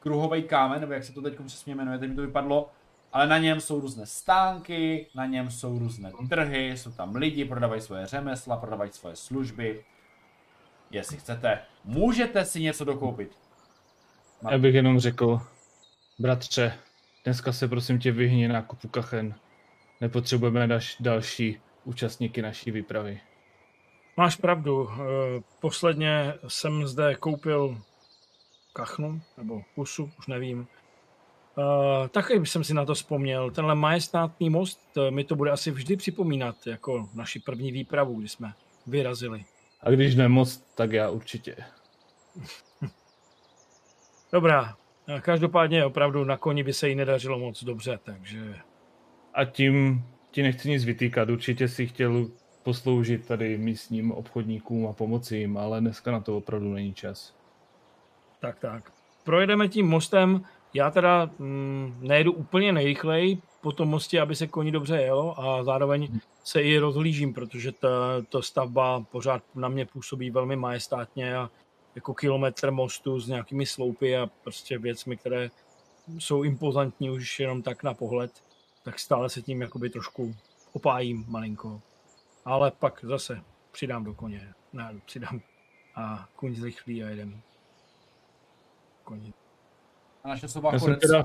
kruhový 0.00 0.42
kámen, 0.42 0.80
nebo 0.80 0.92
jak 0.92 1.04
se 1.04 1.12
to 1.12 1.22
teď 1.22 1.34
přesně 1.46 1.74
jmenuje, 1.74 1.98
teď 1.98 2.10
mi 2.10 2.16
to 2.16 2.22
vypadlo, 2.22 2.70
ale 3.12 3.26
na 3.26 3.38
něm 3.38 3.60
jsou 3.60 3.80
různé 3.80 4.06
stánky, 4.06 5.06
na 5.14 5.26
něm 5.26 5.50
jsou 5.50 5.78
různé 5.78 6.12
trhy, 6.28 6.76
jsou 6.76 6.92
tam 6.92 7.16
lidi, 7.16 7.44
prodávají 7.44 7.80
svoje 7.80 8.06
řemesla, 8.06 8.56
prodávají 8.56 8.92
svoje 8.92 9.16
služby. 9.16 9.84
Jestli 10.90 11.16
chcete, 11.16 11.58
můžete 11.84 12.44
si 12.44 12.60
něco 12.62 12.84
dokoupit. 12.84 13.38
Já 14.50 14.58
bych 14.58 14.74
jenom 14.74 15.00
řekl, 15.00 15.40
bratře, 16.18 16.74
dneska 17.24 17.52
se 17.52 17.68
prosím 17.68 17.98
tě 17.98 18.12
vyhni 18.12 18.48
na 18.48 18.62
kupu 18.62 18.88
kachen. 18.88 19.34
Nepotřebujeme 20.00 20.68
další 21.00 21.60
účastníky 21.84 22.42
naší 22.42 22.70
výpravy. 22.70 23.20
Máš 24.16 24.36
pravdu, 24.36 24.88
eh, 24.90 24.96
posledně 25.60 26.34
jsem 26.48 26.86
zde 26.86 27.14
koupil 27.14 27.78
kachnu, 28.72 29.20
nebo 29.36 29.62
pusu, 29.74 30.10
už 30.18 30.26
nevím. 30.26 30.66
Uh, 31.58 32.08
taky 32.08 32.46
jsem 32.46 32.64
si 32.64 32.74
na 32.74 32.84
to 32.84 32.94
vzpomněl. 32.94 33.50
Tenhle 33.50 33.74
majestátný 33.74 34.50
most 34.50 34.80
eh, 34.96 35.10
mi 35.10 35.24
to 35.24 35.36
bude 35.36 35.50
asi 35.50 35.70
vždy 35.70 35.96
připomínat 35.96 36.66
jako 36.66 37.08
naši 37.14 37.40
první 37.40 37.72
výpravu, 37.72 38.14
kdy 38.14 38.28
jsme 38.28 38.52
vyrazili. 38.86 39.44
A 39.80 39.90
když 39.90 40.14
ne 40.14 40.28
moc, 40.28 40.56
tak 40.74 40.92
já 40.92 41.10
určitě. 41.10 41.56
Dobrá, 44.32 44.76
eh, 45.08 45.20
každopádně 45.20 45.84
opravdu 45.84 46.24
na 46.24 46.36
koni 46.36 46.62
by 46.62 46.72
se 46.72 46.88
jí 46.88 46.94
nedařilo 46.94 47.38
moc 47.38 47.64
dobře, 47.64 47.98
takže 48.02 48.54
A 49.34 49.44
tím 49.44 50.04
ti 50.30 50.42
nechci 50.42 50.68
nic 50.68 50.84
vytýkat. 50.84 51.28
Určitě 51.28 51.68
si 51.68 51.86
chtěl 51.86 52.28
posloužit 52.66 53.26
tady 53.26 53.58
místním 53.58 54.12
obchodníkům 54.12 54.86
a 54.86 54.92
pomoci 54.92 55.36
jim, 55.36 55.56
ale 55.56 55.80
dneska 55.80 56.10
na 56.10 56.20
to 56.20 56.36
opravdu 56.36 56.72
není 56.72 56.94
čas. 56.94 57.34
tak, 58.40 58.58
tak. 58.58 58.92
Projedeme 59.24 59.68
tím 59.68 59.86
mostem, 59.86 60.44
já 60.74 60.90
teda 60.90 61.30
mm, 61.38 61.98
nejedu 62.00 62.32
úplně 62.32 62.72
nejrychleji 62.72 63.38
po 63.60 63.72
tom 63.72 63.88
mostě, 63.88 64.20
aby 64.20 64.36
se 64.36 64.46
koni 64.46 64.72
dobře 64.72 64.96
jelo 64.96 65.40
a 65.40 65.64
zároveň 65.64 66.20
se 66.44 66.62
i 66.62 66.78
rozhlížím, 66.78 67.34
protože 67.34 67.72
ta, 67.72 67.88
ta 68.30 68.42
stavba 68.42 69.00
pořád 69.00 69.42
na 69.54 69.68
mě 69.68 69.86
působí 69.86 70.30
velmi 70.30 70.56
majestátně 70.56 71.36
a 71.36 71.50
jako 71.94 72.14
kilometr 72.14 72.70
mostu 72.70 73.20
s 73.20 73.28
nějakými 73.28 73.66
sloupy 73.66 74.16
a 74.16 74.26
prostě 74.44 74.78
věcmi, 74.78 75.16
které 75.16 75.50
jsou 76.18 76.42
impozantní 76.42 77.10
už 77.10 77.40
jenom 77.40 77.62
tak 77.62 77.82
na 77.82 77.94
pohled, 77.94 78.30
tak 78.84 78.98
stále 78.98 79.30
se 79.30 79.42
tím 79.42 79.60
jakoby 79.62 79.90
trošku 79.90 80.34
opájím 80.72 81.24
malinko. 81.28 81.80
Ale 82.46 82.70
pak 82.70 83.04
zase 83.04 83.42
přidám 83.72 84.04
do 84.04 84.14
koně. 84.14 84.54
Ne, 84.72 84.94
přidám 85.04 85.40
a 85.94 86.28
kuň 86.36 86.54
zrychlí 86.54 87.04
a 87.04 87.08
jedem. 87.08 87.42
Koni. 89.04 89.32
A 90.24 90.28
naše 90.28 90.48
soba 90.48 90.72
Já 90.72 90.78
jsem, 90.78 90.96
teda, 90.96 91.24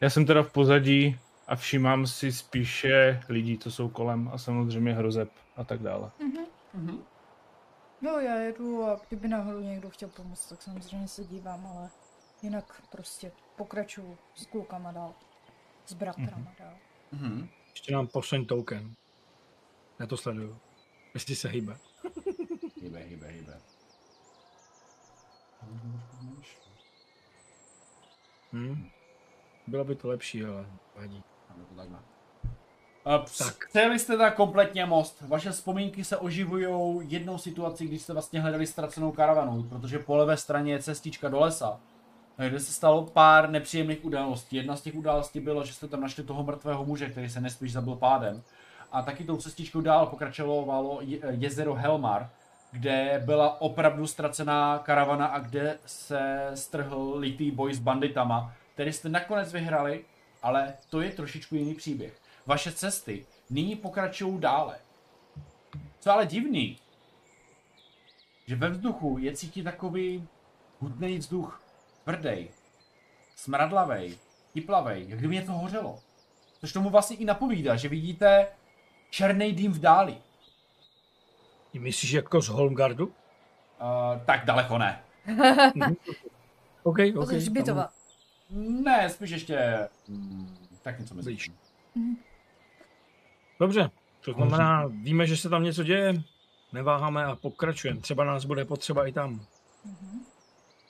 já 0.00 0.10
jsem 0.10 0.26
teda 0.26 0.42
v 0.42 0.52
pozadí 0.52 1.18
a 1.46 1.56
všímám 1.56 2.06
si 2.06 2.32
spíše 2.32 3.22
lidí, 3.28 3.58
co 3.58 3.70
jsou 3.70 3.88
kolem 3.88 4.30
a 4.32 4.38
samozřejmě 4.38 4.94
hrozeb 4.94 5.30
a 5.56 5.64
tak 5.64 5.82
dále. 5.82 6.10
Mhm. 6.74 7.04
No 8.00 8.10
já 8.20 8.34
jedu 8.34 8.84
a 8.84 9.00
kdyby 9.08 9.28
náhodou 9.28 9.60
někdo 9.60 9.90
chtěl 9.90 10.08
pomoct, 10.08 10.48
tak 10.48 10.62
samozřejmě 10.62 11.08
se 11.08 11.24
dívám, 11.24 11.66
ale 11.66 11.90
jinak 12.42 12.82
prostě 12.90 13.32
pokračuju 13.56 14.18
s 14.34 14.46
klukama 14.46 14.92
dál. 14.92 15.14
S 15.86 15.92
bratrama 15.92 16.52
dál. 16.58 16.74
Mhm. 17.12 17.48
Ještě 17.70 17.92
nám 17.92 18.06
posuň 18.06 18.46
token. 18.46 18.94
Já 20.00 20.06
to 20.06 20.16
sleduju. 20.16 20.58
Jestli 21.14 21.36
se 21.36 21.48
hýbe. 21.48 21.76
Hýbe, 22.82 23.00
hýbe, 23.00 23.28
hýbe. 23.28 23.60
Hm? 28.52 28.88
Bylo 29.66 29.84
by 29.84 29.94
to 29.94 30.08
lepší, 30.08 30.44
ale 30.44 30.66
vadí. 30.96 31.22
To 33.04 33.24
Tak. 33.38 33.68
Přejeli 33.68 33.98
jste 33.98 34.16
tak 34.16 34.34
kompletně 34.34 34.86
most. 34.86 35.20
Vaše 35.20 35.50
vzpomínky 35.50 36.04
se 36.04 36.16
oživují 36.16 36.66
jednou 37.12 37.38
situací, 37.38 37.86
když 37.86 38.02
jste 38.02 38.12
vlastně 38.12 38.40
hledali 38.40 38.66
ztracenou 38.66 39.12
karavanu, 39.12 39.62
protože 39.62 39.98
po 39.98 40.16
levé 40.16 40.36
straně 40.36 40.72
je 40.72 40.82
cestička 40.82 41.28
do 41.28 41.40
lesa, 41.40 41.80
kde 42.48 42.60
se 42.60 42.72
stalo 42.72 43.06
pár 43.06 43.50
nepříjemných 43.50 44.04
událostí. 44.04 44.56
Jedna 44.56 44.76
z 44.76 44.82
těch 44.82 44.94
událostí 44.94 45.40
bylo, 45.40 45.64
že 45.64 45.72
jste 45.72 45.88
tam 45.88 46.00
našli 46.00 46.24
toho 46.24 46.42
mrtvého 46.42 46.84
muže, 46.84 47.08
který 47.08 47.28
se 47.28 47.40
nespíš 47.40 47.72
zabil 47.72 47.96
pádem. 47.96 48.42
A 48.96 49.02
taky 49.02 49.24
tou 49.24 49.36
cestičkou 49.36 49.80
dál 49.80 50.06
pokračovalo 50.06 50.98
je- 51.02 51.20
jezero 51.30 51.74
Helmar, 51.74 52.30
kde 52.72 53.22
byla 53.24 53.60
opravdu 53.60 54.06
ztracená 54.06 54.78
karavana 54.78 55.26
a 55.26 55.38
kde 55.38 55.78
se 55.86 56.50
strhl 56.54 57.14
litý 57.16 57.50
boj 57.50 57.74
s 57.74 57.78
banditama, 57.78 58.54
který 58.74 58.92
jste 58.92 59.08
nakonec 59.08 59.52
vyhrali, 59.52 60.04
ale 60.42 60.74
to 60.90 61.00
je 61.00 61.10
trošičku 61.10 61.54
jiný 61.54 61.74
příběh. 61.74 62.20
Vaše 62.46 62.72
cesty 62.72 63.26
nyní 63.50 63.76
pokračují 63.76 64.40
dále. 64.40 64.78
Co 66.00 66.10
ale 66.12 66.26
divný, 66.26 66.78
že 68.46 68.56
ve 68.56 68.68
vzduchu 68.68 69.18
je 69.18 69.36
cítit 69.36 69.62
takový 69.62 70.28
hutný 70.80 71.18
vzduch, 71.18 71.62
tvrdý, 72.04 72.48
smradlavej, 73.36 74.18
tiplavej, 74.52 75.04
jak 75.08 75.18
kdyby 75.18 75.34
něco 75.34 75.52
hořelo. 75.52 75.98
Což 76.60 76.72
tomu 76.72 76.90
vlastně 76.90 77.16
i 77.16 77.24
napovídá, 77.24 77.76
že 77.76 77.88
vidíte 77.88 78.46
černý 79.16 79.52
dým 79.52 79.72
v 79.72 79.78
dáli. 79.78 80.18
Ty 81.72 81.78
myslíš 81.78 82.10
jako 82.10 82.40
z 82.42 82.48
Holmgardu? 82.48 83.06
Uh, 83.06 83.12
tak 84.26 84.44
daleko 84.44 84.78
ne. 84.78 85.02
OK, 86.82 86.96
To 87.14 87.20
OK. 87.20 87.32
je 87.32 87.38
hřbitova. 87.38 87.88
Ne, 88.50 89.10
spíš 89.10 89.30
ještě... 89.30 89.88
Hmm, 90.08 90.56
tak 90.82 90.98
něco 91.00 91.14
mezi. 91.14 91.30
Blíž. 91.30 91.44
tím. 91.94 92.16
Dobře, 93.60 93.90
to 94.20 94.32
znamená, 94.32 94.86
víme, 94.86 95.26
že 95.26 95.36
se 95.36 95.48
tam 95.48 95.62
něco 95.62 95.82
děje, 95.82 96.22
neváháme 96.72 97.24
a 97.24 97.36
pokračujeme. 97.36 98.00
Třeba 98.00 98.24
nás 98.24 98.44
bude 98.44 98.64
potřeba 98.64 99.06
i 99.06 99.12
tam. 99.12 99.46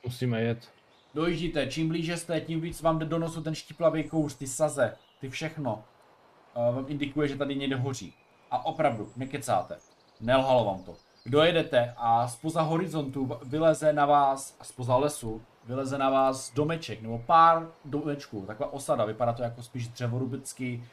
Musíme 0.04 0.42
jet. 0.42 0.70
Dojíždíte, 1.14 1.66
čím 1.66 1.88
blíže 1.88 2.16
jste, 2.16 2.40
tím 2.40 2.60
víc 2.60 2.82
vám 2.82 2.98
jde 2.98 3.06
do 3.06 3.18
nosu 3.18 3.42
ten 3.42 3.54
štiplavý 3.54 4.04
kouř, 4.04 4.34
ty 4.34 4.46
saze, 4.46 4.96
ty 5.20 5.28
všechno. 5.28 5.84
Vám 6.56 6.84
indikuje, 6.88 7.28
že 7.28 7.36
tady 7.36 7.56
někde 7.56 7.76
hoří. 7.76 8.14
A 8.50 8.66
opravdu, 8.66 9.12
nekecáte. 9.16 9.78
Nelhalo 10.20 10.64
vám 10.64 10.82
to. 10.82 10.94
Dojedete 11.26 11.94
a 11.96 12.28
spoza 12.28 12.62
horizontu 12.62 13.38
vyleze 13.42 13.92
na 13.92 14.06
vás, 14.06 14.56
a 14.60 14.64
spoza 14.64 14.96
lesu, 14.96 15.42
vyleze 15.64 15.98
na 15.98 16.10
vás 16.10 16.54
domeček, 16.54 17.02
nebo 17.02 17.18
pár 17.18 17.68
domečků, 17.84 18.44
taková 18.46 18.72
osada, 18.72 19.04
vypadá 19.04 19.32
to 19.32 19.42
jako 19.42 19.62
spíš 19.62 19.88
dřevorubický 19.88 20.84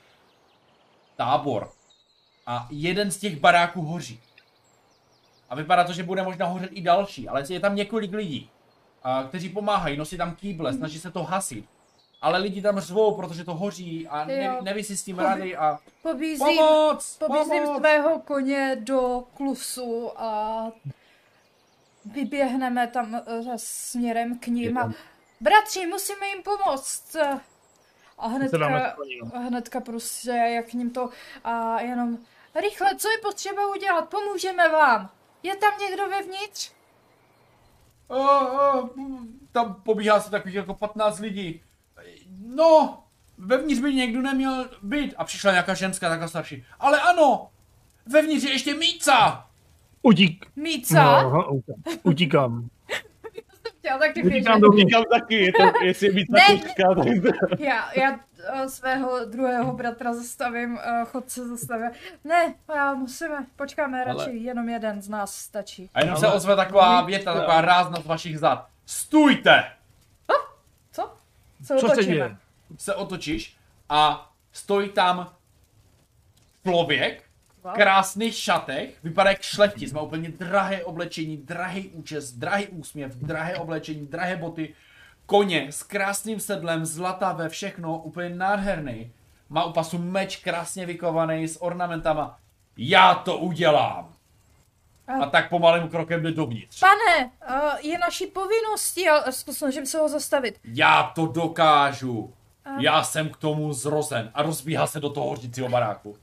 tábor. 1.15 1.69
A 2.47 2.67
jeden 2.69 3.11
z 3.11 3.17
těch 3.17 3.39
baráků 3.39 3.81
hoří. 3.81 4.19
A 5.49 5.55
vypadá 5.55 5.83
to, 5.83 5.93
že 5.93 6.03
bude 6.03 6.23
možná 6.23 6.45
hořet 6.45 6.69
i 6.73 6.81
další, 6.81 7.29
ale 7.29 7.43
je 7.49 7.59
tam 7.59 7.75
několik 7.75 8.13
lidí, 8.13 8.49
kteří 9.27 9.49
pomáhají, 9.49 9.97
nosí 9.97 10.17
tam 10.17 10.35
kýble, 10.35 10.73
snaží 10.73 10.99
se 10.99 11.11
to 11.11 11.23
hasit. 11.23 11.65
Ale 12.23 12.39
lidi 12.39 12.61
tam 12.61 12.79
řvou, 12.79 13.15
protože 13.15 13.43
to 13.43 13.55
hoří 13.55 14.07
a 14.07 14.25
ne, 14.25 14.57
neví 14.61 14.83
si 14.83 14.97
s 14.97 15.03
tím 15.03 15.19
rady 15.19 15.55
a 15.57 15.79
Pobízím, 16.01 16.45
pomoc, 16.45 17.17
pobízím 17.17 17.63
pomoc. 17.63 17.79
svého 17.79 18.19
koně 18.19 18.77
do 18.79 19.23
klusu 19.33 20.11
a 20.15 20.71
vyběhneme 22.05 22.87
tam 22.87 23.15
eh, 23.15 23.57
směrem 23.57 24.39
k 24.39 24.47
ním 24.47 24.77
a 24.77 24.93
bratři, 25.41 25.87
musíme 25.87 26.27
jim 26.27 26.43
pomoct. 26.43 27.15
A 28.17 28.27
hnedka, 28.27 28.95
hnedka 29.35 29.79
prostě, 29.79 30.31
jak 30.31 30.65
k 30.69 30.73
ním 30.73 30.89
to 30.89 31.09
a 31.43 31.81
jenom 31.81 32.17
rychle, 32.61 32.95
co 32.95 33.09
je 33.09 33.17
potřeba 33.17 33.75
udělat, 33.75 34.09
pomůžeme 34.09 34.69
vám. 34.69 35.09
Je 35.43 35.55
tam 35.55 35.79
někdo 35.79 36.09
vevnitř? 36.09 36.71
A, 38.09 38.15
a, 38.37 38.89
tam 39.51 39.81
pobíhá 39.83 40.21
se 40.21 40.31
takových 40.31 40.55
jako 40.55 40.73
15 40.73 41.19
lidí. 41.19 41.63
No, 42.45 43.03
vevnitř 43.37 43.81
by 43.81 43.93
někdo 43.93 44.21
neměl 44.21 44.69
být. 44.81 45.13
A 45.17 45.23
přišla 45.23 45.51
nějaká 45.51 45.73
ženská, 45.73 46.09
taková 46.09 46.27
starší. 46.27 46.65
Ale 46.79 46.99
ano, 47.01 47.49
vevnitř 48.05 48.43
je 48.45 48.51
ještě 48.51 48.73
Míca. 48.73 49.45
Utík. 50.01 50.45
Míca? 50.55 51.23
No, 51.23 51.47
utíkám. 51.53 51.75
Utíkám. 52.03 52.69
Já 53.85 53.97
taky 53.97 54.23
Utíkám 54.23 54.61
do 54.61 54.71
Říkám 54.71 55.03
taky, 55.11 55.35
je 55.35 55.51
to, 55.53 55.85
jestli 55.85 56.07
je 56.07 56.13
víc 56.13 56.29
Ne, 56.29 56.41
kočka, 56.59 56.95
tak 56.95 57.59
Já, 57.59 57.91
já 57.93 58.19
eh, 58.53 58.69
svého 58.69 59.25
druhého 59.25 59.73
bratra 59.73 60.13
zastavím, 60.13 60.79
eh, 60.83 61.05
chodce 61.05 61.47
zastavím. 61.47 61.89
Ne, 62.23 62.53
já 62.75 62.93
musíme, 62.93 63.45
počkáme, 63.55 64.05
Ale- 64.05 64.13
radši 64.25 64.37
jenom 64.37 64.69
jeden 64.69 65.01
z 65.01 65.09
nás 65.09 65.35
stačí. 65.35 65.89
A 65.93 65.99
jenom 65.99 66.15
Ale- 66.15 66.19
se 66.19 66.27
ozve 66.33 66.55
taková 66.55 67.01
věta, 67.01 67.33
taková 67.33 67.61
rázna 67.61 68.01
z 68.01 68.05
vašich 68.05 68.39
zad. 68.39 68.67
Stůjte! 68.85 69.63
Co? 71.67 71.73
Co, 71.73 71.79
Co 71.79 71.87
se 71.87 71.93
otočíme? 71.93 72.13
děje? 72.15 72.37
Se 72.77 72.95
otočíš 72.95 73.57
a 73.89 74.31
stojí 74.51 74.89
tam 74.89 75.33
člověk 76.63 77.23
v 77.61 77.63
Wow. 77.65 77.73
krásných 77.73 78.35
šatech, 78.35 79.03
vypadá 79.03 79.29
jak 79.29 79.41
šlechtic, 79.41 79.93
má 79.93 80.01
úplně 80.01 80.29
drahé 80.29 80.83
oblečení, 80.83 81.37
drahý 81.37 81.89
účes, 81.89 82.31
drahý 82.31 82.67
úsměv, 82.67 83.15
drahé 83.15 83.55
oblečení, 83.55 84.07
drahé 84.07 84.35
boty, 84.35 84.73
koně 85.25 85.67
s 85.71 85.83
krásným 85.83 86.39
sedlem, 86.39 86.85
zlatavé, 86.85 87.49
všechno, 87.49 87.97
úplně 87.97 88.29
nádherný. 88.29 89.11
Má 89.49 89.63
u 89.63 89.73
pasu 89.73 89.97
meč 89.97 90.37
krásně 90.37 90.85
vykovaný 90.85 91.47
s 91.47 91.61
ornamentama. 91.63 92.39
Já 92.77 93.15
to 93.15 93.37
udělám! 93.37 94.12
A 95.21 95.25
tak 95.29 95.49
pomalým 95.49 95.87
krokem 95.87 96.23
jde 96.23 96.31
dovnitř. 96.31 96.79
Pane, 96.79 97.31
uh, 97.49 97.79
je 97.81 97.97
naší 97.99 98.27
povinností, 98.27 99.09
a 99.09 99.31
snažím 99.31 99.85
se 99.85 99.97
ho 99.97 100.09
zastavit. 100.09 100.59
Já 100.63 101.03
to 101.15 101.25
dokážu! 101.27 102.33
Já 102.79 103.03
jsem 103.03 103.29
k 103.29 103.37
tomu 103.37 103.73
zrozen. 103.73 104.31
A 104.33 104.43
rozbíhá 104.43 104.87
se 104.87 104.99
do 104.99 105.09
toho 105.09 105.29
hořícího 105.29 105.69
baráku. 105.69 106.15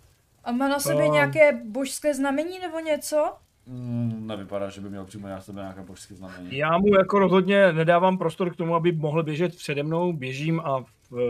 A 0.44 0.52
má 0.52 0.68
na 0.68 0.80
sobě 0.80 1.04
Ehm. 1.06 1.12
nějaké 1.12 1.52
božské 1.64 2.14
znamení 2.14 2.58
nebo 2.58 2.78
něco? 2.80 3.32
Mm, 3.66 4.26
nevypadá, 4.26 4.68
že 4.70 4.80
by 4.80 4.90
měl 4.90 5.04
přímo 5.04 5.28
na 5.28 5.40
sebe 5.40 5.60
nějaké 5.62 5.82
božské 5.82 6.14
znamení. 6.14 6.56
Já 6.56 6.78
mu 6.78 6.94
jako 6.94 7.18
rozhodně 7.18 7.72
nedávám 7.72 8.18
prostor 8.18 8.50
k 8.52 8.56
tomu, 8.56 8.74
aby 8.74 8.92
mohl 8.92 9.22
běžet 9.22 9.56
přede 9.56 9.82
mnou, 9.82 10.12
běžím 10.12 10.60
a 10.60 10.84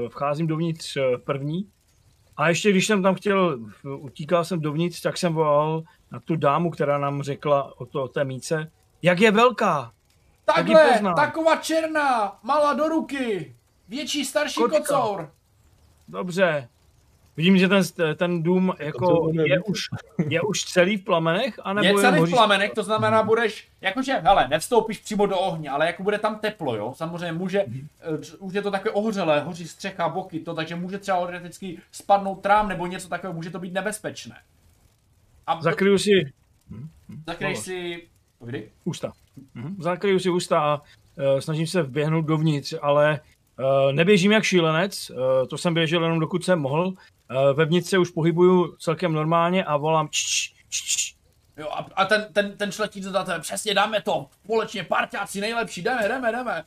vcházím 0.09 0.47
dovnitř 0.47 0.97
eh, 0.97 1.19
první. 1.19 1.67
A 2.41 2.49
ještě 2.49 2.71
když 2.71 2.87
jsem 2.87 3.03
tam 3.03 3.15
chtěl, 3.15 3.59
utíkal 3.99 4.45
jsem 4.45 4.61
dovnitř, 4.61 5.01
tak 5.01 5.17
jsem 5.17 5.35
volal 5.35 5.83
na 6.13 6.21
tu 6.21 6.37
dámu, 6.37 6.71
která 6.71 6.99
nám 6.99 7.23
řekla 7.23 7.81
o, 7.81 7.87
to, 7.87 8.03
o 8.03 8.09
té 8.09 8.25
míce, 8.25 8.71
jak 9.03 9.21
je 9.21 9.31
velká. 9.31 9.93
Takhle, 10.45 10.93
poznám. 10.93 11.15
taková 11.15 11.57
černá, 11.57 12.39
malá 12.43 12.73
do 12.73 12.89
ruky, 12.89 13.57
větší, 13.89 14.25
starší 14.25 14.61
Kočka. 14.61 14.79
kocour. 14.79 15.31
Dobře. 16.09 16.69
Vidím, 17.41 17.59
že 17.59 17.69
ten, 17.69 17.83
ten 18.17 18.43
dům 18.43 18.75
jako 18.79 19.31
je 19.45 19.61
už, 19.61 19.81
je 20.29 20.43
už 20.43 20.65
celý 20.65 20.97
v 20.97 21.05
plamenech, 21.05 21.61
anebo 21.63 21.89
Je 21.89 21.95
celý 21.95 22.21
v 22.21 22.31
plamenech, 22.31 22.73
to 22.73 22.83
znamená, 22.83 23.23
budeš, 23.23 23.69
jakože, 23.81 24.13
hele, 24.13 24.49
nevstoupíš 24.49 24.99
přímo 24.99 25.27
do 25.27 25.39
ohně, 25.39 25.71
ale 25.71 25.87
jako 25.87 26.03
bude 26.03 26.19
tam 26.19 26.39
teplo, 26.39 26.77
jo, 26.77 26.93
samozřejmě 26.97 27.33
může, 27.33 27.61
eh, 27.61 28.37
už 28.39 28.55
je 28.55 28.63
to 28.63 28.71
takové 28.71 28.91
ohořelé, 28.91 29.41
hoří 29.41 29.69
střecha, 29.69 30.09
boky, 30.09 30.41
to, 30.41 30.55
takže 30.55 30.77
může 30.77 30.99
třeba 30.99 31.19
teoreticky 31.19 31.79
spadnout 31.93 32.41
trám 32.41 32.69
nebo 32.69 32.87
něco 32.87 33.09
takového, 33.09 33.35
může 33.35 33.51
to 33.51 33.59
být 33.59 33.73
nebezpečné. 33.73 34.37
A 35.47 35.63
Zakryju 35.63 35.99
si 35.99 36.33
zakryješ 37.27 37.59
si, 37.59 38.07
povídej? 38.39 38.69
ústa. 38.85 39.13
Mhm. 39.55 39.77
Zakryju 39.79 40.19
si 40.19 40.31
ústa 40.31 40.61
a 40.61 40.81
uh, 40.81 41.39
snažím 41.39 41.67
se 41.67 41.83
vběhnout 41.83 42.25
dovnitř, 42.25 42.75
ale 42.83 43.21
uh, 43.59 43.93
neběžím 43.93 44.33
jak 44.33 44.45
šílenec, 44.45 45.11
uh, 45.11 45.17
to 45.49 45.59
jsem 45.59 45.75
běžel 45.75 46.03
jenom 46.03 46.21
dokud 46.21 46.45
jsem 46.45 46.59
mohl. 46.59 46.95
Uh, 47.31 47.57
vevnitř 47.57 47.89
se 47.89 47.99
už 47.99 48.11
pohybuju 48.11 48.77
celkem 48.77 49.13
normálně 49.13 49.65
a 49.65 49.77
volám 49.77 50.09
č, 50.09 50.51
č, 50.69 50.83
č. 50.83 51.15
Jo, 51.57 51.69
a, 51.71 51.87
a 51.95 52.05
ten, 52.05 52.27
ten, 52.33 52.57
ten 52.57 52.73
za 53.01 53.25
tebe, 53.25 53.41
přesně 53.41 53.75
dáme 53.75 54.03
to, 54.03 54.27
společně, 54.45 54.85
parťáci, 54.85 55.41
nejlepší, 55.41 55.83
jdeme, 55.83 56.09
jdeme, 56.09 56.33
jdeme. 56.33 56.65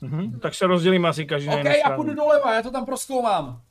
Mhm. 0.00 0.40
Tak 0.40 0.54
se 0.54 0.66
rozdělíme 0.66 1.08
asi 1.08 1.24
každý 1.24 1.48
na 1.48 1.56
OK, 1.56 1.64
já 1.64 1.96
půjdu 1.96 2.14
doleva, 2.14 2.54
já 2.54 2.62
to 2.62 2.70
tam 2.70 2.86
proskoumám. 2.86 3.62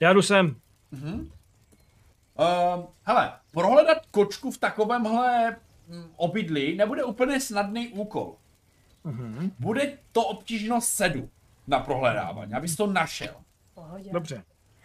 Já 0.00 0.12
jdu 0.12 0.22
sem. 0.22 0.56
Uh, 0.92 2.84
hele, 3.02 3.32
prohledat 3.52 4.06
kočku 4.10 4.50
v 4.50 4.58
takovémhle 4.58 5.56
mm, 5.88 6.10
obydlí 6.16 6.76
nebude 6.76 7.04
úplně 7.04 7.40
snadný 7.40 7.88
úkol. 7.88 8.36
Mhm. 9.04 9.52
Bude 9.58 9.98
to 10.12 10.22
obtížnost 10.22 10.88
sedu 10.88 11.30
na 11.66 11.80
prohledávání, 11.80 12.54
abys 12.54 12.76
to 12.76 12.86
našel. 12.86 13.34
Pohodě. 13.74 14.10
Dobře. 14.12 14.42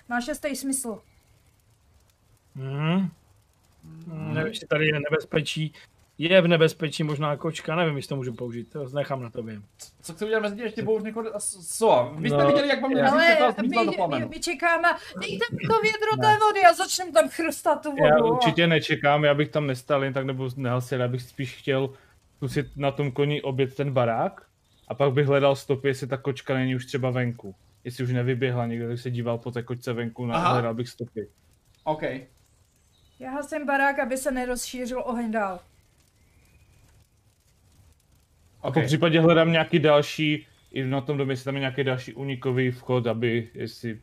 Má 0.10 0.22
šestý 0.22 0.56
smysl. 0.56 1.02
Mhm. 2.56 3.10
Nevím, 4.08 4.48
jestli 4.52 4.68
tady 4.68 4.86
je 4.86 5.00
nebezpečí. 5.00 5.74
Je 6.18 6.42
v 6.42 6.48
nebezpečí 6.48 7.04
možná 7.04 7.38
kočka, 7.38 7.76
nevím, 7.76 7.96
jestli 7.98 8.10
to 8.10 8.16
můžu 8.16 8.34
použít, 8.34 8.72
to 8.72 8.90
nechám 8.90 9.22
na 9.24 9.30
tobě. 9.30 9.62
Co 10.02 10.14
chci 10.14 10.26
udělat 10.26 10.42
mezi 10.42 10.56
tím 10.56 10.64
ještě 10.66 10.84
bouř 10.84 11.04
někoho... 11.04 11.26
Co? 11.78 12.14
Vy 12.18 12.30
jste 12.30 12.38
No, 12.38 12.48
viděli, 12.48 12.68
jak 12.68 12.82
vám 12.82 12.92
já- 12.92 13.12
Ale 13.12 13.56
my, 13.62 13.76
do 13.76 13.84
my, 13.92 13.96
plamenu. 13.96 14.30
my 14.30 14.40
čekáme, 14.40 14.88
dejte 15.22 15.46
mi 15.52 15.68
to 15.68 15.80
vědro 15.82 16.18
té 16.22 16.38
vody 16.40 16.60
a 16.70 16.74
začneme 16.74 17.12
tam 17.12 17.30
chrustat 17.30 17.82
tu 17.84 17.96
Já 18.04 18.16
vodu. 18.18 18.34
určitě 18.34 18.68
nečekám, 18.68 19.24
já 19.24 19.34
bych 19.34 19.50
tam 19.50 19.68
nestal 19.68 20.04
jen 20.04 20.14
tak 20.14 20.26
nebo 20.26 20.50
nehasil, 20.56 21.00
já 21.02 21.08
bych 21.08 21.22
spíš 21.22 21.56
chtěl 21.56 21.90
zkusit 22.38 22.68
na 22.78 22.92
tom 22.92 23.12
koni 23.12 23.42
obět 23.42 23.76
ten 23.76 23.92
barák 23.92 24.42
a 24.88 24.94
pak 24.94 25.14
bych 25.14 25.28
hledal 25.28 25.56
stopy, 25.56 25.88
jestli 25.88 26.08
ta 26.08 26.18
kočka 26.18 26.54
není 26.54 26.76
už 26.76 26.86
třeba 26.86 27.10
venku. 27.10 27.56
Jestli 27.86 28.04
už 28.04 28.12
nevyběhla 28.12 28.66
někde, 28.66 28.88
tak 28.88 29.00
se 29.00 29.12
díval 29.12 29.38
po 29.38 29.52
té 29.52 29.64
kočce 29.64 29.94
venku, 29.94 30.26
na, 30.26 30.36
Aha. 30.36 30.54
hledal 30.54 30.74
bych 30.74 30.90
stopy. 30.90 31.28
OK. 31.84 32.02
Já 33.20 33.32
hasím 33.32 33.66
barák, 33.66 34.00
aby 34.00 34.18
se 34.18 34.32
nerozšířil 34.32 35.04
oheň 35.06 35.32
dál. 35.32 35.60
A 38.62 38.72
po 38.72 38.82
případě 38.82 39.22
hledám 39.22 39.52
nějaký 39.52 39.80
další, 39.80 40.48
i 40.72 40.84
na 40.84 41.02
tom 41.02 41.18
domě, 41.18 41.32
jestli 41.32 41.46
tam 41.46 41.56
je 41.56 41.60
nějaký 41.60 41.84
další 41.84 42.14
unikový 42.14 42.72
vchod, 42.72 43.08
aby, 43.08 43.50
jestli 43.54 44.02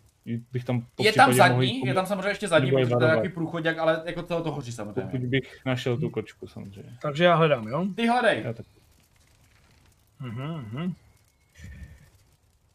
bych 0.53 0.65
tam 0.65 0.87
po 0.97 1.05
Je 1.05 1.13
tam 1.13 1.31
mohl 1.31 1.37
zadní, 1.37 1.77
jít, 1.77 1.87
je 1.87 1.95
tam 1.95 2.07
samozřejmě 2.07 2.29
ještě 2.29 2.49
zadní, 2.49 2.71
protože 2.71 2.97
to 2.97 3.05
je 3.05 3.11
nějaký 3.11 3.29
průchodák, 3.29 3.79
ale 3.79 4.03
jako 4.05 4.23
celé 4.23 4.43
to 4.43 4.53
hoří 4.53 4.73
pokud 4.77 4.95
samozřejmě. 4.95 5.29
bych 5.29 5.65
našel 5.67 5.97
tu 5.97 6.11
kočku 6.11 6.47
samozřejmě. 6.47 6.99
Takže 7.03 7.25
já 7.25 7.35
hledám, 7.35 7.69
jo? 7.69 7.87
Ty 7.97 8.07
hledej. 8.07 8.43
Já 8.45 8.53
tak. 8.53 8.67
Mhm, 10.21 10.69
mhm. 10.73 10.95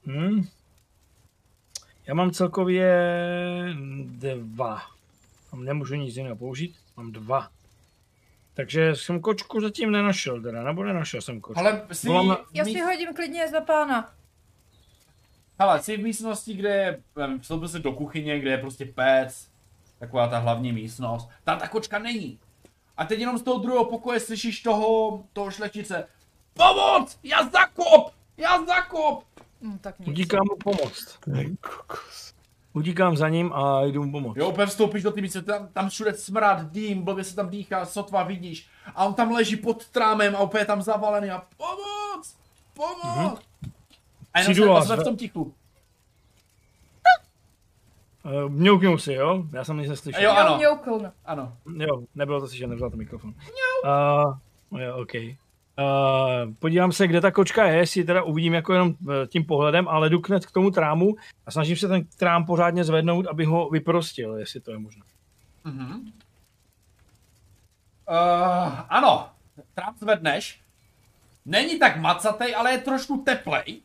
Hmm. 0.06 0.44
Já 2.08 2.14
mám 2.14 2.32
celkově 2.32 2.94
dva. 4.34 4.82
Tam 5.52 5.66
nemůžu 5.66 5.96
nic 5.96 6.16
jiného 6.18 6.36
použít, 6.36 6.76
mám 6.98 7.12
dva. 7.12 7.50
Takže 8.54 8.96
jsem 8.96 9.22
kočku 9.22 9.62
zatím 9.62 9.92
nenašel, 9.92 10.42
teda, 10.42 10.64
nebo 10.64 10.84
nenašel 10.84 11.22
jsem 11.22 11.42
kočku. 11.42 11.60
Ale 11.60 11.88
jsi, 11.92 12.08
Volám 12.08 12.28
na- 12.28 12.38
Já 12.54 12.66
si 12.66 12.80
hodím 12.80 13.14
klidně 13.14 13.48
za 13.48 13.62
pána. 13.62 14.14
hele, 15.60 15.82
jsi 15.84 15.98
v 15.98 16.04
místnosti, 16.04 16.54
kde 16.54 16.70
je, 16.70 17.02
vstoupil 17.42 17.68
jsi 17.68 17.80
do 17.80 17.92
kuchyně, 17.92 18.40
kde 18.40 18.52
je 18.52 18.58
prostě 18.58 18.86
pec, 18.86 19.50
taková 20.00 20.28
ta 20.28 20.38
hlavní 20.38 20.72
místnost. 20.72 21.30
Tam 21.44 21.60
ta 21.60 21.68
kočka 21.68 22.00
není. 22.00 22.40
A 22.98 23.06
teď 23.06 23.20
jenom 23.20 23.38
z 23.38 23.42
toho 23.44 23.60
druhého 23.60 23.86
pokoje 23.86 24.20
slyšíš 24.20 24.62
toho, 24.62 25.24
toho 25.34 25.52
šlechtice. 25.52 26.08
Pomoc! 26.54 27.20
Já 27.24 27.50
zakop! 27.50 28.14
Já 28.38 28.66
zakop! 28.66 29.24
Hm, 29.62 29.78
tak 29.78 30.00
nic. 30.00 30.10
Utíkám 30.10 30.44
mu 30.50 30.56
pomoct. 30.64 31.20
Utíkám 32.74 33.18
za 33.18 33.30
ním 33.30 33.54
a 33.54 33.84
jdu 33.84 34.04
mu 34.04 34.12
pomoct. 34.12 34.38
Jo, 34.38 34.50
úplně 34.50 34.68
vstoupíš 34.68 35.04
do 35.04 35.14
místnosti, 35.16 35.48
tam, 35.48 35.68
tam 35.68 35.90
všude 35.90 36.14
smrad, 36.14 36.72
dým, 36.72 37.02
blbě 37.02 37.24
se 37.24 37.36
tam 37.36 37.50
dýchá, 37.50 37.86
sotva 37.86 38.24
vidíš. 38.24 38.70
A 38.96 39.06
on 39.06 39.14
tam 39.14 39.32
leží 39.32 39.56
pod 39.56 39.88
trámem 39.88 40.36
a 40.36 40.42
úplně 40.42 40.62
je 40.62 40.66
tam 40.66 40.82
zavalený 40.82 41.32
a 41.32 41.44
pomoc! 41.58 42.38
Pomoc! 42.74 43.42
A 44.34 44.40
jenom 44.40 44.54
Přijdu 44.54 45.02
v 45.02 45.04
tom 45.04 45.18
tichu. 45.18 45.54
Uh, 48.26 48.50
mňouknu 48.50 48.98
si, 48.98 49.14
jo? 49.14 49.44
Já 49.54 49.64
jsem 49.64 49.78
nic 49.78 49.90
neslyšel. 49.90 50.24
Jo, 50.24 50.32
ano. 50.32 50.58
mňoukl. 50.58 51.12
Ano. 51.26 51.58
Jo, 51.78 52.04
nebylo 52.16 52.42
to 52.42 52.48
slyšet, 52.48 52.68
nevzal 52.68 52.90
to 52.90 52.98
mikrofon. 52.98 53.34
Uh, 53.84 54.80
jo, 54.80 54.98
OK. 54.98 55.14
Uh, 55.80 56.54
podívám 56.60 56.92
se, 56.92 57.08
kde 57.08 57.22
ta 57.22 57.32
kočka 57.32 57.66
je, 57.66 57.78
jestli 57.78 58.04
teda 58.04 58.24
uvidím 58.24 58.54
jako 58.54 58.74
jenom 58.74 58.94
eh, 59.10 59.28
tím 59.28 59.46
pohledem, 59.46 59.88
ale 59.88 60.10
jdu 60.10 60.22
k 60.22 60.52
tomu 60.52 60.72
trámu 60.72 61.16
a 61.46 61.52
snažím 61.52 61.78
se 61.78 61.88
ten 61.88 62.06
trám 62.18 62.46
pořádně 62.46 62.84
zvednout, 62.84 63.28
aby 63.28 63.46
ho 63.46 63.70
vyprostil, 63.70 64.36
jestli 64.36 64.60
to 64.60 64.72
je 64.72 64.78
možné. 64.80 65.04
Mhm. 65.64 66.12
Uh, 68.10 68.80
ano, 68.90 69.30
trám 69.74 69.96
zvedneš. 70.00 70.62
Není 71.46 71.80
tak 71.80 71.98
macatej, 71.98 72.56
ale 72.56 72.72
je 72.72 72.78
trošku 72.78 73.18
teplej. 73.18 73.82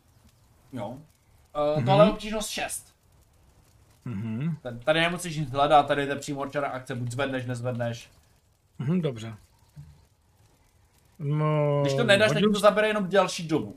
Jo. 0.73 0.87
Uh, 0.87 0.97
mm-hmm. 0.97 1.85
Tohle 1.85 2.05
je 2.05 2.11
obtížnost 2.11 2.49
6. 2.49 2.95
Mhm. 4.05 4.57
Tady, 4.83 4.99
nemusíš 4.99 5.37
nic 5.37 5.51
hledat, 5.51 5.87
tady 5.87 6.01
je 6.01 6.15
přímo 6.15 6.41
určená 6.41 6.67
akce, 6.67 6.95
buď 6.95 7.11
zvedneš, 7.11 7.45
nezvedneš. 7.45 8.09
Mhm, 8.79 9.01
dobře. 9.01 9.35
No, 11.19 11.79
Když 11.81 11.93
to 11.93 12.03
nedáš, 12.03 12.27
tak 12.27 12.35
hodil, 12.37 12.53
to 12.53 12.59
zabere 12.59 12.87
jenom 12.87 13.09
další 13.09 13.47
dobu. 13.47 13.75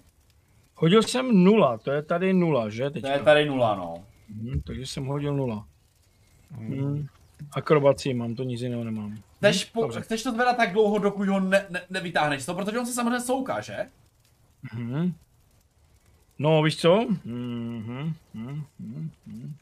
hodil 0.75 1.03
jsem 1.03 1.45
nula, 1.45 1.79
to 1.79 1.91
je 1.91 2.03
tady 2.03 2.33
nula, 2.33 2.69
že? 2.69 2.85
To 2.85 2.91
Teďka. 2.91 3.13
je 3.13 3.19
tady 3.19 3.47
nula, 3.47 3.75
no. 3.75 3.95
Mhm, 4.29 4.61
takže 4.67 4.87
jsem 4.87 5.05
hodil 5.07 5.35
nula. 5.37 5.67
Mhm. 6.59 7.07
Akrobací 7.53 8.15
mám, 8.15 8.35
to 8.35 8.43
nic 8.43 8.61
jiného 8.61 8.85
nemám. 8.85 9.17
Chceš, 9.37 9.65
po, 9.65 9.83
Dobře. 9.83 10.01
chceš 10.01 10.23
to 10.23 10.33
zvedat 10.33 10.57
tak 10.57 10.73
dlouho, 10.73 10.99
dokud 10.99 11.29
ho 11.29 11.41
ne, 11.41 11.67
ne, 11.71 11.83
nevytáhneš 11.91 12.47
toho, 12.47 12.59
protože 12.65 12.79
on 12.79 12.87
se 12.87 12.93
samozřejmě 12.93 13.21
souká, 13.21 13.61
že? 13.61 13.87
Mhm. 14.75 15.13
No, 16.39 16.63
víš 16.63 16.77
co? 16.77 17.07
Mhm, 17.25 18.15
mhm, 18.35 18.65
mhm, 18.79 19.11
mhm. 19.27 19.53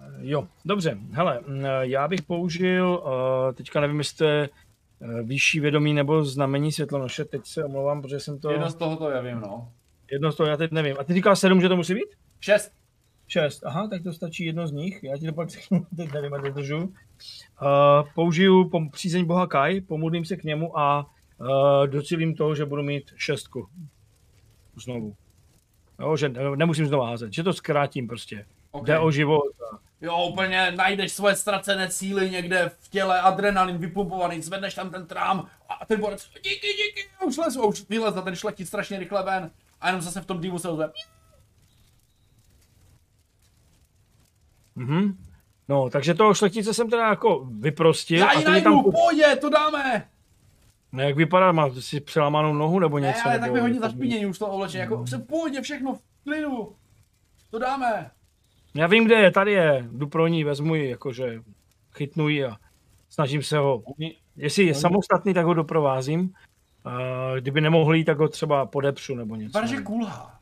Eh, 0.00 0.04
Jo, 0.20 0.48
dobře. 0.64 0.98
Hele, 1.12 1.40
mm, 1.46 1.64
já 1.80 2.08
bych 2.08 2.22
použil, 2.22 3.02
uh, 3.04 3.54
teďka 3.54 3.80
nevím, 3.80 3.98
jestli 3.98 4.48
uh, 5.00 5.20
vyšší 5.20 5.60
vědomí 5.60 5.94
nebo 5.94 6.24
znamení 6.24 6.72
světlonoše, 6.72 7.24
teď 7.24 7.46
se 7.46 7.64
omlouvám, 7.64 8.02
protože 8.02 8.20
jsem 8.20 8.40
to... 8.40 8.50
Jedno 8.50 8.70
z 8.70 8.74
toho 8.74 8.96
to 8.96 9.10
já 9.10 9.20
vím, 9.20 9.40
no. 9.40 9.72
jedno 10.10 10.32
z 10.32 10.36
toho 10.36 10.48
já 10.48 10.56
teď 10.56 10.72
nevím. 10.72 10.96
A 11.00 11.04
ty 11.04 11.14
říkal 11.14 11.36
sedm, 11.36 11.60
že 11.60 11.68
to 11.68 11.76
musí 11.76 11.94
být? 11.94 12.08
Šest. 12.40 12.72
Šest, 13.28 13.64
aha, 13.66 13.88
tak 13.88 14.02
to 14.02 14.12
stačí 14.12 14.44
jedno 14.44 14.66
z 14.66 14.72
nich. 14.72 15.02
Já 15.02 15.18
ti 15.18 15.26
to 15.26 15.32
pak 15.32 15.48
teď 15.96 16.12
nevím, 16.12 16.32
jak 16.32 16.42
dodržu. 16.42 16.78
Uh, 16.78 16.88
použiju 18.14 18.64
pom- 18.64 18.90
přízeň 18.90 19.24
boha 19.24 19.46
Kai, 19.46 19.80
pomodlím 19.80 20.24
se 20.24 20.36
k 20.36 20.44
němu 20.44 20.78
a 20.78 21.06
uh, 21.40 21.86
docílím 21.86 22.34
toho, 22.34 22.54
že 22.54 22.64
budu 22.64 22.82
mít 22.82 23.12
šestku. 23.16 23.68
Znovu. 24.84 25.14
Jo, 26.00 26.16
že 26.16 26.28
ne- 26.28 26.56
nemusím 26.56 26.86
znovu 26.86 27.04
házet, 27.04 27.32
že 27.32 27.42
to 27.42 27.52
zkrátím 27.52 28.08
prostě. 28.08 28.46
Okay. 28.70 28.86
Jde 28.86 28.98
o 28.98 29.10
život. 29.10 29.42
Jo, 30.00 30.26
úplně 30.30 30.72
najdeš 30.76 31.12
svoje 31.12 31.36
ztracené 31.36 31.90
síly 31.90 32.30
někde 32.30 32.70
v 32.80 32.88
těle, 32.88 33.20
adrenalin 33.20 33.78
vypumpovaný, 33.78 34.42
zvedneš 34.42 34.74
tam 34.74 34.90
ten 34.90 35.06
trám 35.06 35.48
a 35.68 35.86
ten 35.86 36.00
borec, 36.00 36.30
díky, 36.34 36.66
díky, 36.66 37.08
už 37.26 37.36
lezu, 37.36 37.66
už 37.66 37.88
vylez 37.88 38.16
a 38.16 38.22
ten 38.22 38.36
šlechtit 38.36 38.68
strašně 38.68 38.98
rychle 38.98 39.24
ven. 39.24 39.50
A 39.80 39.86
jenom 39.86 40.02
zase 40.02 40.20
v 40.20 40.26
tom 40.26 40.40
dýmu 40.40 40.58
se 40.58 40.68
ozve. 40.68 40.90
Mhm. 44.76 45.24
No, 45.68 45.90
takže 45.90 46.14
toho 46.14 46.34
šlechtice 46.34 46.74
jsem 46.74 46.90
teda 46.90 47.08
jako 47.08 47.44
vyprostil. 47.44 48.18
Já 48.18 48.32
ji 48.32 48.38
je 48.38 48.44
tam, 48.44 48.52
najdu, 48.52 48.82
pojď, 48.82 49.40
to 49.40 49.50
dáme! 49.50 50.08
no, 50.92 51.02
jak 51.02 51.16
vypadá, 51.16 51.52
má 51.52 51.70
si 51.80 52.00
přelámanou 52.00 52.52
nohu 52.52 52.78
nebo 52.78 52.98
něco? 52.98 53.18
Ne, 53.18 53.24
ale 53.24 53.34
tak 53.34 53.42
nebo, 53.42 53.54
mi 53.54 53.60
hodně 53.60 53.80
zašpinění 53.80 54.26
už 54.26 54.38
to 54.38 54.46
oblečení, 54.46 54.80
jako 54.80 55.06
se 55.06 55.18
pojď, 55.18 55.62
všechno 55.62 55.94
v 55.94 56.02
klidu. 56.24 56.76
To 57.50 57.58
dáme. 57.58 58.10
Já 58.78 58.86
vím, 58.86 59.04
kde 59.04 59.14
je, 59.14 59.30
tady 59.30 59.52
je, 59.52 59.88
jdu 59.92 60.06
pro 60.06 60.26
ní, 60.26 60.44
vezmu 60.44 60.74
ji, 60.74 60.90
jakože 60.90 61.42
chytnu 61.92 62.28
ji 62.28 62.44
a 62.44 62.56
snažím 63.08 63.42
se 63.42 63.58
ho, 63.58 63.82
jestli 64.36 64.64
je 64.64 64.74
samostatný, 64.74 65.34
tak 65.34 65.46
ho 65.46 65.54
doprovázím, 65.54 66.34
a 66.84 66.98
kdyby 67.40 67.60
nemohl 67.60 67.94
jít, 67.94 68.04
tak 68.04 68.18
ho 68.18 68.28
třeba 68.28 68.66
podepřu 68.66 69.14
nebo 69.14 69.36
něco. 69.36 69.48
Vypadá, 69.48 69.66
že 69.66 69.80
kulhá. 69.80 70.40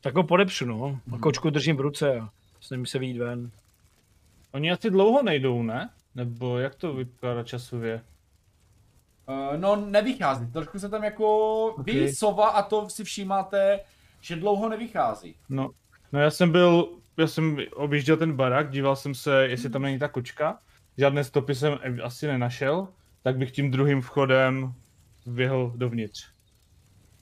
Tak 0.00 0.14
ho 0.14 0.22
podepřu, 0.22 0.66
no, 0.66 1.00
a 1.14 1.18
kočku 1.18 1.50
držím 1.50 1.76
v 1.76 1.80
ruce 1.80 2.18
a 2.18 2.28
snažím 2.60 2.86
se 2.86 2.98
vyjít 2.98 3.18
ven. 3.18 3.50
oni 4.52 4.72
asi 4.72 4.90
dlouho 4.90 5.22
nejdou, 5.22 5.62
ne? 5.62 5.90
Nebo 6.14 6.58
jak 6.58 6.74
to 6.74 6.94
vypadá 6.94 7.42
časově? 7.42 8.02
Uh, 9.28 9.60
no, 9.60 9.76
nevychází. 9.76 10.46
Trošku 10.52 10.78
se 10.78 10.88
tam 10.88 11.04
jako 11.04 11.66
okay. 11.66 11.94
vy, 11.94 12.14
sova 12.14 12.48
a 12.48 12.62
to 12.62 12.90
si 12.90 13.04
všímáte, 13.04 13.80
že 14.20 14.36
dlouho 14.36 14.68
nevychází. 14.68 15.34
No, 15.48 15.70
no 16.12 16.20
já 16.20 16.30
jsem 16.30 16.52
byl, 16.52 16.88
já 17.16 17.26
jsem 17.26 17.58
objížděl 17.74 18.16
ten 18.16 18.32
barák, 18.32 18.70
díval 18.70 18.96
jsem 18.96 19.14
se, 19.14 19.48
jestli 19.48 19.70
tam 19.70 19.82
není 19.82 19.98
ta 19.98 20.08
kočka. 20.08 20.58
Žádné 20.98 21.24
stopy 21.24 21.54
jsem 21.54 21.78
asi 22.02 22.26
nenašel, 22.26 22.88
tak 23.22 23.36
bych 23.36 23.50
tím 23.50 23.70
druhým 23.70 24.00
vchodem 24.00 24.74
vběhl 25.26 25.72
dovnitř. 25.76 26.28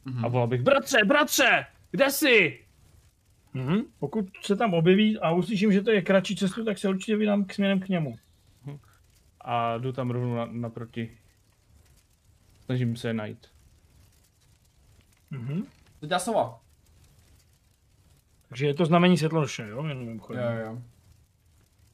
Mhm. 0.05 0.25
A 0.25 0.29
volal 0.29 0.47
bych, 0.47 0.62
bratře, 0.62 0.99
bratře, 1.05 1.66
kde 1.91 2.11
jsi? 2.11 2.65
Mhm. 3.55 3.83
Pokud 3.99 4.29
se 4.43 4.57
tam 4.57 4.75
objeví 4.75 5.19
a 5.19 5.31
uslyším, 5.31 5.73
že 5.73 5.83
to 5.83 5.91
je 5.91 6.03
kratší 6.03 6.37
cestu, 6.37 6.65
tak 6.65 6.79
se 6.79 6.89
určitě 6.89 7.16
vydám 7.16 7.45
k 7.45 7.55
směrem 7.55 7.81
k 7.81 7.89
němu. 7.89 8.16
A 9.41 9.79
jdu 9.79 9.93
tam 9.93 10.11
rovnou 10.11 10.35
na, 10.35 10.49
naproti. 10.51 11.19
Snažím 12.65 12.97
se 12.97 13.09
je 13.09 13.15
najít. 13.15 13.47
Mhm. 15.31 15.66
Dělá 16.01 16.19
sova. 16.19 16.64
Takže 18.55 18.67
je 18.67 18.75
to 18.75 18.87
znamení 18.87 19.19
světlonoše, 19.19 19.69
jo? 19.69 19.85
Jenom 19.85 20.05
mimochodem. 20.05 20.43
Jo, 20.43 20.67
jo. 20.67 20.79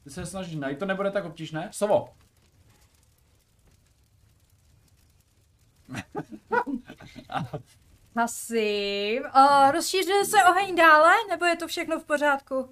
Ty 0.03 0.09
se 0.09 0.25
snažíš 0.25 0.55
najít, 0.55 0.79
to 0.79 0.85
nebude 0.85 1.11
tak 1.11 1.25
obtížné. 1.25 1.69
Sovo. 1.71 2.09
Hasím. 8.15 9.23
A 9.31 9.71
rozšířil 9.71 10.25
se 10.25 10.37
oheň 10.49 10.75
dále, 10.75 11.11
nebo 11.29 11.45
je 11.45 11.55
to 11.55 11.67
všechno 11.67 11.99
v 11.99 12.05
pořádku? 12.05 12.69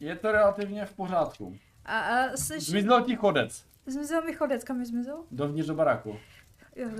Je 0.00 0.16
to 0.16 0.32
relativně 0.32 0.86
v 0.86 0.94
pořádku. 0.94 1.58
A, 1.84 1.98
a 2.00 2.36
slyš... 2.36 2.64
Zmizel 2.64 3.02
ti 3.02 3.16
chodec. 3.16 3.66
Zmizel 3.86 4.22
mi 4.22 4.32
chodec, 4.32 4.64
kam 4.64 4.78
mi 4.78 4.86
zmizel? 4.86 5.24
Dovnitř 5.30 5.68
do 5.68 5.74
baráku. 5.74 6.16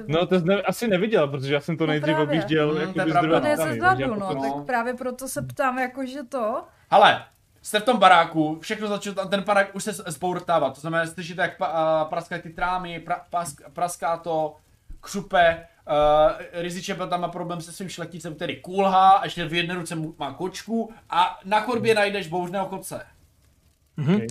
No 0.06 0.26
to 0.26 0.38
jsi 0.40 0.44
ne, 0.44 0.62
asi 0.62 0.88
neviděl, 0.88 1.28
protože 1.28 1.54
já 1.54 1.60
jsem 1.60 1.76
to 1.76 1.84
No 1.86 1.90
nejdřív 1.90 2.14
právě. 2.14 2.26
objížděl 2.26 2.74
Mm, 2.74 2.80
jako 2.80 2.92
to 2.92 3.00
je 3.00 3.06
z 3.06 3.10
pravda, 3.12 3.38
druhé 3.38 3.56
no. 3.56 3.62
Se 3.62 3.76
já 3.78 4.06
no, 4.06 4.14
potom- 4.14 4.36
No. 4.36 4.42
tak 4.42 4.66
právě 4.66 4.94
proto 4.94 5.28
se 5.28 5.42
ptám, 5.42 5.78
jakože 5.78 6.22
to. 6.22 6.62
Hele, 6.90 7.24
jste 7.62 7.80
v 7.80 7.84
tom 7.84 7.96
baráku, 7.98 8.58
všechno 8.60 8.88
začalo, 8.88 9.28
ten 9.28 9.42
barák 9.42 9.74
už 9.74 9.84
se 9.84 9.92
zbourtává, 9.92 10.70
to 10.70 10.80
znamená, 10.80 11.06
slyšíte, 11.06 11.42
jak 11.42 11.58
pa, 11.58 11.66
a, 11.66 12.04
praskají 12.04 12.42
ty 12.42 12.50
trámy, 12.50 13.00
pra, 13.00 13.20
pask, 13.30 13.60
praská 13.72 14.16
to, 14.16 14.56
křupe, 15.00 15.66
uh, 15.88 16.62
Riziče 16.62 16.94
tam 16.94 17.20
má 17.20 17.28
problém 17.28 17.60
se 17.60 17.72
svým 17.72 17.88
šlechticem, 17.88 18.34
který 18.34 18.60
kulhá, 18.60 19.10
a 19.10 19.24
ještě 19.24 19.44
v 19.44 19.54
jedné 19.54 19.74
ruce 19.74 19.94
má 20.18 20.32
kočku 20.32 20.92
a 21.10 21.38
na 21.44 21.60
chodbě 21.60 21.94
najdeš 21.94 22.28
bouřného 22.28 22.66
chodce. 22.66 23.06
Mhm. 23.96 24.14
Okay. 24.14 24.26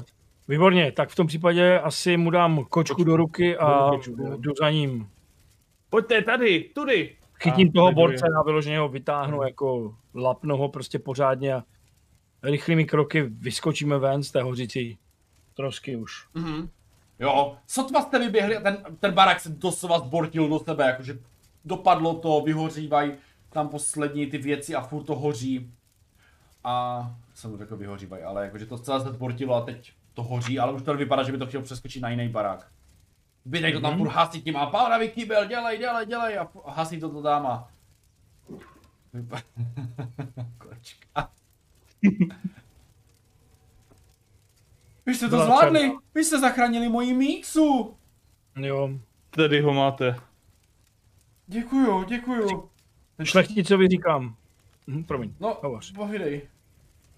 Výborně, 0.47 0.91
tak 0.91 1.09
v 1.09 1.15
tom 1.15 1.27
případě 1.27 1.80
asi 1.80 2.18
mu 2.18 2.30
dám 2.30 2.65
kočku 2.69 3.03
do 3.03 3.18
ruky 3.18 3.57
a 3.57 3.89
Kočku, 3.89 4.35
jdu 4.38 4.51
za 4.61 4.69
ním. 4.69 5.09
Pojďte 5.91 6.22
tady, 6.22 6.69
tudy. 6.76 7.15
Chytím 7.34 7.68
A 7.68 7.72
toho 7.76 7.88
jmenuji. 7.88 7.95
borce 7.95 8.26
a 8.39 8.43
vyloženě 8.43 8.80
ho 8.80 8.89
vytáhnu 8.89 9.43
jako 9.43 9.95
lapnu 10.15 10.57
ho 10.57 10.69
prostě 10.69 10.99
pořádně 10.99 11.53
a 11.53 11.63
rychlými 12.43 12.85
kroky 12.85 13.22
vyskočíme 13.22 13.97
ven 13.97 14.23
z 14.23 14.31
té 14.31 14.41
hořící 14.41 14.97
trosky 15.53 15.95
už. 15.95 16.27
Mhm. 16.34 16.69
Jo, 17.19 17.57
sotva 17.68 18.01
jste 18.01 18.19
vyběhli 18.19 18.57
a 18.57 18.61
ten, 18.61 18.84
ten 18.99 19.13
barák 19.13 19.39
se 19.39 19.49
doslova 19.49 19.99
zbortil 19.99 20.49
do 20.49 20.59
sebe, 20.59 20.85
jakože 20.85 21.19
dopadlo 21.65 22.13
to, 22.13 22.41
vyhořívají 22.41 23.11
tam 23.49 23.69
poslední 23.69 24.27
ty 24.27 24.38
věci 24.38 24.76
a 24.76 24.81
furt 24.81 25.03
to 25.03 25.15
hoří. 25.15 25.72
A 26.63 27.05
jsem 27.34 27.57
řekl 27.57 27.77
vyhořívají, 27.77 28.23
ale 28.23 28.43
jakože 28.45 28.65
to 28.65 28.77
celé 28.77 29.01
se 29.01 29.09
zbortilo 29.09 29.55
a 29.55 29.61
teď 29.61 29.93
to 30.13 30.23
hoří, 30.23 30.59
ale 30.59 30.73
už 30.73 30.81
to 30.81 30.93
vypadá, 30.97 31.23
že 31.23 31.31
by 31.31 31.38
to 31.38 31.47
chtělo 31.47 31.63
přeskočit 31.63 32.01
na 32.01 32.09
jiný 32.09 32.30
barák. 32.30 32.72
Zbytek 33.45 33.73
to 33.73 33.81
tam 33.81 33.97
furt 33.97 34.09
hasí 34.09 34.41
tím 34.41 34.57
a 34.57 34.65
pávravý 34.65 35.09
kýbel, 35.09 35.45
dělej, 35.47 35.77
dělej, 35.77 36.05
dělej 36.05 36.38
a 36.39 36.47
hasí 36.65 36.99
to 36.99 37.09
to 37.09 37.22
dáma. 37.22 37.69
Vypa- 39.13 39.43
Kočka. 40.57 41.30
Vy 45.05 45.15
jste 45.15 45.26
to 45.26 45.30
Byla 45.30 45.45
zvládli, 45.45 45.80
černá. 45.80 45.99
vy 46.15 46.23
jste 46.26 46.39
zachránili 46.39 46.89
moji 46.89 47.13
míksu. 47.13 47.97
Jo. 48.55 48.89
Tady 49.30 49.61
ho 49.61 49.73
máte. 49.73 50.15
Děkuju, 51.47 52.03
děkuju. 52.03 52.69
Šlechticovi 53.23 53.88
říkám. 53.88 54.35
Hm, 54.88 55.03
promiň, 55.03 55.34
No, 55.39 55.57
hovoř. 55.63 55.91
povídej. 55.91 56.41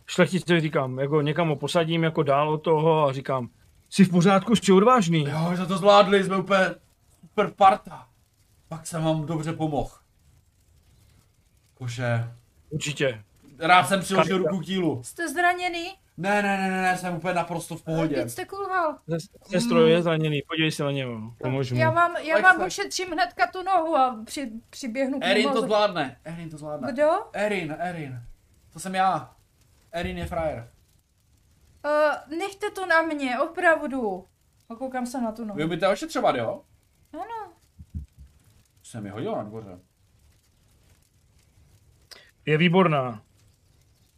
Šlechticovi 0.08 0.62
říkám, 0.62 1.00
jako 1.00 1.22
někam 1.22 1.48
ho 1.50 1.56
posadím 1.56 2.04
jako 2.04 2.24
dál 2.24 2.50
od 2.50 2.58
toho 2.58 3.04
a 3.08 3.14
říkám, 3.14 3.50
jsi 3.94 4.06
v 4.06 4.10
pořádku, 4.10 4.56
jsi 4.56 4.72
odvážný. 4.72 5.26
Jo, 5.30 5.52
jsme 5.56 5.66
to 5.66 5.78
zvládli, 5.78 6.24
jsme 6.24 6.38
úplně 6.38 6.76
super 7.22 7.52
parta. 7.52 8.08
Pak 8.68 8.88
jsem 8.88 9.04
vám 9.04 9.26
dobře 9.26 9.54
pomohl. 9.54 9.92
Jakože, 11.74 12.30
Určitě. 12.70 13.24
rád 13.60 13.84
jsem 13.84 14.00
přiložil 14.00 14.38
ruku 14.38 14.58
k 14.58 14.66
dílu. 14.66 15.04
Jste 15.04 15.30
zraněný? 15.30 15.94
Ne, 16.18 16.42
ne, 16.42 16.58
ne, 16.58 16.70
ne, 16.70 16.82
ne, 16.82 16.98
jsem 16.98 17.16
úplně 17.16 17.34
naprosto 17.34 17.76
v 17.76 17.82
pohodě. 17.82 18.16
Teď 18.16 18.30
jste 18.30 18.46
kulhal. 18.46 18.98
Sestro 19.44 19.88
je 19.88 20.02
zraněný, 20.02 20.42
podívej 20.48 20.72
se 20.72 20.84
na 20.84 20.92
něho. 20.92 21.34
Pomůžu 21.38 21.76
mu. 21.76 21.82
Já 21.82 21.90
vám, 21.90 22.16
já 22.18 22.42
vám 22.42 22.62
ošetřím 22.62 23.12
hnedka 23.12 23.48
tu 23.48 23.64
nohu 23.64 23.96
a 23.96 24.22
při, 24.26 24.52
přiběhnu 24.70 25.20
k 25.20 25.24
Erin 25.24 25.54
to 25.54 25.62
zvládne, 25.62 26.18
Erin 26.24 26.50
to 26.50 26.58
zvládne. 26.58 26.94
Kdo? 26.94 27.10
Erin, 27.34 27.76
Erin. 27.80 28.22
To 28.74 28.80
jsem 28.80 28.96
já. 28.96 29.32
Erin 29.92 30.18
je 30.18 30.26
frajer. 30.26 30.73
Uh, 31.86 32.38
nechte 32.38 32.72
to 32.72 32.86
na 32.86 33.02
mě, 33.02 33.40
opravdu. 33.40 34.26
A 34.70 34.76
koukám 34.76 35.06
se 35.06 35.22
na 35.22 35.32
tu 35.32 35.46
nohu. 35.46 35.58
Vy 35.58 35.66
umíte 35.66 35.88
ošetřovat, 35.88 36.36
jo? 36.36 36.62
Ano. 37.14 37.54
Jsem 38.84 39.04
mi 39.04 39.10
hodil 39.10 39.36
na 39.36 39.44
dvoře. 39.44 39.80
Je 42.46 42.58
výborná. 42.58 43.22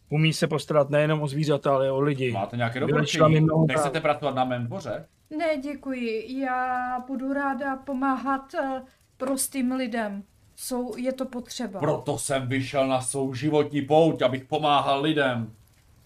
Umí 0.09 0.33
se 0.33 0.47
postarat 0.47 0.89
nejenom 0.89 1.21
o 1.21 1.27
zvířata, 1.27 1.73
ale 1.73 1.87
i 1.87 1.89
o 1.89 1.99
lidi. 1.99 2.31
Máte 2.31 2.57
nějaké 2.57 2.79
doporučení? 2.79 3.47
Nechcete 3.67 4.01
pracovat 4.01 4.35
na 4.35 4.43
mém 4.43 4.67
dvoře? 4.67 5.07
Ne, 5.37 5.57
děkuji. 5.57 6.39
Já 6.39 6.99
budu 7.07 7.33
ráda 7.33 7.75
pomáhat 7.75 8.53
uh, 8.53 8.87
prostým 9.17 9.71
lidem. 9.71 10.23
Jsou, 10.55 10.97
je 10.97 11.13
to 11.13 11.25
potřeba. 11.25 11.79
Proto 11.79 12.17
jsem 12.17 12.47
vyšel 12.47 12.87
na 12.87 13.01
svou 13.01 13.33
životní 13.33 13.81
pouť, 13.81 14.21
abych 14.21 14.45
pomáhal 14.45 15.01
lidem. 15.01 15.53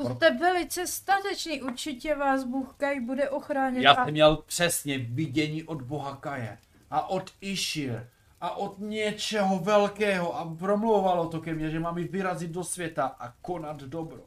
To 0.02 0.10
jste 0.16 0.38
velice 0.38 0.88
statečný. 0.88 1.62
Určitě 1.62 2.16
vás 2.16 2.44
Bůh 2.44 2.74
Kaj 2.78 3.00
bude 3.00 3.30
ochránit. 3.30 3.82
Já 3.82 3.92
a- 3.92 4.06
jsem 4.06 4.14
měl 4.14 4.38
přesně 4.38 4.98
vidění 4.98 5.64
od 5.64 5.82
boha 5.82 6.16
Kaje 6.16 6.58
a 6.90 7.10
od 7.10 7.32
Ishir 7.42 8.08
a 8.42 8.58
od 8.58 8.80
něčeho 8.80 9.60
velkého 9.60 10.38
a 10.38 10.56
promlouvalo 10.56 11.28
to 11.30 11.42
ke 11.42 11.54
mně, 11.54 11.70
že 11.70 11.80
mám 11.80 11.98
jít 11.98 12.12
vyrazit 12.12 12.52
do 12.52 12.64
světa 12.64 13.06
a 13.20 13.34
konat 13.42 13.78
dobro. 13.84 14.22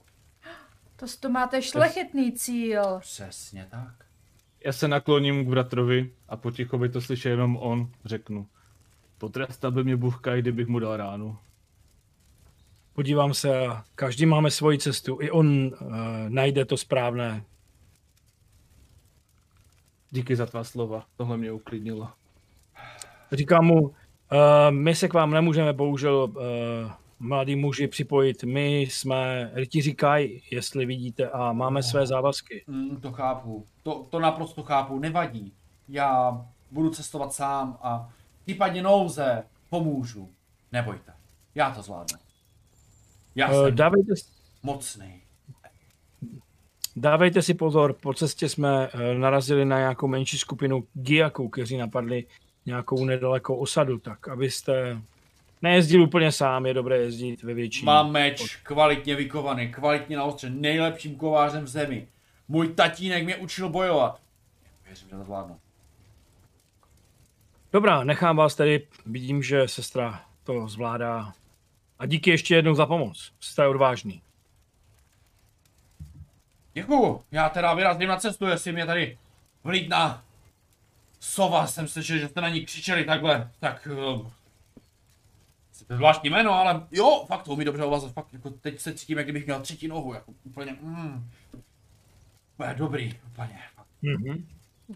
To, 0.97 1.07
to 1.21 1.29
máte 1.29 1.63
šlechetný 1.63 2.33
cíl. 2.33 2.99
Přesně 3.01 3.67
tak. 3.71 3.95
Já 4.65 4.73
se 4.73 4.89
nakloním 4.89 5.45
k 5.45 5.49
bratrovi 5.49 6.13
a 6.29 6.37
potichu 6.37 6.79
by 6.79 6.89
to 6.89 7.01
slyšel 7.01 7.31
jenom 7.31 7.57
on, 7.57 7.91
řeknu. 8.05 8.47
Potrestal 9.19 9.71
by 9.71 9.85
mě 9.85 9.97
Bůh 9.97 10.21
Kaj, 10.21 10.43
kdybych 10.43 10.67
mu 10.67 10.79
dal 10.79 10.97
ránu. 10.97 11.39
Podívám 12.95 13.35
se, 13.35 13.67
a 13.67 13.85
každý 13.95 14.27
máme 14.27 14.51
svoji 14.51 14.79
cestu. 14.79 15.19
I 15.21 15.31
on 15.31 15.67
uh, 15.67 15.73
najde 16.29 16.65
to 16.65 16.77
správné. 16.77 17.45
Díky 20.11 20.37
za 20.37 20.47
tvá 20.47 20.65
slova, 20.65 21.05
tohle 21.17 21.37
mě 21.37 21.53
uklidnilo. 21.53 22.09
Říkám 23.33 23.65
mu, 23.65 23.81
uh, 23.81 23.93
my 24.71 24.95
se 24.95 25.09
k 25.09 25.15
vám 25.15 25.31
nemůžeme 25.31 25.73
bohužel 25.73 26.17
uh, 26.17 26.43
mladí 27.19 27.57
muži 27.57 27.89
připojit. 27.89 28.45
My 28.45 28.81
jsme 28.81 29.51
rytíři 29.55 29.95
Kaj, 29.95 30.41
jestli 30.51 30.87
vidíte, 30.87 31.31
a 31.31 31.53
máme 31.53 31.83
své 31.83 32.07
závazky. 32.07 32.65
Mm, 32.67 32.97
to 32.97 33.13
chápu. 33.13 33.67
To, 33.83 34.07
to 34.11 34.21
naprosto 34.21 34.63
chápu. 34.63 34.99
Nevadí. 34.99 35.53
Já 35.89 36.45
budu 36.71 36.91
cestovat 36.91 37.33
sám 37.33 37.79
a 37.83 38.09
v 38.41 38.43
případě 38.43 38.83
nouze 38.83 39.45
pomůžu. 39.71 40.31
Nebojte. 40.73 41.13
Já 41.55 41.71
to 41.71 41.83
zvládnu. 41.83 42.19
Já 43.35 43.53
Uh, 43.53 43.71
dávejte, 43.71 44.13
mocný. 44.63 45.23
dávejte 46.97 47.43
si 47.43 47.55
pozor, 47.55 47.93
po 47.93 48.15
cestě 48.15 48.49
jsme 48.49 48.89
uh, 48.89 49.01
narazili 49.19 49.65
na 49.65 49.79
nějakou 49.79 50.07
menší 50.09 50.39
skupinu 50.39 50.85
giaků, 50.95 51.49
kteří 51.49 51.77
napadli 51.77 52.27
nějakou 52.67 53.05
nedalekou 53.05 53.57
osadu, 53.57 53.99
tak 53.99 54.29
abyste 54.29 55.03
nejezdil 55.63 56.03
úplně 56.03 56.33
sám, 56.33 56.67
je 56.67 56.75
dobré 56.75 56.97
jezdit 56.99 57.43
ve 57.43 57.55
větší. 57.55 57.85
Mám 57.85 58.13
meč, 58.13 58.57
kvalitně 58.57 59.17
vykovaný, 59.17 59.73
kvalitně 59.73 60.17
naostřen, 60.17 60.61
nejlepším 60.61 61.17
kovářem 61.17 61.65
v 61.65 61.69
zemi. 61.69 62.09
Můj 62.49 62.69
tatínek 62.69 63.25
mě 63.25 63.37
učil 63.37 63.69
bojovat. 63.69 64.21
Věřím, 64.87 65.09
že 65.09 65.17
to 65.17 65.25
zvládnu. 65.25 65.59
Dobrá, 67.73 68.05
nechám 68.05 68.37
vás 68.37 68.55
tedy, 68.55 68.87
vidím, 69.07 69.43
že 69.43 69.69
sestra 69.69 70.25
to 70.45 70.69
zvládá. 70.69 71.33
A 71.99 72.07
díky 72.07 72.31
ještě 72.31 72.55
jednou 72.55 72.75
za 72.75 72.87
pomoc. 72.87 73.33
Jste 73.41 73.67
odvážný. 73.67 74.23
Děkuju. 76.75 77.23
Já 77.31 77.49
teda 77.49 77.75
vyrazím 77.75 78.09
na 78.09 78.17
cestu, 78.17 78.47
jestli 78.47 78.73
mě 78.73 78.87
tady 78.87 79.19
vlídná 79.65 80.25
sova, 81.21 81.67
jsem 81.67 81.89
slyšel, 81.89 82.19
že 82.19 82.29
jste 82.29 82.41
na 82.41 82.49
ní 82.49 82.65
křičeli 82.67 83.05
takhle, 83.05 83.51
tak... 83.61 83.89
Uh, 83.93 84.31
zvláštní 85.89 86.31
jméno, 86.31 86.53
ale 86.53 86.87
jo, 86.91 87.25
fakt 87.29 87.43
to 87.43 87.53
umí 87.53 87.65
dobře 87.65 87.85
ovlazat, 87.85 88.13
fakt 88.13 88.33
jako 88.33 88.51
teď 88.51 88.81
se 88.81 88.95
cítím, 88.95 89.19
jak 89.19 89.27
kdybych 89.27 89.47
měl 89.47 89.61
třetí 89.61 89.89
nohu, 89.89 90.15
jako 90.15 90.33
úplně, 90.45 90.77
mm, 90.81 91.31
úplně 92.55 92.75
dobrý, 92.75 93.21
úplně. 93.33 93.59
Mhm. 94.03 94.47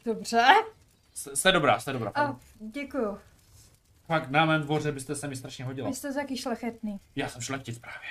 Dobře. 0.05 0.47
Jste, 1.15 1.53
dobrá, 1.53 1.81
jste 1.81 1.93
dobrá. 1.93 2.11
A 2.15 2.27
Fakt, 2.27 2.43
děkuju. 2.73 3.19
Fakt 4.07 4.31
na 4.31 4.45
mém 4.45 4.63
dvoře 4.63 4.93
byste 4.93 5.15
se 5.15 5.29
mi 5.29 5.37
strašně 5.37 5.65
hodila. 5.65 5.89
Vy 5.89 5.95
jste 5.95 6.15
taky 6.15 6.37
šlechetný. 6.37 7.01
Já 7.17 7.29
jsem 7.29 7.41
šlechtic 7.43 7.79
právě. 7.79 8.09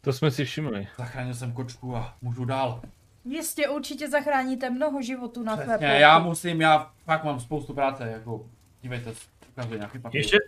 To 0.00 0.12
jsme 0.12 0.30
si 0.30 0.44
všimli. 0.44 0.88
Zachránil 0.98 1.34
jsem 1.34 1.52
kočku 1.52 1.96
a 1.96 2.16
můžu 2.22 2.44
dál. 2.44 2.82
Jistě 3.24 3.68
určitě 3.68 4.08
zachráníte 4.08 4.70
mnoho 4.70 5.02
životů 5.02 5.42
na 5.42 5.56
tvé 5.56 5.64
Přesně, 5.64 5.86
pouti. 5.86 6.00
já 6.00 6.18
musím, 6.18 6.60
já 6.60 6.92
fakt 7.04 7.24
mám 7.24 7.40
spoustu 7.40 7.74
práce, 7.74 8.10
jako, 8.10 8.46
dívejte, 8.82 9.12
ukazuje 9.52 9.78
nějaký 9.78 9.98
papír. 9.98 10.18
Ještě, 10.18 10.38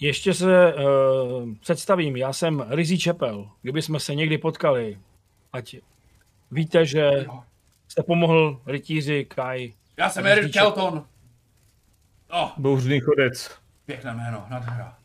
ještě 0.00 0.34
se 0.34 0.74
uh, 0.74 1.54
představím. 1.60 2.16
Já 2.16 2.32
jsem 2.32 2.66
Rizí 2.68 2.98
Čepel. 2.98 3.50
Kdybychom 3.62 4.00
se 4.00 4.14
někdy 4.14 4.38
potkali, 4.38 4.98
ať 5.52 5.76
víte, 6.50 6.86
že 6.86 7.26
jste 7.88 8.02
pomohl 8.02 8.60
rytíři 8.66 9.24
Kai. 9.24 9.74
Já 9.96 10.10
jsem 10.10 10.24
Čepel. 10.24 10.48
Kelton. 10.48 11.06
Oh, 12.32 12.50
Bouřný 12.56 13.00
chodec. 13.00 13.50
pěkné 13.86 14.14
jméno, 14.14 14.46
nádhera. 14.50 14.98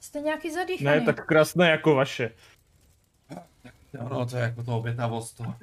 Jste 0.00 0.20
nějaký 0.20 0.50
zadýchaný. 0.52 1.00
Ne 1.00 1.06
tak 1.06 1.26
krásné 1.26 1.70
jako 1.70 1.94
vaše. 1.94 2.30
No, 4.10 4.26
to 4.26 4.36
je 4.36 4.42
jako 4.42 4.62
to 4.62 4.78
obětavost, 4.78 5.36
to 5.36 5.54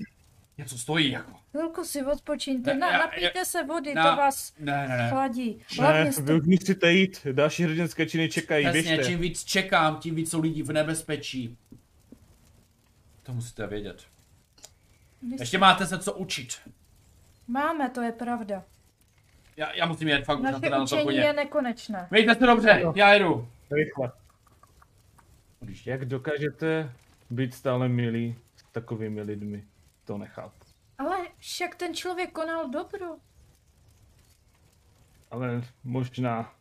něco 0.57 0.77
stojí, 0.77 1.11
jako. 1.11 1.31
Chvilku 1.51 1.83
si 1.83 2.03
odpočíňte, 2.05 2.73
Ne, 2.73 2.79
na, 2.79 2.91
já- 2.91 2.97
napijte 2.97 3.45
se 3.45 3.63
vody, 3.63 3.93
na- 3.93 4.11
to 4.11 4.17
vás 4.17 4.53
Ne, 4.59 4.87
ne, 4.87 4.97
ne. 4.97 5.09
chladí. 5.09 5.61
Hlavně 5.79 6.03
Ne, 6.03 6.11
jste... 6.13 6.21
vy 6.21 6.33
už 6.33 6.45
musíte 6.47 6.91
jít. 6.93 7.27
Další 7.31 7.63
hrdinské 7.63 8.05
činy 8.05 8.29
čekají, 8.29 8.65
Přesně, 8.65 8.81
běžte. 8.95 9.05
čím 9.11 9.19
víc 9.19 9.43
čekám, 9.43 9.99
tím 9.99 10.15
víc 10.15 10.31
jsou 10.31 10.41
lidí 10.41 10.63
v 10.63 10.71
nebezpečí. 10.71 11.57
To 13.23 13.33
musíte 13.33 13.67
vědět. 13.67 14.03
vy- 15.29 15.35
Ještě 15.39 15.57
máte 15.57 15.85
se 15.85 15.99
co 15.99 16.13
učit. 16.13 16.53
Máme, 17.47 17.89
to 17.89 18.01
je 18.01 18.11
pravda. 18.11 18.63
Já, 19.57 19.73
já 19.73 19.85
musím 19.85 20.07
jet, 20.07 20.25
fakt 20.25 20.39
už 20.39 20.43
na 20.43 20.51
Naše 20.51 20.69
to 20.69 20.83
učení 20.83 21.15
je 21.17 21.33
nekonečné. 21.33 22.07
Mějte 22.11 22.35
se 22.35 22.45
dobře, 22.45 22.83
já 22.95 23.13
jedu. 23.13 23.47
Rychle. 23.71 24.11
Jak 25.85 26.05
dokážete 26.05 26.93
být 27.29 27.53
stále 27.53 27.89
milí 27.89 28.35
s 28.55 28.63
takovými 28.71 29.21
lidmi? 29.21 29.65
To 30.05 30.17
nechápu. 30.17 30.65
Ale 30.97 31.17
však 31.37 31.75
ten 31.75 31.95
člověk 31.95 32.31
konal 32.31 32.69
dobro. 32.69 33.15
Ale 35.31 35.63
možná 35.83 36.53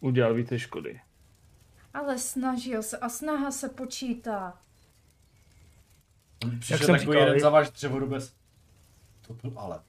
udělal 0.00 0.34
více 0.34 0.58
škody. 0.58 1.00
Ale 1.94 2.18
snažil 2.18 2.82
se 2.82 2.98
a 2.98 3.08
snaha 3.08 3.50
se 3.50 3.68
počítá. 3.68 4.58
Přišel 6.60 6.78
jsem 6.78 6.86
takový 6.86 7.00
říkal, 7.00 7.20
jeden 7.20 7.34
vy- 7.34 7.40
za 7.40 7.50
váš 7.50 7.70
dřevoru 7.70 8.06
bez... 8.06 8.34
To 9.26 9.34
byl 9.34 9.52
ale. 9.56 9.80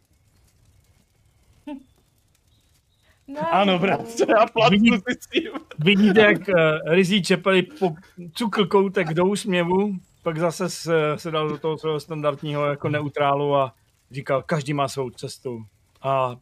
Ne, 3.28 3.40
Ano, 3.40 3.80
bratře, 3.80 4.26
já 4.40 4.45
platnu 4.45 4.78
Vidí- 4.80 4.91
si 4.98 5.18
s 5.22 5.28
tím. 5.28 5.52
Vidíte, 5.80 6.20
jak 6.22 6.38
uh, 6.48 6.56
Rizí 6.94 7.22
Čepeli 7.24 7.62
po 7.64 7.95
cukl 8.34 8.66
koutek 8.66 9.14
do 9.14 9.26
úsměvu, 9.26 9.94
pak 10.24 10.38
zase 10.38 10.70
se, 10.70 11.14
se 11.16 11.32
dal 11.32 11.49
do 11.49 11.58
toho 11.58 11.78
svého 11.78 11.99
standardního 11.99 12.66
jako 12.66 12.90
neutrálu 12.90 13.56
a 13.56 13.74
říkal, 14.12 14.44
každý 14.45 14.74
má 14.74 14.88
svou 14.88 15.10
cestu 15.10 15.66
a 16.02 16.36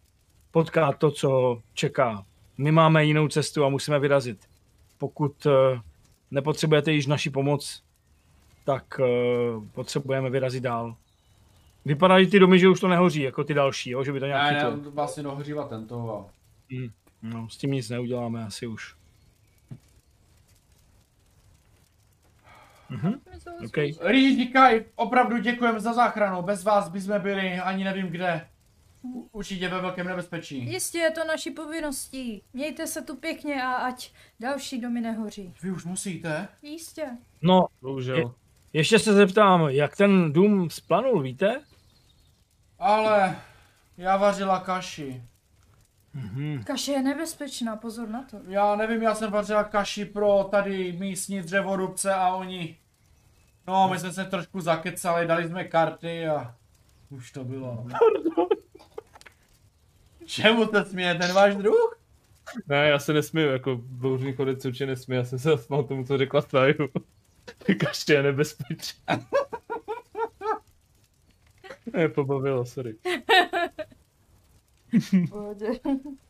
potká 0.51 0.91
to, 0.93 1.11
co 1.11 1.29
ho 1.29 1.61
čeká. 1.73 2.25
My 2.57 2.71
máme 2.71 3.05
jinou 3.05 3.27
cestu 3.27 3.65
a 3.65 3.69
musíme 3.69 3.99
vyrazit. 3.99 4.37
Pokud 4.97 5.45
uh, 5.45 5.51
nepotřebujete 6.31 6.91
již 6.91 7.07
naši 7.07 7.29
pomoc, 7.29 7.83
tak 8.65 8.99
uh, 8.99 9.63
potřebujeme 9.73 10.29
vyrazit 10.29 10.63
dál. 10.63 10.95
Vypadají 11.85 12.27
ty 12.27 12.39
domy, 12.39 12.59
že 12.59 12.69
už 12.69 12.79
to 12.79 12.87
nehoří, 12.87 13.21
jako 13.21 13.43
ty 13.43 13.53
další, 13.53 13.89
jo? 13.89 14.03
že 14.03 14.13
by 14.13 14.19
to 14.19 14.25
nějak 14.25 14.51
Ne, 14.53 14.59
chytlo. 14.59 14.75
ne, 14.75 14.89
vlastně 14.89 15.23
dohřívat 15.23 15.69
tento 15.69 16.25
a... 16.71 16.91
No, 17.21 17.49
s 17.49 17.57
tím 17.57 17.71
nic 17.71 17.89
neuděláme 17.89 18.45
asi 18.45 18.67
už. 18.67 18.95
Mhm. 22.89 23.13
OK. 23.65 23.77
Rýži 24.01 24.45
Kaj, 24.45 24.85
opravdu 24.95 25.37
děkujeme 25.37 25.79
za 25.79 25.93
záchranu, 25.93 26.41
bez 26.41 26.63
vás 26.63 26.89
bychom 26.89 27.19
byli 27.21 27.59
ani 27.59 27.83
nevím 27.83 28.07
kde. 28.07 28.47
Určitě 29.31 29.69
ve 29.69 29.81
velkém 29.81 30.07
nebezpečí. 30.07 30.65
Jistě 30.71 30.97
je 30.97 31.11
to 31.11 31.25
naší 31.25 31.51
povinností. 31.51 32.41
Mějte 32.53 32.87
se 32.87 33.01
tu 33.01 33.15
pěkně 33.15 33.63
a 33.63 33.71
ať 33.73 34.11
další 34.39 34.81
domy 34.81 35.01
nehoří. 35.01 35.53
Vy 35.63 35.71
už 35.71 35.85
musíte? 35.85 36.47
Jistě. 36.61 37.07
No, 37.41 37.65
Bohužel. 37.81 38.35
ještě 38.73 38.99
se 38.99 39.13
zeptám, 39.13 39.61
jak 39.69 39.95
ten 39.97 40.33
dům 40.33 40.69
splanul, 40.69 41.21
víte? 41.21 41.61
Ale 42.79 43.35
já 43.97 44.17
vařila 44.17 44.59
kaši. 44.59 45.23
Mhm. 46.15 46.63
Kaše 46.63 46.91
je 46.91 47.01
nebezpečná, 47.01 47.75
pozor 47.75 48.09
na 48.09 48.23
to. 48.23 48.37
Já 48.47 48.75
nevím, 48.75 49.01
já 49.01 49.15
jsem 49.15 49.31
vařila 49.31 49.63
kaši 49.63 50.05
pro 50.05 50.47
tady 50.51 50.91
místní 50.91 51.41
dřevorubce 51.41 52.13
a 52.13 52.35
oni... 52.35 52.77
No, 53.67 53.89
my 53.91 53.99
jsme 53.99 54.13
se 54.13 54.25
trošku 54.25 54.61
zakecali, 54.61 55.27
dali 55.27 55.47
jsme 55.47 55.63
karty 55.63 56.27
a... 56.27 56.55
Už 57.09 57.31
to 57.31 57.43
bylo. 57.43 57.87
Čemu 60.25 60.65
to 60.65 60.85
směje 60.85 61.15
ten 61.15 61.33
váš 61.33 61.55
druh? 61.55 61.99
Ne, 62.67 62.87
já 62.89 62.99
se 62.99 63.13
nesmím, 63.13 63.47
jako 63.47 63.75
bouřný 63.83 64.33
chodec 64.33 64.61
se 64.61 64.67
určitě 64.67 64.85
nesmí, 64.85 65.15
já 65.15 65.23
jsem 65.23 65.39
se 65.39 65.49
zasmál 65.49 65.83
tomu, 65.83 66.05
co 66.05 66.17
řekla 66.17 66.41
Staju. 66.41 66.89
Kaště 67.79 68.13
je 68.13 68.23
nebezpečný. 68.23 69.01
Ne, 71.93 72.09
pobavilo, 72.09 72.65
sorry. 72.65 72.95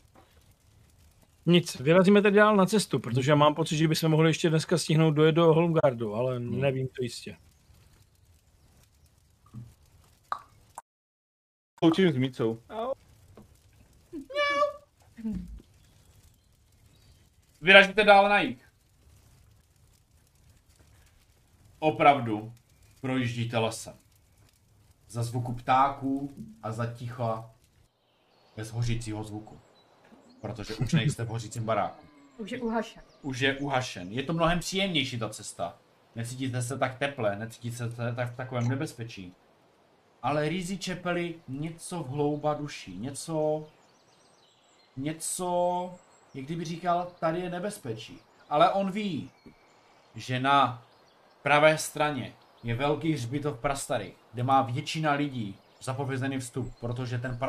Nic, 1.46 1.80
vyrazíme 1.80 2.22
tedy 2.22 2.38
dál 2.38 2.56
na 2.56 2.66
cestu, 2.66 3.00
protože 3.00 3.36
mám 3.36 3.56
pocit, 3.56 3.78
že 3.78 3.88
bychom 3.88 4.12
mohli 4.12 4.30
ještě 4.30 4.50
dneska 4.50 4.78
stihnout 4.78 5.12
dojet 5.12 5.32
do 5.32 5.54
Holmgardu, 5.54 6.14
ale 6.14 6.40
nevím 6.40 6.88
to 6.88 7.04
jistě. 7.04 7.38
Poučím 11.80 12.12
s 12.12 12.18
Mícou. 12.18 12.62
Vyražíte 17.62 18.04
dál 18.04 18.30
na 18.30 18.40
jich. 18.40 18.70
Opravdu 21.80 22.54
projíždíte 23.02 23.58
lesem. 23.58 23.94
Za 25.10 25.24
zvuku 25.24 25.54
ptáků 25.54 26.34
a 26.64 26.72
za 26.72 26.94
ticha 26.94 27.55
bez 28.56 28.72
hořícího 28.72 29.24
zvuku. 29.24 29.60
Protože 30.42 30.76
už 30.76 30.94
nejste 30.94 31.24
v 31.24 31.28
hořícím 31.28 31.64
baráku. 31.64 32.06
Už 32.38 32.52
je 32.52 32.62
uhašen. 32.62 33.04
Už 33.22 33.40
je 33.40 33.58
uhašen. 33.58 34.12
Je 34.12 34.24
to 34.24 34.34
mnohem 34.34 34.60
příjemnější 34.60 35.20
ta 35.20 35.30
cesta. 35.30 35.78
Necítíte 36.16 36.62
se 36.62 36.78
tak 36.78 36.98
teple, 36.98 37.36
necítíte 37.36 37.78
se 37.78 38.16
tak 38.16 38.34
v 38.34 38.36
takovém 38.36 38.68
nebezpečí. 38.68 39.34
Ale 40.24 40.50
rýzí 40.50 40.78
čepeli 40.78 41.36
něco 41.48 42.04
v 42.04 42.10
hlouba 42.10 42.54
duší, 42.54 42.98
něco... 42.98 43.68
Něco... 44.98 45.94
Jak 46.34 46.46
kdyby 46.46 46.66
říkal, 46.66 47.12
tady 47.20 47.40
je 47.40 47.50
nebezpečí. 47.50 48.20
Ale 48.50 48.70
on 48.70 48.92
ví, 48.92 49.32
že 50.16 50.40
na 50.40 50.84
pravé 51.44 51.78
straně 51.78 52.34
je 52.64 52.76
velký 52.76 53.14
hřbitov 53.14 53.60
Prastary, 53.60 54.14
kde 54.34 54.44
má 54.44 54.62
většina 54.62 55.12
lidí 55.12 55.58
zapovězený 55.86 56.40
vstup, 56.40 56.74
protože 56.80 57.18
ten 57.18 57.40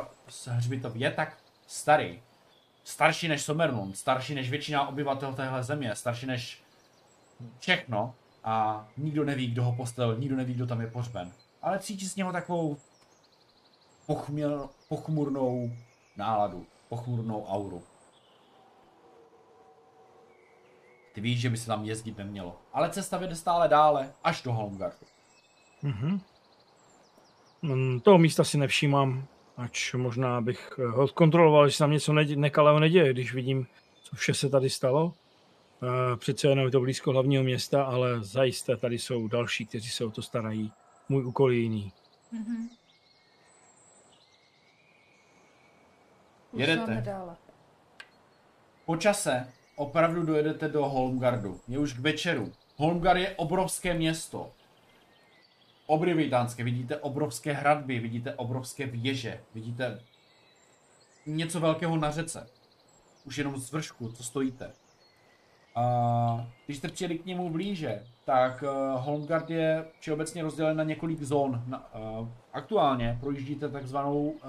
hřbitov 0.46 0.96
je 0.96 1.10
tak 1.10 1.38
starý, 1.66 2.22
starší 2.84 3.28
než 3.28 3.42
Sommerlund, 3.42 3.96
starší 3.96 4.34
než 4.34 4.50
většina 4.50 4.88
obyvatel 4.88 5.34
téhle 5.34 5.62
země, 5.62 5.94
starší 5.94 6.26
než 6.26 6.62
všechno 7.58 8.14
a 8.44 8.86
nikdo 8.96 9.24
neví, 9.24 9.46
kdo 9.46 9.64
ho 9.64 9.72
postel, 9.72 10.16
nikdo 10.16 10.36
neví, 10.36 10.54
kdo 10.54 10.66
tam 10.66 10.80
je 10.80 10.86
pohřben. 10.86 11.32
Ale 11.62 11.78
cítí 11.78 12.06
z 12.06 12.16
něho 12.16 12.32
takovou 12.32 12.76
pochměl, 14.06 14.68
pochmurnou 14.88 15.72
náladu, 16.16 16.66
pochmurnou 16.88 17.46
auru. 17.46 17.82
Ty 21.12 21.20
víš, 21.20 21.40
že 21.40 21.50
by 21.50 21.56
se 21.56 21.66
tam 21.66 21.84
jezdit 21.84 22.18
nemělo. 22.18 22.60
Ale 22.72 22.90
cesta 22.90 23.18
vede 23.18 23.36
stále 23.36 23.68
dále, 23.68 24.12
až 24.24 24.42
do 24.42 24.52
Holmgardu. 24.52 25.06
Mhm. 25.82 26.20
Mm, 27.62 28.00
Toho 28.00 28.18
místa 28.18 28.44
si 28.44 28.58
nevšímám, 28.58 29.26
ač 29.56 29.94
možná 29.94 30.40
bych 30.40 30.70
eh, 30.78 30.86
ho 30.86 31.08
kontroloval, 31.08 31.68
že 31.68 31.72
se 31.72 31.78
tam 31.78 31.90
něco 31.90 32.12
nedě- 32.12 32.36
nekalého 32.36 32.80
neděje, 32.80 33.12
když 33.12 33.34
vidím, 33.34 33.66
co 34.02 34.16
vše 34.16 34.34
se 34.34 34.48
tady 34.48 34.70
stalo. 34.70 35.12
Eh, 35.82 36.16
Přece 36.16 36.48
jenom 36.48 36.64
je 36.64 36.70
to 36.70 36.80
blízko 36.80 37.12
hlavního 37.12 37.42
města, 37.44 37.84
ale 37.84 38.22
zajisté 38.24 38.76
tady 38.76 38.98
jsou 38.98 39.28
další, 39.28 39.66
kteří 39.66 39.88
se 39.90 40.04
o 40.04 40.10
to 40.10 40.22
starají. 40.22 40.72
Můj 41.08 41.24
úkol 41.24 41.52
je 41.52 41.58
jiný. 41.58 41.92
Mhm. 42.32 42.68
Jedete. 46.52 47.02
Dále. 47.06 47.36
Po 48.86 48.96
čase 48.96 49.52
opravdu 49.76 50.22
dojedete 50.22 50.68
do 50.68 50.84
Holmgardu. 50.88 51.60
Je 51.68 51.78
už 51.78 51.92
k 51.92 51.98
večeru. 51.98 52.52
Holmgard 52.76 53.20
je 53.20 53.34
obrovské 53.36 53.94
město. 53.94 54.50
Obrovitánské. 55.86 56.64
Vidíte 56.64 56.96
obrovské 56.96 57.52
hradby, 57.52 57.98
vidíte 57.98 58.34
obrovské 58.34 58.86
věže, 58.86 59.40
vidíte 59.54 60.00
něco 61.26 61.60
velkého 61.60 61.96
na 61.96 62.10
řece. 62.10 62.48
Už 63.24 63.38
jenom 63.38 63.56
z 63.56 63.72
vršku, 63.72 64.12
co 64.12 64.22
stojíte. 64.22 64.72
A 65.74 66.46
když 66.66 66.78
jste 66.78 66.88
přijeli 66.88 67.18
k 67.18 67.26
němu 67.26 67.50
blíže, 67.50 68.06
tak 68.24 68.62
uh, 68.62 69.00
Holmgard 69.00 69.50
je 69.50 69.84
všeobecně 70.00 70.42
rozdělen 70.42 70.76
na 70.76 70.84
několik 70.84 71.22
zón. 71.22 71.62
Na, 71.66 71.94
uh, 71.94 72.28
aktuálně 72.52 73.18
projíždíte 73.20 73.68
takzvanou 73.68 74.24
uh, 74.24 74.40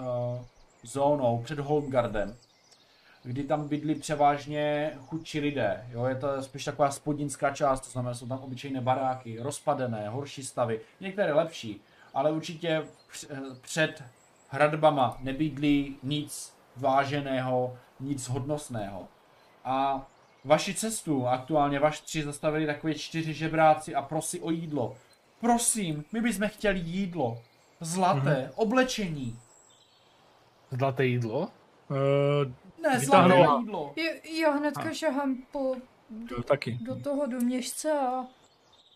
zónou 0.84 1.42
před 1.44 1.60
Holmgardem, 1.60 2.36
kdy 3.28 3.44
tam 3.44 3.68
bydlí 3.68 3.96
převážně 3.96 4.92
chudší 5.00 5.40
lidé. 5.40 5.86
Jo, 5.90 6.06
je 6.06 6.16
to 6.16 6.44
spíš 6.44 6.66
taková 6.66 6.92
spodninská 6.92 7.52
část, 7.52 7.82
to 7.82 7.90
znamená, 7.90 8.14
jsou 8.14 8.28
tam 8.28 8.40
obyčejné 8.40 8.82
baráky, 8.82 9.40
rozpadené, 9.40 10.10
horší 10.10 10.44
stavy, 10.44 10.80
některé 11.00 11.34
lepší, 11.34 11.82
ale 12.14 12.32
určitě 12.32 12.84
př- 13.12 13.58
před 13.62 14.04
hradbama 14.50 15.18
nebydlí 15.20 15.98
nic 16.04 16.54
váženého, 16.76 17.78
nic 18.00 18.28
hodnostného. 18.30 19.08
A 19.66 20.08
vaši 20.44 20.74
cestu, 20.74 21.28
aktuálně 21.28 21.80
vaši 21.80 22.04
tři 22.04 22.24
zastavili 22.24 22.66
takové 22.66 22.94
čtyři 22.94 23.34
žebráci 23.34 23.96
a 23.96 24.02
prosí 24.02 24.40
o 24.40 24.52
jídlo. 24.52 24.96
Prosím, 25.40 26.06
my 26.12 26.22
bychom 26.22 26.48
chtěli 26.48 26.80
jídlo. 26.80 27.42
Zlaté, 27.80 28.20
mm-hmm. 28.20 28.52
oblečení. 28.56 29.40
Zlaté 30.72 31.06
jídlo? 31.06 31.40
Uh, 31.40 32.52
Ne, 32.84 32.98
Vytáhnu- 33.00 33.36
zlaté 33.36 33.60
jídlo. 33.62 33.94
Jo, 33.96 34.12
já 34.42 34.52
hnedka 34.52 34.94
šahám 34.94 35.38
po, 35.52 35.76
to 36.30 36.44
taky. 36.44 36.78
do 36.82 36.96
toho 36.96 37.26
do 37.26 37.38
měšce 37.40 37.92
a... 37.92 38.26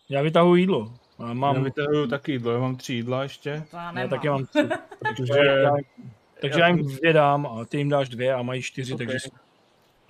Já 0.08 0.22
vytahuji 0.22 0.62
jídlo. 0.62 0.92
A 1.18 1.34
Mám... 1.34 1.56
Já 1.56 1.62
vytahuju 1.62 2.06
taky 2.06 2.32
jídlo, 2.32 2.52
já 2.52 2.58
mám 2.58 2.76
tři 2.76 2.94
jídla 2.94 3.22
ještě. 3.22 3.64
To 3.70 3.76
já 3.76 4.00
já 4.00 4.08
taky 4.08 4.28
mám 4.28 4.46
tři. 4.46 4.68
Takže... 5.02 5.34
Takže 6.40 6.60
já 6.60 6.68
jim 6.68 6.82
dvě 6.86 7.12
dám 7.12 7.46
a 7.46 7.64
ty 7.64 7.78
jim 7.78 7.88
dáš 7.88 8.08
dvě 8.08 8.34
a 8.34 8.42
mají 8.42 8.62
čtyři, 8.62 8.92
Ok. 8.92 8.98
takže 8.98 9.18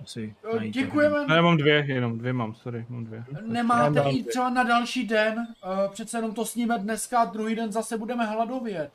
asi 0.01 0.35
najíte. 0.57 0.79
Děkujeme. 0.79 1.27
Ne, 1.27 1.35
já 1.35 1.41
mám 1.41 1.57
dvě, 1.57 1.85
jenom 1.87 2.17
dvě 2.17 2.33
mám, 2.33 2.55
sorry, 2.55 2.85
mám 2.89 3.05
dvě. 3.05 3.23
Nemáte 3.41 4.09
jít 4.09 4.23
třeba 4.23 4.49
na 4.49 4.63
další 4.63 5.07
den? 5.07 5.37
Uh, 5.37 5.91
přece 5.91 6.17
jenom 6.17 6.33
to 6.33 6.45
sníme 6.45 6.79
dneska 6.79 7.19
a 7.19 7.25
druhý 7.25 7.55
den 7.55 7.71
zase 7.71 7.97
budeme 7.97 8.25
hladovět. 8.25 8.91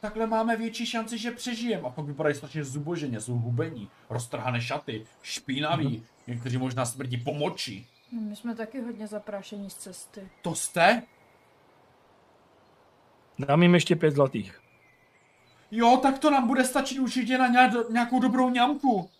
Takhle 0.00 0.26
máme 0.26 0.56
větší 0.56 0.86
šanci, 0.86 1.18
že 1.18 1.30
přežijeme. 1.30 1.82
A 1.82 1.90
pak 1.90 2.04
vypadají 2.04 2.34
strašně 2.34 2.64
zuboženě, 2.64 3.20
jsou 3.20 3.34
hubení, 3.38 3.90
roztrhané 4.10 4.60
šaty, 4.60 5.06
špinaví, 5.22 6.04
někteří 6.26 6.56
možná 6.56 6.84
smrdí 6.86 7.16
po 7.16 7.34
moči. 7.34 7.86
My 8.12 8.36
jsme 8.36 8.54
taky 8.54 8.80
hodně 8.80 9.06
zaprášení 9.06 9.70
z 9.70 9.74
cesty. 9.74 10.28
To 10.42 10.54
jste? 10.54 11.02
Dám 13.38 13.62
jim 13.62 13.74
ještě 13.74 13.96
pět 13.96 14.10
zlatých. 14.14 14.60
Jo, 15.70 15.96
tak 16.02 16.18
to 16.18 16.30
nám 16.30 16.46
bude 16.46 16.64
stačit 16.64 16.98
určitě 16.98 17.38
na 17.38 17.48
ně- 17.48 17.70
nějakou 17.90 18.20
dobrou 18.20 18.50
ňamku. 18.50 19.10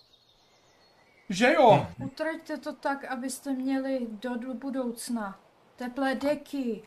Že 1.31 1.53
jo? 1.53 1.87
Utraťte 2.05 2.57
to 2.57 2.73
tak, 2.73 3.05
abyste 3.05 3.53
měli 3.53 4.07
do, 4.11 4.37
do 4.37 4.55
budoucna 4.55 5.41
teplé 5.77 6.15
deky 6.15 6.83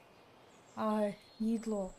a 0.78 0.98
jídlo. 1.40 1.92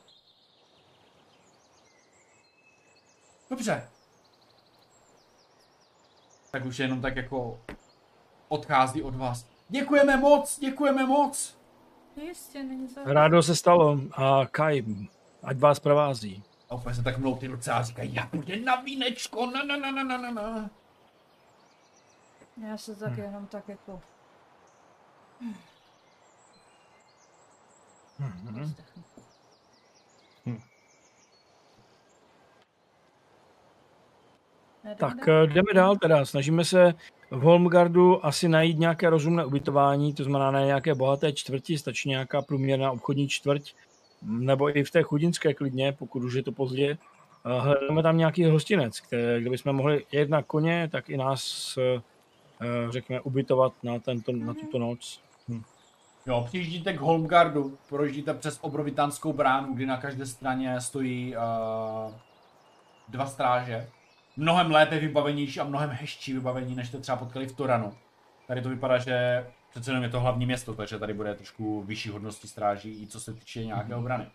Dobře. 3.51 3.91
Tak 6.51 6.65
už 6.65 6.79
jenom 6.79 7.01
tak 7.01 7.17
jako 7.17 7.61
odchází 8.49 9.03
od 9.03 9.15
vás. 9.15 9.47
Děkujeme 9.69 10.17
moc, 10.17 10.59
děkujeme 10.59 11.07
moc. 11.07 11.59
Jistě, 12.17 12.63
není 12.63 12.89
za... 12.89 13.01
Rádo 13.05 13.43
se 13.43 13.57
stalo 13.57 13.99
a 14.13 14.47
Kai, 14.47 14.85
ať 15.43 15.59
vás 15.59 15.81
provází. 15.81 16.45
A 16.71 16.75
úplně 16.75 16.95
se 16.95 17.03
tak 17.03 17.19
mnou 17.19 17.37
ty 17.37 17.47
ruce 17.47 17.73
a 17.73 17.83
říkají, 17.83 18.15
já 18.15 18.27
půjde 18.27 18.57
na 18.61 18.77
vínečko, 18.77 19.47
na 19.47 19.63
na 19.63 19.77
na 19.77 19.91
na 19.91 20.03
na 20.03 20.19
na 20.19 20.31
na. 20.31 20.71
Já 22.69 22.79
se 22.79 22.97
tak 22.97 23.19
jenom 23.19 23.47
tak 23.47 23.69
jako... 23.69 24.01
Mhm. 25.41 25.55
Hmm. 28.19 28.33
Mhm. 28.45 28.63
Vzdechnu. 28.63 29.05
Hm. 30.47 30.53
Jdeme 30.53 30.61
Tak 34.97 35.29
eh, 35.29 35.47
jdeme 35.47 35.75
dál 35.75 35.97
teda. 35.97 36.25
Snažíme 36.25 36.65
se 36.65 36.95
v 37.31 37.41
Holmgardu 37.41 38.27
asi 38.27 38.49
najít 38.49 38.79
nějaké 38.79 39.11
rozumné 39.11 39.45
ubytování, 39.45 40.15
to 40.15 40.25
znamená 40.25 40.51
ne 40.51 40.67
nějaké 40.67 40.95
bohaté 40.95 41.33
čtvrti, 41.33 41.79
stačí 41.79 42.09
nějaká 42.09 42.43
průměrná 42.43 42.93
obchodní 42.93 43.29
čtvrť, 43.29 43.73
nebo 44.23 44.79
i 44.79 44.85
v 44.85 44.91
té 44.91 45.03
chudinské 45.03 45.55
klidně, 45.55 45.93
pokud 45.93 46.25
už 46.25 46.35
je 46.35 46.43
to 46.43 46.53
pozdě. 46.53 46.99
Eh, 47.47 47.61
Hledáme 47.61 48.03
tam 48.03 48.17
nějaký 48.17 48.45
hostinec, 48.45 49.01
kde, 49.09 49.41
kde 49.41 49.51
bychom 49.51 49.73
mohli 49.73 50.05
jednak 50.13 50.47
koně, 50.47 50.89
tak 50.93 51.11
i 51.11 51.17
nás, 51.17 51.75
eh, 51.79 52.01
řekněme, 52.91 53.21
ubytovat 53.21 53.73
na, 53.83 53.99
tento, 53.99 54.33
na 54.33 54.55
tuto 54.55 54.79
noc. 54.79 55.21
Jo, 56.27 56.45
přijíždíte 56.47 56.93
k 56.93 57.01
Holmgardu, 57.01 57.79
projíždíte 57.89 58.35
přes 58.35 58.59
obrovitánskou 58.61 59.33
bránu, 59.33 59.75
kdy 59.75 59.87
na 59.87 59.97
každé 59.97 60.27
straně 60.27 60.81
stojí 60.81 61.37
uh, 61.37 62.13
dva 63.09 63.27
stráže. 63.27 63.89
Mnohem 64.41 64.71
lépe 64.71 64.99
vybavenější 64.99 65.61
a 65.61 65.65
mnohem 65.65 65.91
hezčí 65.91 66.33
vybavení, 66.33 66.75
než 66.75 66.89
jste 66.89 66.99
třeba 66.99 67.17
potkali 67.17 67.47
v 67.47 67.57
Toranu. 67.57 67.95
Tady 68.47 68.63
to 68.63 68.69
vypadá, 68.69 68.99
že 68.99 69.47
přece 69.71 69.91
jenom 69.91 70.03
je 70.03 70.11
to 70.11 70.21
hlavní 70.21 70.47
město, 70.47 70.75
takže 70.75 70.99
tady 70.99 71.15
bude 71.15 71.35
trošku 71.35 71.83
vyšší 71.83 72.09
hodnosti 72.09 72.49
stráží, 72.49 73.03
i 73.03 73.07
co 73.07 73.21
se 73.21 73.35
týče 73.35 73.65
nějaké 73.65 73.95
obrany. 73.95 74.27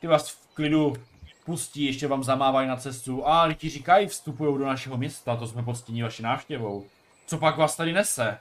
Ty 0.00 0.06
vás 0.06 0.30
v 0.30 0.54
klidu 0.54 0.96
pustí, 1.44 1.84
ještě 1.84 2.06
vám 2.06 2.24
zamávají 2.24 2.68
na 2.68 2.76
cestu. 2.76 3.28
A 3.28 3.52
ti 3.52 3.68
říkají, 3.68 4.06
vstupují 4.06 4.58
do 4.58 4.66
našeho 4.66 4.96
města, 4.96 5.36
to 5.36 5.46
jsme 5.46 5.62
poctění 5.62 6.02
vaší 6.02 6.22
návštěvou. 6.22 6.84
Co 7.26 7.38
pak 7.38 7.58
vás 7.58 7.76
tady 7.76 7.92
nese? 7.92 8.38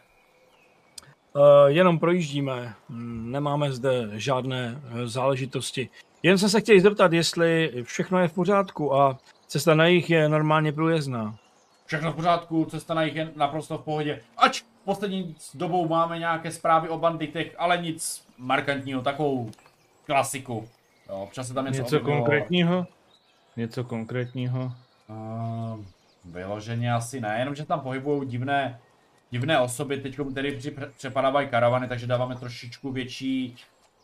Uh, 1.35 1.41
jenom 1.67 1.99
projíždíme, 1.99 2.73
nemáme 2.89 3.71
zde 3.71 4.09
žádné 4.13 4.81
eh, 4.83 5.07
záležitosti. 5.07 5.89
Jen 6.23 6.37
jsem 6.37 6.49
se 6.49 6.61
chtěl 6.61 6.79
zeptat, 6.79 7.13
jestli 7.13 7.71
všechno 7.83 8.19
je 8.19 8.27
v 8.27 8.33
pořádku 8.33 8.95
a 8.95 9.19
cesta 9.49 9.75
na 9.75 9.85
jich 9.85 10.09
je 10.09 10.29
normálně 10.29 10.71
průjezdná. 10.71 11.35
Všechno 11.85 12.11
v 12.11 12.15
pořádku, 12.15 12.65
cesta 12.65 12.93
na 12.93 13.03
jich 13.03 13.15
je 13.15 13.31
naprosto 13.35 13.77
v 13.77 13.81
pohodě. 13.81 14.21
Ač 14.37 14.63
poslední 14.85 15.35
dobou 15.53 15.87
máme 15.87 16.19
nějaké 16.19 16.51
zprávy 16.51 16.89
o 16.89 16.97
banditech, 16.97 17.55
ale 17.57 17.77
nic 17.77 18.25
markantního, 18.37 19.01
takovou 19.01 19.51
klasiku. 20.05 20.67
Jo, 21.09 21.15
občas 21.15 21.47
se 21.47 21.53
tam 21.53 21.65
něco, 21.65 21.81
Něco 21.81 21.97
objevilo. 21.97 22.17
konkrétního? 22.17 22.87
Něco 23.57 23.83
konkrétního? 23.83 24.71
Uh, 25.09 25.85
vyloženě 26.25 26.93
asi 26.93 27.21
ne, 27.21 27.35
jenom 27.39 27.55
že 27.55 27.65
tam 27.65 27.79
pohybují 27.79 28.29
divné, 28.29 28.79
divné 29.31 29.59
osoby, 29.59 29.97
teď 29.97 30.17
tedy 30.33 30.59
přepadávají 30.97 31.47
karavany, 31.47 31.87
takže 31.87 32.07
dáváme 32.07 32.35
trošičku 32.35 32.91
větší, 32.91 33.55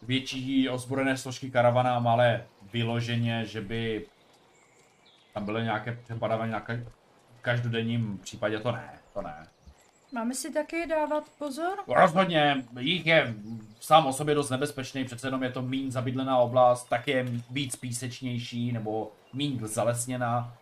větší 0.01 0.69
ozbrojené 0.69 1.17
složky 1.17 1.51
karavanám, 1.51 2.07
ale 2.07 2.43
vyloženě, 2.73 3.45
že 3.45 3.61
by 3.61 4.05
tam 5.35 5.45
byly 5.45 5.63
nějaké 5.63 5.99
přepadávání 6.03 6.51
na 6.51 6.59
kaž- 6.61 6.87
každodenním 7.41 8.17
případě, 8.17 8.59
to 8.59 8.71
ne, 8.71 8.99
to 9.13 9.21
ne. 9.21 9.47
Máme 10.11 10.33
si 10.33 10.53
taky 10.53 10.85
dávat 10.87 11.23
pozor? 11.37 11.77
Rozhodně, 11.87 12.65
jich 12.79 13.05
je 13.05 13.33
sám 13.79 14.05
o 14.05 14.13
sobě 14.13 14.35
dost 14.35 14.49
nebezpečný, 14.49 15.05
přece 15.05 15.27
jenom 15.27 15.43
je 15.43 15.51
to 15.51 15.61
míň 15.61 15.91
zabydlená 15.91 16.37
oblast, 16.37 16.89
tak 16.89 17.07
je 17.07 17.23
víc 17.49 17.75
písečnější 17.75 18.71
nebo 18.71 19.11
míň 19.33 19.59
zalesněná. 19.63 20.57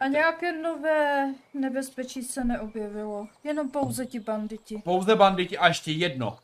A 0.00 0.06
nějaké 0.06 0.52
nové 0.62 1.34
nebezpečí 1.54 2.22
se 2.22 2.44
neobjevilo. 2.44 3.28
Jenom 3.44 3.70
pouze 3.70 4.06
ti 4.06 4.20
banditi. 4.20 4.82
Pouze 4.84 5.16
banditi 5.16 5.58
a 5.58 5.68
ještě 5.68 5.92
jedno, 5.92 6.38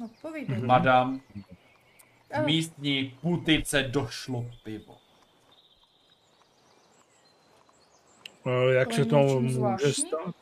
No 0.00 0.10
povídej. 0.22 0.58
madam, 0.60 1.20
Ale- 2.34 2.46
místní 2.46 3.18
putice 3.20 3.82
došlo 3.82 4.44
pivo. 4.64 4.96
Eh, 8.28 8.32
Jak 8.72 8.88
To 8.88 8.94
se 8.94 9.04
to 9.04 9.16
může 9.18 9.54
zvláštní? 9.54 9.92
stát? 9.92 10.34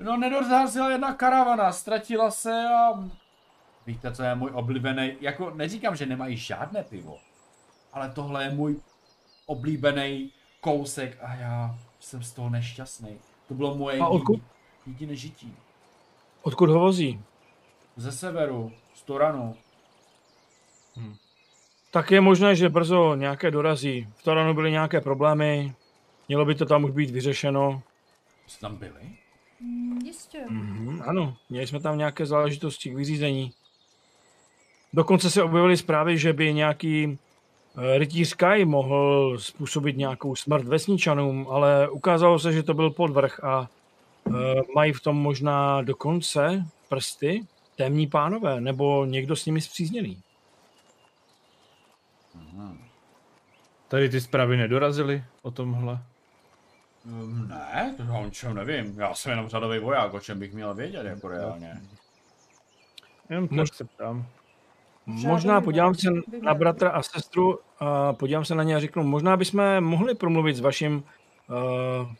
No 0.00 0.16
nedorazila 0.16 0.90
jedna 0.90 1.14
karavana, 1.14 1.72
ztratila 1.72 2.30
se 2.30 2.64
a... 2.68 3.04
Víte, 3.86 4.12
co 4.12 4.22
je 4.22 4.34
můj 4.34 4.50
oblíbený, 4.54 5.12
jako 5.20 5.50
neříkám, 5.50 5.96
že 5.96 6.06
nemají 6.06 6.36
žádné 6.36 6.82
pivo, 6.82 7.18
ale 7.92 8.10
tohle 8.10 8.44
je 8.44 8.50
můj 8.50 8.80
oblíbený 9.46 10.30
kousek 10.60 11.18
a 11.22 11.34
já 11.34 11.78
jsem 12.00 12.22
z 12.22 12.32
toho 12.32 12.50
nešťastný. 12.50 13.18
To 13.48 13.54
bylo 13.54 13.74
moje 13.74 13.98
A 14.00 14.06
odkud? 14.06 14.40
jediné 14.86 15.16
žití. 15.16 15.56
Odkud 16.42 16.70
ho 16.70 16.78
vozí? 16.80 17.20
Ze 17.96 18.12
severu, 18.12 18.72
z 18.94 19.02
Toranu. 19.02 19.56
Tak 21.90 22.10
je 22.10 22.20
možné, 22.20 22.56
že 22.56 22.68
brzo 22.68 23.14
nějaké 23.14 23.50
dorazí. 23.50 24.08
V 24.16 24.22
Toranu 24.22 24.54
byly 24.54 24.70
nějaké 24.70 25.00
problémy, 25.00 25.74
mělo 26.28 26.44
by 26.44 26.54
to 26.54 26.66
tam 26.66 26.84
už 26.84 26.90
být 26.90 27.10
vyřešeno. 27.10 27.82
Jste 28.46 28.60
tam 28.60 28.76
byli? 28.76 29.16
Mm, 29.60 29.98
jistě. 30.04 30.44
Mhm, 30.48 31.02
ano, 31.06 31.36
měli 31.50 31.66
jsme 31.66 31.80
tam 31.80 31.98
nějaké 31.98 32.26
záležitosti 32.26 32.90
k 32.90 32.96
vyřízení. 32.96 33.52
Dokonce 34.92 35.30
se 35.30 35.42
objevily 35.42 35.76
zprávy, 35.76 36.18
že 36.18 36.32
by 36.32 36.54
nějaký 36.54 37.18
eh, 37.78 37.98
rytíř 37.98 38.34
Kai 38.34 38.64
mohl 38.64 39.34
způsobit 39.38 39.96
nějakou 39.96 40.36
smrt 40.36 40.64
vesničanům, 40.64 41.46
ale 41.50 41.88
ukázalo 41.88 42.38
se, 42.38 42.52
že 42.52 42.62
to 42.62 42.74
byl 42.74 42.90
podvrh 42.90 43.44
a 43.44 43.68
eh, 44.26 44.32
mají 44.74 44.92
v 44.92 45.00
tom 45.00 45.16
možná 45.16 45.82
dokonce 45.82 46.66
prsty 46.88 47.46
temní 47.76 48.06
pánové, 48.06 48.60
nebo 48.60 49.04
někdo 49.04 49.36
s 49.36 49.46
nimi 49.46 49.60
zpřízněný. 49.60 50.22
Tady 53.88 54.08
ty 54.08 54.20
zprávy 54.20 54.56
nedorazily 54.56 55.24
o 55.42 55.50
tomhle? 55.50 56.02
Mm, 57.08 57.48
Ne, 57.48 57.94
to 57.96 58.02
já 58.02 58.12
o 58.18 58.24
ničem 58.24 58.54
nevím. 58.54 59.00
Já 59.00 59.14
jsem 59.14 59.30
jenom 59.30 59.48
řadový 59.48 59.78
voják, 59.78 60.14
o 60.14 60.20
čem 60.20 60.38
bych 60.38 60.52
měl 60.54 60.74
vědět, 60.74 61.06
jako 61.06 61.28
reálně. 61.28 61.80
Jenom 63.30 63.48
tak 63.48 63.58
Mož- 63.58 63.74
se 63.74 63.84
ptám. 63.84 64.26
Možná 65.06 65.60
podívám 65.60 65.94
se 65.94 66.08
na 66.42 66.54
bratra 66.54 66.90
a 66.90 67.02
sestru 67.02 67.58
a 67.80 68.12
podívám 68.12 68.44
se 68.44 68.54
na 68.54 68.62
ně 68.62 68.76
a 68.76 68.80
řeknu, 68.80 69.02
možná 69.04 69.36
bychom 69.36 69.80
mohli 69.80 70.14
promluvit 70.14 70.56
s 70.56 70.60
vaším 70.60 70.94
uh, 70.94 72.12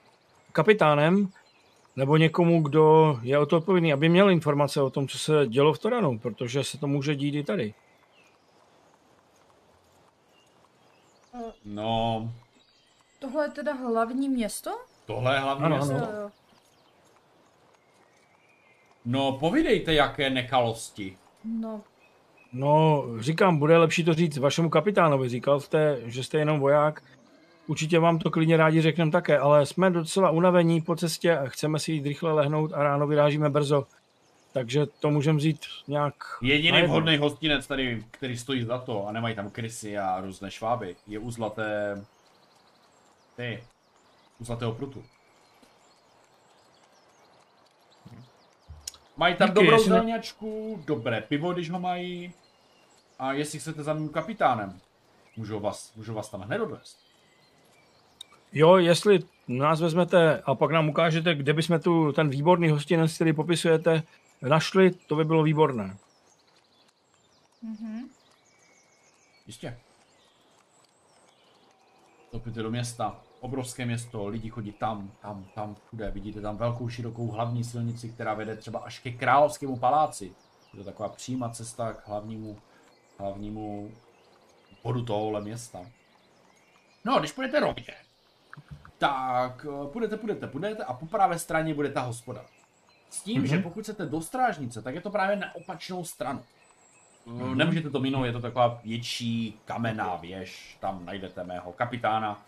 kapitánem 0.53 1.29
nebo 1.97 2.17
někomu, 2.17 2.63
kdo 2.63 3.19
je 3.23 3.39
o 3.39 3.47
to 3.47 3.57
odpovědný, 3.57 3.93
aby 3.93 4.09
měl 4.09 4.31
informace 4.31 4.83
o 4.83 4.91
tom, 4.91 5.09
co 5.09 5.19
se 5.19 5.47
dělo 5.47 5.73
v 5.73 5.79
Toranu, 5.79 6.19
protože 6.19 6.65
se 6.65 6.79
to 6.79 6.87
může 6.87 7.17
dít 7.17 7.35
i 7.35 7.45
tady. 7.45 7.75
No, 11.65 12.33
Tohle 13.19 13.45
je 13.45 13.51
teda 13.51 13.73
hlavní 13.73 14.29
město? 14.29 14.71
tohle 15.07 15.35
je 15.35 15.41
hlavní 15.41 15.65
Ano, 15.65 15.77
město. 15.77 15.95
ano. 15.95 16.31
No, 19.05 19.33
povídejte, 19.33 19.95
jaké 19.95 20.31
nekalosti. 20.31 21.17
No, 21.45 21.81
No, 22.53 23.05
říkám, 23.19 23.59
bude 23.59 23.79
lepší 23.79 24.05
to 24.05 24.15
říct 24.15 24.39
vašemu 24.39 24.71
kapitánovi. 24.71 25.29
Říkal 25.29 25.61
jste, 25.61 25.99
že 26.05 26.25
jste 26.25 26.39
jenom 26.39 26.61
voják. 26.61 27.03
Určitě 27.67 27.99
vám 27.99 28.19
to 28.19 28.31
klidně 28.31 28.57
rádi 28.57 28.81
řekneme 28.81 29.11
také, 29.11 29.39
ale 29.39 29.67
jsme 29.67 29.91
docela 29.91 30.31
unavení 30.31 30.81
po 30.81 30.97
cestě 30.97 31.39
a 31.39 31.49
chceme 31.49 31.79
si 31.79 31.93
jít 31.93 32.07
rychle 32.07 32.33
lehnout 32.33 32.73
a 32.73 32.83
ráno 32.83 33.07
vyrážíme 33.07 33.51
brzo. 33.51 33.87
Takže 34.53 34.87
to 34.87 35.11
můžeme 35.11 35.39
vzít 35.39 35.61
nějak... 35.89 36.15
Jediný 36.43 36.83
vhodný 36.83 37.17
hostinec 37.17 37.67
tady, 37.67 38.05
který 38.11 38.37
stojí 38.37 38.65
za 38.65 38.79
to 38.79 39.07
a 39.07 39.13
nemají 39.13 39.35
tam 39.35 39.51
krysy 39.51 39.99
a 39.99 40.21
různé 40.21 40.51
šváby, 40.51 40.97
je 41.07 41.19
u 41.19 41.31
zlaté... 41.31 42.05
Ty. 43.39 43.65
U 44.39 44.45
zlatého 44.45 44.73
prutu. 44.73 45.05
Mají 49.17 49.35
tam 49.37 49.49
Díky, 49.49 49.55
dobrou 49.55 49.73
jestli 49.73 49.91
ne- 49.91 49.97
zelňačku, 49.97 50.83
dobré 50.87 51.21
pivo, 51.21 51.53
když 51.53 51.71
ho 51.71 51.81
mají. 51.81 52.33
A 53.19 53.33
jestli 53.33 53.59
chcete 53.59 53.83
za 53.83 53.95
mým 53.95 54.09
kapitánem, 54.09 54.81
můžu 55.37 55.61
vás, 55.61 55.95
můžu 55.95 56.15
vás 56.15 56.29
tam 56.29 56.41
hned 56.41 56.61
odvést. 56.61 56.99
Jo, 58.53 58.77
jestli 58.77 59.19
nás 59.49 59.81
vezmete 59.81 60.43
a 60.45 60.55
pak 60.55 60.71
nám 60.71 60.89
ukážete, 60.89 61.35
kde 61.35 61.53
bychom 61.53 61.81
tu 61.81 62.13
ten 62.13 62.29
výborný 62.29 62.69
hostinec, 62.71 63.15
který 63.15 63.33
popisujete, 63.33 64.03
našli, 64.43 64.91
to 64.91 65.17
by 65.17 65.25
bylo 65.25 65.43
výborné. 65.43 65.97
mhm. 67.63 68.09
Jistě. 69.47 69.79
Vstupujte 72.25 72.63
do 72.63 72.71
města, 72.71 73.21
obrovské 73.41 73.87
město, 73.87 74.27
lidi 74.27 74.49
chodí 74.51 74.73
tam, 74.73 75.11
tam, 75.23 75.45
tam, 75.55 75.75
všude. 75.87 76.11
Vidíte 76.11 76.41
tam 76.41 76.57
velkou, 76.57 76.89
širokou 76.89 77.27
hlavní 77.31 77.65
silnici, 77.65 78.09
která 78.09 78.35
vede 78.35 78.57
třeba 78.57 78.79
až 78.79 78.99
ke 78.99 79.11
královskému 79.11 79.77
paláci. 79.77 80.33
Je 80.73 80.79
to 80.79 80.85
taková 80.85 81.09
přímá 81.09 81.49
cesta 81.49 81.93
k 81.93 82.09
hlavnímu, 82.09 82.59
hlavnímu 83.19 83.93
bodu 84.85 85.05
tohohle 85.05 85.41
města. 85.41 85.79
No, 87.05 87.17
a 87.17 87.19
když 87.19 87.33
půjdete 87.33 87.61
rovně, 87.61 87.95
tak 88.99 89.67
eh, 89.69 89.89
půjdete, 89.93 90.17
půjdete, 90.17 90.47
půjdete 90.47 90.85
a 90.85 90.93
po 90.93 91.07
pravé 91.07 91.39
straně 91.39 91.75
bude 91.75 91.91
ta 91.91 92.01
hospoda. 92.01 92.45
S 93.11 93.23
tím, 93.23 93.39
Mhm. 93.39 93.47
že 93.47 93.59
pokud 93.59 93.83
chcete 93.83 94.07
do 94.07 94.21
strážnice, 94.21 94.83
tak 94.83 94.95
je 94.95 95.01
to 95.01 95.11
právě 95.11 95.37
na 95.37 95.55
opačnou 95.55 96.05
stranu. 96.05 96.45
Mm-hmm. 97.27 97.55
Nemůžete 97.55 97.91
to 97.91 98.01
minout, 98.01 98.25
je 98.25 98.33
to 98.33 98.41
taková 98.41 98.81
větší 98.85 99.61
kamenná 99.65 100.17
věž, 100.17 100.77
tam 100.81 101.05
najdete 101.05 101.45
mého 101.45 101.73
kapitána. 101.73 102.43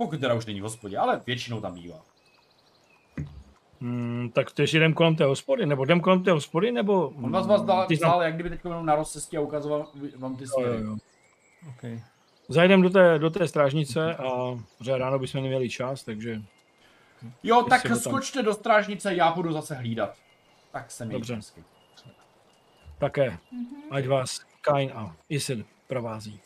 Pokud 0.00 0.20
teda 0.20 0.34
už 0.34 0.46
není 0.46 0.60
v 0.60 0.62
hospodě, 0.62 0.98
ale 0.98 1.20
většinou 1.26 1.60
tam 1.60 1.74
bývá. 1.74 2.00
Hmm, 3.80 4.30
tak 4.34 4.50
to 4.50 4.62
jdem 4.62 4.94
kolem 4.94 5.16
té 5.16 5.24
hospody, 5.24 5.66
nebo 5.66 5.84
jdem 5.84 6.00
kolem 6.00 6.22
té 6.24 6.30
hospody, 6.30 6.72
nebo... 6.72 7.08
On 7.08 7.30
vás 7.32 7.46
vás 7.46 7.62
dal, 7.62 7.86
Ty 7.86 7.94
vzal, 7.94 8.10
tam- 8.12 8.22
jak 8.22 8.34
kdyby 8.34 8.50
teď 8.50 8.60
jenom 8.64 8.86
na 8.86 8.94
rozcestí 8.94 9.36
a 9.36 9.40
ukazoval 9.40 9.88
vám 10.16 10.36
ty 10.36 10.44
Jo, 10.44 10.48
jo, 10.50 10.66
směry. 10.66 10.84
jo. 10.84 10.96
Okay. 11.68 12.02
Zajdem 12.48 12.82
do 12.82 12.90
té, 12.90 13.18
do 13.18 13.30
té 13.30 13.48
strážnice 13.48 14.16
a 14.16 14.58
že 14.80 14.98
ráno 14.98 15.18
bychom 15.18 15.42
neměli 15.42 15.70
čas, 15.70 16.02
takže 16.04 16.42
Jo, 17.42 17.62
tak 17.68 17.82
tam- 17.82 17.96
skočte 17.96 18.42
do 18.42 18.54
strážnice, 18.54 19.14
já 19.14 19.32
budu 19.32 19.52
zase 19.52 19.74
hlídat. 19.74 20.14
Tak 20.72 20.90
se 20.90 21.04
mi 21.04 21.12
Dobře. 21.12 21.34
hezky. 21.34 21.64
také, 22.98 23.38
ať 23.90 24.06
vás 24.06 24.40
Kain 24.60 24.90
a 24.94 25.16
Isil 25.28 25.64
provází. 25.86 26.40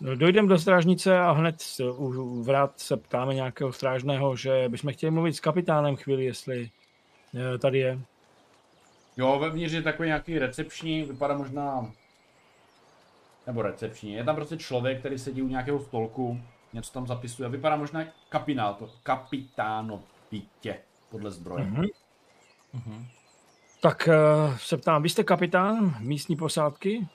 No, 0.00 0.16
Dojdem 0.16 0.48
do 0.48 0.58
strážnice 0.58 1.18
a 1.18 1.30
hned 1.30 1.56
u, 1.96 2.42
vrát 2.42 2.80
se 2.80 2.96
ptáme 2.96 3.34
nějakého 3.34 3.72
strážného, 3.72 4.36
že 4.36 4.68
bychom 4.68 4.92
chtěli 4.92 5.10
mluvit 5.10 5.34
s 5.34 5.40
kapitánem 5.40 5.96
chvíli, 5.96 6.24
jestli 6.24 6.70
eh, 7.34 7.58
tady 7.58 7.78
je. 7.78 8.00
Jo, 9.16 9.38
vevnitř 9.38 9.72
je 9.72 9.82
takový 9.82 10.06
nějaký 10.06 10.38
recepční, 10.38 11.02
vypadá 11.02 11.36
možná... 11.36 11.92
Nebo 13.46 13.62
recepční. 13.62 14.12
Je 14.12 14.24
tam 14.24 14.36
prostě 14.36 14.56
člověk, 14.56 14.98
který 14.98 15.18
sedí 15.18 15.42
u 15.42 15.48
nějakého 15.48 15.80
stolku, 15.80 16.40
něco 16.72 16.92
tam 16.92 17.06
zapisuje. 17.06 17.48
Vypadá 17.48 17.76
možná 17.76 18.04
kapináto, 18.28 18.90
kapitánovitě, 19.02 20.78
podle 21.10 21.30
zbroje. 21.30 21.64
Mhm. 21.64 23.06
Tak 23.80 24.08
eh, 24.08 24.58
se 24.58 24.76
ptám, 24.76 25.02
vy 25.02 25.08
jste 25.08 25.24
kapitán 25.24 25.96
místní 26.00 26.36
posádky? 26.36 27.06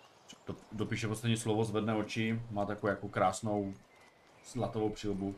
Do, 0.47 0.55
dopíše 0.71 1.07
poslední 1.07 1.37
slovo, 1.37 1.63
zvedne 1.63 1.95
oči, 1.95 2.39
má 2.51 2.65
takovou 2.65 2.89
jako 2.89 3.07
krásnou 3.07 3.73
zlatovou 4.51 4.89
přilbu. 4.89 5.35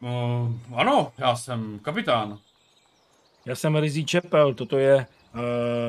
Uh, 0.00 0.52
ano, 0.74 1.12
já 1.18 1.36
jsem 1.36 1.78
kapitán. 1.78 2.38
Já 3.44 3.56
jsem 3.56 3.76
Rizí 3.76 4.04
Čepel, 4.04 4.54
toto 4.54 4.78
je 4.78 5.06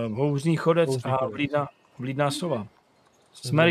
uh, 0.07 0.17
houřný 0.17 0.55
chodec 0.55 0.89
Houřný 0.89 1.11
a 1.11 1.17
chodec. 1.17 1.33
vlídná, 1.33 1.69
vlídná 1.99 2.31
sova. 2.31 2.67
Jsme 3.33 3.65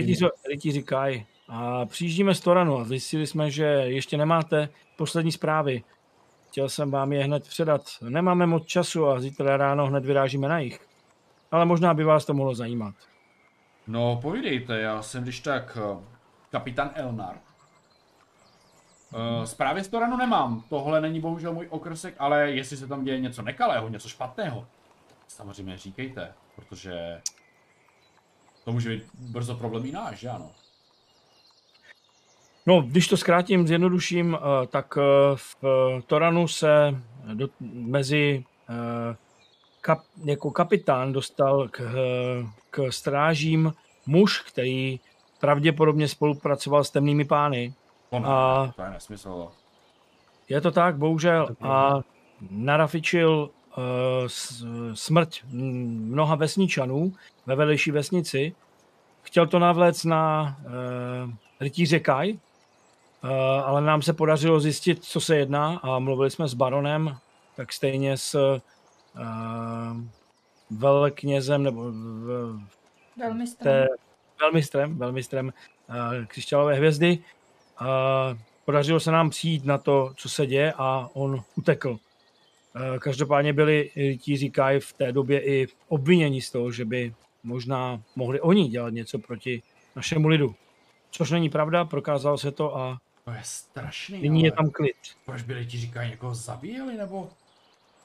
rytíři 0.48 0.82
Kaj 0.82 1.24
a 1.48 1.86
přijíždíme 1.86 2.34
z 2.34 2.40
Toranu 2.40 2.78
a 2.78 2.84
zjistili 2.84 3.26
jsme, 3.26 3.50
že 3.50 3.64
ještě 3.64 4.16
nemáte 4.16 4.68
poslední 4.96 5.32
zprávy. 5.32 5.84
Chtěl 6.48 6.68
jsem 6.68 6.90
vám 6.90 7.12
je 7.12 7.24
hned 7.24 7.48
předat. 7.48 7.82
Nemáme 8.02 8.46
moc 8.46 8.66
času 8.66 9.06
a 9.06 9.20
zítra 9.20 9.56
ráno 9.56 9.86
hned 9.86 10.04
vyrážíme 10.04 10.48
na 10.48 10.58
jich. 10.58 10.80
Ale 11.50 11.64
možná 11.64 11.94
by 11.94 12.04
vás 12.04 12.24
to 12.24 12.34
mohlo 12.34 12.54
zajímat. 12.54 12.94
No, 13.88 14.18
povídejte, 14.22 14.80
já 14.80 15.02
jsem 15.02 15.22
když 15.22 15.40
tak 15.40 15.78
eh, 15.80 16.04
kapitán 16.50 16.90
Elnar. 16.94 17.38
Uh, 19.14 19.44
zprávy 19.44 19.84
z 19.84 19.88
Toranu 19.88 20.16
nemám, 20.16 20.64
tohle 20.68 21.00
není 21.00 21.20
bohužel 21.20 21.54
můj 21.54 21.66
okrsek, 21.70 22.14
ale 22.18 22.50
jestli 22.50 22.76
se 22.76 22.86
tam 22.86 23.04
děje 23.04 23.20
něco 23.20 23.42
nekalého, 23.42 23.88
něco 23.88 24.08
špatného, 24.08 24.66
samozřejmě 25.28 25.78
říkejte, 25.78 26.32
protože 26.56 27.20
to 28.64 28.72
může 28.72 28.90
být 28.90 29.02
brzo 29.14 29.54
problém 29.54 29.86
i 29.86 29.92
náš, 29.92 30.18
že 30.18 30.28
ano? 30.28 30.50
No, 32.66 32.82
když 32.82 33.08
to 33.08 33.16
zkrátím, 33.16 33.66
zjednoduším, 33.66 34.36
eh, 34.36 34.66
tak 34.66 34.98
eh, 34.98 35.02
v 35.36 35.56
eh, 35.64 36.02
Toranu 36.02 36.48
se 36.48 36.94
do, 37.34 37.48
mezi 37.60 38.44
eh, 38.68 39.16
kap, 39.88 40.00
jako 40.24 40.50
kapitán 40.50 41.12
dostal 41.12 41.68
k, 41.68 41.80
eh, 41.80 42.46
k 42.70 42.92
strážím 42.92 43.72
muž, 44.06 44.40
který 44.40 45.00
pravděpodobně 45.40 46.08
spolupracoval 46.08 46.84
s 46.84 46.90
temnými 46.90 47.24
pány. 47.24 47.74
To, 48.10 48.18
ne, 48.18 48.28
A- 48.28 48.72
to 48.76 48.82
je 48.82 48.90
nesmysl. 48.90 49.48
Je 50.48 50.60
to 50.60 50.70
tak, 50.70 50.96
bohužel. 50.96 51.48
A 51.60 52.00
narafičil 52.50 53.50
uh, 53.50 53.84
smrť 54.94 55.42
mm, 55.44 56.08
mnoha 56.12 56.34
vesničanů 56.34 57.12
ve 57.46 57.56
vedlejší 57.56 57.90
vesnici. 57.90 58.54
Chtěl 59.22 59.46
to 59.46 59.58
navléct 59.58 60.04
na 60.04 60.56
uh, 60.64 61.30
rytíře 61.60 62.00
Kaj, 62.00 62.32
uh, 62.32 62.38
ale 63.64 63.80
nám 63.80 64.02
se 64.02 64.12
podařilo 64.12 64.60
zjistit, 64.60 65.04
co 65.04 65.20
se 65.20 65.36
jedná 65.36 65.80
a 65.82 65.98
mluvili 65.98 66.30
jsme 66.30 66.48
s 66.48 66.54
baronem, 66.54 67.16
tak 67.56 67.72
stejně 67.72 68.16
s 68.16 68.60
uh, 69.14 70.00
velknězem 70.70 71.62
nebo 71.62 71.90
v, 71.92 72.60
Velmi 73.18 73.46
té 73.46 73.88
velmistrem, 74.40 74.98
velmistrem 74.98 75.52
uh, 75.88 76.24
křišťálové 76.26 76.74
hvězdy. 76.74 77.18
Uh, 77.80 77.86
podařilo 78.64 79.00
se 79.00 79.10
nám 79.10 79.30
přijít 79.30 79.64
na 79.64 79.78
to, 79.78 80.12
co 80.16 80.28
se 80.28 80.46
děje 80.46 80.72
a 80.76 81.10
on 81.12 81.42
utekl. 81.56 81.90
Uh, 81.90 81.98
každopádně 82.98 83.52
byli 83.52 83.90
rytíři 83.96 84.50
Kaj 84.50 84.80
v 84.80 84.92
té 84.92 85.12
době 85.12 85.40
i 85.40 85.66
obviněni 85.88 86.42
z 86.42 86.50
toho, 86.50 86.72
že 86.72 86.84
by 86.84 87.14
možná 87.42 88.02
mohli 88.16 88.40
oni 88.40 88.68
dělat 88.68 88.90
něco 88.90 89.18
proti 89.18 89.62
našemu 89.96 90.28
lidu. 90.28 90.54
Což 91.10 91.30
není 91.30 91.50
pravda, 91.50 91.84
prokázalo 91.84 92.38
se 92.38 92.50
to 92.52 92.76
a 92.76 92.98
To 93.24 93.30
je 93.30 93.40
strašný, 93.42 94.22
nyní 94.22 94.40
ale 94.40 94.48
je 94.48 94.52
tam 94.52 94.70
klid. 94.70 94.96
proč 95.24 95.42
byli 95.42 95.66
ti 95.66 95.78
říkají, 95.78 96.10
někoho 96.10 96.34
zabíjeli, 96.34 96.96
nebo? 96.96 97.28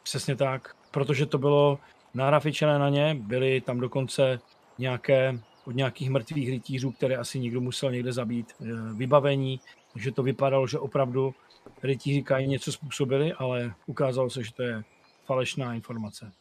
Přesně 0.03 0.35
tak, 0.35 0.75
protože 0.93 1.25
to 1.25 1.37
bylo 1.37 1.79
nárafičené 2.13 2.79
na 2.79 2.89
ně, 2.89 3.15
byly 3.19 3.61
tam 3.61 3.79
dokonce 3.79 4.39
nějaké 4.77 5.39
od 5.65 5.75
nějakých 5.75 6.09
mrtvých 6.09 6.49
rytířů, 6.49 6.91
které 6.91 7.15
asi 7.17 7.39
někdo 7.39 7.61
musel 7.61 7.91
někde 7.91 8.13
zabít, 8.13 8.53
eh, 8.61 8.65
vybavení, 8.93 9.59
že 9.95 10.11
to 10.11 10.23
vypadalo, 10.23 10.67
že 10.67 10.79
opravdu 10.79 11.35
rytíři 11.83 12.21
Kaji 12.21 12.47
něco 12.47 12.71
způsobili, 12.71 13.33
ale 13.33 13.73
ukázalo 13.85 14.29
se, 14.29 14.43
že 14.43 14.53
to 14.53 14.63
je 14.63 14.83
falešná 15.25 15.73
informace. 15.73 16.31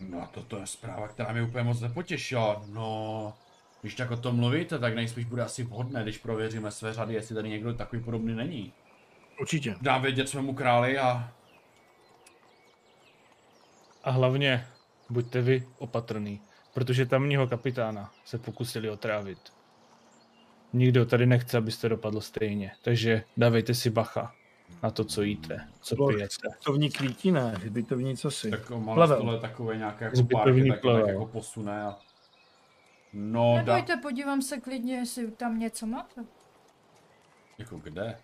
No 0.00 0.28
to, 0.34 0.42
to 0.42 0.58
je 0.58 0.66
zpráva, 0.66 1.08
která 1.08 1.32
mě 1.32 1.42
úplně 1.42 1.64
moc 1.64 1.80
nepotěšila. 1.80 2.64
No, 2.72 3.32
když 3.80 3.94
tak 3.94 4.10
o 4.10 4.16
tom 4.16 4.36
mluvíte, 4.36 4.78
tak 4.78 4.94
nejspíš 4.94 5.24
bude 5.24 5.42
asi 5.42 5.64
vhodné, 5.64 6.02
když 6.02 6.18
prověříme 6.18 6.70
své 6.70 6.92
řady, 6.92 7.14
jestli 7.14 7.34
tady 7.34 7.48
někdo 7.48 7.74
takový 7.74 8.02
podobný 8.02 8.34
není. 8.34 8.72
Určitě. 9.40 9.76
Dám 9.82 10.02
vědět 10.02 10.28
svému 10.28 10.54
králi 10.54 10.98
a 10.98 11.32
A 14.08 14.10
hlavně 14.10 14.66
buďte 15.10 15.42
vy 15.42 15.68
opatrný, 15.78 16.40
protože 16.74 17.06
tamního 17.06 17.46
kapitána 17.46 18.12
se 18.24 18.38
pokusili 18.38 18.90
otrávit. 18.90 19.38
Nikdo 20.72 21.06
tady 21.06 21.26
nechce, 21.26 21.58
abyste 21.58 21.88
dopadl 21.88 22.20
stejně, 22.20 22.72
takže 22.82 23.24
dávejte 23.36 23.74
si 23.74 23.90
bacha 23.90 24.34
na 24.82 24.90
to, 24.90 25.04
co 25.04 25.22
jíte, 25.22 25.68
co 25.80 26.06
pijete. 26.06 26.48
Zbytovní 26.54 26.90
kvítí 26.90 27.32
ne, 27.32 27.54
zbytovní 27.66 28.16
co 28.16 28.30
si. 28.30 28.50
tak 28.50 28.70
má 28.70 29.06
stole 29.06 29.40
takové 29.40 29.76
nějaké 29.76 30.04
jako 30.04 30.16
Zbytovný 30.16 30.68
párky, 30.68 30.70
tak 30.70 30.80
plevel. 30.80 31.08
jako 31.08 31.26
posune 31.26 31.82
a... 31.82 31.98
No, 33.12 33.54
da... 33.64 33.74
Nebojte, 33.74 33.96
podívám 33.96 34.42
se 34.42 34.60
klidně, 34.60 34.94
jestli 34.94 35.30
tam 35.30 35.58
něco 35.58 35.86
máte. 35.86 36.24
Jako 37.58 37.76
kde? 37.76 38.18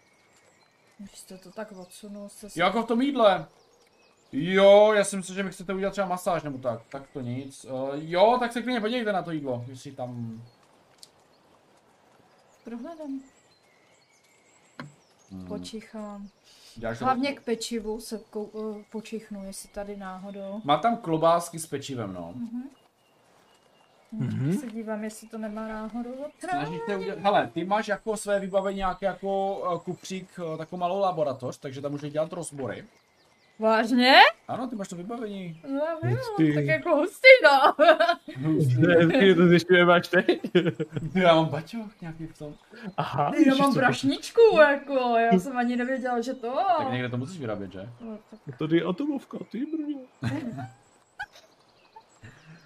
Když 0.99 1.19
jste 1.19 1.39
to 1.39 1.51
tak 1.51 1.73
odsunul. 1.73 2.29
Jo, 2.43 2.67
jako 2.67 2.83
v 2.83 2.87
tom 2.87 3.03
jídle. 3.03 3.47
Jo, 4.37 4.93
já 4.97 5.05
si 5.05 5.17
myslím, 5.17 5.37
že 5.37 5.43
mi 5.43 5.51
chcete 5.51 5.75
udělat 5.75 5.91
třeba 5.91 6.07
masáž 6.07 6.43
nebo 6.43 6.59
tak. 6.59 6.81
Tak 6.89 7.03
to 7.13 7.21
nic. 7.21 7.65
Uh, 7.65 7.89
jo, 7.95 8.37
tak 8.41 8.53
se 8.53 8.63
klidně 8.63 8.81
podívejte 8.81 9.13
na 9.13 9.23
to 9.23 9.31
jídlo, 9.31 9.65
jestli 9.69 9.93
tam... 9.93 10.43
Prohledám. 12.65 13.21
Hmm, 15.31 15.47
Počichám. 15.47 16.29
děláš 16.77 16.99
to- 16.99 17.05
Hlavně 17.05 17.33
k 17.33 17.43
pečivu 17.45 18.01
se 18.01 18.19
kou, 18.31 18.45
uh, 18.45 18.83
počichnu, 18.93 19.45
jestli 19.47 19.69
tady 19.69 19.97
náhodou. 19.97 20.61
Má 20.65 20.77
tam 20.79 20.97
klobásky 20.97 21.59
s 21.59 21.67
pečivem, 21.67 22.13
no. 22.13 22.33
Mhm. 22.37 22.63
Mhm. 24.13 24.53
Se 24.59 24.67
dívám, 24.67 25.05
jestli 25.05 25.29
to 25.29 25.39
nemá 25.39 25.69
náhodou 25.69 26.15
se 26.87 26.97
udělat, 26.97 27.19
hele, 27.19 27.51
ty 27.55 27.65
máš 27.65 27.89
jako 27.89 28.17
své 28.17 28.41
vybavení 28.41 28.77
nějaký 28.77 29.05
jako 29.05 29.59
uh, 29.59 29.79
kufřík, 29.81 30.39
uh, 30.39 30.57
takovou 30.59 30.81
malou 30.81 30.99
laboratoř, 30.99 31.59
takže 31.59 31.81
tam 31.81 31.93
můžeš 31.93 32.13
dělat 32.13 32.33
rozbory. 32.33 32.85
Vážně? 33.59 34.15
Ano, 34.49 34.67
ty 34.67 34.77
máš 34.77 34.89
to 34.89 34.97
vybavení. 34.97 35.61
No, 35.69 36.11
jo, 36.11 36.17
Hustý. 36.17 36.55
tak 36.55 36.65
jako 36.65 36.97
hustý, 36.97 37.29
no. 37.45 37.75
Ty 39.21 39.35
to 39.35 39.47
zjišťuje 39.47 39.85
máš 39.85 40.09
teď? 40.09 40.41
Já 41.15 41.35
mám 41.35 41.47
baťoch 41.47 42.01
nějaký 42.01 42.27
v 42.27 42.39
tom. 42.39 42.55
Aha, 42.97 43.31
Ty, 43.37 43.49
já 43.49 43.55
mám 43.55 43.75
brašničku, 43.75 44.41
jako, 44.61 44.95
já 45.33 45.39
jsem 45.39 45.57
ani 45.57 45.77
nevěděla, 45.77 46.21
že 46.21 46.35
to. 46.35 46.57
Tak 46.79 46.93
někde 46.93 47.09
to 47.09 47.17
musíš 47.17 47.41
vyrábět, 47.41 47.73
že? 47.73 47.89
No, 48.01 48.19
tak 48.47 48.59
Tady 48.59 48.77
je 48.77 48.85
atomovka, 48.85 49.39
ty 49.51 49.67
brňo. 49.67 49.99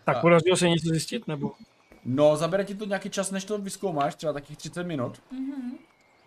Tak 0.05 0.20
podařilo 0.20 0.56
se 0.56 0.69
něco 0.69 0.89
zjistit, 0.89 1.28
nebo? 1.28 1.52
No, 2.05 2.36
zabere 2.36 2.65
ti 2.65 2.74
to 2.74 2.85
nějaký 2.85 3.10
čas, 3.10 3.31
než 3.31 3.44
to 3.44 3.59
vyzkoumáš, 3.59 4.15
třeba 4.15 4.32
takých 4.32 4.56
30 4.56 4.85
minut. 4.85 5.23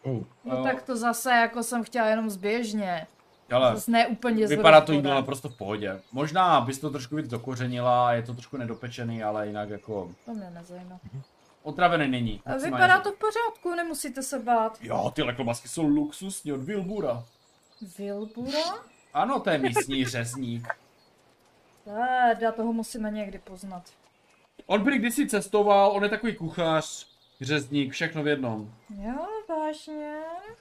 Oh. 0.03 0.23
No 0.45 0.63
tak 0.63 0.81
to 0.81 0.95
zase 0.97 1.31
jako 1.31 1.63
jsem 1.63 1.83
chtěla 1.83 2.07
jenom 2.07 2.29
zběžně. 2.29 3.07
Ale 3.51 3.75
ne 3.87 4.07
úplně 4.07 4.47
vypadá 4.47 4.81
to 4.81 4.93
jídlo 4.93 5.13
naprosto 5.13 5.49
v 5.49 5.57
pohodě. 5.57 6.01
Možná 6.11 6.61
bys 6.61 6.79
to 6.79 6.89
trošku 6.89 7.15
víc 7.15 7.27
dokořenila, 7.27 8.13
je 8.13 8.21
to 8.23 8.33
trošku 8.33 8.57
nedopečený, 8.57 9.23
ale 9.23 9.47
jinak 9.47 9.69
jako... 9.69 10.11
To 10.25 10.33
mě 10.33 10.49
nezajímá. 10.49 10.99
Otravený 11.63 12.07
není. 12.07 12.41
A 12.45 12.55
vypadá 12.55 12.99
to 12.99 13.11
v 13.11 13.17
pořádku, 13.17 13.75
nemusíte 13.75 14.23
se 14.23 14.39
bát. 14.39 14.77
Jo, 14.81 15.11
tyhle 15.15 15.33
klobásky 15.33 15.67
jsou 15.67 15.87
luxusní 15.87 16.53
od 16.53 16.61
Wilbura. 16.61 17.23
Vilbura? 17.97 18.59
Ano, 19.13 19.39
to 19.39 19.49
je 19.49 19.57
místní 19.57 20.05
řezník. 20.05 20.67
Teda, 21.85 22.51
toho 22.51 22.73
musíme 22.73 23.11
někdy 23.11 23.39
poznat. 23.39 23.83
On 24.65 24.83
prý 24.83 24.99
kdysi 24.99 25.27
cestoval, 25.27 25.91
on 25.91 26.03
je 26.03 26.09
takový 26.09 26.35
kuchař, 26.35 27.07
řezník, 27.41 27.91
všechno 27.91 28.23
v 28.23 28.27
jednom. 28.27 28.73
Jo, 28.97 29.27
vážně? 29.49 30.17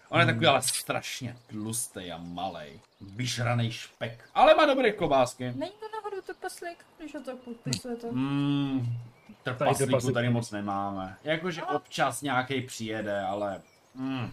On 0.09 0.21
je 0.21 0.27
takový 0.27 0.47
ale 0.47 0.63
strašně 0.63 1.37
tlustý 1.47 2.13
a 2.13 2.19
malej. 2.19 2.81
Vyžraný 3.01 3.73
špek. 3.73 4.29
Ale 4.35 4.55
má 4.55 4.67
dobré 4.67 4.93
klobásky. 4.93 5.45
Není 5.45 5.73
to 5.81 5.87
náhodou 5.97 6.21
trpaslík, 6.27 6.85
když 6.99 7.15
ho 7.15 7.21
tak 7.21 7.37
podpisujete? 7.37 8.07
Mm, 8.11 8.97
Tady 9.43 9.57
trpaslíku 9.57 9.91
trpaslík 9.91 10.15
tady 10.15 10.31
moc 10.31 10.51
nemáme. 10.51 11.17
Jakože 11.25 11.63
občas 11.63 12.23
nějaký 12.23 12.61
přijede, 12.63 13.21
ale... 13.21 13.63
Mm, 13.95 14.31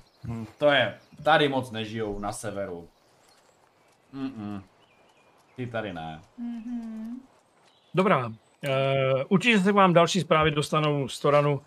to 0.58 0.72
je, 0.72 1.00
tady 1.24 1.50
moc 1.50 1.72
nežijou 1.72 2.20
na 2.20 2.32
severu. 2.32 2.90
Mm-mm. 4.14 4.62
Ty 5.56 5.68
tady 5.68 5.94
ne. 5.94 6.22
Mhm. 6.38 7.22
Dobrá. 7.94 8.28
Uh, 8.28 8.34
určitě 9.30 9.60
se 9.60 9.72
k 9.72 9.76
vám 9.76 9.94
další 9.94 10.22
zprávy 10.22 10.52
dostanou 10.52 11.08
z 11.08 11.20
Toranu 11.20 11.54
uh, 11.54 11.62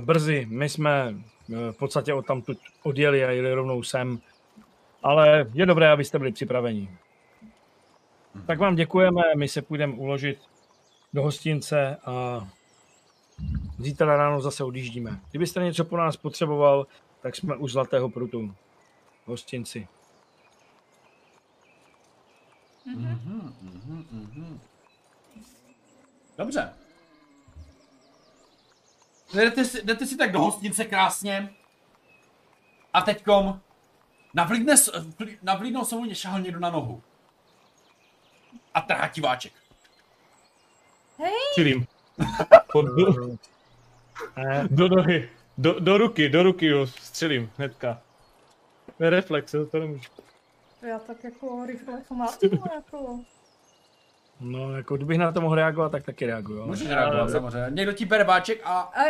brzy. 0.00 0.46
My 0.50 0.68
jsme 0.68 1.14
uh, 1.14 1.56
v 1.70 1.76
podstatě 1.76 2.14
od 2.14 2.26
tamtud 2.26 2.58
odjeli 2.82 3.24
a 3.24 3.30
jeli 3.30 3.54
rovnou 3.54 3.82
sem. 3.82 4.18
Ale 5.02 5.46
je 5.52 5.66
dobré, 5.66 5.90
abyste 5.90 6.18
byli 6.18 6.32
připraveni. 6.32 6.98
Tak 8.46 8.58
vám 8.58 8.74
děkujeme, 8.74 9.22
my 9.36 9.48
se 9.48 9.62
půjdeme 9.62 9.94
uložit 9.94 10.38
do 11.12 11.22
hostince 11.22 11.96
a 11.96 12.48
zítra 13.78 14.16
ráno 14.16 14.40
zase 14.40 14.64
odjíždíme. 14.64 15.20
Kdybyste 15.30 15.64
něco 15.64 15.84
po 15.84 15.96
nás 15.96 16.16
potřeboval, 16.16 16.86
tak 17.22 17.36
jsme 17.36 17.56
u 17.56 17.68
Zlatého 17.68 18.08
prutu 18.08 18.54
v 19.24 19.28
hostinci. 19.28 19.88
Mhm, 22.86 23.54
mhm, 23.62 24.06
mhm. 24.10 24.60
Dobře. 26.38 26.81
Jdete 29.34 29.64
si, 29.64 29.82
jdete 29.82 30.06
si 30.06 30.16
tak 30.16 30.32
do 30.32 30.40
hostince 30.40 30.84
krásně. 30.84 31.54
A 32.92 33.02
teďkom 33.02 33.60
navlídne, 34.34 34.74
navlídnou 35.42 35.84
se 35.84 35.96
mu 35.96 36.14
šahal 36.14 36.40
někdo 36.40 36.60
na 36.60 36.70
nohu. 36.70 37.02
A 38.74 38.80
trhá 38.80 39.08
ti 39.08 39.20
váček. 39.20 39.52
Střílím. 41.50 41.86
Pod, 42.72 42.82
do, 42.82 43.36
do 44.70 44.88
nohy. 44.88 45.30
Do, 45.58 45.80
do 45.80 45.98
ruky, 45.98 46.28
do 46.28 46.42
ruky 46.42 46.72
ho 46.72 46.86
střelím 46.86 47.52
hnedka. 47.56 48.02
To 48.98 49.10
reflex, 49.10 49.52
to 49.70 49.78
nemůžu. 49.78 50.10
Já 50.82 50.98
tak 50.98 51.24
jako 51.24 51.66
rychle 51.66 52.02
chmátnu, 52.02 52.64
jako. 52.74 53.20
No, 54.42 54.76
jako 54.76 54.96
kdybych 54.96 55.18
na 55.18 55.32
to 55.32 55.40
mohl 55.40 55.54
reagovat, 55.54 55.92
tak 55.92 56.04
taky 56.04 56.26
reaguju. 56.26 56.58
ale- 56.58 56.66
Můžeš 56.68 56.88
reagovat 56.88 57.30
samozřejmě. 57.30 57.66
Někdo 57.70 57.92
ti 57.92 58.04
bere 58.04 58.24
váček 58.24 58.60
a, 58.64 58.80
A 58.80 59.00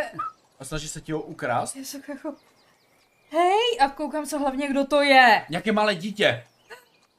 a 0.59 0.65
snaží 0.65 0.87
se 0.87 1.01
ti 1.01 1.11
ho 1.11 1.21
ukrást. 1.21 1.75
já 1.75 1.83
jsem 1.83 2.01
jako... 2.09 2.33
Hej, 3.31 3.77
a 3.81 3.89
koukám 3.89 4.25
se 4.25 4.37
hlavně, 4.37 4.67
kdo 4.67 4.85
to 4.85 5.01
je. 5.01 5.45
Nějaké 5.49 5.71
malé 5.71 5.95
dítě. 5.95 6.43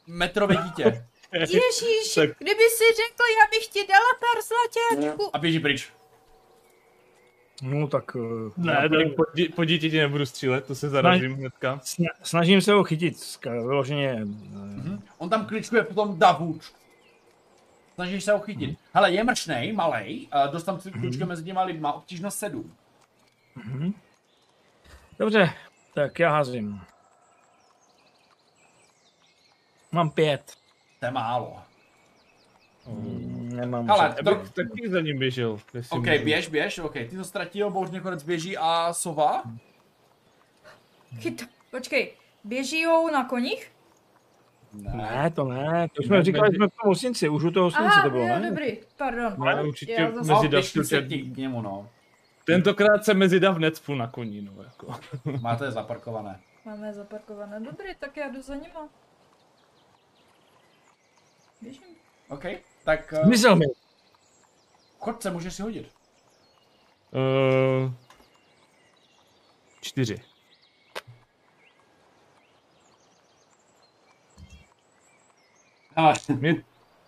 Metrové 0.06 0.56
dítě. 0.56 1.06
Ježíš, 1.32 2.14
Tak. 2.14 2.30
kdyby 2.38 2.62
si 2.76 2.84
řekl, 2.96 3.22
já 3.40 3.50
bych 3.50 3.66
ti 3.66 3.86
dala 3.88 4.04
pár 4.20 4.42
zlaťáčků. 4.42 5.30
A 5.36 5.38
běží 5.38 5.60
pryč. 5.60 5.92
No 7.62 7.86
tak... 7.88 8.16
eh, 8.16 8.50
Ne, 8.56 8.72
já 8.72 8.80
ne, 8.82 8.88
půjdu- 8.88 9.14
po, 9.14 9.24
dí- 9.34 9.48
po 9.48 9.64
dítěti 9.64 9.98
nebudu 9.98 10.26
střílet, 10.26 10.66
to 10.66 10.74
se 10.74 10.88
zarazím 10.88 11.34
hnedka. 11.34 11.76
sna- 11.84 12.10
snažím 12.22 12.60
se 12.60 12.72
ho 12.72 12.84
chytit, 12.84 13.16
vyloženě. 13.44 14.10
eh, 14.12 14.24
Mhm. 14.24 15.02
On 15.18 15.30
tam 15.30 15.46
kličkuje 15.46 15.82
potom 15.84 16.18
davu. 16.18 16.60
Snažíš 17.94 18.24
se 18.24 18.32
ho 18.32 18.40
chytit. 18.40 18.78
Hele, 18.94 19.12
je 19.12 19.24
mršnej, 19.24 19.72
malej, 19.72 20.28
a 20.30 20.46
dost 20.46 20.64
tam 20.64 20.80
kličkuje 21.00 21.26
mezi 21.26 21.44
těma 21.44 21.62
lidma, 21.62 21.92
obtížnost 21.92 22.38
7. 22.38 22.74
Dobře, 25.18 25.50
tak 25.94 26.18
já 26.18 26.30
házím. 26.30 26.80
Mám 29.92 30.10
pět. 30.10 30.54
To 31.00 31.06
je 31.06 31.10
málo. 31.12 31.62
Nemám 32.86 33.86
Hele, 33.86 33.98
žádný. 34.08 34.24
to- 34.24 34.34
Tak, 34.34 34.50
taky 34.52 34.88
za 34.90 35.00
ním 35.00 35.18
běžel. 35.18 35.52
OK, 35.90 36.06
můžu. 36.06 36.24
běž, 36.24 36.48
běž, 36.48 36.78
OK, 36.78 36.92
ty 36.92 37.16
to 37.16 37.24
ztratil, 37.24 37.70
bouř 37.70 37.90
konec 38.02 38.22
běží 38.22 38.56
a 38.56 38.92
sova? 38.92 39.42
Chyt, 41.18 41.48
počkej, 41.70 42.12
běží 42.44 42.82
jdou 42.82 43.10
na 43.10 43.24
koních? 43.24 43.72
Ne, 44.74 45.30
to 45.34 45.44
ne, 45.44 45.88
to 45.92 46.02
jsme 46.02 46.16
Ne, 46.16 46.22
říkali, 46.22 46.48
mezi- 46.48 46.56
jsme 46.56 46.66
v 46.68 46.70
tom 46.70 46.88
hostinci, 46.88 47.28
už 47.28 47.44
u 47.44 47.50
toho 47.50 47.64
hostinci 47.66 47.88
Aha, 47.92 48.02
to 48.02 48.10
bylo, 48.10 48.26
ne? 48.26 48.50
dobrý, 48.50 48.78
pardon. 48.96 49.34
Ne, 49.44 49.62
určitě 49.62 49.92
Já 49.92 50.10
zase- 50.10 50.32
mezi 50.32 50.48
běžte 50.48 50.84
se 50.84 51.02
k 51.02 51.36
němu, 51.36 51.62
no. 51.62 51.88
Tentokrát 52.44 53.04
se 53.04 53.14
mezi 53.14 53.40
dav 53.40 53.56
necpu 53.58 53.94
na 53.94 54.06
koní, 54.06 54.40
no 54.42 54.62
jako. 54.62 54.94
Máte 55.40 55.64
je 55.64 55.70
zaparkované. 55.70 56.40
Máme 56.64 56.86
je 56.86 56.92
zaparkované. 56.94 57.60
Dobrý, 57.60 57.88
tak 57.98 58.16
já 58.16 58.28
jdu 58.28 58.42
za 58.42 58.54
nima. 58.54 58.88
Běžím. 61.62 61.82
OK, 62.28 62.44
tak 62.84 63.14
uh, 63.18 63.24
Zmizel 63.26 63.56
mi. 63.56 63.64
chodce, 64.98 65.30
můžeš 65.30 65.54
si 65.54 65.62
hodit. 65.62 65.88
Uh, 67.12 67.92
čtyři. 69.80 70.20
Ale, 75.96 76.14
Mě, 76.40 76.62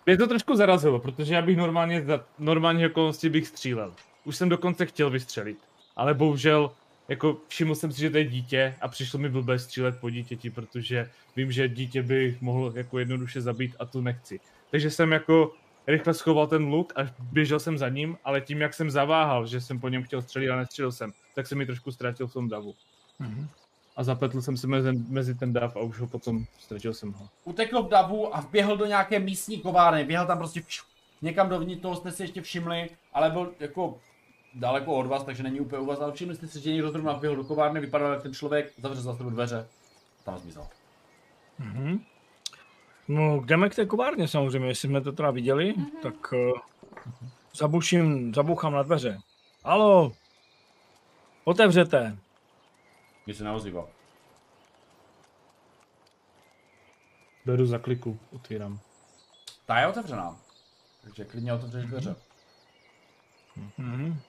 mě 0.05 0.17
to 0.17 0.27
trošku 0.27 0.55
zarazilo, 0.55 0.99
protože 0.99 1.33
já 1.33 1.41
bych 1.41 1.57
normálně 1.57 2.01
za 2.01 2.25
normální 2.39 2.85
okolnosti 2.85 3.29
bych 3.29 3.47
střílel. 3.47 3.93
Už 4.25 4.35
jsem 4.35 4.49
dokonce 4.49 4.85
chtěl 4.85 5.09
vystřelit, 5.09 5.57
ale 5.95 6.13
bohužel 6.13 6.71
jako 7.07 7.37
všiml 7.47 7.75
jsem 7.75 7.91
si, 7.91 8.01
že 8.01 8.09
to 8.09 8.17
je 8.17 8.25
dítě 8.25 8.75
a 8.81 8.87
přišlo 8.87 9.19
mi 9.19 9.29
blbé 9.29 9.59
střílet 9.59 9.99
po 9.99 10.09
dítěti, 10.09 10.49
protože 10.49 11.09
vím, 11.35 11.51
že 11.51 11.69
dítě 11.69 12.03
bych 12.03 12.41
mohl 12.41 12.73
jako 12.75 12.99
jednoduše 12.99 13.41
zabít 13.41 13.75
a 13.79 13.85
tu 13.85 14.01
nechci. 14.01 14.39
Takže 14.71 14.91
jsem 14.91 15.11
jako 15.11 15.53
rychle 15.87 16.13
schoval 16.13 16.47
ten 16.47 16.63
luk 16.63 16.93
a 16.95 17.01
běžel 17.31 17.59
jsem 17.59 17.77
za 17.77 17.89
ním, 17.89 18.17
ale 18.23 18.41
tím, 18.41 18.61
jak 18.61 18.73
jsem 18.73 18.91
zaváhal, 18.91 19.47
že 19.47 19.61
jsem 19.61 19.79
po 19.79 19.89
něm 19.89 20.03
chtěl 20.03 20.21
střelit 20.21 20.49
a 20.49 20.55
nestřelil 20.55 20.91
jsem, 20.91 21.13
tak 21.35 21.47
se 21.47 21.55
mi 21.55 21.65
trošku 21.65 21.91
ztratil 21.91 22.27
v 22.27 22.33
tom 22.33 22.49
davu. 22.49 22.75
Mhm. 23.19 23.47
A 23.97 24.03
zapletl 24.03 24.41
jsem 24.41 24.57
se 24.57 24.67
mezi, 24.67 24.91
mezi 24.91 25.35
ten 25.35 25.53
dav 25.53 25.75
a 25.75 25.79
už 25.79 25.99
ho 25.99 26.07
potom 26.07 26.45
ztratil 26.59 26.93
jsem 26.93 27.13
ho. 27.13 27.27
utekl 27.43 27.83
v 27.83 27.89
davu 27.89 28.35
a 28.35 28.41
vběhl 28.41 28.77
do 28.77 28.85
nějaké 28.85 29.19
místní 29.19 29.59
kovárny. 29.59 30.03
Běhal 30.03 30.27
tam 30.27 30.37
prostě 30.37 30.61
pšu, 30.61 30.85
někam 31.21 31.49
dovnitř, 31.49 31.81
toho 31.81 31.95
jste 31.95 32.11
si 32.11 32.23
ještě 32.23 32.41
všimli, 32.41 32.89
ale 33.13 33.29
byl 33.29 33.53
jako 33.59 33.97
daleko 34.53 34.95
od 34.95 35.05
vás, 35.07 35.23
takže 35.23 35.43
není 35.43 35.59
úplně 35.59 35.81
u 35.81 35.85
vás, 35.85 35.99
ale 35.99 36.11
všimli 36.11 36.35
jste 36.35 36.47
si, 36.47 36.59
že 36.59 36.71
někdo 36.71 36.91
zrovna 36.91 37.13
vběhl 37.13 37.35
do 37.35 37.43
kovárny, 37.43 37.79
vypadal 37.79 38.13
jak 38.13 38.23
ten 38.23 38.33
člověk, 38.33 38.73
zavřel 38.81 39.03
za 39.03 39.15
sebou 39.15 39.29
dveře, 39.29 39.67
tam 40.23 40.37
zmizel. 40.37 40.67
Mhm. 41.59 41.99
No, 43.07 43.41
jdeme 43.45 43.69
k 43.69 43.75
té 43.75 43.85
kovárně 43.85 44.27
samozřejmě, 44.27 44.67
jestli 44.67 44.89
jsme 44.89 45.01
to 45.01 45.11
teda 45.11 45.31
viděli, 45.31 45.75
tak 46.01 46.33
uh, 46.33 46.59
zabuším, 47.55 48.33
zabuchám 48.33 48.73
na 48.73 48.83
dveře. 48.83 49.19
Halo, 49.65 50.13
otevřete. 51.43 52.17
Nic 53.27 53.37
se 53.37 53.43
neozývá. 53.43 53.87
Beru 57.45 57.65
za 57.65 57.77
kliku, 57.79 58.19
otvírám. 58.35 58.79
Ta 59.65 59.79
je 59.79 59.87
otevřená. 59.87 60.37
Takže 61.03 61.25
klidně 61.25 61.53
otevřeš 61.53 61.85
dveře. 61.85 62.15
Mhm. 63.77 64.19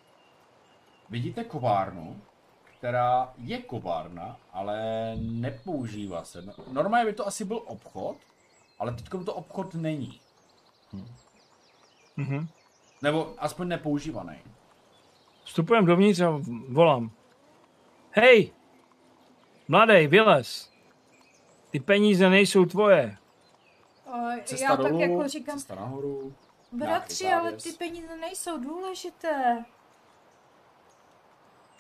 Vidíte 1.10 1.44
kovárnu, 1.44 2.22
která 2.64 3.32
je 3.38 3.62
kovárna, 3.62 4.36
ale 4.52 4.76
nepoužívá 5.16 6.24
se. 6.24 6.42
No- 6.42 6.54
Normálně 6.72 7.06
by 7.06 7.12
to 7.12 7.26
asi 7.26 7.44
byl 7.44 7.62
obchod, 7.66 8.16
ale 8.78 8.92
teď 8.94 9.08
to 9.24 9.34
obchod 9.34 9.74
není. 9.74 10.20
Mhm. 12.16 12.48
Nebo 13.02 13.34
aspoň 13.38 13.68
nepoužívaný. 13.68 14.38
Vstupujem 15.44 15.86
dovnitř 15.86 16.20
a 16.20 16.40
volám. 16.68 17.10
Hej, 18.10 18.52
mladej, 19.68 20.06
vylez. 20.06 20.70
Ty 21.70 21.80
peníze 21.80 22.30
nejsou 22.30 22.64
tvoje. 22.64 23.16
A 24.06 24.18
Cesta 24.44 24.64
já 24.64 24.76
tak 24.76 24.86
dolů, 24.86 25.00
jako 25.00 25.28
říkám, 25.28 25.58
cesta 25.58 25.74
nahoru. 25.74 26.34
bratři, 26.72 27.26
ale 27.26 27.52
ty 27.52 27.72
peníze 27.72 28.16
nejsou 28.16 28.58
důležité. 28.58 29.64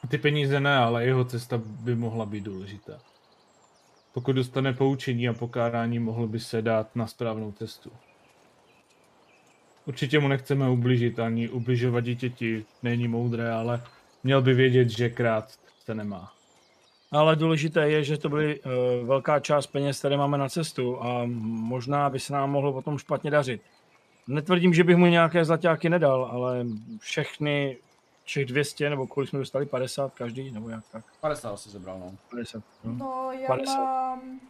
Ty 0.08 0.18
peníze 0.18 0.60
ne, 0.60 0.76
ale 0.76 1.04
jeho 1.04 1.24
cesta 1.24 1.58
by 1.64 1.94
mohla 1.94 2.26
být 2.26 2.44
důležitá. 2.44 2.98
Pokud 4.12 4.32
dostane 4.32 4.72
poučení 4.72 5.28
a 5.28 5.32
pokárání, 5.32 5.98
mohl 5.98 6.26
by 6.26 6.40
se 6.40 6.62
dát 6.62 6.96
na 6.96 7.06
správnou 7.06 7.52
cestu. 7.52 7.90
Určitě 9.86 10.18
mu 10.18 10.28
nechceme 10.28 10.70
ublížit 10.70 11.18
ani 11.18 11.48
ubližovat 11.48 12.04
dítěti, 12.04 12.64
není 12.82 13.08
moudré, 13.08 13.52
ale 13.52 13.82
měl 14.24 14.42
by 14.42 14.54
vědět, 14.54 14.88
že 14.88 15.10
krát 15.10 15.58
se 15.84 15.94
nemá. 15.94 16.37
Ale 17.12 17.36
důležité 17.36 17.90
je, 17.90 18.04
že 18.04 18.18
to 18.18 18.28
byly 18.28 18.60
uh, 18.60 18.72
velká 19.06 19.40
část 19.40 19.66
peněz, 19.66 19.98
které 19.98 20.16
máme 20.16 20.38
na 20.38 20.48
cestu 20.48 21.02
a 21.02 21.22
možná 21.42 22.10
by 22.10 22.20
se 22.20 22.32
nám 22.32 22.50
mohlo 22.50 22.72
potom 22.72 22.98
špatně 22.98 23.30
dařit. 23.30 23.62
Netvrdím, 24.26 24.74
že 24.74 24.84
bych 24.84 24.96
mu 24.96 25.06
nějaké 25.06 25.44
zlatáky 25.44 25.88
nedal, 25.88 26.28
ale 26.32 26.66
všechny, 26.98 27.78
všech 28.24 28.46
200, 28.46 28.90
nebo 28.90 29.06
kolik 29.06 29.30
jsme 29.30 29.38
dostali, 29.38 29.66
50 29.66 30.14
každý, 30.14 30.50
nebo 30.50 30.68
jak 30.68 30.84
tak? 30.92 31.04
50 31.20 31.52
asi 31.52 31.70
zebral, 31.70 31.98
no. 31.98 32.16
50. 32.30 32.62
No. 32.84 32.92
No, 32.92 33.32
já 33.32 33.46
50. 33.46 33.74
mám 33.74 34.40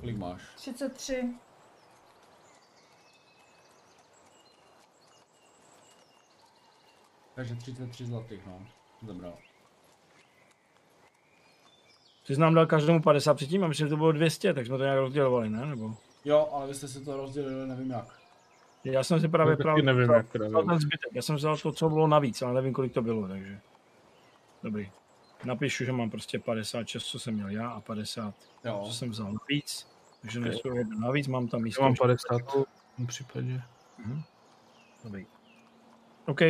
Kolik 0.00 0.16
máš? 0.16 0.42
33. 0.56 1.34
Takže 7.34 7.54
33 7.54 8.06
zlatých, 8.06 8.40
no. 8.46 8.66
Zebral. 9.06 9.34
Ty 12.30 12.34
jsi 12.34 12.40
nám 12.40 12.54
dal 12.54 12.66
každému 12.66 13.02
50 13.02 13.34
předtím 13.34 13.64
a 13.64 13.68
myslím, 13.68 13.86
že 13.86 13.90
to 13.90 13.96
bylo 13.96 14.12
200, 14.12 14.54
tak 14.54 14.66
jsme 14.66 14.78
to 14.78 14.82
nějak 14.82 14.98
rozdělovali, 14.98 15.50
ne? 15.50 15.66
Nebo... 15.66 15.94
Jo, 16.24 16.48
ale 16.52 16.66
vy 16.66 16.74
jste 16.74 16.88
si 16.88 17.04
to 17.04 17.16
rozdělili, 17.16 17.68
nevím 17.68 17.90
jak. 17.90 18.04
Já 18.84 19.04
jsem 19.04 19.20
si 19.20 19.28
právě 19.28 19.50
No, 19.52 19.62
právě 19.62 19.82
nevím, 19.82 20.10
jak 20.10 20.26
bylo. 20.32 20.62
ten 20.62 20.78
zbytek. 20.78 21.10
Já 21.12 21.22
jsem 21.22 21.36
vzal 21.36 21.56
to, 21.56 21.72
co 21.72 21.88
bylo 21.88 22.06
navíc, 22.06 22.42
ale 22.42 22.54
nevím, 22.54 22.72
kolik 22.72 22.92
to 22.92 23.02
bylo, 23.02 23.28
takže... 23.28 23.60
Dobrý. 24.62 24.90
Napíšu, 25.44 25.84
že 25.84 25.92
mám 25.92 26.10
prostě 26.10 26.38
56, 26.38 27.04
co 27.04 27.18
jsem 27.18 27.34
měl 27.34 27.48
já, 27.48 27.68
a 27.70 27.80
50, 27.80 28.34
Jo. 28.64 28.82
co 28.86 28.92
jsem 28.92 29.10
vzal 29.10 29.32
navíc. 29.32 29.86
Takže 30.22 30.40
nesu 30.40 30.74
jedno 30.76 31.00
navíc, 31.00 31.28
mám 31.28 31.48
tam 31.48 31.62
místo. 31.62 31.82
Já 31.82 31.88
mám 31.88 31.96
50 31.96 32.38
v 32.38 32.66
tom 32.96 33.06
případě. 33.06 33.62
Dobrý. 35.04 35.26
OK. 36.26 36.40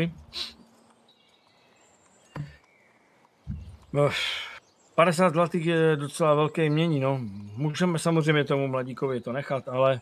No, 3.92 4.10
50 5.00 5.32
zlatých 5.32 5.66
je 5.66 5.96
docela 5.96 6.34
velké 6.34 6.70
mění, 6.70 7.00
no. 7.00 7.20
Můžeme 7.56 7.98
samozřejmě 7.98 8.44
tomu 8.44 8.68
mladíkovi 8.68 9.20
to 9.20 9.32
nechat, 9.32 9.68
ale... 9.68 10.00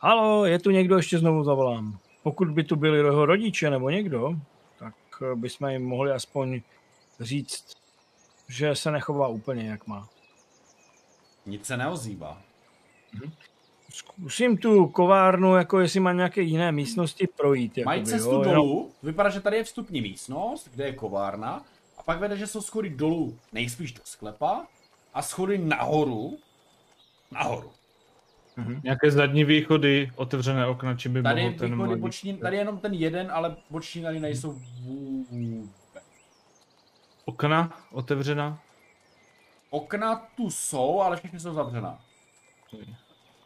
Halo, 0.00 0.46
je 0.46 0.58
tu 0.58 0.70
někdo, 0.70 0.96
ještě 0.96 1.18
znovu 1.18 1.44
zavolám. 1.44 1.98
Pokud 2.22 2.50
by 2.50 2.64
tu 2.64 2.76
byli 2.76 2.98
jeho 2.98 3.26
rodiče 3.26 3.70
nebo 3.70 3.90
někdo, 3.90 4.34
tak 4.78 4.94
eh, 5.22 5.34
bychom 5.34 5.68
jim 5.68 5.84
mohli 5.84 6.12
aspoň 6.12 6.60
říct, 7.20 7.64
že 8.48 8.74
se 8.74 8.90
nechová 8.90 9.28
úplně 9.28 9.70
jak 9.70 9.86
má. 9.86 10.08
Nic 11.46 11.66
se 11.66 11.76
neozývá. 11.76 12.42
Zkusím 13.90 14.56
tu 14.56 14.86
kovárnu, 14.86 15.56
jako 15.56 15.80
jestli 15.80 16.00
má 16.00 16.12
nějaké 16.12 16.42
jiné 16.42 16.72
místnosti 16.72 17.26
projít. 17.36 17.78
Mají 17.84 18.00
jakoby, 18.00 18.18
cestu 18.18 18.34
jo, 18.34 18.44
dolů, 18.44 18.90
vypadá, 19.02 19.30
že 19.30 19.40
tady 19.40 19.56
je 19.56 19.64
vstupní 19.64 20.00
místnost, 20.00 20.68
kde 20.72 20.84
je 20.84 20.92
kovárna, 20.92 21.64
pak 22.06 22.20
vede, 22.20 22.36
že 22.36 22.46
jsou 22.46 22.60
schody 22.62 22.90
dolů, 22.90 23.38
nejspíš 23.52 23.92
do 23.92 24.00
sklepa, 24.04 24.66
a 25.14 25.22
schody 25.22 25.58
nahoru, 25.58 26.38
nahoru. 27.30 27.70
Nějaké 28.82 29.10
zadní 29.10 29.44
východy, 29.44 30.12
otevřené 30.16 30.66
okna, 30.66 30.94
čím 30.94 31.12
by 31.12 31.22
Tady, 31.22 31.42
mohl 31.42 31.58
ten 31.58 31.70
východy, 31.70 31.88
mladý... 31.88 32.00
boční, 32.00 32.36
tady 32.36 32.56
je 32.56 32.60
jenom 32.60 32.78
ten 32.78 32.94
jeden, 32.94 33.30
ale 33.30 33.56
boční 33.70 34.02
tady 34.02 34.20
nejsou 34.20 34.60
vůbec. 35.30 36.04
Okna 37.24 37.78
otevřená? 37.92 38.58
Okna 39.70 40.16
tu 40.36 40.50
jsou, 40.50 41.00
ale 41.00 41.16
všechny 41.16 41.40
jsou 41.40 41.54
zavřená. 41.54 42.00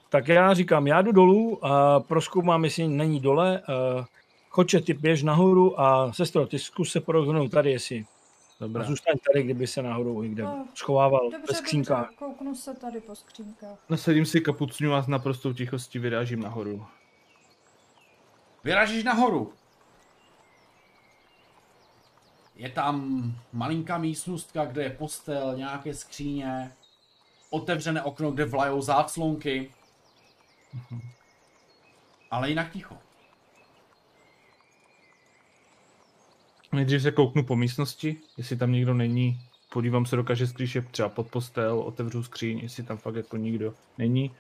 Tak 0.09 0.29
já 0.29 0.55
říkám, 0.55 0.87
já 0.87 1.03
jdu 1.03 1.13
dolů 1.13 1.67
a 1.67 2.01
proskoumám, 2.01 2.65
jestli 2.65 2.89
není 2.89 3.21
dole. 3.21 3.63
Uh, 3.69 4.05
Choče, 4.49 4.81
ty 4.81 4.95
běž 4.95 5.23
nahoru 5.23 5.81
a 5.81 6.13
sestro, 6.13 6.47
ty 6.47 6.59
zkus 6.59 6.93
se 6.93 7.01
porozhodnout 7.01 7.51
tady, 7.51 7.71
jestli. 7.71 8.05
Dobrá. 8.61 8.83
A 8.85 8.87
zůstaň 8.87 9.15
tady, 9.33 9.43
kdyby 9.45 9.67
se 9.67 9.83
náhodou 9.83 10.23
někde 10.23 10.43
No, 10.43 10.67
schovával 10.75 11.31
ve 11.31 11.39
Dobře, 11.39 11.55
skřínkách. 11.55 11.99
dobře, 12.07 12.17
kouknu 12.17 12.55
se 12.55 12.75
tady 12.75 13.01
po 13.01 13.15
skřínkách. 13.15 13.79
Nasadím 13.89 14.27
si 14.27 14.41
kapucňu 14.41 14.95
a 14.95 15.03
s 15.03 15.07
naprostou 15.07 15.53
tichostí 15.53 15.99
vyrážím 15.99 16.41
nahoru. 16.41 16.87
Vyražíš 18.65 19.05
nahoru. 19.05 19.53
Je 22.57 22.69
tam 22.69 23.23
malinká 23.53 23.99
místnostka, 23.99 24.65
kde 24.65 24.83
je 24.83 24.91
postel, 24.91 25.57
nějaké 25.57 25.95
skříně, 25.95 26.73
otevřené 27.51 28.03
okno, 28.03 28.31
kde 28.31 28.45
vlajou 28.45 28.81
záclonky. 28.83 29.75
Ale 32.31 32.49
jinak 32.49 32.73
ticho. 32.73 32.99
Nejdřív 36.73 37.03
se 37.03 37.11
kouknu 37.13 37.45
po 37.45 37.57
místnosti, 37.57 38.17
jestli 38.37 38.57
tam 38.57 38.73
nikdo 38.73 38.95
není. 38.95 39.41
Podívám 39.73 40.07
se 40.07 40.17
do 40.17 40.25
každé 40.25 40.47
skrýše 40.47 40.83
třeba 40.83 41.09
pod 41.09 41.29
postel, 41.31 41.81
otevřu 41.81 42.23
skříň, 42.23 42.59
jestli 42.59 42.83
tam 42.83 42.97
fakt 42.97 43.15
jako 43.15 43.37
nikdo 43.37 43.75
není. 43.99 44.35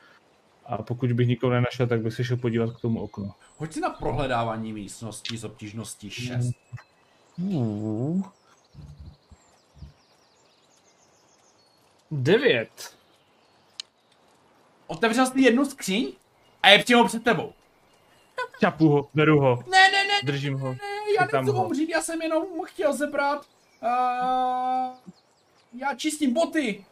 A 0.66 0.82
pokud 0.82 1.12
bych 1.12 1.28
nikoho 1.28 1.52
nenašel, 1.52 1.86
tak 1.86 2.00
bych 2.00 2.14
se 2.14 2.24
šel 2.24 2.36
podívat 2.36 2.76
k 2.76 2.80
tomu 2.80 3.00
oknu. 3.00 3.32
Hoď 3.56 3.72
si 3.72 3.80
na 3.80 3.90
prohledávání 3.90 4.72
místností 4.72 5.36
z 5.36 5.44
obtížností 5.44 6.10
6. 6.10 6.52
Devět. 12.10 12.96
Otevřel 14.86 15.26
jsi 15.26 15.40
jednu 15.40 15.64
skříň 15.64 16.12
a 16.62 16.68
je 16.68 16.78
přímo 16.84 17.04
před 17.06 17.24
tebou. 17.24 17.52
Čapu 18.60 18.88
ho, 18.88 19.08
beru 19.14 19.40
ho, 19.40 19.56
Ne, 19.70 19.90
ne, 19.90 20.04
ne, 20.06 20.20
držím 20.24 20.54
ho. 20.58 20.68
ne, 20.72 20.78
já 21.14 21.28
nechci 21.32 21.50
ho. 21.50 21.64
umřít, 21.66 21.88
já 21.88 22.02
jsem 22.02 22.22
jenom 22.22 22.44
chtěl 22.66 22.92
zebrat. 22.92 23.46
Uh, 23.82 24.96
já 25.72 25.94
čistím 25.96 26.34
boty. 26.34 26.84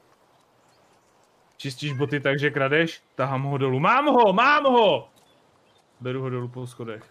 Čistíš 1.57 1.93
boty 1.93 2.21
tak, 2.21 2.39
že 2.41 2.51
kradeš? 2.51 3.03
Tahám 3.15 3.43
ho 3.43 3.59
dolů. 3.59 3.81
Mám 3.81 4.07
ho, 4.07 4.33
mám 4.33 4.65
ho! 4.65 5.09
Beru 6.01 6.21
ho 6.23 6.31
dolů 6.31 6.49
po 6.49 6.67
schodech. 6.67 7.05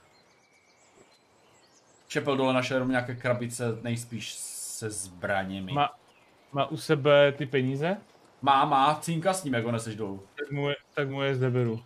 Čepel 2.08 2.38
dole 2.38 2.54
našel 2.54 2.76
jenom 2.78 2.90
nějaké 2.90 3.16
krabice, 3.16 3.78
nejspíš 3.82 4.34
se 4.34 4.90
zbraněmi. 4.90 5.74
Má, 5.74 5.82
Má, 5.82 5.90
má 6.52 6.66
u 6.66 6.78
sebe 6.78 7.32
ty 7.32 7.46
peníze? 7.46 7.98
má, 8.42 8.66
má 8.66 8.96
cínka 9.02 9.34
s 9.34 9.44
ním, 9.44 9.54
jak 9.54 9.66
ho 9.66 9.72
neseš 9.72 9.96
dolů. 9.96 10.24
Tak 10.40 10.52
mu 10.52 10.70
je, 10.70 10.76
tak 10.94 11.10
mu 11.10 11.22
je 11.22 11.36
zde 11.36 11.50
beru. 11.50 11.84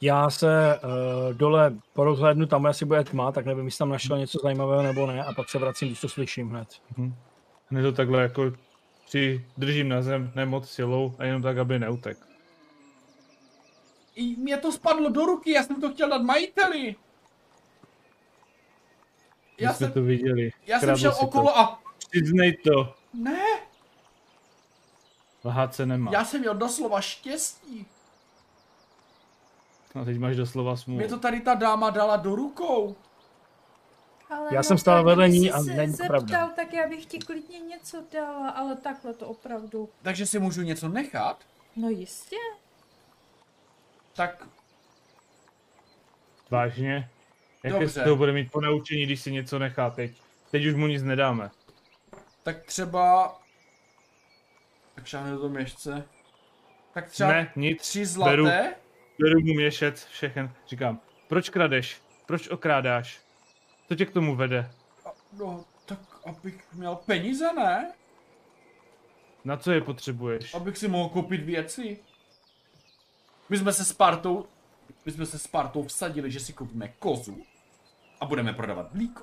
Já 0.00 0.30
se 0.30 0.80
uh, 0.84 1.34
dole 1.34 1.74
porozhlédnu, 1.92 2.46
tam 2.46 2.66
asi 2.66 2.84
bude 2.84 3.04
tma, 3.04 3.32
tak 3.32 3.46
nevím, 3.46 3.64
jestli 3.64 3.78
tam 3.78 3.88
našel 3.88 4.18
něco 4.18 4.38
zajímavého 4.42 4.82
nebo 4.82 5.06
ne, 5.06 5.24
a 5.24 5.32
pak 5.32 5.48
se 5.48 5.58
vracím, 5.58 5.88
když 5.88 6.00
to 6.00 6.08
slyším 6.08 6.48
hned. 6.50 6.68
Hned 7.70 7.82
to 7.82 7.92
takhle 7.92 8.22
jako 8.22 8.52
při, 9.06 9.46
držím 9.56 9.88
na 9.88 10.02
zem, 10.02 10.32
ne 10.34 10.46
moc 10.46 10.70
silou 10.70 11.14
a 11.18 11.24
jenom 11.24 11.42
tak, 11.42 11.58
aby 11.58 11.78
neutek. 11.78 12.18
I 14.14 14.36
mě 14.36 14.56
to 14.56 14.72
spadlo 14.72 15.10
do 15.10 15.26
ruky, 15.26 15.50
já 15.52 15.62
jsem 15.62 15.80
to 15.80 15.90
chtěl 15.92 16.08
dát 16.08 16.22
majiteli. 16.22 16.96
Já 19.58 19.68
Já 19.68 19.74
jsme 19.74 19.86
jsem, 19.86 19.92
to 19.94 20.02
viděli. 20.02 20.50
já 20.66 20.80
jsem 20.80 20.96
šel 20.96 21.12
si 21.12 21.20
to. 21.20 21.26
okolo 21.26 21.58
a... 21.58 21.80
Přiznej 22.10 22.56
to. 22.56 22.94
Ne, 23.14 23.44
Lhát 25.44 25.74
se 25.74 25.86
nemá. 25.86 26.10
já 26.12 26.24
jsem 26.24 26.40
měl 26.40 26.54
doslova 26.54 27.00
štěstí. 27.00 27.86
A 30.00 30.04
teď 30.04 30.18
máš 30.18 30.36
doslova 30.36 30.76
smůlu. 30.76 30.98
Mě 30.98 31.08
to 31.08 31.18
tady 31.18 31.40
ta 31.40 31.54
dáma 31.54 31.90
dala 31.90 32.16
do 32.16 32.34
rukou. 32.36 32.96
Ale 34.30 34.48
Já 34.54 34.62
jsem 34.62 34.78
stál 34.78 35.04
vedle 35.04 35.28
ní 35.28 35.52
a 35.52 35.62
není 35.62 35.92
to 35.92 35.96
zeptal, 35.96 36.08
pravda. 36.08 36.46
tak 36.56 36.72
já 36.72 36.88
bych 36.88 37.06
ti 37.06 37.18
klidně 37.18 37.58
něco 37.58 38.04
dala, 38.12 38.50
ale 38.50 38.76
takhle 38.76 39.14
to 39.14 39.26
opravdu. 39.28 39.88
Takže 40.02 40.26
si 40.26 40.38
můžu 40.38 40.62
něco 40.62 40.88
nechat? 40.88 41.44
No 41.76 41.88
jistě. 41.88 42.36
Tak 44.12 44.48
Vážně? 46.50 47.10
Jaké 47.64 47.78
Dobře. 47.80 48.00
z 48.00 48.04
toho 48.04 48.16
bude 48.16 48.32
mít 48.32 48.52
ponaučení, 48.52 49.02
když 49.06 49.20
si 49.20 49.32
něco 49.32 49.58
nechá 49.58 49.90
teď? 49.90 50.12
Teď 50.50 50.66
už 50.66 50.74
mu 50.74 50.86
nic 50.86 51.02
nedáme. 51.02 51.50
tak 52.42 52.62
třeba... 52.64 53.38
Tak 54.94 55.06
šáhne 55.06 55.30
do 55.30 55.36
toho 55.36 55.48
měšce. 55.48 56.04
Tak 56.94 57.08
třeba 57.08 57.32
Ne, 57.32 57.52
nic. 57.56 57.82
tři 57.82 58.06
zlaté. 58.06 58.30
Beru, 58.30 58.46
beru 59.20 59.40
mu 59.40 59.54
měšec, 59.54 60.04
všechen. 60.06 60.50
Říkám, 60.68 61.00
proč 61.28 61.48
kradeš? 61.50 62.02
Proč 62.26 62.48
okrádáš? 62.48 63.20
Co 63.88 63.94
tě 63.94 64.06
k 64.06 64.10
tomu 64.10 64.36
vede? 64.36 64.70
A- 65.06 65.12
No, 65.32 65.64
tak 65.86 65.98
abych 66.26 66.72
měl 66.72 66.94
peníze, 66.96 67.52
ne? 67.52 67.92
Na 69.44 69.56
co 69.56 69.72
je 69.72 69.80
potřebuješ? 69.80 70.54
Abych 70.54 70.78
si 70.78 70.88
mohl 70.88 71.08
koupit 71.08 71.42
věci. 71.42 71.98
My 73.48 73.56
jsme 73.58 73.72
se 73.72 73.84
s 73.84 73.88
Spartou, 73.88 74.46
my 75.06 75.12
jsme 75.12 75.26
se 75.26 75.38
s 75.38 75.42
Spartou 75.42 75.82
vsadili, 75.82 76.30
že 76.30 76.40
si 76.40 76.52
koupíme 76.52 76.88
kozu 76.88 77.38
a 78.20 78.26
budeme 78.26 78.52
prodávat 78.52 78.94
mlíko. 78.94 79.22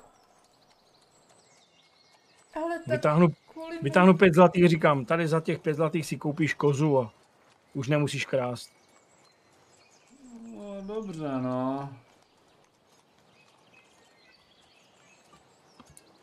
Ale 2.56 2.78
tak 2.78 2.86
Vytáhnu, 2.86 3.28
kvůli 3.52 3.78
vytáhnu 3.82 4.14
pět 4.14 4.34
zlatých, 4.34 4.68
říkám, 4.68 5.04
tady 5.04 5.28
za 5.28 5.40
těch 5.40 5.58
pět 5.58 5.74
zlatých 5.74 6.06
si 6.06 6.16
koupíš 6.16 6.54
kozu 6.54 6.98
a 6.98 7.12
už 7.74 7.88
nemusíš 7.88 8.24
krást. 8.26 8.70
Dobře, 10.86 11.28
no. 11.40 11.88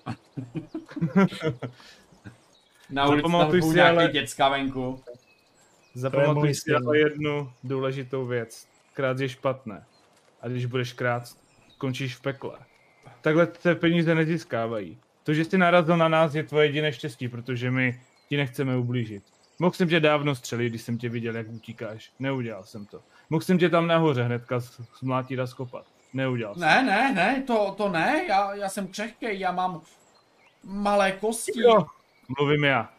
Na 2.90 3.08
ulici 3.08 3.32
tam 3.32 3.52
si, 3.52 3.68
nějaký 3.68 3.98
ale- 3.98 4.08
děcka 4.08 4.50
venku. 4.50 5.04
Zapamatuj 5.94 6.54
si 6.54 6.74
ale 6.74 6.98
jednu 6.98 7.52
důležitou 7.64 8.26
věc. 8.26 8.68
Krát 8.94 9.20
je 9.20 9.30
špatné. 9.30 9.86
A 10.42 10.48
když 10.48 10.66
budeš 10.66 10.94
krát, 10.94 11.24
skončíš 11.70 12.16
v 12.16 12.22
pekle. 12.22 12.60
Takhle 13.22 13.48
se 13.60 13.76
peníze 13.76 14.16
nezískávají. 14.16 14.98
To, 15.24 15.34
že 15.34 15.46
jsi 15.46 15.58
narazil 15.58 15.98
na 15.98 16.08
nás, 16.08 16.36
je 16.36 16.44
tvoje 16.44 16.68
jediné 16.68 16.94
štěstí, 16.94 17.28
protože 17.28 17.72
my 17.72 18.02
ti 18.30 18.38
nechceme 18.38 18.78
ublížit. 18.78 19.24
Mohl 19.60 19.74
jsem 19.74 19.88
tě 19.88 20.00
dávno 20.00 20.36
střelit, 20.36 20.70
když 20.70 20.82
jsem 20.82 20.98
tě 20.98 21.10
viděl, 21.10 21.36
jak 21.36 21.50
utíkáš. 21.50 22.12
Neudělal 22.20 22.64
jsem 22.64 22.86
to. 22.86 23.02
Mohl 23.30 23.42
jsem 23.42 23.58
tě 23.58 23.70
tam 23.70 23.88
nahoře 23.88 24.24
hnedka 24.24 24.60
smlátit 24.98 25.40
a 25.40 25.48
skopat. 25.48 25.86
Neudělal 26.14 26.56
jsem. 26.56 26.62
Ne, 26.62 26.84
ne, 26.84 27.14
ne, 27.14 27.44
to, 27.48 27.74
to 27.78 27.90
ne, 27.90 28.26
já, 28.28 28.56
já 28.56 28.70
jsem 28.70 28.88
křehkej, 28.88 29.40
já 29.40 29.52
mám 29.52 29.82
malé 30.64 31.12
kosti. 31.12 31.62
Jo, 31.62 31.86
mluvím 32.38 32.64
já. 32.64 32.90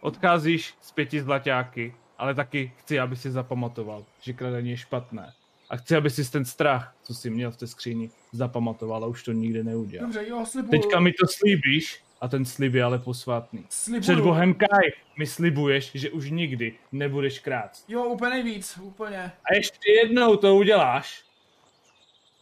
Odcházíš 0.00 0.74
z 0.80 0.92
pěti 0.92 1.22
zlaťáky, 1.22 1.94
ale 2.18 2.34
taky 2.34 2.72
chci, 2.78 3.00
aby 3.00 3.16
si 3.16 3.30
zapamatoval, 3.30 4.04
že 4.20 4.32
kradení 4.32 4.70
je 4.70 4.76
špatné. 4.76 5.32
A 5.70 5.76
chci, 5.76 5.96
aby 5.96 6.10
si 6.10 6.30
ten 6.30 6.44
strach, 6.44 6.94
co 7.02 7.14
jsi 7.14 7.30
měl 7.30 7.50
v 7.50 7.56
té 7.56 7.66
skříni, 7.66 8.10
zapamatoval 8.32 9.04
a 9.04 9.06
už 9.06 9.22
to 9.22 9.32
nikdy 9.32 9.64
neudělal. 9.64 10.06
Dobře, 10.06 10.28
jo, 10.28 10.46
slibuju. 10.46 10.70
Teďka 10.70 11.00
mi 11.00 11.12
to 11.12 11.26
slíbíš 11.26 12.02
a 12.20 12.28
ten 12.28 12.44
slib 12.44 12.74
je 12.74 12.82
ale 12.84 12.98
posvátný. 12.98 13.64
slibuju. 13.68 14.00
Před 14.02 14.20
Bohem 14.20 14.54
Kaj 14.54 14.90
mi 15.18 15.26
slibuješ, 15.26 15.90
že 15.94 16.10
už 16.10 16.30
nikdy 16.30 16.74
nebudeš 16.92 17.38
krát. 17.38 17.70
Jo, 17.88 18.04
úplně 18.04 18.30
nejvíc, 18.30 18.78
úplně. 18.82 19.32
A 19.44 19.54
ještě 19.54 19.92
jednou 20.04 20.36
to 20.36 20.54
uděláš, 20.56 21.22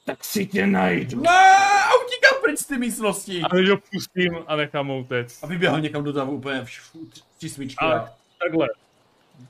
tak 0.05 0.25
si 0.25 0.47
tě 0.47 0.67
najdu. 0.67 1.21
Ne, 1.21 1.31
a 1.85 1.91
utíkám 2.07 2.43
pryč 2.43 2.59
z 2.59 2.67
té 2.67 2.79
místnosti. 2.79 3.41
A 3.51 3.55
než 3.55 3.69
ho 3.69 3.77
pustím 3.93 4.39
a 4.47 4.57
nechám 4.57 4.89
ho 4.89 4.99
utéct. 4.99 5.45
A 5.45 5.47
vyběhl 5.47 5.81
někam 5.81 6.05
do 6.05 6.13
davu 6.13 6.33
úplně 6.33 6.65
tři 7.39 7.49
svíčky. 7.49 7.85
A 7.85 7.93
A... 7.93 8.09
takhle. 8.43 8.69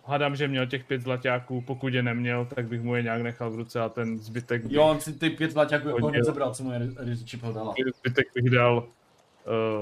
Hádám, 0.07 0.37
že 0.37 0.49
měl 0.49 0.67
těch 0.67 0.85
pět 0.85 1.01
zlaťáků, 1.03 1.61
pokud 1.61 1.95
je 1.95 2.03
neměl, 2.03 2.49
tak 2.55 2.67
bych 2.69 2.81
mu 2.83 2.95
je 2.97 3.03
nějak 3.03 3.23
nechal 3.23 3.51
v 3.51 3.55
ruce 3.57 3.81
a 3.81 3.89
ten 3.89 4.19
zbytek, 4.19 4.63
bych, 4.63 4.73
Jo, 4.73 4.83
on 4.83 5.01
si 5.01 5.13
ty 5.13 5.31
pět 5.31 5.51
zlaťáků 5.51 5.89
jako 5.89 6.01
Hodil. 6.01 6.21
nezabral, 6.21 6.55
co 6.55 6.65
mu 6.65 6.73
je 6.73 6.81
Chipel 7.27 7.53
dala. 7.53 7.75
zbytek 7.99 8.27
bych 8.35 8.51
dal 8.51 8.89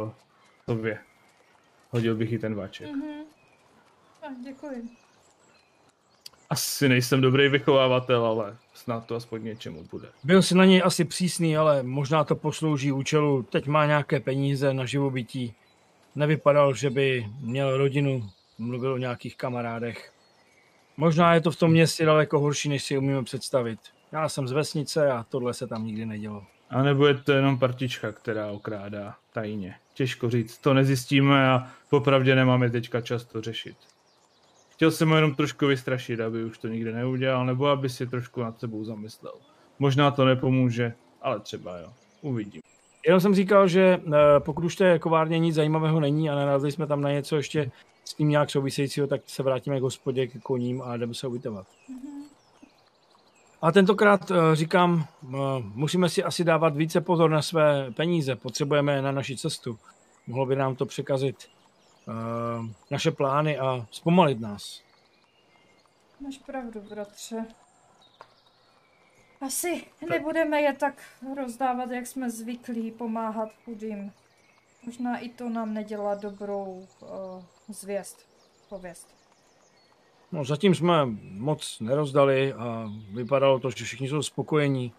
uh, 0.05 0.11
tobě. 0.67 0.99
Hodil 1.91 2.15
bych 2.15 2.33
i 2.33 2.39
ten 2.39 2.55
váček. 2.55 2.91
Mhm. 2.91 3.25
A 4.23 4.27
děkuji. 4.45 4.89
Asi 6.51 6.89
nejsem 6.89 7.21
dobrý 7.21 7.49
vychovávatel, 7.49 8.25
ale 8.25 8.57
snad 8.75 9.07
to 9.07 9.15
aspoň 9.15 9.45
něčemu 9.45 9.85
bude. 9.91 10.09
Byl 10.25 10.43
si 10.43 10.55
na 10.55 10.65
něj 10.65 10.83
asi 10.85 11.05
přísný, 11.05 11.57
ale 11.57 11.83
možná 11.83 12.25
to 12.25 12.37
poslouží 12.37 12.93
účelu. 12.93 13.43
Teď 13.43 13.67
má 13.67 13.87
nějaké 13.87 14.21
peníze 14.21 14.75
na 14.75 14.85
živobytí. 14.85 15.55
Nevypadal, 16.15 16.75
že 16.75 16.91
by 16.91 17.27
měl 17.41 17.77
rodinu, 17.77 18.31
mluvil 18.59 18.93
o 18.93 18.99
nějakých 18.99 19.37
kamarádech. 19.37 20.13
Možná 20.97 21.35
je 21.35 21.41
to 21.41 21.51
v 21.51 21.57
tom 21.57 21.71
městě 21.71 22.05
daleko 22.05 22.41
horší, 22.41 22.69
než 22.69 22.85
si 22.85 22.99
umíme 22.99 23.25
představit. 23.25 23.79
Já 24.13 24.29
jsem 24.29 24.49
z 24.49 24.53
vesnice 24.53 25.11
a 25.11 25.27
tohle 25.29 25.55
se 25.55 25.67
tam 25.67 25.87
nikdy 25.87 26.07
nedělo. 26.07 26.47
A 26.71 26.83
nebo 26.83 27.07
je 27.07 27.15
to 27.15 27.33
jenom 27.33 27.59
partička, 27.59 28.13
která 28.13 28.47
okrádá 28.47 29.17
tajně. 29.33 29.75
Těžko 29.97 30.31
říct, 30.31 30.59
to 30.59 30.75
nezjistíme 30.75 31.51
a 31.51 31.67
popravdě 31.91 32.35
nemáme 32.35 32.71
teďka 32.71 33.01
čas 33.01 33.25
to 33.25 33.41
řešit. 33.41 33.77
Chtěl 34.71 34.91
jsem 34.91 35.09
ho 35.09 35.17
jenom 35.17 35.35
trošku 35.35 35.67
vystrašit, 35.67 36.21
aby 36.21 36.45
už 36.45 36.59
to 36.59 36.69
nikdy 36.69 36.93
neudělal, 36.93 37.47
nebo 37.47 37.67
aby 37.67 37.89
si 37.89 38.07
trošku 38.07 38.43
nad 38.43 38.61
sebou 38.61 38.85
zamyslel. 38.85 39.33
Možná 39.79 40.11
to 40.11 40.25
nepomůže, 40.25 40.93
ale 41.23 41.41
třeba 41.41 41.79
jo. 41.79 41.93
Uvidím. 42.23 42.63
Jenom 43.07 43.21
jsem 43.21 43.35
říkal, 43.35 43.69
že 43.69 44.01
eh, 44.07 44.11
pokud 44.39 44.65
už 44.65 44.77
té 44.77 44.99
kovárně 44.99 45.39
nic 45.39 45.55
zajímavého 45.55 46.01
není 46.01 46.31
a 46.31 46.35
narazili 46.35 46.73
jsme 46.73 46.87
tam 46.87 47.01
na 47.01 47.11
něco 47.11 47.37
ještě 47.37 47.71
s 48.05 48.15
tím 48.15 48.29
nějak 48.29 48.51
souvisejícího, 48.51 49.07
tak 49.07 49.21
se 49.27 49.43
vrátíme 49.43 49.79
k 49.79 49.83
hospodě, 49.83 50.27
k 50.27 50.43
koním 50.43 50.83
a 50.83 50.97
jdeme 50.97 51.15
se 51.15 51.27
ubytovat. 51.27 51.67
A 53.67 53.73
tentokrát 53.73 54.31
eh, 54.31 54.57
říkám, 54.57 55.05
eh, 55.25 55.37
musíme 55.75 56.09
si 56.09 56.25
asi 56.25 56.45
dávat 56.45 56.77
více 56.77 57.01
pozor 57.01 57.31
na 57.31 57.43
své 57.43 57.91
peníze, 57.91 58.37
potřebujeme 58.37 58.95
je 58.95 59.03
na 59.03 59.13
naši 59.13 59.37
cestu. 59.37 59.79
Mohlo 60.27 60.47
by 60.47 60.57
nám 60.57 60.77
to 60.77 60.87
překazit 60.87 61.37
eh, 62.09 62.13
naše 62.91 63.11
plány 63.11 63.59
a 63.59 63.87
zpomalit 63.91 64.41
nás. 64.41 64.83
Máš 66.21 66.39
pravdu, 66.39 66.81
bratře. 66.81 67.47
Asi 69.41 69.87
nebudeme 70.11 70.61
je 70.61 70.73
tak 70.73 71.03
rozdávat, 71.37 71.91
jak 71.91 72.07
jsme 72.07 72.31
zvyklí 72.31 72.91
pomáhat 72.91 73.49
chudým. 73.65 74.13
Možná 74.83 75.19
i 75.19 75.29
to 75.29 75.49
nám 75.49 75.75
nedělá 75.75 76.15
dobrou 76.15 76.87
uh, 77.01 77.09
zvěst, 77.69 78.27
pověst. 78.69 79.26
No, 80.33 80.45
zatím 80.45 80.75
jsme 80.75 81.07
moc 81.31 81.81
nerozdali 81.81 82.53
a 82.53 82.93
vypadalo 83.11 83.59
to, 83.59 83.71
že 83.71 83.85
všichni 83.85 84.09
jsou 84.09 84.23
spokojení. 84.23 84.93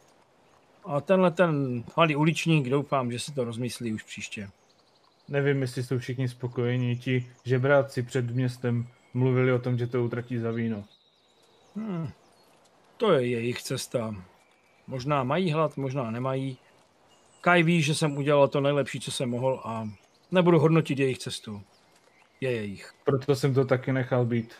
A 0.86 1.02
tenhle 1.02 1.32
ten 1.32 1.84
malý 1.98 2.16
uličník, 2.16 2.70
doufám, 2.70 3.12
že 3.12 3.20
si 3.20 3.32
to 3.32 3.44
rozmyslí 3.44 3.94
už 3.94 4.04
příště. 4.04 4.50
Nevím, 5.28 5.62
jestli 5.62 5.84
jsou 5.84 5.98
všichni 5.98 6.30
spokojení. 6.30 6.98
Ti 6.98 7.32
žebráci 7.46 8.04
před 8.04 8.32
městem 8.32 8.88
mluvili 9.14 9.52
o 9.52 9.60
tom, 9.60 9.78
že 9.78 9.88
to 9.88 10.04
utratí 10.04 10.38
za 10.38 10.52
víno. 10.52 10.84
Hmm. 11.76 12.10
To 12.98 13.12
je 13.12 13.28
jejich 13.28 13.62
cesta. 13.62 14.16
Možná 14.88 15.24
mají 15.24 15.52
hlad, 15.52 15.78
možná 15.78 16.12
nemají. 16.12 16.58
Kaj 17.42 17.64
ví, 17.64 17.82
že 17.82 17.96
jsem 17.96 18.18
udělal 18.18 18.48
to 18.48 18.62
nejlepší, 18.62 19.00
co 19.00 19.12
jsem 19.12 19.30
mohl 19.30 19.62
a 19.64 19.90
nebudu 20.32 20.60
hodnotit 20.60 21.00
jejich 21.00 21.18
cestu. 21.18 21.62
Je 22.42 22.52
jejich. 22.52 22.94
Proto 23.04 23.36
jsem 23.36 23.54
to 23.54 23.66
taky 23.66 23.94
nechal 23.94 24.26
být. 24.26 24.54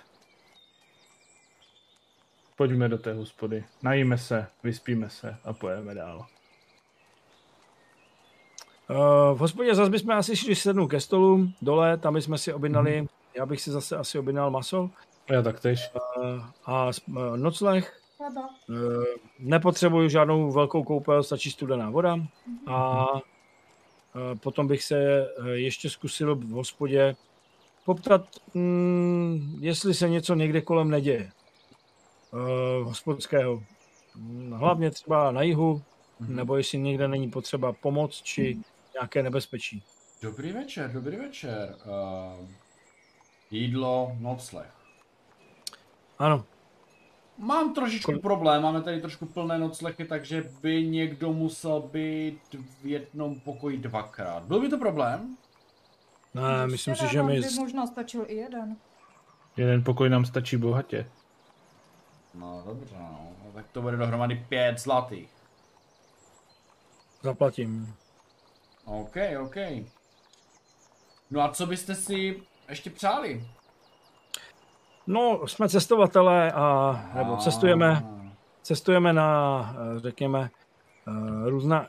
Pojďme 2.58 2.90
do 2.90 2.98
té 2.98 3.14
hospody. 3.14 3.64
Najíme 3.84 4.18
se, 4.18 4.48
vyspíme 4.64 5.10
se 5.10 5.38
a 5.44 5.54
pojedeme 5.54 5.96
dál. 5.96 6.26
Uh, 8.90 9.38
v 9.38 9.38
hospodě 9.38 9.76
zase 9.76 9.92
bychom 9.92 10.12
asi 10.12 10.36
šli 10.36 10.56
sednout 10.56 10.88
ke 10.88 11.00
stolu 11.00 11.50
dole, 11.62 11.98
tam 11.98 12.14
bychom 12.14 12.38
si 12.38 12.54
objednali, 12.54 13.08
já 13.38 13.46
bych 13.46 13.62
si 13.62 13.72
zase 13.72 13.98
asi 13.98 14.20
objednal 14.20 14.52
maso 14.52 14.90
Já 15.30 15.42
tak 15.42 15.60
tež. 15.60 15.92
uh, 15.96 16.46
a 16.66 16.86
uh, 17.08 17.38
nocleh. 17.38 18.00
Uh, 18.70 19.04
nepotřebuju 19.40 20.10
žádnou 20.10 20.52
velkou 20.52 20.84
koupel, 20.84 21.24
stačí 21.24 21.52
studená 21.52 21.90
voda 21.90 22.18
a 22.68 23.06
uh, 23.14 23.22
potom 24.40 24.68
bych 24.68 24.84
se 24.84 25.28
ještě 25.54 25.90
zkusil 25.90 26.36
v 26.36 26.50
hospodě 26.50 27.16
poptat, 27.86 28.22
mm, 28.54 29.58
jestli 29.60 29.94
se 29.94 30.10
něco 30.10 30.36
někde 30.36 30.62
kolem 30.62 30.90
neděje. 30.90 31.32
Uh, 32.34 32.88
hospodského. 32.88 33.64
Mm, 34.16 34.52
Hlavně 34.52 34.92
třeba 34.92 35.32
na 35.32 35.42
jihu, 35.42 35.82
nebo 36.20 36.58
jestli 36.58 36.78
někde 36.78 37.08
není 37.08 37.30
potřeba 37.30 37.74
pomoc 37.74 38.22
či 38.22 38.58
nějaké 38.94 39.24
nebezpečí. 39.24 39.84
Dobrý 40.22 40.52
večer, 40.52 40.92
dobrý 40.92 41.18
večer. 41.18 41.76
Uh, 41.86 42.48
jídlo, 43.52 44.16
nocleh. 44.20 44.74
Ano, 46.20 46.46
Mám 47.38 47.74
trošičku 47.74 48.12
Kol- 48.12 48.22
problém, 48.22 48.64
máme 48.64 48.82
tady 48.82 49.02
trošku 49.02 49.26
plné 49.26 49.58
noclechy, 49.60 50.06
takže 50.06 50.50
by 50.62 50.88
někdo 50.88 51.34
musel 51.34 51.82
být 51.82 52.40
v 52.82 52.86
jednom 52.86 53.40
pokoji 53.40 53.78
dvakrát. 53.78 54.44
Byl 54.44 54.62
by 54.62 54.70
to 54.70 54.78
problém? 54.78 55.38
ne, 56.34 56.68
myslím 56.68 56.96
si, 56.96 57.08
že 57.08 57.24
mi... 57.24 57.40
by 57.40 57.48
možná 57.60 57.88
stačil 57.88 58.26
i 58.28 58.36
jeden. 58.36 58.78
Jeden 59.58 59.84
pokoj 59.84 60.10
nám 60.10 60.26
stačí 60.26 60.58
bohatě. 60.58 61.10
No 62.38 62.64
dobře, 62.66 62.96
no. 63.00 63.28
No, 63.46 63.52
tak 63.52 63.66
to 63.72 63.82
bude 63.82 63.98
dohromady 63.98 64.46
pět 64.50 64.80
zlatých. 64.80 65.30
Zaplatím. 67.22 67.94
OK, 68.86 69.16
OK. 69.42 69.56
No 71.32 71.42
a 71.42 71.50
co 71.52 71.66
byste 71.66 71.96
si 71.96 72.42
ještě 72.70 72.90
přáli? 72.90 73.48
No, 75.08 75.48
jsme 75.48 75.70
cestovatelé 75.70 76.52
a, 76.52 76.96
nebo 77.16 77.38
cestujeme, 77.38 78.04
cestujeme 78.62 79.14
na, 79.14 79.76
eh, 79.96 80.00
řekněme, 80.00 80.50
eh, 81.08 81.50
různá, 81.50 81.88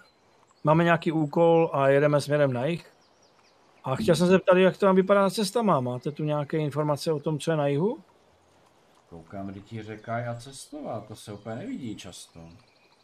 máme 0.65 0.85
nějaký 0.85 1.13
úkol 1.13 1.71
a 1.73 1.89
jedeme 1.89 2.21
směrem 2.21 2.53
na 2.53 2.65
jih. 2.65 2.91
A 3.85 3.97
chtěl 3.97 4.17
jsem 4.17 4.27
se 4.27 4.31
zeptat, 4.31 4.57
jak 4.57 4.77
to 4.77 4.87
tam 4.87 4.97
vypadá 4.97 5.31
s 5.31 5.35
cestama. 5.35 5.81
Máte 5.81 6.13
tu 6.13 6.25
nějaké 6.25 6.59
informace 6.59 7.13
o 7.13 7.21
tom, 7.21 7.39
co 7.39 7.51
je 7.51 7.57
na 7.57 7.67
jihu? 7.67 7.99
Koukám 9.09 9.49
rytíře 9.49 10.01
a 10.31 10.35
cestovat, 10.35 11.09
to 11.09 11.17
se 11.17 11.33
úplně 11.33 11.57
nevidí 11.57 11.97
často. 11.97 12.49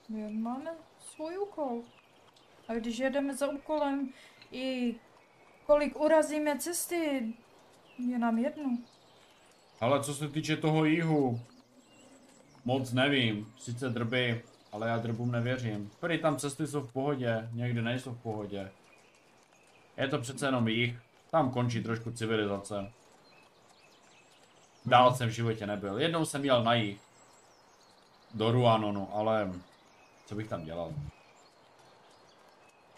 My 0.08 0.32
máme 0.32 0.70
svůj 0.98 1.38
úkol. 1.38 1.82
A 2.68 2.74
když 2.74 2.98
jedeme 2.98 3.36
za 3.36 3.48
úkolem 3.48 4.12
i 4.52 4.94
kolik 5.66 6.00
urazíme 6.00 6.58
cesty, 6.58 7.34
je 7.98 8.18
nám 8.18 8.38
jedno. 8.38 8.78
Ale 9.80 10.02
co 10.02 10.14
se 10.14 10.28
týče 10.28 10.56
toho 10.56 10.84
jihu, 10.84 11.40
moc 12.64 12.92
nevím. 12.92 13.52
Sice 13.58 13.88
drby, 13.88 14.42
ale 14.72 14.88
já 14.88 14.98
drbům 14.98 15.32
nevěřím. 15.32 15.90
Prý 16.00 16.18
tam 16.18 16.36
cesty 16.36 16.66
jsou 16.66 16.80
v 16.80 16.92
pohodě, 16.92 17.48
někdy 17.52 17.82
nejsou 17.82 18.14
v 18.14 18.22
pohodě. 18.22 18.72
Je 19.96 20.08
to 20.08 20.18
přece 20.18 20.46
jenom 20.46 20.68
jich. 20.68 20.98
Tam 21.30 21.50
končí 21.50 21.82
trošku 21.82 22.10
civilizace. 22.10 22.92
Dál 24.86 25.14
jsem 25.14 25.28
v 25.28 25.32
životě 25.32 25.66
nebyl. 25.66 25.98
Jednou 25.98 26.24
jsem 26.24 26.44
jel 26.44 26.64
na 26.64 26.74
jich. 26.74 27.00
Do 28.34 28.52
Ruanonu, 28.52 29.08
ale 29.12 29.52
co 30.26 30.34
bych 30.34 30.48
tam 30.48 30.64
dělal? 30.64 30.92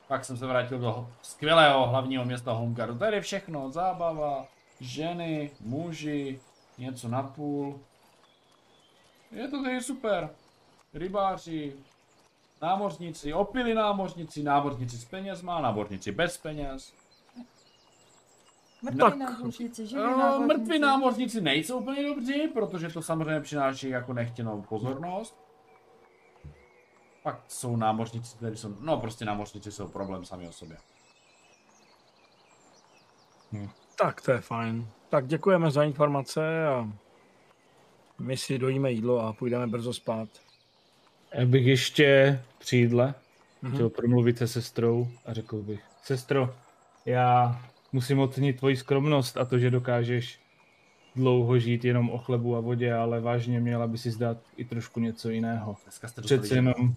Pak 0.09 0.25
jsem 0.25 0.37
se 0.37 0.47
vrátil 0.47 0.79
do 0.79 1.09
skvělého 1.23 1.87
hlavního 1.87 2.25
města 2.25 2.53
Homegardu. 2.53 2.99
Tady 2.99 3.17
je 3.17 3.21
všechno. 3.21 3.71
Zábava, 3.71 4.47
ženy, 4.81 5.51
muži, 5.61 6.41
něco 6.79 7.09
na 7.09 7.23
půl. 7.23 7.81
Je 9.31 9.49
to 9.49 9.63
tady 9.63 9.83
super. 9.83 10.31
Rybáři, 10.95 11.77
námořníci, 12.63 13.35
opili 13.35 13.75
námořníci, 13.75 14.43
námořníci 14.43 14.97
s 14.99 15.05
penězma, 15.05 15.61
námořníci 15.61 16.13
bez 16.13 16.39
peněz. 16.39 16.93
Mrtví 18.83 18.99
Tak. 19.01 19.17
námořníci, 19.17 19.87
živí 19.87 20.03
No, 20.03 20.19
námořníci. 20.19 20.59
mrtví 20.59 20.79
námořníci 20.79 21.41
nejsou 21.41 21.79
úplně 21.79 22.03
dobří, 22.07 22.49
protože 22.49 22.89
to 22.89 23.03
samozřejmě 23.03 23.41
přináší 23.41 23.89
jako 23.89 24.13
nechtěnou 24.13 24.63
pozornost. 24.63 25.37
Pak 27.23 27.41
jsou 27.49 27.77
námořníci, 27.77 28.37
kteří 28.37 28.57
jsou, 28.57 28.77
no 28.81 29.01
prostě 29.01 29.25
námořníci 29.25 29.73
jsou 29.73 29.89
problém 29.89 30.25
sami 30.25 30.49
o 30.49 30.53
sobě. 30.53 30.77
Tak 33.99 34.21
to 34.21 34.33
je 34.33 34.41
fajn. 34.41 34.89
Tak 35.09 35.27
děkujeme 35.27 35.71
za 35.71 35.83
informace 35.85 36.67
a 36.69 36.89
my 38.19 38.37
si 38.37 38.59
dojíme 38.59 38.93
jídlo 38.93 39.21
a 39.21 39.33
půjdeme 39.33 39.67
brzo 39.67 39.93
spát. 39.95 40.29
Já 41.35 41.47
bych 41.47 41.67
ještě 41.67 42.41
při 42.59 42.77
jídle 42.77 43.15
Mhm. 43.63 43.75
chtěl 43.75 43.91
promluvit 43.91 44.39
se 44.39 44.49
sestrou 44.49 45.09
a 45.27 45.33
řekl 45.33 45.57
bych, 45.63 45.85
sestro, 46.03 46.55
já 47.05 47.61
musím 47.97 48.19
ocenit 48.19 48.57
tvoji 48.57 48.77
skromnost 48.77 49.37
a 49.37 49.45
to, 49.45 49.59
že 49.59 49.71
dokážeš 49.71 50.41
dlouho 51.15 51.59
žít 51.59 51.85
jenom 51.85 52.11
o 52.11 52.19
chlebu 52.19 52.57
a 52.57 52.61
vodě, 52.61 52.95
ale 52.95 53.21
vážně 53.21 53.61
měla 53.61 53.87
by 53.87 53.99
si 53.99 54.11
zdát 54.11 54.37
i 54.57 54.65
trošku 54.65 55.01
něco 55.01 55.31
jiného. 55.31 55.77
Dneska 55.85 56.09
jste 56.09 56.21
dostali 56.21 56.41
Přece 56.41 56.55
jenom... 56.55 56.95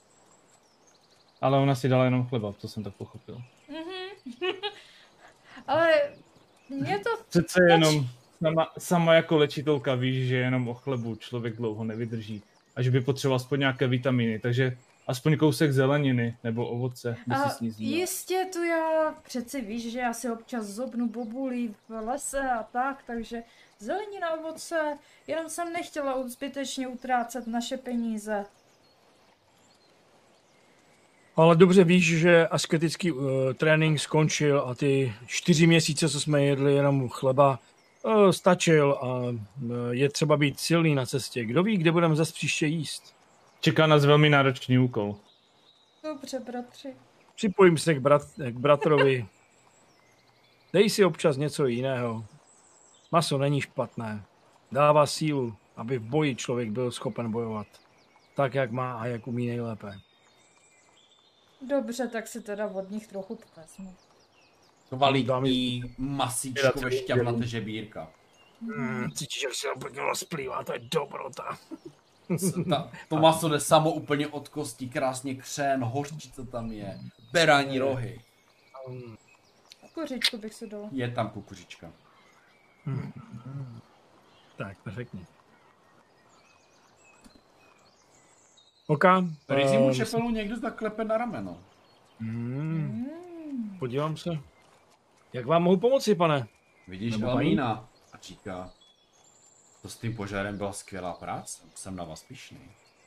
Ale 1.42 1.58
ona 1.58 1.76
si 1.76 1.90
dala 1.90 2.06
jenom 2.06 2.28
chleba, 2.28 2.54
to 2.54 2.68
jsem 2.68 2.84
tak 2.84 2.94
pochopil. 2.94 3.42
Ale 5.68 5.94
mě 6.70 7.00
to 7.00 7.10
Přece 7.30 7.60
jenom 7.70 8.08
sama, 8.44 8.72
sama 8.78 9.14
jako 9.14 9.38
léčitelka 9.38 9.96
víš, 9.96 10.28
že 10.28 10.36
jenom 10.36 10.68
o 10.68 10.74
chlebu 10.74 11.16
člověk 11.16 11.56
dlouho 11.56 11.84
nevydrží. 11.84 12.44
A 12.76 12.82
že 12.82 12.92
by 12.92 13.02
potřeboval 13.02 13.36
aspoň 13.36 13.60
nějaké 13.60 13.88
vitamíny, 13.88 14.40
takže 14.40 14.78
aspoň 15.10 15.38
kousek 15.38 15.72
zeleniny 15.72 16.38
nebo 16.44 16.68
ovoce 16.68 17.18
by 17.28 17.36
si 17.36 17.66
A 17.66 17.74
jistě 17.78 18.48
tu 18.54 18.64
já 18.64 19.16
přeci 19.24 19.62
víš, 19.62 19.92
že 19.92 20.00
já 20.00 20.14
si 20.14 20.30
občas 20.32 20.66
zobnu 20.66 21.10
bobulí 21.10 21.76
v 21.90 22.06
lese 22.06 22.50
a 22.52 22.64
tak, 22.64 23.04
takže 23.08 23.44
zelenina, 23.80 24.34
ovoce, 24.40 24.98
jenom 25.28 25.50
jsem 25.50 25.74
nechtěla 25.74 26.28
zbytečně 26.30 26.88
utrácet 26.88 27.48
naše 27.48 27.78
peníze. 27.78 28.46
Ale 31.36 31.56
dobře 31.56 31.84
víš, 31.84 32.18
že 32.18 32.48
asketický 32.48 33.12
uh, 33.12 33.28
trénink 33.54 34.00
skončil 34.00 34.64
a 34.68 34.76
ty 34.76 35.14
čtyři 35.26 35.68
měsíce, 35.68 36.10
co 36.10 36.20
jsme 36.20 36.44
jedli 36.44 36.74
jenom 36.74 37.10
chleba, 37.10 37.60
uh, 38.04 38.30
stačil 38.30 38.92
a 39.02 39.20
uh, 39.20 39.36
je 39.92 40.10
třeba 40.10 40.38
být 40.38 40.60
silný 40.60 40.96
na 40.96 41.06
cestě. 41.06 41.46
Kdo 41.46 41.64
ví, 41.64 41.78
kde 41.78 41.92
budeme 41.92 42.16
zase 42.16 42.34
příště 42.34 42.68
jíst? 42.68 43.19
Čeká 43.60 43.88
nás 43.88 44.06
velmi 44.06 44.30
náročný 44.30 44.80
úkol. 44.80 45.16
Dobře, 46.04 46.40
bratři. 46.40 46.96
Připojím 47.36 47.78
se 47.78 47.94
k, 47.94 48.00
brat, 48.00 48.22
k 48.50 48.58
bratrovi. 48.58 49.28
Dej 50.74 50.90
si 50.90 51.06
občas 51.06 51.38
něco 51.38 51.66
jiného. 51.66 52.26
Maso 53.12 53.38
není 53.38 53.62
špatné. 53.62 54.24
Dává 54.72 55.06
sílu, 55.06 55.56
aby 55.76 55.98
v 55.98 56.04
boji 56.04 56.36
člověk 56.36 56.70
byl 56.70 56.92
schopen 56.92 57.32
bojovat. 57.32 57.68
Tak, 58.36 58.56
jak 58.56 58.72
má 58.72 58.94
a 58.94 59.06
jak 59.06 59.28
umí 59.28 59.48
nejlépe. 59.48 60.00
Dobře, 61.62 62.08
tak 62.08 62.28
si 62.28 62.42
teda 62.42 62.68
od 62.68 62.92
nich 62.92 63.08
trochu 63.08 63.40
vezmu. 63.58 63.96
Kvalitní 64.90 65.84
masíčkové 65.98 66.92
šťavnaté 66.92 67.48
žebírka. 67.48 68.12
Hmm, 68.62 69.12
cítíš, 69.12 69.44
jak 69.44 69.54
se 69.56 69.68
úplně 69.72 70.02
rozplývá, 70.02 70.64
to 70.64 70.74
je 70.74 70.80
dobrota. 70.80 71.58
Ta, 72.70 72.92
to 73.08 73.16
maso 73.16 73.50
jde 73.50 73.60
samo 73.60 73.92
úplně 73.92 74.28
od 74.28 74.50
kostí, 74.50 74.90
krásně 74.90 75.36
křen, 75.36 75.84
hořčice 75.84 76.46
tam 76.46 76.72
je, 76.72 77.00
berání 77.32 77.80
rohy. 77.80 78.22
Kořičku 79.94 80.38
bych 80.38 80.54
si 80.54 80.68
dala. 80.68 80.90
Je 80.92 81.12
tam 81.12 81.30
kukuřička. 81.30 81.92
Tak, 84.58 84.78
perfektně. 84.84 85.26
OK. 88.88 89.04
Ryzimu 89.50 89.88
ehm, 89.88 89.94
šepelu 89.94 90.30
někdo 90.30 90.58
zaklepe 90.60 91.04
na 91.04 91.18
rameno. 91.18 91.58
hmm, 92.20 93.06
Mm. 93.52 93.78
podívám 93.80 94.18
se. 94.18 94.30
Jak 95.34 95.46
vám 95.46 95.64
mohu 95.64 95.78
pomoci, 95.78 96.16
pane? 96.16 96.48
Vidíš 96.88 97.12
Nebo 97.18 97.26
paní? 97.34 97.38
Elmína 97.48 97.90
a 98.14 98.18
říká, 98.22 98.72
to 99.82 99.90
s 99.90 99.98
tím 99.98 100.16
požárem 100.16 100.58
byla 100.58 100.74
skvělá 100.74 101.14
práce, 101.14 101.64
jsem 101.76 101.96
na 101.96 102.04
vás 102.04 102.24
pišný. 102.24 102.60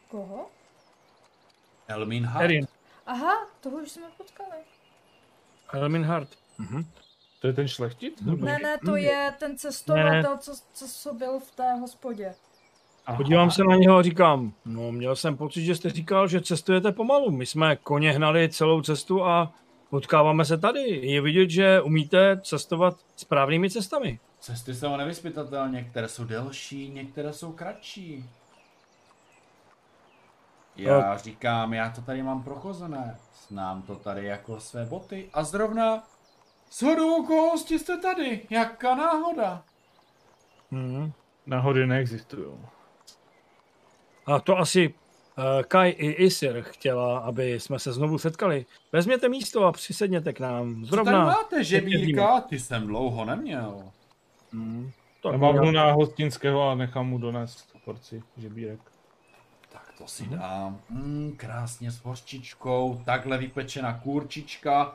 Koho? 0.08 0.50
Elmin 1.88 2.24
Hart. 2.24 2.44
Erin. 2.44 2.66
Aha, 3.06 3.46
toho 3.60 3.76
už 3.76 3.90
jsme 3.90 4.06
potkali. 4.16 4.56
Elmin 5.72 6.04
Hart. 6.04 6.28
Mhm. 6.58 6.84
To 7.40 7.46
je 7.46 7.52
ten 7.52 7.68
šlechtic? 7.68 8.20
Ne, 8.20 8.58
ne, 8.62 8.78
to 8.84 8.96
je 8.96 9.34
ten 9.38 9.58
cestovatel, 9.58 10.38
co, 10.38 10.52
co, 10.72 10.88
co 10.88 11.14
byl 11.14 11.40
v 11.40 11.50
té 11.50 11.74
hospodě. 11.74 12.34
Aha. 13.06 13.16
Podívám 13.16 13.50
se 13.50 13.64
na 13.64 13.76
něho 13.76 13.96
a 13.96 14.02
říkám, 14.02 14.52
no 14.64 14.92
měl 14.92 15.16
jsem 15.16 15.36
pocit, 15.36 15.64
že 15.64 15.76
jste 15.76 15.90
říkal, 15.90 16.28
že 16.28 16.40
cestujete 16.40 16.92
pomalu. 16.92 17.30
My 17.30 17.46
jsme 17.46 17.76
koně 17.76 18.12
hnali 18.12 18.48
celou 18.48 18.82
cestu 18.82 19.24
a 19.24 19.52
potkáváme 19.90 20.44
se 20.44 20.58
tady. 20.58 20.80
Je 21.02 21.20
vidět, 21.20 21.50
že 21.50 21.80
umíte 21.80 22.40
cestovat 22.40 22.96
správnými 23.16 23.70
cestami. 23.70 24.18
Cesty 24.42 24.74
jsou 24.74 24.96
nevyspytatelné, 24.96 25.72
některé 25.72 26.08
jsou 26.08 26.24
delší, 26.24 26.88
některé 26.88 27.32
jsou 27.32 27.52
kratší. 27.52 28.30
Já 30.76 31.16
říkám, 31.16 31.74
já 31.74 31.90
to 31.90 32.02
tady 32.02 32.22
mám 32.22 32.42
prochozené. 32.42 33.18
Znám 33.48 33.82
to 33.82 33.96
tady 33.96 34.24
jako 34.24 34.60
své 34.60 34.84
boty. 34.84 35.30
A 35.32 35.44
zrovna 35.44 36.02
s 36.70 36.82
hodou 36.82 37.22
okolností 37.22 37.78
jste 37.78 37.96
tady. 37.96 38.46
Jaká 38.50 38.94
náhoda. 38.94 39.62
Mhm. 40.70 41.12
Náhody 41.46 41.86
neexistují. 41.86 42.46
A 44.26 44.40
to 44.40 44.58
asi 44.58 44.88
uh, 44.88 45.62
Kai 45.62 45.90
i 45.90 46.10
Isir 46.10 46.62
chtěla, 46.62 47.18
aby 47.18 47.60
jsme 47.60 47.78
se 47.78 47.92
znovu 47.92 48.18
setkali. 48.18 48.66
Vezměte 48.92 49.28
místo 49.28 49.64
a 49.64 49.72
přisedněte 49.72 50.32
k 50.32 50.40
nám. 50.40 50.74
Co 50.84 50.90
tady 50.90 51.04
Zrovna. 51.04 51.24
máte, 51.24 51.64
žebírka? 51.64 52.40
Ty 52.40 52.60
jsem 52.60 52.86
dlouho 52.86 53.24
neměl. 53.24 53.92
Mhm. 54.52 54.90
Já 55.24 55.30
Tak, 55.30 55.40
mám 55.40 55.54
já- 55.56 55.62
mu 55.62 55.70
na 55.70 55.92
hostinského 55.92 56.68
a 56.70 56.74
nechám 56.74 57.06
mu 57.08 57.18
donést 57.18 57.76
porci 57.84 58.22
žebírek. 58.36 58.80
Tak 59.72 59.92
to 59.98 60.06
si 60.08 60.26
dám. 60.26 60.80
Mm, 60.90 61.32
krásně 61.36 61.90
s 61.90 61.98
hořčičkou, 62.04 63.02
takhle 63.04 63.38
vypečená 63.38 63.98
kurčička. 63.98 64.94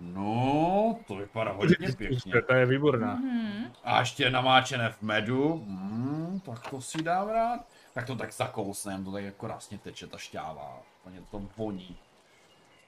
No, 0.00 0.98
to 1.06 1.14
vypadá 1.16 1.52
hodně 1.52 1.76
pěkně. 1.96 2.42
To 2.42 2.54
je 2.54 2.66
výborná. 2.66 3.14
Mhm. 3.14 3.72
A 3.84 4.00
ještě 4.00 4.30
namáčené 4.30 4.90
v 4.92 5.02
medu. 5.02 5.64
Mm, 5.66 6.40
tak 6.44 6.70
to 6.70 6.80
si 6.80 7.02
dám 7.02 7.28
rád. 7.28 7.60
Tak 7.94 8.06
to 8.06 8.16
tak 8.16 8.32
zakousnem, 8.32 9.04
to 9.04 9.12
tak 9.12 9.24
jako 9.24 9.46
krásně 9.46 9.78
teče 9.78 10.06
ta 10.06 10.18
šťáva. 10.18 10.82
Úplně 11.02 11.20
to 11.30 11.42
voní. 11.56 11.96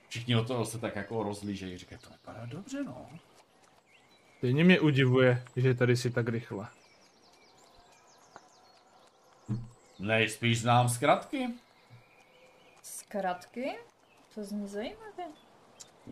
Všichni 0.09 0.36
o 0.36 0.44
toho 0.44 0.64
se 0.64 0.78
tak 0.78 0.97
jako 0.97 1.22
rozlížejí, 1.22 1.78
říkají, 1.78 2.01
to 2.05 2.10
vypadá 2.10 2.47
dobře, 2.47 2.85
no. 2.85 3.06
Stejně 4.39 4.65
mě 4.65 4.81
udivuje, 4.81 5.44
že 5.56 5.74
tady 5.74 5.97
si 5.97 6.10
tak 6.10 6.28
rychle. 6.28 6.69
Nejspíš 9.98 10.60
znám 10.60 10.89
zkratky. 10.89 11.48
Zkratky? 12.82 13.78
To 14.35 14.44
zní 14.44 14.69
zajímavě. 14.69 15.24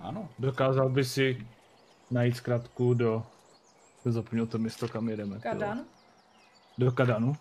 Ano. 0.01 0.28
Dokázal 0.39 0.89
by 0.89 1.05
si 1.05 1.47
najít 2.11 2.36
zkratku 2.36 2.94
do... 2.94 3.27
Zapomněl 4.05 4.47
to 4.47 4.59
město, 4.59 4.89
kam 4.89 5.09
jedeme. 5.09 5.40
Kadan? 5.40 5.85
Do 6.78 6.93
Kadanu? 6.93 7.36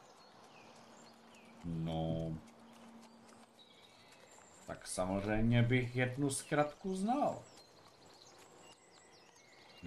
No. 1.65 2.33
Tak 4.67 4.87
samozřejmě 4.87 5.63
bych 5.63 5.95
jednu 5.95 6.29
zkratku 6.29 6.95
znal. 6.95 7.43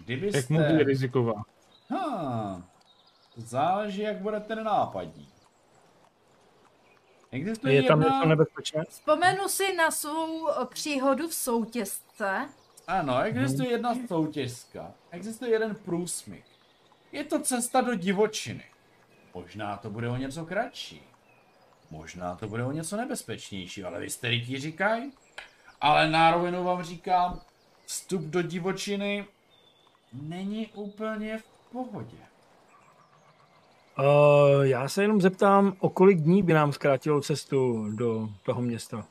Kdybyste... 0.05 0.39
Jak 0.39 0.51
moc 0.51 0.62
je 0.62 0.85
riziková? 0.85 1.43
Ha, 1.91 2.62
to 3.35 3.41
záleží, 3.41 4.01
jak 4.01 4.16
budete 4.16 4.57
nenápadní. 4.57 5.29
Existuje 7.31 7.75
Je 7.75 7.83
tam 7.83 8.01
jedna... 8.01 8.16
něco 8.16 8.29
nebezpečné? 8.29 8.85
Vzpomenu 8.89 9.49
si 9.49 9.77
na 9.77 9.91
svou 9.91 10.49
příhodu 10.65 11.29
v 11.29 11.35
soutězce. 11.35 12.49
Ano, 12.87 13.23
existuje 13.23 13.70
jedna 13.70 13.95
soutěžka. 14.07 14.95
Existuje 15.11 15.51
jeden 15.51 15.75
průsmyk. 15.75 16.45
Je 17.12 17.25
to 17.25 17.41
cesta 17.41 17.81
do 17.81 17.95
divočiny. 17.95 18.65
Možná 19.35 19.77
to 19.77 19.91
bude 19.91 20.09
o 20.09 20.16
něco 20.16 20.47
kratší. 20.47 21.03
Možná 21.91 22.37
to 22.37 22.49
bude 22.49 22.65
o 22.65 22.73
něco 22.73 22.97
nebezpečnější, 22.97 23.85
ale 23.85 24.01
vy 24.01 24.11
jste 24.11 24.39
ti 24.39 24.61
říkají. 24.61 25.12
Ale 25.81 26.11
na 26.11 26.37
vám 26.37 26.83
říkám, 26.83 27.41
vstup 27.87 28.23
do 28.23 28.43
divočiny 28.43 29.27
není 30.12 30.66
úplně 30.66 31.39
v 31.39 31.44
pohodě. 31.72 32.16
Uh, 33.98 34.62
já 34.62 34.89
se 34.89 35.02
jenom 35.02 35.20
zeptám, 35.20 35.76
o 35.80 35.90
kolik 35.90 36.18
dní 36.18 36.43
by 36.43 36.52
nám 36.52 36.72
zkrátilo 36.72 37.20
cestu 37.20 37.90
do 37.90 38.28
toho 38.43 38.62
města? 38.62 39.06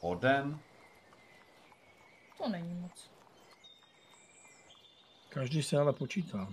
O 0.00 0.14
den? 0.14 0.58
To 2.38 2.48
není 2.48 2.74
moc. 2.74 3.10
Každý 5.28 5.62
se 5.62 5.78
ale 5.78 5.92
počítá. 5.92 6.48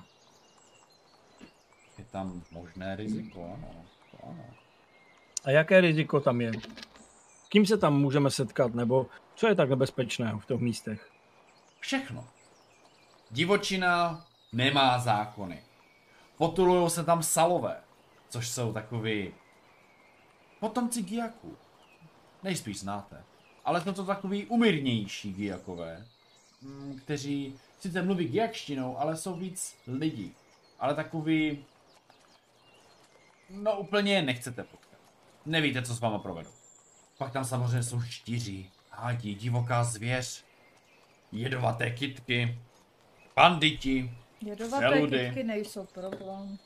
Je 1.98 2.06
tam 2.06 2.44
možné 2.52 2.96
riziko, 2.96 3.44
ano. 3.44 3.86
To 4.12 4.18
ano. 4.24 4.46
A 5.44 5.52
jaké 5.52 5.82
riziko 5.82 6.20
tam 6.20 6.42
je? 6.42 6.52
S 6.54 7.50
kým 7.50 7.66
se 7.66 7.78
tam 7.78 8.02
můžeme 8.02 8.32
setkat, 8.32 8.74
nebo 8.74 9.08
co 9.36 9.48
je 9.48 9.56
tak 9.56 9.70
nebezpečného 9.70 10.40
v 10.40 10.46
těch 10.46 10.60
místech? 10.60 11.12
Všechno. 11.80 12.28
Divočina 13.32 14.26
nemá 14.52 15.00
zákony. 15.00 15.64
Potulují 16.38 16.90
se 16.90 17.04
tam 17.04 17.24
salové, 17.24 17.82
což 18.30 18.50
jsou 18.50 18.74
takový 18.74 19.34
potomci 20.60 21.02
giaků. 21.02 21.58
Nejspíš 22.44 22.80
znáte. 22.80 23.24
Ale 23.66 23.82
jsou 23.82 23.94
to 23.94 24.06
takový 24.06 24.46
umírnější 24.46 25.34
giakové, 25.34 26.06
mm, 26.62 27.00
kteří 27.04 27.60
sice 27.80 28.02
mluví 28.02 28.28
giakštinou, 28.28 28.98
ale 28.98 29.18
jsou 29.18 29.36
víc 29.36 29.76
lidí. 29.88 30.36
Ale 30.80 30.96
takový... 30.96 31.66
No 33.50 33.80
úplně 33.80 34.22
nechcete 34.22 34.64
potkat. 34.64 35.00
Nevíte, 35.46 35.82
co 35.82 35.96
s 35.96 36.00
váma 36.00 36.20
provedou. 36.20 36.52
Pak 37.18 37.32
tam 37.32 37.46
samozřejmě 37.46 37.84
jsou 37.84 38.02
štíři, 38.02 38.72
hádi, 38.90 39.36
divoká 39.36 39.84
zvěř, 39.84 40.46
jedovaté 41.32 41.92
kitky, 41.92 42.58
banditi, 43.36 44.12
Jedovaté 44.42 44.84
Žaludy. 44.84 45.20
kytky 45.26 45.44
nejsou 45.44 45.86
problém. 45.86 46.58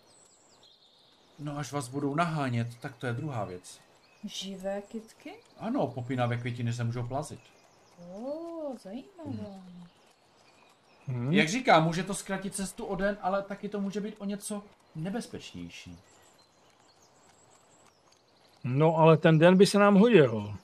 No 1.40 1.58
až 1.58 1.72
vás 1.72 1.88
budou 1.88 2.16
nahánět, 2.16 2.68
tak 2.80 2.96
to 2.96 3.08
je 3.08 3.14
druhá 3.14 3.46
věc. 3.46 3.80
Živé 4.24 4.82
kytky? 4.82 5.34
Ano, 5.60 5.88
popínavé 5.88 6.38
květiny 6.38 6.74
se 6.74 6.84
můžou 6.84 7.08
plazit. 7.08 7.40
O, 8.16 8.78
zajímavé. 8.84 9.62
Hm? 11.08 11.34
Jak 11.34 11.50
říkám, 11.50 11.84
může 11.84 12.04
to 12.04 12.14
zkrátit 12.14 12.56
cestu 12.56 12.86
o 12.86 12.96
den, 12.96 13.18
ale 13.22 13.42
taky 13.44 13.70
to 13.70 13.82
může 13.82 14.02
být 14.02 14.16
o 14.20 14.26
něco 14.26 14.64
nebezpečnější. 14.96 15.98
No 18.64 18.96
ale 18.98 19.18
ten 19.18 19.40
den 19.40 19.58
by 19.58 19.66
se 19.66 19.80
nám 19.80 19.96
hodil. 19.96 20.58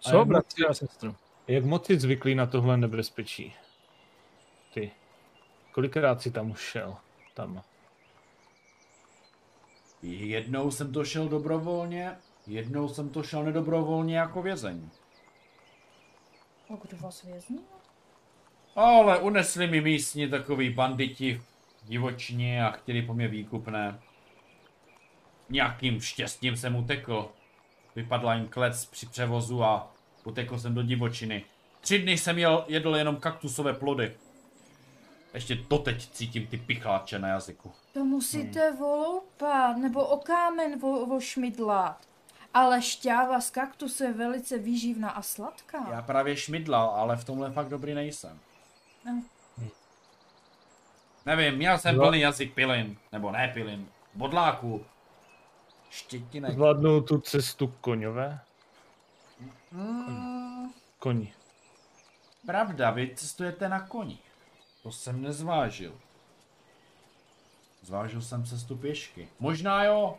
Co, 0.00 0.24
bratři 0.24 0.64
a 0.70 0.74
sestro? 0.74 1.14
Jak 1.48 1.64
moc 1.64 1.86
jsi 1.86 2.00
zvyklý 2.00 2.34
na 2.34 2.46
tohle 2.46 2.76
nebezpečí? 2.76 3.54
Ty. 4.74 4.90
Kolikrát 5.72 6.22
jsi 6.22 6.30
tam 6.30 6.50
už 6.50 6.60
šel? 6.60 6.96
Tam. 7.34 7.62
Jednou 10.02 10.70
jsem 10.70 10.92
to 10.92 11.04
šel 11.04 11.28
dobrovolně, 11.28 12.16
jednou 12.46 12.88
jsem 12.88 13.10
to 13.10 13.22
šel 13.22 13.44
nedobrovolně 13.44 14.18
jako 14.18 14.42
vězeň. 14.42 14.88
A 16.70 16.76
kdo 16.82 16.96
vás 16.96 17.22
věznil? 17.22 17.62
Ale 18.76 19.18
unesli 19.18 19.66
mi 19.66 19.80
místní 19.80 20.30
takový 20.30 20.70
banditi 20.70 21.42
divočně 21.82 22.66
a 22.66 22.70
chtěli 22.70 23.02
po 23.02 23.14
mě 23.14 23.28
výkupné. 23.28 24.00
Nějakým 25.50 26.00
štěstím 26.00 26.56
jsem 26.56 26.76
utekl. 26.76 27.30
Vypadla 27.96 28.34
jim 28.34 28.48
klec 28.48 28.86
při 28.86 29.06
převozu 29.06 29.64
a 29.64 29.93
utekl 30.24 30.58
jsem 30.58 30.74
do 30.74 30.82
divočiny. 30.82 31.44
Tři 31.80 31.98
dny 31.98 32.18
jsem 32.18 32.38
jel, 32.38 32.64
jedl 32.68 32.96
jenom 32.96 33.16
kaktusové 33.16 33.72
plody. 33.74 34.16
Ještě 35.34 35.54
doteď 35.54 36.10
cítím 36.10 36.46
ty 36.46 36.56
pichláče 36.56 37.18
na 37.18 37.28
jazyku. 37.28 37.72
To 37.92 38.04
musíte 38.04 38.70
hmm. 38.70 38.78
voloupat, 38.78 39.76
nebo 39.76 40.06
o 40.06 40.18
kámen 40.18 40.78
vo, 40.78 41.06
vošmidlat. 41.06 42.08
Ale 42.54 42.82
šťáva 42.82 43.40
z 43.40 43.50
kaktusu 43.50 44.04
je 44.04 44.12
velice 44.12 44.58
výživná 44.58 45.10
a 45.10 45.22
sladká. 45.22 45.86
Já 45.90 46.02
právě 46.02 46.36
šmidlal, 46.36 46.90
ale 46.90 47.16
v 47.16 47.24
tomhle 47.24 47.50
fakt 47.50 47.68
dobrý 47.68 47.94
nejsem. 47.94 48.38
No. 49.06 49.22
Nevím, 51.26 51.54
měl 51.54 51.78
jsem 51.78 51.96
No. 51.96 52.02
plný 52.02 52.20
jazyk 52.20 52.54
pilin, 52.54 52.96
nebo 53.12 53.30
ne 53.30 53.50
pilin, 53.54 53.88
bodláků. 54.14 54.84
Štětinek. 55.90 56.52
Zvládnou 56.52 57.00
tu 57.00 57.20
cestu 57.20 57.74
koňové? 57.80 58.40
Mm, 59.74 60.72
Koni. 60.98 61.32
pravda, 62.46 62.90
vy 62.90 63.14
cestujete 63.16 63.68
na 63.68 63.80
koni. 63.80 64.18
To 64.82 64.92
jsem 64.92 65.22
nezvážil. 65.22 65.92
Zvážil 67.82 68.22
jsem 68.22 68.44
cestu 68.44 68.76
pěšky. 68.76 69.28
Možná 69.40 69.84
jo. 69.84 70.18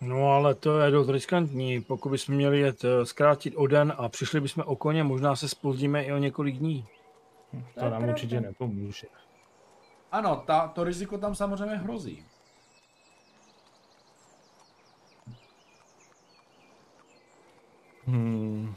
No 0.00 0.32
ale 0.32 0.54
to 0.54 0.80
je 0.80 0.90
dost 0.90 1.08
riskantní. 1.08 1.80
Pokud 1.80 2.08
bychom 2.08 2.34
měli 2.34 2.60
jet 2.60 2.84
eh, 2.84 3.06
zkrátit 3.06 3.54
o 3.56 3.66
den 3.66 3.92
a 3.96 4.08
přišli 4.08 4.40
bychom 4.40 4.64
o 4.66 4.76
koně, 4.76 5.04
možná 5.04 5.36
se 5.36 5.48
spozdíme 5.48 6.04
i 6.04 6.12
o 6.12 6.18
několik 6.18 6.56
dní. 6.56 6.86
To 7.50 7.56
je 7.56 7.62
nám 7.76 7.90
pravda. 7.90 8.12
určitě 8.12 8.40
nepomůže. 8.40 9.06
Ano, 10.12 10.42
ta, 10.46 10.68
to 10.68 10.84
riziko 10.84 11.18
tam 11.18 11.34
samozřejmě 11.34 11.76
hrozí. 11.76 12.24
Hmm. 18.10 18.74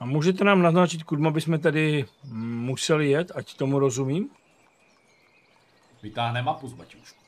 A 0.00 0.04
můžete 0.04 0.44
nám 0.44 0.62
naznačit, 0.62 1.02
kudy 1.02 1.30
bychom 1.30 1.60
tady 1.60 2.04
museli 2.24 3.10
jet, 3.10 3.32
ať 3.34 3.54
tomu 3.54 3.78
rozumím? 3.78 4.30
Vytáhne 6.02 6.42
mapu 6.42 6.68
z 6.68 6.72
baťušku. 6.72 7.20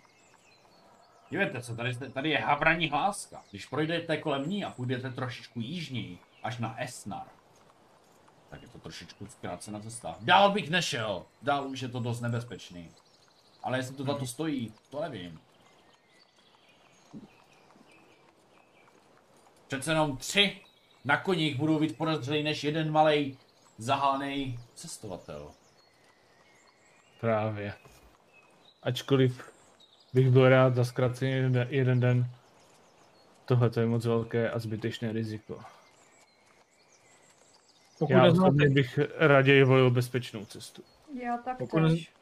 Dívejte 1.31 1.63
se, 1.63 1.77
tady, 1.77 1.95
tady 1.95 2.31
je 2.31 2.39
havraní 2.39 2.89
hláska. 2.89 3.43
Když 3.51 3.67
projdete 3.67 4.17
kolem 4.17 4.49
ní 4.51 4.65
a 4.65 4.71
půjdete 4.71 5.11
trošičku 5.11 5.61
jižněji, 5.61 6.19
až 6.43 6.59
na 6.59 6.83
Esnar, 6.83 7.27
tak 8.51 8.63
je 8.63 8.69
to 8.69 8.79
trošičku 8.79 9.27
zkrácená 9.27 9.81
cesta. 9.81 10.17
Dál 10.21 10.51
bych 10.51 10.71
nešel, 10.71 11.27
dál 11.43 11.69
už 11.69 11.81
je 11.81 11.89
to 11.89 12.01
dost 12.01 12.21
nebezpečný. 12.21 12.91
Ale 13.63 13.79
jestli 13.79 13.97
to 13.97 14.05
za 14.05 14.15
to 14.15 14.27
stojí, 14.27 14.73
to 14.91 15.01
nevím. 15.01 15.41
Přece 19.67 19.91
jenom 19.91 20.17
tři 20.17 20.61
na 21.05 21.17
koních 21.17 21.57
budou 21.57 21.79
víc 21.79 21.93
podezřelý 21.93 22.43
než 22.43 22.65
jeden 22.65 22.91
malý 22.93 23.39
zahálený 23.79 24.59
cestovatel. 24.75 25.51
Právě. 27.21 27.73
Ačkoliv 28.83 29.53
bych 30.15 30.31
byl 30.31 30.49
rád 30.49 30.75
za 30.75 30.85
zkrácený 30.85 31.31
jeden, 31.31 31.53
den- 31.53 31.69
jeden 31.71 32.01
den, 32.01 32.31
tohle 33.45 33.71
je 33.81 33.87
moc 33.87 34.05
velké 34.07 34.51
a 34.51 34.59
zbytečné 34.59 35.13
riziko. 35.13 35.61
Pokud 37.99 38.13
Já 38.13 38.23
neznáte, 38.23 38.69
bych 38.69 38.99
raději 39.17 39.65
volil 39.65 39.91
bezpečnou 39.91 40.45
cestu. 40.45 40.83
Já 41.23 41.37
tak 41.37 41.59
Pokud 41.59 41.89
tež. 41.89 42.13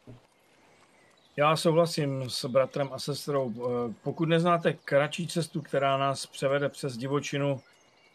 já 1.37 1.57
souhlasím 1.57 2.31
s 2.31 2.45
bratrem 2.45 2.89
a 2.93 2.99
sestrou. 2.99 3.53
Eh, 3.91 3.95
Pokud 4.03 4.29
neznáte 4.29 4.73
kratší 4.73 5.27
cestu, 5.29 5.63
která 5.63 5.97
nás 5.97 6.27
převede 6.27 6.69
přes 6.69 6.97
divočinu 6.97 7.61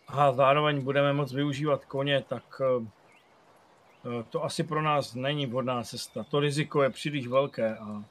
a 0.07 0.31
zároveň 0.31 0.81
budeme 0.81 1.13
moct 1.13 1.33
využívat 1.33 1.85
koně, 1.85 2.23
tak 2.27 2.61
eh, 2.61 4.23
to 4.29 4.43
asi 4.43 4.63
pro 4.63 4.81
nás 4.81 5.13
není 5.13 5.45
vhodná 5.45 5.83
cesta. 5.83 6.23
To 6.23 6.39
riziko 6.39 6.83
je 6.83 6.89
příliš 6.89 7.27
velké 7.27 7.77
a 7.77 8.03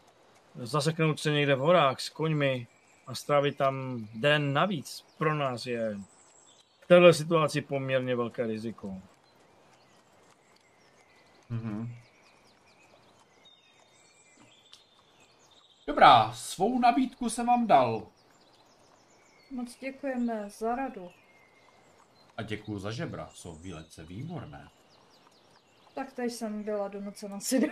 zaseknout 0.54 1.20
se 1.20 1.30
někde 1.30 1.54
v 1.54 1.58
horách 1.58 2.00
s 2.00 2.08
koňmi 2.08 2.66
a 3.06 3.14
strávit 3.14 3.56
tam 3.56 4.06
den 4.14 4.52
navíc 4.52 5.06
pro 5.18 5.34
nás 5.34 5.66
je 5.66 5.98
v 6.80 6.86
této 6.86 7.12
situaci 7.12 7.60
poměrně 7.60 8.16
velké 8.16 8.46
riziko. 8.46 8.94
Mhm. 11.50 11.94
Dobrá, 15.86 16.32
svou 16.32 16.78
nabídku 16.78 17.30
jsem 17.30 17.46
vám 17.46 17.66
dal. 17.66 18.06
Moc 19.50 19.78
děkujeme 19.78 20.50
za 20.50 20.76
radu. 20.76 21.10
A 22.40 22.42
děkuju 22.42 22.78
za 22.78 22.90
žebra, 22.90 23.30
jsou 23.34 23.54
výletce 23.54 24.04
výborné. 24.04 24.68
Tak 25.94 26.12
teď 26.12 26.32
jsem 26.32 26.62
byla 26.62 26.88
donucena 26.88 27.40
si 27.40 27.60
do... 27.60 27.66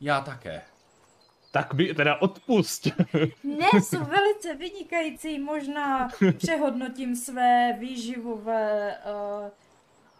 Já 0.00 0.20
také. 0.20 0.62
Tak 1.50 1.74
by 1.74 1.94
teda 1.94 2.16
odpust. 2.16 2.86
Ne, 3.44 3.80
jsou 3.80 4.04
velice 4.04 4.54
vynikající, 4.54 5.38
možná 5.38 6.08
přehodnotím 6.36 7.16
své 7.16 7.76
výživové 7.80 8.96
uh, 8.98 9.48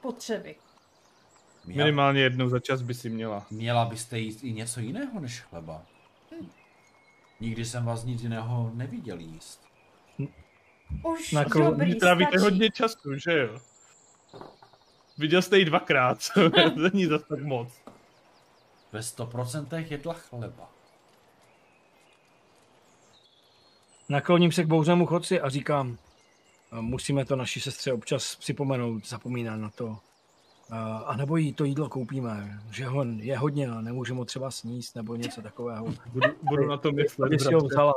potřeby. 0.01 0.57
Měla, 1.65 1.85
Minimálně 1.85 2.21
jednou 2.21 2.49
za 2.49 2.61
čas 2.61 2.83
by 2.83 2.95
si 2.95 3.11
měla. 3.11 3.47
měla 3.51 3.85
byste 3.85 4.19
jíst 4.19 4.45
i 4.45 4.53
něco 4.53 4.81
jiného 4.81 5.21
než 5.21 5.41
chleba. 5.41 5.87
Nikdy 7.41 7.65
jsem 7.65 7.85
vás 7.85 8.05
nic 8.05 8.23
jiného 8.23 8.71
neviděl 8.75 9.19
jíst. 9.19 9.68
Už 11.03 11.33
Na 11.33 11.45
kol- 11.45 11.65
dobrý, 11.65 11.95
Trávíte 11.95 12.31
stačí. 12.31 12.43
hodně 12.45 12.71
času, 12.71 13.15
že 13.15 13.39
jo? 13.39 13.59
Viděl 15.19 15.43
jste 15.43 15.59
ji 15.59 15.65
dvakrát, 15.65 16.19
to 16.35 16.41
není 16.91 17.07
zas 17.07 17.23
tak 17.29 17.43
moc. 17.43 17.69
Ve 18.93 19.01
100% 19.01 19.87
jedla 19.91 20.15
chleba. 20.15 20.71
Nakloním 24.09 24.53
se 24.53 24.65
k 24.65 24.67
bouřnému 24.67 25.07
chodci 25.07 25.41
a 25.41 25.49
říkám, 25.49 25.99
"Eh, 26.73 26.81
musíme 26.81 27.25
to 27.25 27.37
naší 27.37 27.61
sestře 27.61 27.93
občas 27.93 28.37
připomenout, 28.37 29.09
zapomíná 29.09 29.57
na 29.57 29.71
to. 29.71 29.99
Eh, 30.73 30.75
A 31.07 31.17
nebo 31.17 31.37
jí 31.37 31.53
to 31.53 31.65
jídlo 31.65 31.89
koupíme, 31.89 32.61
že 32.71 32.87
ho 32.87 33.05
je 33.17 33.39
hodně 33.39 33.69
a 33.69 33.81
nemůžeme 33.81 34.19
ho 34.19 34.25
třeba 34.25 34.51
sníst 34.51 34.97
nebo 34.97 35.17
něco 35.17 35.43
takového. 35.43 35.87
Budu, 36.13 36.29
budu 36.43 36.69
na 36.69 36.77
to 36.77 36.93
myslet, 36.93 37.27
Aby 37.27 37.39
si 37.39 37.55
ho 37.55 37.61
vzala. 37.61 37.95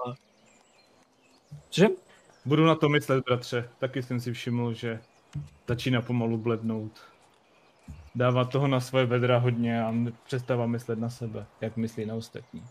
Cože? 1.69 1.87
Budu 2.45 2.65
na 2.65 2.75
to 2.75 2.89
myslet, 2.89 3.25
bratře. 3.25 3.69
Taky 3.79 4.03
jsem 4.03 4.19
si 4.19 4.33
všiml, 4.33 4.73
že 4.73 5.01
začíná 5.67 6.01
pomalu 6.01 6.37
blednout. 6.37 7.01
Dává 8.15 8.45
toho 8.45 8.67
na 8.67 8.79
svoje 8.79 9.05
bedra 9.05 9.37
hodně 9.37 9.83
a 9.83 9.93
přestává 10.23 10.65
myslet 10.65 10.99
na 10.99 11.09
sebe, 11.09 11.45
jak 11.61 11.77
myslí 11.77 12.05
na 12.05 12.15
ostatní. 12.15 12.63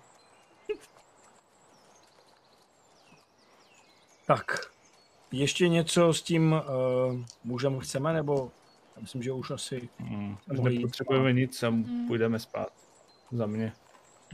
Tak, 4.26 4.70
ještě 5.32 5.68
něco 5.68 6.14
s 6.14 6.22
tím 6.22 6.52
uh, 6.52 6.60
mužem 7.44 7.78
chceme, 7.78 8.12
nebo 8.12 8.52
já 8.97 9.02
myslím, 9.02 9.22
že 9.22 9.32
už 9.32 9.51
asi... 9.51 9.88
Už 10.52 10.59
jít 10.59 10.62
nepotřebujeme 10.62 11.32
nic 11.32 11.62
a 11.62 11.72
půjdeme 12.06 12.38
spát. 12.38 12.68
Za 13.32 13.47
mě. 13.47 13.72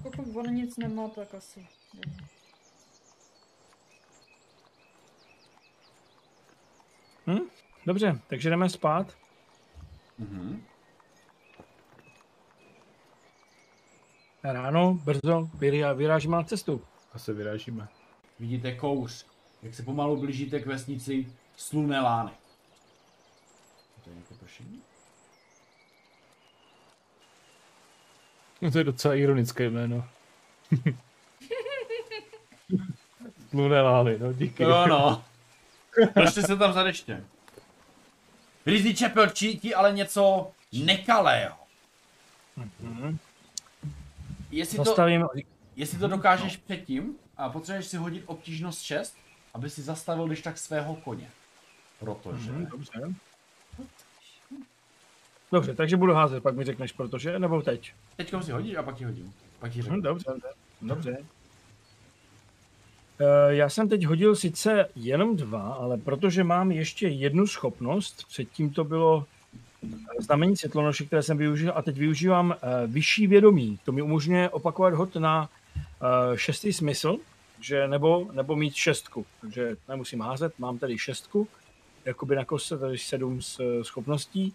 Pokud 0.03 0.37
on 0.37 0.47
nic 0.47 0.77
nemá, 0.77 1.09
tak 1.09 1.35
asi. 1.35 1.67
Hm? 7.27 7.39
Dobře, 7.87 8.21
takže 8.27 8.51
jdeme 8.51 8.69
spát. 8.69 9.17
Mhm. 10.19 10.63
A 14.49 14.53
ráno, 14.53 14.95
brzo, 14.95 15.51
vyrá- 15.59 15.97
vyrážíme 15.97 16.37
na 16.37 16.43
cestu. 16.43 16.83
A 17.13 17.19
se 17.19 17.33
vyrážíme. 17.33 17.89
Vidíte 18.41 18.75
kouř, 18.75 19.27
jak 19.63 19.75
se 19.75 19.83
pomalu 19.83 20.17
blížíte 20.17 20.61
k 20.61 20.67
vesnici 20.67 21.27
Sluné 21.57 22.01
Lány. 22.01 22.31
To 24.05 24.11
je 24.11 24.15
nějaké 24.17 24.35
pršení? 24.35 24.83
No 28.63 28.71
to 28.71 28.79
je 28.79 28.85
docela 28.85 29.15
ironické 29.15 29.71
jméno. 29.71 30.09
Luné 33.53 33.81
lály, 33.83 34.19
no 34.19 34.33
díky. 34.33 34.63
Jo 34.63 34.87
no. 34.87 35.25
Držte 36.15 36.43
se 36.43 36.57
tam 36.57 36.73
za 36.73 36.83
deště. 36.83 37.25
Rizí 38.67 38.95
čepel 38.95 39.31
čítí 39.31 39.75
ale 39.75 39.93
něco 39.93 40.51
nekalého. 40.73 41.57
Mhm. 42.81 43.19
Jestli 44.51 44.77
to, 44.77 44.85
Zastavím, 44.85 45.27
jestli 45.77 45.99
to 45.99 46.09
dokážeš 46.09 46.57
předtím, 46.57 47.17
a 47.37 47.49
potřebuješ 47.49 47.87
si 47.87 47.97
hodit 47.97 48.23
obtížnost 48.27 48.83
6, 48.83 49.17
aby 49.55 49.71
si 49.71 49.83
zastavil 49.83 50.27
když 50.27 50.43
tak 50.43 50.59
svého 50.59 50.97
koně. 50.97 51.31
Protože... 51.99 52.53
Mhm, 52.53 52.67
dobře. 52.67 53.01
Dobře, 55.53 55.75
takže 55.75 55.97
budu 55.97 56.13
házet, 56.13 56.43
pak 56.43 56.57
mi 56.57 56.65
řekneš, 56.65 56.93
protože, 56.93 57.39
nebo 57.39 57.63
teď. 57.63 57.93
Teďkom 58.17 58.43
si 58.43 58.53
hodíš 58.53 58.77
a 58.77 58.83
pak 58.83 58.97
ti 58.97 59.05
hodím. 59.05 59.35
Pak 59.59 59.73
ti 59.73 59.83
řeknu. 59.83 60.01
dobře, 60.01 60.31
dobře. 60.83 61.17
Eh, 61.21 61.25
Já 63.49 63.69
jsem 63.69 63.89
teď 63.89 64.05
hodil 64.05 64.37
sice 64.37 64.89
jenom 64.97 65.37
dva, 65.37 65.73
ale 65.73 65.97
protože 65.97 66.45
mám 66.45 66.73
ještě 66.73 67.09
jednu 67.09 67.47
schopnost, 67.47 68.25
předtím 68.29 68.71
to 68.71 68.85
bylo 68.85 69.25
eh, 69.85 70.23
znamení 70.23 70.57
světlonoše, 70.57 71.05
které 71.05 71.23
jsem 71.23 71.39
využil 71.39 71.73
a 71.77 71.83
teď 71.83 71.97
využívám 71.99 72.53
eh, 72.53 72.87
vyšší 72.87 73.27
vědomí. 73.27 73.79
To 73.85 73.93
mi 73.93 74.03
umožňuje 74.03 74.51
opakovat 74.51 74.95
hod 74.95 75.17
na 75.17 75.49
eh, 75.79 76.39
šestý 76.39 76.73
smysl, 76.73 77.17
že 77.61 77.89
nebo, 77.89 78.29
nebo 78.33 78.57
mít 78.57 78.75
šestku. 78.75 79.27
Takže 79.41 79.77
nemusím 79.89 80.21
házet, 80.21 80.59
mám 80.59 80.79
tady 80.79 80.99
šestku, 80.99 81.49
jakoby 82.05 82.37
na 82.37 82.45
kostce, 82.45 82.79
tady 82.79 82.99
sedm 82.99 83.41
schopností 83.83 84.55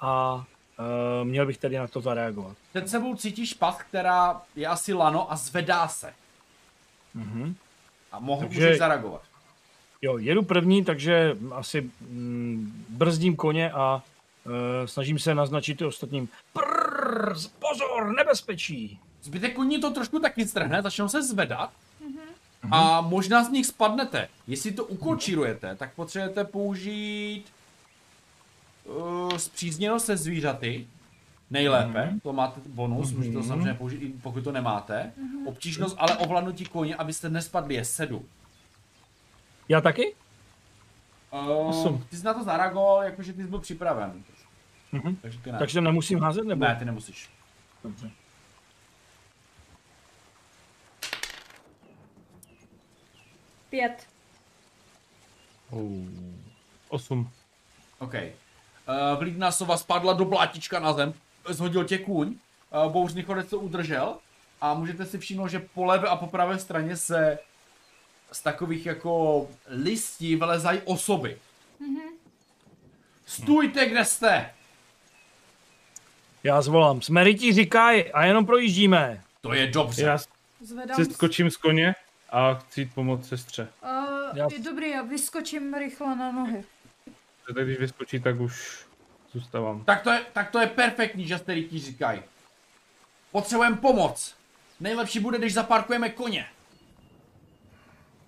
a 0.00 0.44
eh, 0.78 1.24
měl 1.24 1.46
bych 1.46 1.58
tady 1.58 1.78
na 1.78 1.86
to 1.86 2.00
zareagovat. 2.00 2.56
Před 2.70 2.88
sebou 2.88 3.16
cítíš 3.16 3.54
past, 3.54 3.82
která 3.82 4.42
je 4.56 4.66
asi 4.66 4.92
lano 4.92 5.32
a 5.32 5.36
zvedá 5.36 5.88
se. 5.88 6.12
Mhm. 7.14 7.54
A 8.12 8.18
mohl 8.18 8.42
Takže- 8.42 8.60
můžeš 8.60 8.78
zareagovat. 8.78 9.22
Jo, 10.02 10.18
jedu 10.18 10.42
první, 10.42 10.84
takže 10.84 11.36
asi 11.52 11.90
mm, 12.00 12.84
brzdím 12.88 13.36
koně 13.36 13.70
a 13.72 14.02
e, 14.84 14.88
snažím 14.88 15.18
se 15.18 15.34
naznačit 15.34 15.80
i 15.80 15.84
ostatním. 15.84 16.28
Prrr, 16.52 17.34
pozor, 17.58 18.14
nebezpečí. 18.16 19.00
Zbytek 19.22 19.54
koní 19.54 19.80
to 19.80 19.90
trošku 19.90 20.18
taky 20.18 20.46
strhne, 20.46 20.82
začnou 20.82 21.08
se 21.08 21.22
zvedat. 21.22 21.70
A 22.70 23.00
možná 23.00 23.44
z 23.44 23.48
nich 23.50 23.66
spadnete. 23.66 24.28
Jestli 24.46 24.72
to 24.72 24.84
ukočírujete, 24.84 25.76
tak 25.76 25.94
potřebujete 25.94 26.44
použít 26.44 27.44
uh, 28.84 29.36
zpřízněnost 29.36 30.06
se 30.06 30.16
zvířaty. 30.16 30.86
Nejlépe, 31.50 32.14
to 32.22 32.32
máte 32.32 32.60
bonus, 32.66 33.12
můžete 33.12 33.34
to 33.36 33.42
samozřejmě 33.42 33.74
použít, 33.74 34.02
i 34.02 34.08
pokud 34.08 34.44
to 34.44 34.52
nemáte. 34.52 35.12
Obtížnost, 35.46 35.96
ale 35.98 36.16
ovládnutí 36.16 36.64
koně, 36.64 36.96
abyste 36.96 37.30
nespadli, 37.30 37.74
je 37.74 37.84
7. 37.84 38.28
Já 39.68 39.80
taky? 39.80 40.14
Uh, 41.32 41.68
Osm. 41.68 42.04
ty 42.10 42.16
jsi 42.16 42.24
na 42.24 42.34
to 42.34 42.44
zareagoval, 42.44 43.02
jakože 43.02 43.32
ty 43.32 43.42
jsi 43.42 43.48
byl 43.48 43.58
připraven. 43.58 44.24
Mhm. 44.92 45.16
Takže 45.16 45.38
ty 45.38 45.52
ne. 45.52 45.58
Takže 45.58 45.80
nemusím 45.80 46.18
házet, 46.18 46.44
nebo? 46.44 46.64
Ne, 46.64 46.76
ty 46.76 46.84
nemusíš. 46.84 47.30
Dobře. 47.84 48.10
Pět. 53.70 54.06
Oh. 55.70 55.80
Osm. 56.88 57.30
OK. 57.98 58.14
Uh, 58.14 59.18
vlídná 59.18 59.52
sova 59.52 59.76
spadla 59.76 60.12
do 60.12 60.24
blátička 60.24 60.80
na 60.80 60.92
zem, 60.92 61.14
zhodil 61.48 61.84
tě 61.84 61.98
kůň, 61.98 62.34
bouřný 62.88 63.22
chodec 63.22 63.50
to 63.50 63.58
udržel 63.58 64.16
a 64.60 64.74
můžete 64.74 65.06
si 65.06 65.18
všimnout, 65.18 65.48
že 65.48 65.58
po 65.74 65.84
levé 65.84 66.08
a 66.08 66.16
po 66.16 66.26
pravé 66.26 66.58
straně 66.58 66.96
se 66.96 67.38
z 68.32 68.42
takových 68.42 68.86
jako 68.86 69.48
listí 69.66 70.36
vylezají 70.36 70.80
osoby. 70.84 71.38
Stůjte, 73.26 73.86
kde 73.88 74.04
jste! 74.04 74.50
Já 76.44 76.62
zvolám. 76.62 77.02
Jsme 77.02 77.24
rytíři 77.24 77.66
Kaj 77.66 78.10
a 78.14 78.24
jenom 78.24 78.46
projíždíme. 78.46 79.22
To 79.40 79.54
je 79.54 79.66
dobře. 79.66 80.02
Já 80.02 80.18
Zvedám. 80.60 80.96
se 80.96 81.04
skočím 81.04 81.50
z 81.50 81.56
koně 81.56 81.94
a 82.30 82.54
chci 82.54 82.80
jít 82.80 82.94
pomoct 82.94 83.28
sestře. 83.28 83.68
Uh, 83.82 83.90
Já- 84.38 84.48
je 84.52 84.58
dobrý, 84.58 84.90
já 84.90 85.02
vyskočím 85.02 85.74
rychle 85.74 86.16
na 86.16 86.32
nohy. 86.32 86.64
Tak 87.46 87.64
když 87.64 87.78
vyskočí, 87.78 88.20
tak 88.20 88.40
už 88.40 88.84
zůstávám. 89.32 89.84
Tak 89.84 90.02
to 90.02 90.10
je, 90.10 90.20
tak 90.32 90.50
to 90.50 90.58
je 90.58 90.66
perfektní, 90.66 91.26
že 91.26 91.38
jste 91.38 91.54
rytíři 91.54 91.86
říkají. 91.86 92.22
Potřebujeme 93.32 93.76
pomoc. 93.76 94.34
Nejlepší 94.80 95.20
bude, 95.20 95.38
když 95.38 95.54
zaparkujeme 95.54 96.08
koně. 96.08 96.46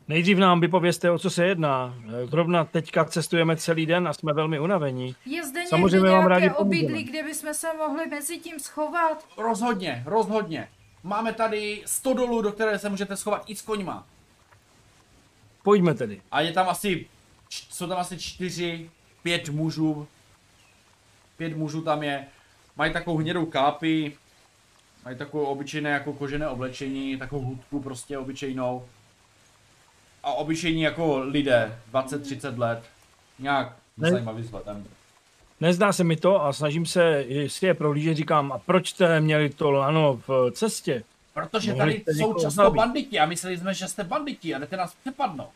Nejdřív 0.08 0.38
nám 0.38 0.60
vypovězte, 0.60 1.10
o 1.10 1.18
co 1.18 1.30
se 1.30 1.46
jedná. 1.46 1.94
Zrovna 2.24 2.64
teďka 2.64 3.04
cestujeme 3.04 3.56
celý 3.56 3.86
den 3.86 4.08
a 4.08 4.12
jsme 4.12 4.32
velmi 4.32 4.60
unavení. 4.60 5.16
Je 5.26 5.46
zde 5.46 5.66
Samozřejmě 5.66 5.96
někde 5.96 6.10
vám 6.10 6.26
rádi 6.26 6.50
obydlí, 6.50 7.04
kde 7.04 7.22
bychom 7.22 7.54
se 7.54 7.66
mohli 7.78 8.06
mezi 8.06 8.38
tím 8.38 8.60
schovat? 8.60 9.24
Rozhodně, 9.36 10.02
rozhodně. 10.06 10.68
Máme 11.02 11.32
tady 11.32 11.82
100 11.86 12.14
dolů, 12.14 12.42
do 12.42 12.52
které 12.52 12.78
se 12.78 12.88
můžete 12.88 13.16
schovat 13.16 13.44
i 13.46 13.56
s 13.56 13.62
koňma. 13.62 14.06
Pojďme 15.62 15.94
tedy. 15.94 16.22
A 16.30 16.40
je 16.40 16.52
tam 16.52 16.68
asi, 16.68 17.06
jsou 17.48 17.86
tam 17.86 17.98
asi 17.98 18.18
čtyři, 18.18 18.90
pět 19.22 19.48
mužů. 19.48 20.06
Pět 21.43 21.56
mužů 21.56 21.82
tam 21.82 22.02
je. 22.02 22.27
Mají 22.77 22.93
takovou 22.93 23.16
hnědou 23.16 23.47
kápi, 23.47 24.16
mají 25.05 25.16
takovou 25.16 25.44
obyčejné 25.44 25.90
jako 25.90 26.12
kožené 26.12 26.48
oblečení, 26.48 27.16
takovou 27.16 27.44
hudku 27.44 27.81
prostě 27.81 28.19
obyčejnou. 28.19 28.86
A 30.23 30.32
obyčejní 30.32 30.82
jako 30.82 31.19
lidé, 31.19 31.78
20-30 31.93 32.59
let. 32.59 32.82
Nějak 33.39 33.77
Ne- 33.97 34.10
zajímavý 34.10 34.43
vzhledem. 34.43 34.86
Nezdá 35.60 35.93
se 35.93 36.05
mi 36.05 36.16
to 36.16 36.44
a 36.44 36.52
snažím 36.52 36.86
se 36.86 37.24
si 37.47 37.66
je 37.66 37.74
prohlížet. 37.74 38.16
Říkám, 38.16 38.52
a 38.52 38.59
proč 38.59 38.89
jste 38.89 39.20
měli 39.20 39.51
to 39.51 39.70
lano 39.70 40.20
v 40.28 40.51
cestě? 40.52 41.05
Protože 41.35 41.73
Mohli 41.74 42.01
tady 42.01 42.19
jsou 42.19 42.35
často 42.35 42.51
zabít. 42.51 42.77
banditi 42.77 43.19
a 43.19 43.27
mysleli 43.27 43.59
jsme, 43.59 43.74
že 43.74 43.89
jste 43.89 44.05
banditi 44.05 44.55
a 44.55 44.59
jdete 44.59 44.77
nás 44.77 44.94
přepadnout. 44.94 45.51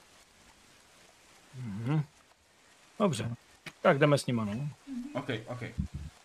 Dobře. 2.99 3.31
Tak 3.87 3.99
jdeme 3.99 4.19
s 4.19 4.27
nima, 4.27 4.45
no. 4.45 4.69
OK, 5.13 5.29
OK. 5.47 5.61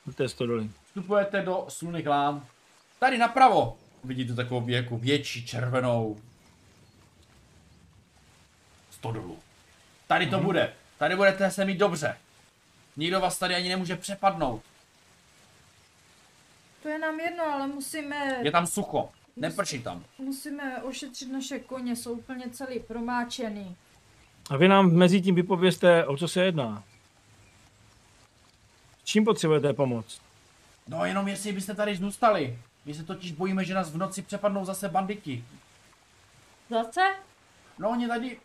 Do 0.06 0.14
té 0.14 0.30
stodoly. 0.30 0.70
Vstupujete 0.86 1.42
do 1.42 1.66
sluných 1.70 2.08
lán. 2.08 2.46
Tady 3.00 3.18
napravo 3.18 3.78
vidíte 4.04 4.34
takovou 4.36 4.68
jako 4.70 4.98
větší 4.98 5.46
červenou 5.46 6.18
stodolu. 8.92 9.40
Tady 10.08 10.28
to 10.28 10.40
bude. 10.40 10.74
Tady 10.98 11.16
budete 11.16 11.52
se 11.52 11.66
mít 11.66 11.78
dobře. 11.78 12.18
Nikdo 12.98 13.20
vás 13.20 13.40
tady 13.40 13.56
ani 13.56 13.70
nemůže 13.70 13.96
přepadnout. 13.96 14.62
To 16.84 16.90
je 16.90 17.00
nám 17.00 17.20
jedno, 17.20 17.44
ale 17.44 17.68
musíme, 17.68 18.38
Je 18.42 18.52
tam 18.52 18.68
sucho. 18.68 19.10
Neprší 19.36 19.84
tam. 19.84 20.04
musíme 20.18 20.84
ošetřit 20.84 21.32
naše 21.32 21.60
koně, 21.60 21.96
jsou 21.96 22.14
úplně 22.14 22.50
celý 22.50 22.80
promáčený. 22.80 23.76
A 24.50 24.58
vy 24.58 24.68
nám 24.68 24.92
mezi 24.92 25.22
tím 25.22 25.36
vypovězte, 25.36 26.06
o 26.06 26.18
co 26.18 26.28
se 26.28 26.46
jedná. 26.46 26.84
Čím 29.12 29.26
potřebujete 29.26 29.74
pomoc? 29.74 30.22
No 30.88 31.06
jenom 31.06 31.28
jestli 31.28 31.52
byste 31.52 31.76
tady 31.76 31.96
zůstali. 31.96 32.60
My 32.86 32.94
se 32.94 33.04
totiž 33.04 33.32
bojíme, 33.32 33.66
že 33.66 33.74
nás 33.74 33.92
v 33.92 33.98
noci 33.98 34.22
přepadnou 34.22 34.66
zase 34.66 34.90
banditi. 34.90 35.44
Zase? 36.70 37.02
No 37.80 37.90
oni 37.90 38.08
tady 38.08 38.38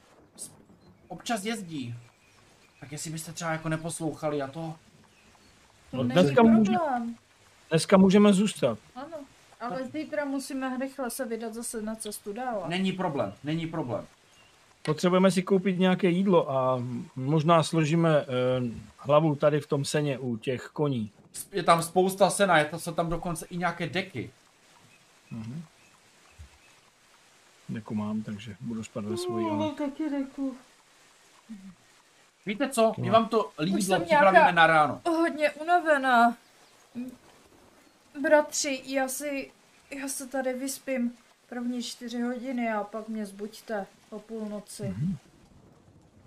občas 1.09 1.45
jezdí. 1.45 1.95
Tak 2.81 2.93
jestli 2.93 3.11
byste 3.11 3.33
třeba 3.33 3.51
jako 3.53 3.69
neposlouchali 3.69 4.43
a 4.43 4.49
to... 4.49 4.75
No, 5.93 6.05
dneska 6.05 6.43
může- 6.43 6.73
problém. 6.73 7.17
Dneska 7.71 7.97
můžeme 7.97 8.33
zůstat. 8.33 8.79
Ano, 8.95 9.19
ale 9.61 9.87
zítra 9.87 10.25
musíme 10.25 10.79
rychle 10.81 11.11
se 11.11 11.25
vydat 11.25 11.55
zase 11.55 11.83
na 11.83 11.95
cestu 11.95 12.33
dál. 12.33 12.65
Není 12.69 12.93
problém, 12.93 13.33
není 13.45 13.67
problém. 13.67 14.07
Potřebujeme 14.87 15.31
si 15.31 15.43
koupit 15.43 15.79
nějaké 15.79 16.09
jídlo 16.09 16.51
a 16.51 16.83
možná 17.17 17.63
složíme 17.63 18.17
eh, 18.21 18.27
hlavu 18.99 19.35
tady 19.35 19.61
v 19.61 19.67
tom 19.67 19.85
seně 19.85 20.19
u 20.19 20.37
těch 20.37 20.71
koní. 20.73 21.11
Je 21.53 21.63
tam 21.63 21.83
spousta 21.83 22.31
sena, 22.31 22.59
je 22.59 22.65
to, 22.65 22.79
jsou 22.79 22.93
tam 22.93 23.11
dokonce 23.11 23.47
i 23.47 23.57
nějaké 23.57 23.87
deky. 23.87 24.31
Jako 27.69 27.95
mám, 27.95 28.23
takže 28.23 28.57
budu 28.61 28.85
spadat 28.85 29.11
ve 29.11 29.17
svoji. 29.17 29.47
Ale... 29.47 29.59
No, 29.59 29.71
taky 29.71 30.11
řeku. 30.11 30.57
Víte 32.47 32.69
co, 32.69 32.93
my 32.99 33.11
vám 33.11 33.29
to 33.29 33.53
lídlo 33.59 33.83
jsem 33.83 34.05
připravíme 34.05 34.53
na 34.53 34.67
ráno. 34.67 35.01
Hodně 35.07 35.51
unavená. 35.51 36.37
Bratři, 38.23 38.83
já 38.85 39.09
si, 39.09 39.51
já 39.91 40.09
se 40.09 40.27
tady 40.27 40.53
vyspím 40.53 41.13
první 41.48 41.82
čtyři 41.82 42.20
hodiny 42.20 42.73
a 42.73 42.85
pak 42.85 43.09
mě 43.09 43.27
zbuďte 43.27 43.86
o 44.10 44.18
půlnoci. 44.18 44.94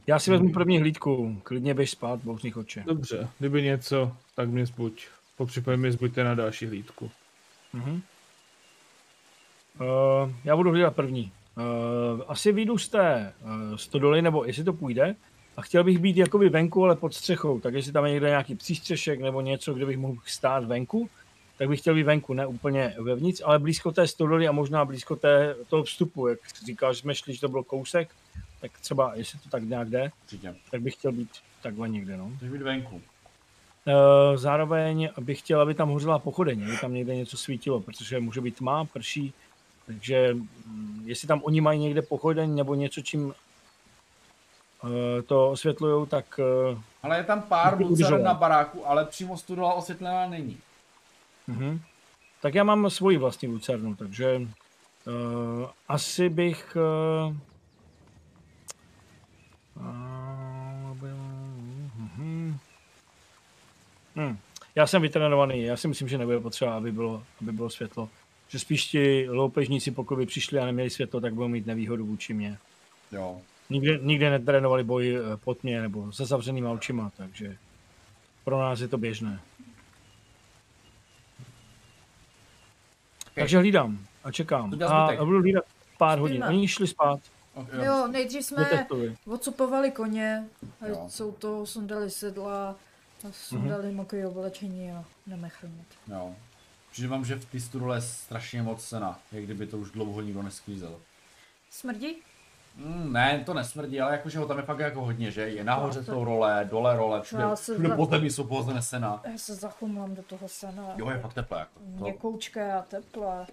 Já 0.08 0.20
si 0.20 0.32
vezmu 0.32 0.52
první 0.52 0.80
hlídku, 0.80 1.42
klidně 1.44 1.74
běž 1.74 1.92
spát, 1.92 2.20
bouřných 2.24 2.58
oče. 2.58 2.84
Dobře, 2.88 3.30
kdyby 3.40 3.64
něco, 3.64 4.16
tak 4.36 4.50
mě 4.50 4.66
zbuď. 4.66 5.08
Po 5.38 5.46
případě 5.46 5.78
mě 5.78 5.92
zbuďte 5.92 6.24
na 6.24 6.36
další 6.36 6.66
hlídku. 6.66 7.12
Mhm. 7.74 8.02
Uh, 9.80 10.32
já 10.44 10.56
budu 10.56 10.70
hlídat 10.72 10.96
první. 10.96 11.32
Uh, 11.58 12.22
asi 12.28 12.52
vyjdu 12.52 12.78
z 12.78 12.90
té 12.90 13.34
uh, 13.44 13.76
stodoly, 13.76 14.22
nebo 14.22 14.46
jestli 14.46 14.64
to 14.64 14.74
půjde. 14.74 15.16
A 15.58 15.62
chtěl 15.62 15.84
bych 15.84 16.00
být 16.00 16.18
jakoby 16.18 16.50
venku, 16.50 16.84
ale 16.84 16.96
pod 16.96 17.14
střechou. 17.14 17.60
Tak 17.60 17.74
jestli 17.74 17.92
tam 17.92 18.06
je 18.06 18.12
někde 18.12 18.30
nějaký 18.30 18.56
přístřešek 18.56 19.22
nebo 19.22 19.42
něco, 19.42 19.74
kde 19.74 19.86
bych 19.86 19.98
mohl 19.98 20.16
stát 20.26 20.64
venku, 20.64 21.10
tak 21.60 21.68
bych 21.68 21.80
chtěl 21.80 21.96
být 21.96 22.04
venku, 22.04 22.34
ne 22.34 22.48
úplně 22.48 22.96
vevnitř, 23.00 23.42
ale 23.46 23.60
blízko 23.60 23.92
té 23.92 24.08
stodoly 24.08 24.48
a 24.48 24.52
možná 24.52 24.86
blízko 24.86 25.16
té, 25.16 25.56
toho 25.70 25.84
vstupu, 25.84 26.28
jak 26.28 26.40
říkáš, 26.66 26.98
jsme 26.98 27.16
šli, 27.16 27.34
že 27.34 27.42
to 27.42 27.48
byl 27.50 27.64
kousek, 27.64 28.10
tak 28.62 28.72
třeba, 28.80 29.12
jestli 29.16 29.40
to 29.40 29.50
tak 29.50 29.64
nějak 29.64 29.90
jde, 29.90 30.12
Určitě. 30.24 30.56
tak 30.72 30.82
bych 30.82 30.94
chtěl 30.94 31.12
být 31.12 31.30
takhle 31.64 31.90
někde, 31.90 32.18
no. 32.18 32.26
Můžeš 32.30 32.50
být 32.50 32.62
venku. 32.62 33.02
Eh, 33.88 34.38
Zároveň 34.38 35.10
bych 35.20 35.40
chtěl, 35.40 35.62
aby 35.62 35.74
tam 35.74 35.90
hořela 35.90 36.20
pochodeň, 36.20 36.64
aby 36.64 36.78
tam 36.82 36.94
někde 36.94 37.16
něco 37.16 37.38
svítilo, 37.38 37.80
protože 37.80 38.20
může 38.20 38.42
být 38.42 38.56
tma, 38.58 38.86
prší, 38.86 39.34
takže 39.86 40.34
mm, 40.34 41.04
jestli 41.06 41.28
tam 41.28 41.42
oni 41.44 41.62
mají 41.62 41.80
někde 41.80 42.02
pochodeň 42.02 42.56
nebo 42.56 42.76
něco, 42.76 43.02
čím 43.02 43.34
eh, 44.84 45.22
to 45.22 45.50
osvětlují, 45.52 46.08
tak 46.08 46.40
eh, 46.74 46.78
Ale 47.04 47.18
je 47.18 47.24
tam 47.24 47.42
pár 47.42 47.82
udržovat. 47.82 48.22
na 48.22 48.34
baráku, 48.34 48.88
ale 48.90 49.06
přímo 49.06 49.38
studola 49.38 49.74
osvětlená 49.74 50.28
není. 50.28 50.58
Mhm. 51.50 51.82
tak 52.42 52.56
já 52.56 52.64
mám 52.64 52.90
svoji 52.90 53.18
vlastní 53.18 53.48
lucernu, 53.48 53.96
takže 53.96 54.38
uh, 54.38 55.70
asi 55.88 56.30
bych 56.30 56.78
uh, 57.30 57.36
Hmm. 64.20 64.38
Já 64.76 64.88
jsem 64.88 65.02
vytrénovaný, 65.02 65.64
já 65.64 65.78
si 65.78 65.88
myslím, 65.88 66.08
že 66.08 66.18
nebude 66.18 66.40
potřeba, 66.40 66.78
aby 66.78 66.92
bylo, 66.92 67.24
aby 67.42 67.52
bylo 67.52 67.70
světlo. 67.70 68.10
Že 68.48 68.60
spíš 68.60 68.86
ti 68.86 69.30
loupežníci, 69.30 69.92
pokud 69.92 70.16
by 70.18 70.26
přišli 70.26 70.60
a 70.60 70.66
neměli 70.66 70.90
světlo, 70.90 71.22
tak 71.22 71.34
budou 71.34 71.48
mít 71.48 71.66
nevýhodu 71.66 72.06
vůči 72.06 72.34
mě. 72.34 72.58
Jo. 73.12 73.42
Nikdy, 73.70 74.00
nikdy 74.02 74.30
netrénovali 74.30 74.84
boj 74.84 75.16
eh, 75.16 75.38
pod 75.38 75.64
mě 75.64 75.82
nebo 75.82 76.12
se 76.12 76.26
zavřenýma 76.26 76.72
očima, 76.72 77.12
takže 77.18 77.58
pro 78.44 78.60
nás 78.60 78.80
je 78.80 78.88
to 78.88 78.98
běžné. 78.98 79.40
Takže 83.40 83.58
hlídám 83.58 84.00
a 84.24 84.32
čekám. 84.32 84.74
A 84.84 85.08
zbytek. 85.08 85.26
budu 85.26 85.40
hlídat 85.42 85.64
pár 85.98 86.12
Spíme. 86.18 86.22
hodin. 86.22 86.44
Oni 86.44 86.68
šli 86.68 86.88
spát. 86.88 87.20
Okay. 87.54 87.86
Jo, 87.86 88.08
nejdřív 88.08 88.46
jsme 88.46 88.64
Detestovi. 88.64 89.18
odcupovali 89.28 89.92
koně, 89.92 90.46
a 90.82 90.88
Jo. 90.88 91.06
jsou 91.10 91.32
to, 91.32 91.66
sundali 91.66 92.10
sedla, 92.10 92.70
a 93.28 93.32
sundali 93.32 93.88
mm-hmm. 93.88 93.96
mokré 93.96 94.28
oblečení 94.28 94.92
a 94.92 95.06
jdeme 95.28 95.50
chrnit. 95.50 95.88
jo. 96.08 96.36
Přijde 96.92 97.08
vám, 97.08 97.26
že 97.26 97.36
v 97.36 97.46
té 97.46 97.60
studole 97.60 97.98
je 97.98 98.02
strašně 98.02 98.62
moc 98.64 98.84
sena, 98.84 99.20
jak 99.32 99.44
kdyby 99.44 99.68
to 99.68 99.78
už 99.78 99.92
dlouho 99.92 100.22
nikdo 100.22 100.44
nesklízel. 100.44 101.00
Smrdí? 101.70 102.16
Mm, 102.80 103.14
ne, 103.14 103.44
to 103.46 103.54
nesmrdí, 103.54 104.02
ale 104.02 104.12
jakože 104.12 104.40
ho 104.40 104.48
tam 104.48 104.58
je 104.58 104.64
fakt 104.64 104.80
jako 104.80 105.02
hodně, 105.02 105.32
že? 105.32 105.42
Je 105.42 105.64
nahoře 105.64 106.04
jsou 106.04 106.24
role, 106.24 106.68
dole 106.72 106.96
role, 106.98 107.22
všude, 107.22 107.42
Já 107.44 107.56
se 107.56 107.74
všude 107.74 107.90
za- 107.90 107.96
po 107.96 108.06
zemi 108.06 108.30
jsou 108.30 108.44
pohozené 108.44 108.82
sena. 108.82 109.22
Já 109.32 109.38
se 109.38 109.56
zachumlám 109.56 110.16
do 110.16 110.24
toho 110.24 110.48
sena. 110.48 110.94
Jo, 110.96 111.10
je 111.10 111.20
fakt 111.20 111.34
teplé. 111.34 111.60
Jako. 111.60 111.80
To. 111.98 112.04
Měkoučké 112.04 112.74
a 112.74 112.82
teplé. 112.82 113.48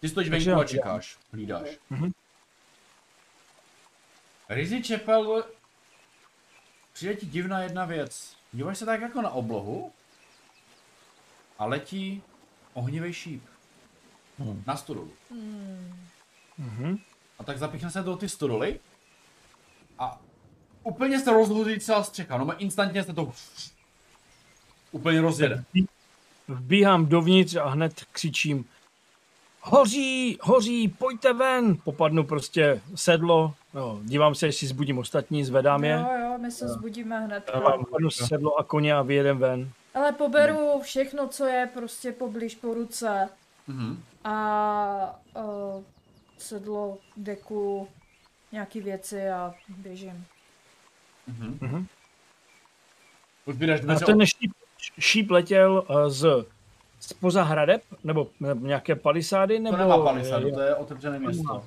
Ty 0.00 0.08
stojíš 0.08 0.30
venku 0.30 0.60
a 0.60 0.64
čekáš, 0.64 1.18
hlídáš. 1.32 1.68
Mhm. 1.90 2.10
Rizzy 4.48 4.82
Čepel, 4.82 5.44
přijde 6.92 7.14
ti 7.14 7.26
divná 7.26 7.60
jedna 7.60 7.84
věc. 7.84 8.36
Díváš 8.52 8.78
se 8.78 8.86
tak 8.86 9.00
jako 9.00 9.22
na 9.22 9.30
oblohu 9.30 9.92
a 11.58 11.64
letí 11.64 12.22
ohnivý 12.72 13.12
šíp. 13.12 13.44
Hmm. 14.38 14.62
Na 14.66 14.76
stodolu. 14.76 15.10
Mhm. 16.58 16.98
A 17.38 17.44
tak 17.44 17.58
zapíchne 17.58 17.90
se 17.90 18.02
do 18.02 18.16
ty 18.16 18.28
stodoly 18.28 18.80
a 19.98 20.20
úplně 20.82 21.20
se 21.20 21.32
rozhodí 21.32 21.80
celá 21.80 22.04
střecha. 22.04 22.38
No 22.38 22.44
má 22.44 22.52
instantně 22.52 23.04
se 23.04 23.12
to 23.12 23.32
úplně 24.92 25.20
rozjede. 25.20 25.64
Vbíhám 26.48 27.06
dovnitř 27.06 27.54
a 27.56 27.68
hned 27.68 28.04
křičím 28.12 28.64
Hoří, 29.68 30.38
hoří, 30.42 30.88
pojďte 30.88 31.32
ven! 31.32 31.76
Popadnu 31.84 32.24
prostě 32.24 32.80
sedlo, 32.94 33.54
no, 33.74 34.00
dívám 34.02 34.34
se, 34.34 34.46
jestli 34.46 34.66
zbudím 34.66 34.98
ostatní, 34.98 35.44
zvedám 35.44 35.84
je. 35.84 35.92
Jo, 35.92 36.18
jo, 36.22 36.38
my 36.38 36.50
se 36.50 36.68
zbudíme 36.68 37.20
hned. 37.20 37.50
Popadnu 37.78 38.10
sedlo 38.10 38.58
a 38.58 38.64
koně 38.64 38.94
a 38.94 39.02
vyjedem 39.02 39.38
ven. 39.38 39.70
Ale 39.94 40.12
poberu 40.12 40.80
všechno, 40.82 41.28
co 41.28 41.44
je 41.44 41.70
prostě 41.74 42.12
poblíž 42.12 42.54
po 42.54 42.74
ruce. 42.74 43.28
Mhm. 43.66 44.02
A 44.24 45.20
uh, 45.36 45.82
sedlo, 46.38 46.98
deku, 47.16 47.88
nějaký 48.52 48.80
věci 48.80 49.28
a 49.28 49.54
běžím. 49.68 50.26
Mhm. 51.26 51.58
Mhm. 51.60 51.86
A 53.88 53.94
ten 53.94 54.26
šíp, 54.26 54.52
šíp 54.98 55.30
letěl 55.30 55.86
eh, 55.90 56.10
z, 56.10 56.46
z 57.00 57.12
poza 57.12 57.42
hradeb, 57.42 57.82
nebo 58.04 58.30
ne, 58.40 58.48
nějaké 58.54 58.94
palisády, 58.94 59.58
nebo... 59.58 59.76
To 59.76 59.82
nemá 59.82 59.98
palisadu, 59.98 60.48
Jo, 60.48 60.54
to 60.54 60.60
je 60.60 60.74
otevřené 60.74 61.18
město. 61.18 61.64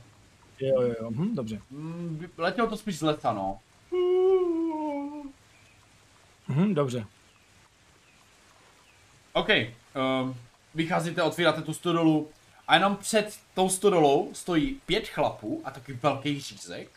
jo, 0.59 0.81
jo, 0.81 0.95
jo. 1.01 1.09
Hm, 1.11 1.35
dobře. 1.35 1.61
Mm, 1.69 2.27
Letělo 2.37 2.67
to 2.67 2.77
spíš 2.77 2.97
z 2.97 3.01
lesa, 3.01 3.33
no. 3.33 3.59
Hm, 6.47 6.73
dobře. 6.73 7.05
OK, 9.33 9.49
um, 9.49 10.35
vycházíte, 10.75 11.23
otvíráte 11.23 11.61
tu 11.61 11.73
stodolu 11.73 12.29
a 12.69 12.75
jenom 12.75 12.95
před 12.95 13.39
tou 13.53 13.69
stodolou 13.69 14.29
stojí 14.33 14.81
pět 14.85 15.07
chlapů 15.07 15.61
a 15.65 15.71
takový 15.71 15.99
velký 16.01 16.39
řízek 16.39 16.89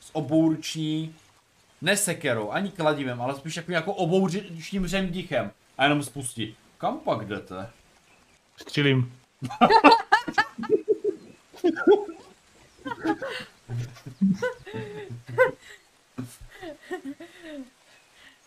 s 0.00 0.10
obouruční, 0.12 1.14
ne 1.82 1.96
sekerou, 1.96 2.50
ani 2.50 2.70
kladivem, 2.70 3.22
ale 3.22 3.36
spíš 3.36 3.60
jako 3.68 3.94
obouručním 3.94 4.86
řemdichem 4.86 5.50
a 5.78 5.84
jenom 5.84 6.02
spustí. 6.02 6.56
Kam 6.78 6.98
pak 6.98 7.26
jdete? 7.26 7.70
Střílím. 8.56 9.18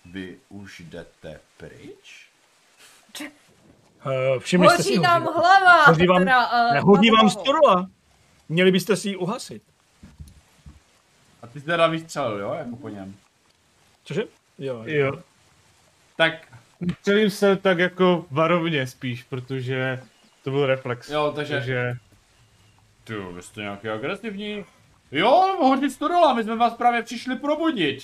Vy 0.05 0.39
už 0.49 0.79
jdete 0.79 1.39
pryč? 1.57 2.29
Uh, 4.05 4.39
všimli 4.39 4.69
jste 4.69 4.83
si 4.83 4.89
Hoří 4.89 5.01
nám 5.01 5.23
hoří- 5.23 5.33
hlava! 5.39 5.83
Hoří 5.85 6.07
vám, 6.07 6.19
teda, 6.19 6.67
uh, 6.67 6.73
ne, 6.73 6.79
hodí 6.79 7.11
vám 7.11 7.29
storula. 7.29 7.89
Měli 8.49 8.71
byste 8.71 8.95
si 8.95 9.09
ji 9.09 9.15
uhasit. 9.15 9.63
A 11.41 11.47
ty 11.47 11.59
jsi 11.59 11.65
teda 11.65 11.87
vystřelil, 11.87 12.39
jo, 12.39 12.53
jako 12.53 12.75
po 12.75 12.89
něm. 12.89 13.15
Cože? 14.03 14.23
Jo. 14.59 14.81
Jo. 14.85 15.11
Tak, 16.15 16.33
Střelím 16.99 17.29
se 17.29 17.55
tak 17.55 17.79
jako 17.79 18.25
varovně 18.31 18.87
spíš, 18.87 19.23
protože 19.23 20.03
to 20.43 20.51
byl 20.51 20.65
reflex. 20.65 21.09
jo, 21.09 21.31
takže, 21.35 21.53
Takže 21.53 21.93
ty 23.03 23.13
jo, 23.13 23.31
vy 23.33 23.41
jste 23.41 23.61
nějaký 23.61 23.89
agresivní. 23.89 24.65
Jo, 25.11 25.55
hodně 25.59 25.89
stodola, 25.89 26.33
my 26.33 26.43
jsme 26.43 26.55
vás 26.55 26.73
právě 26.73 27.03
přišli 27.03 27.35
probudit. 27.35 28.03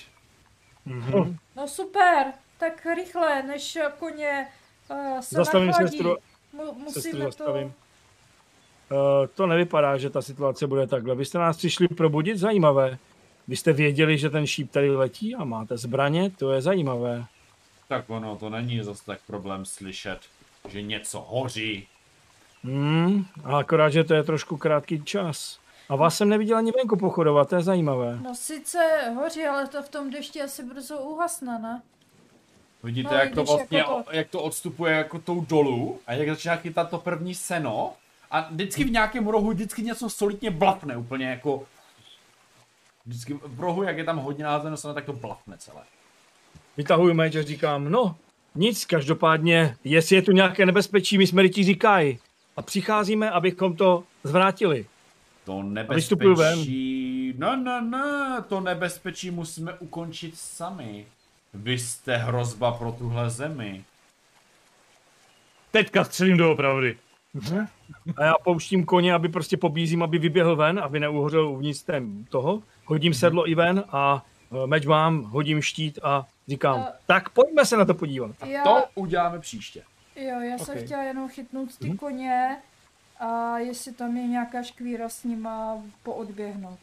Mhm. 0.85 1.37
No 1.55 1.67
super, 1.67 2.25
tak 2.57 2.85
rychle, 2.95 3.43
než 3.43 3.77
koně 3.99 4.47
uh, 4.89 5.19
se 5.19 5.35
Zastavím 5.35 5.67
nachladí. 5.67 5.89
sestru, 5.91 6.17
Mu, 6.53 6.63
sestru 6.65 6.79
musíme 6.83 7.19
to... 7.19 7.25
zastavím. 7.25 7.73
Uh, 8.91 9.27
to 9.35 9.47
nevypadá, 9.47 9.97
že 9.97 10.09
ta 10.09 10.21
situace 10.21 10.67
bude 10.67 10.87
takhle. 10.87 11.15
Vy 11.15 11.25
jste 11.25 11.37
nás 11.37 11.57
přišli 11.57 11.87
probudit? 11.87 12.37
Zajímavé. 12.37 12.97
Vy 13.47 13.55
jste 13.55 13.73
věděli, 13.73 14.17
že 14.17 14.29
ten 14.29 14.47
šíp 14.47 14.71
tady 14.71 14.95
letí 14.95 15.35
a 15.35 15.43
máte 15.43 15.77
zbraně? 15.77 16.29
To 16.29 16.51
je 16.51 16.61
zajímavé. 16.61 17.25
Tak 17.87 18.09
ono, 18.09 18.35
to 18.35 18.49
není 18.49 18.83
zase 18.83 19.05
tak 19.05 19.19
problém 19.27 19.65
slyšet, 19.65 20.19
že 20.67 20.81
něco 20.81 21.25
hoří. 21.27 21.87
Hmm, 22.63 23.25
a 23.43 23.57
akorát, 23.57 23.89
že 23.89 24.03
to 24.03 24.13
je 24.13 24.23
trošku 24.23 24.57
krátký 24.57 25.03
čas. 25.03 25.59
A 25.89 25.95
vás 25.95 26.17
jsem 26.17 26.29
neviděl 26.29 26.57
ani 26.57 26.71
venku 26.71 26.97
pochodovat, 26.97 27.49
to 27.49 27.55
je 27.55 27.61
zajímavé. 27.61 28.19
No 28.21 28.35
sice 28.35 28.79
hoří, 29.15 29.43
ale 29.43 29.67
to 29.67 29.83
v 29.83 29.89
tom 29.89 30.09
dešti 30.09 30.41
asi 30.41 30.63
brzo 30.63 30.97
uhasne, 30.97 31.59
ne? 31.59 31.81
Vidíte, 32.85 33.09
No, 33.13 33.19
jak 33.19 33.33
to 33.35 33.43
vlastně, 33.43 33.77
jako 33.77 34.03
to- 34.03 34.11
jak 34.11 34.29
to 34.29 34.41
odstupuje 34.41 34.93
jako 34.93 35.19
tou 35.19 35.41
dolů 35.41 35.99
a 36.07 36.13
jak 36.13 36.29
začíná 36.29 36.55
chytat 36.55 36.89
to 36.89 36.97
první 36.97 37.35
seno 37.35 37.93
a 38.31 38.47
vždycky 38.51 38.83
v 38.83 38.91
nějakém 38.91 39.27
rohu 39.27 39.49
vždycky 39.51 39.81
něco 39.81 40.09
solidně 40.09 40.51
blapne 40.51 40.97
úplně 40.97 41.25
jako 41.25 41.63
vždycky 43.05 43.33
v 43.45 43.59
rohu, 43.59 43.83
jak 43.83 43.97
je 43.97 44.03
tam 44.03 44.17
hodně 44.17 44.43
názeno 44.43 44.77
seno, 44.77 44.93
tak 44.93 45.05
to 45.05 45.13
blapne 45.13 45.57
celé. 45.57 45.81
Vytahuji 46.77 47.13
meč 47.13 47.35
a 47.35 47.41
říkám, 47.43 47.91
no, 47.91 48.15
nic, 48.55 48.85
každopádně, 48.85 49.77
jestli 49.83 50.15
je 50.15 50.21
tu 50.21 50.31
nějaké 50.31 50.65
nebezpečí, 50.65 51.17
my 51.17 51.27
jsme 51.27 51.41
rytíři 51.41 51.75
Kai. 51.75 52.17
A 52.57 52.61
přicházíme, 52.61 53.31
abychom 53.31 53.75
to 53.75 54.03
zvrátili. 54.23 54.85
To 55.45 55.63
vystupuju 55.89 56.35
ven. 56.35 56.49
nebezpečí, 56.49 57.33
ne, 57.37 57.57
ne, 57.57 57.81
ne, 57.81 58.43
to 58.49 58.59
nebezpečí 58.61 59.31
musíme 59.31 59.73
ukončit 59.73 60.37
sami. 60.37 61.05
Vy 61.55 61.79
jste 61.79 62.17
hrozba 62.17 62.71
pro 62.71 62.91
tuhle 62.91 63.29
zemi. 63.29 63.83
teďka 65.71 66.03
střelím 66.03 66.37
doopravdy. 66.37 66.97
A 68.17 68.23
já 68.25 68.33
pouštím 68.43 68.85
koně, 68.85 69.13
aby 69.13 69.29
prostě 69.29 69.57
pobízím, 69.57 70.03
aby 70.03 70.17
vyběhl 70.17 70.55
ven, 70.55 70.79
aby 70.79 70.99
neuhořel 70.99 71.47
uvnitř 71.47 71.81
tém 71.83 72.25
toho. 72.29 72.63
Hodím 72.85 73.13
sedlo 73.13 73.49
i 73.49 73.55
ven 73.55 73.83
a 73.91 74.25
e, 74.63 74.67
meč 74.67 74.85
mám, 74.85 75.23
hodím 75.23 75.61
štít 75.61 75.99
a 76.03 76.25
říkám, 76.47 76.79
A- 76.79 76.87
tak 77.05 77.29
pojďme 77.29 77.65
se 77.65 77.77
na 77.77 77.85
to 77.85 77.93
podívat. 77.93 78.31
Já, 78.45 78.63
To 78.63 78.85
uděláme 78.95 79.39
příště. 79.39 79.83
jo, 80.15 80.39
já 80.39 80.57
jsem 80.57 80.77
Ok. 80.77 80.83
chtěla 80.85 81.03
jenom 81.03 81.29
chytnout 81.29 81.77
ty 81.77 81.87
Mhm. 81.87 81.97
koně 81.97 82.57
a 83.19 83.57
jestli 83.59 83.93
tam 83.93 84.17
je 84.17 84.27
nějaká 84.27 84.63
škvíra 84.63 85.09
s 85.09 85.23
nima 85.23 85.77
poodběhnout. 86.03 86.79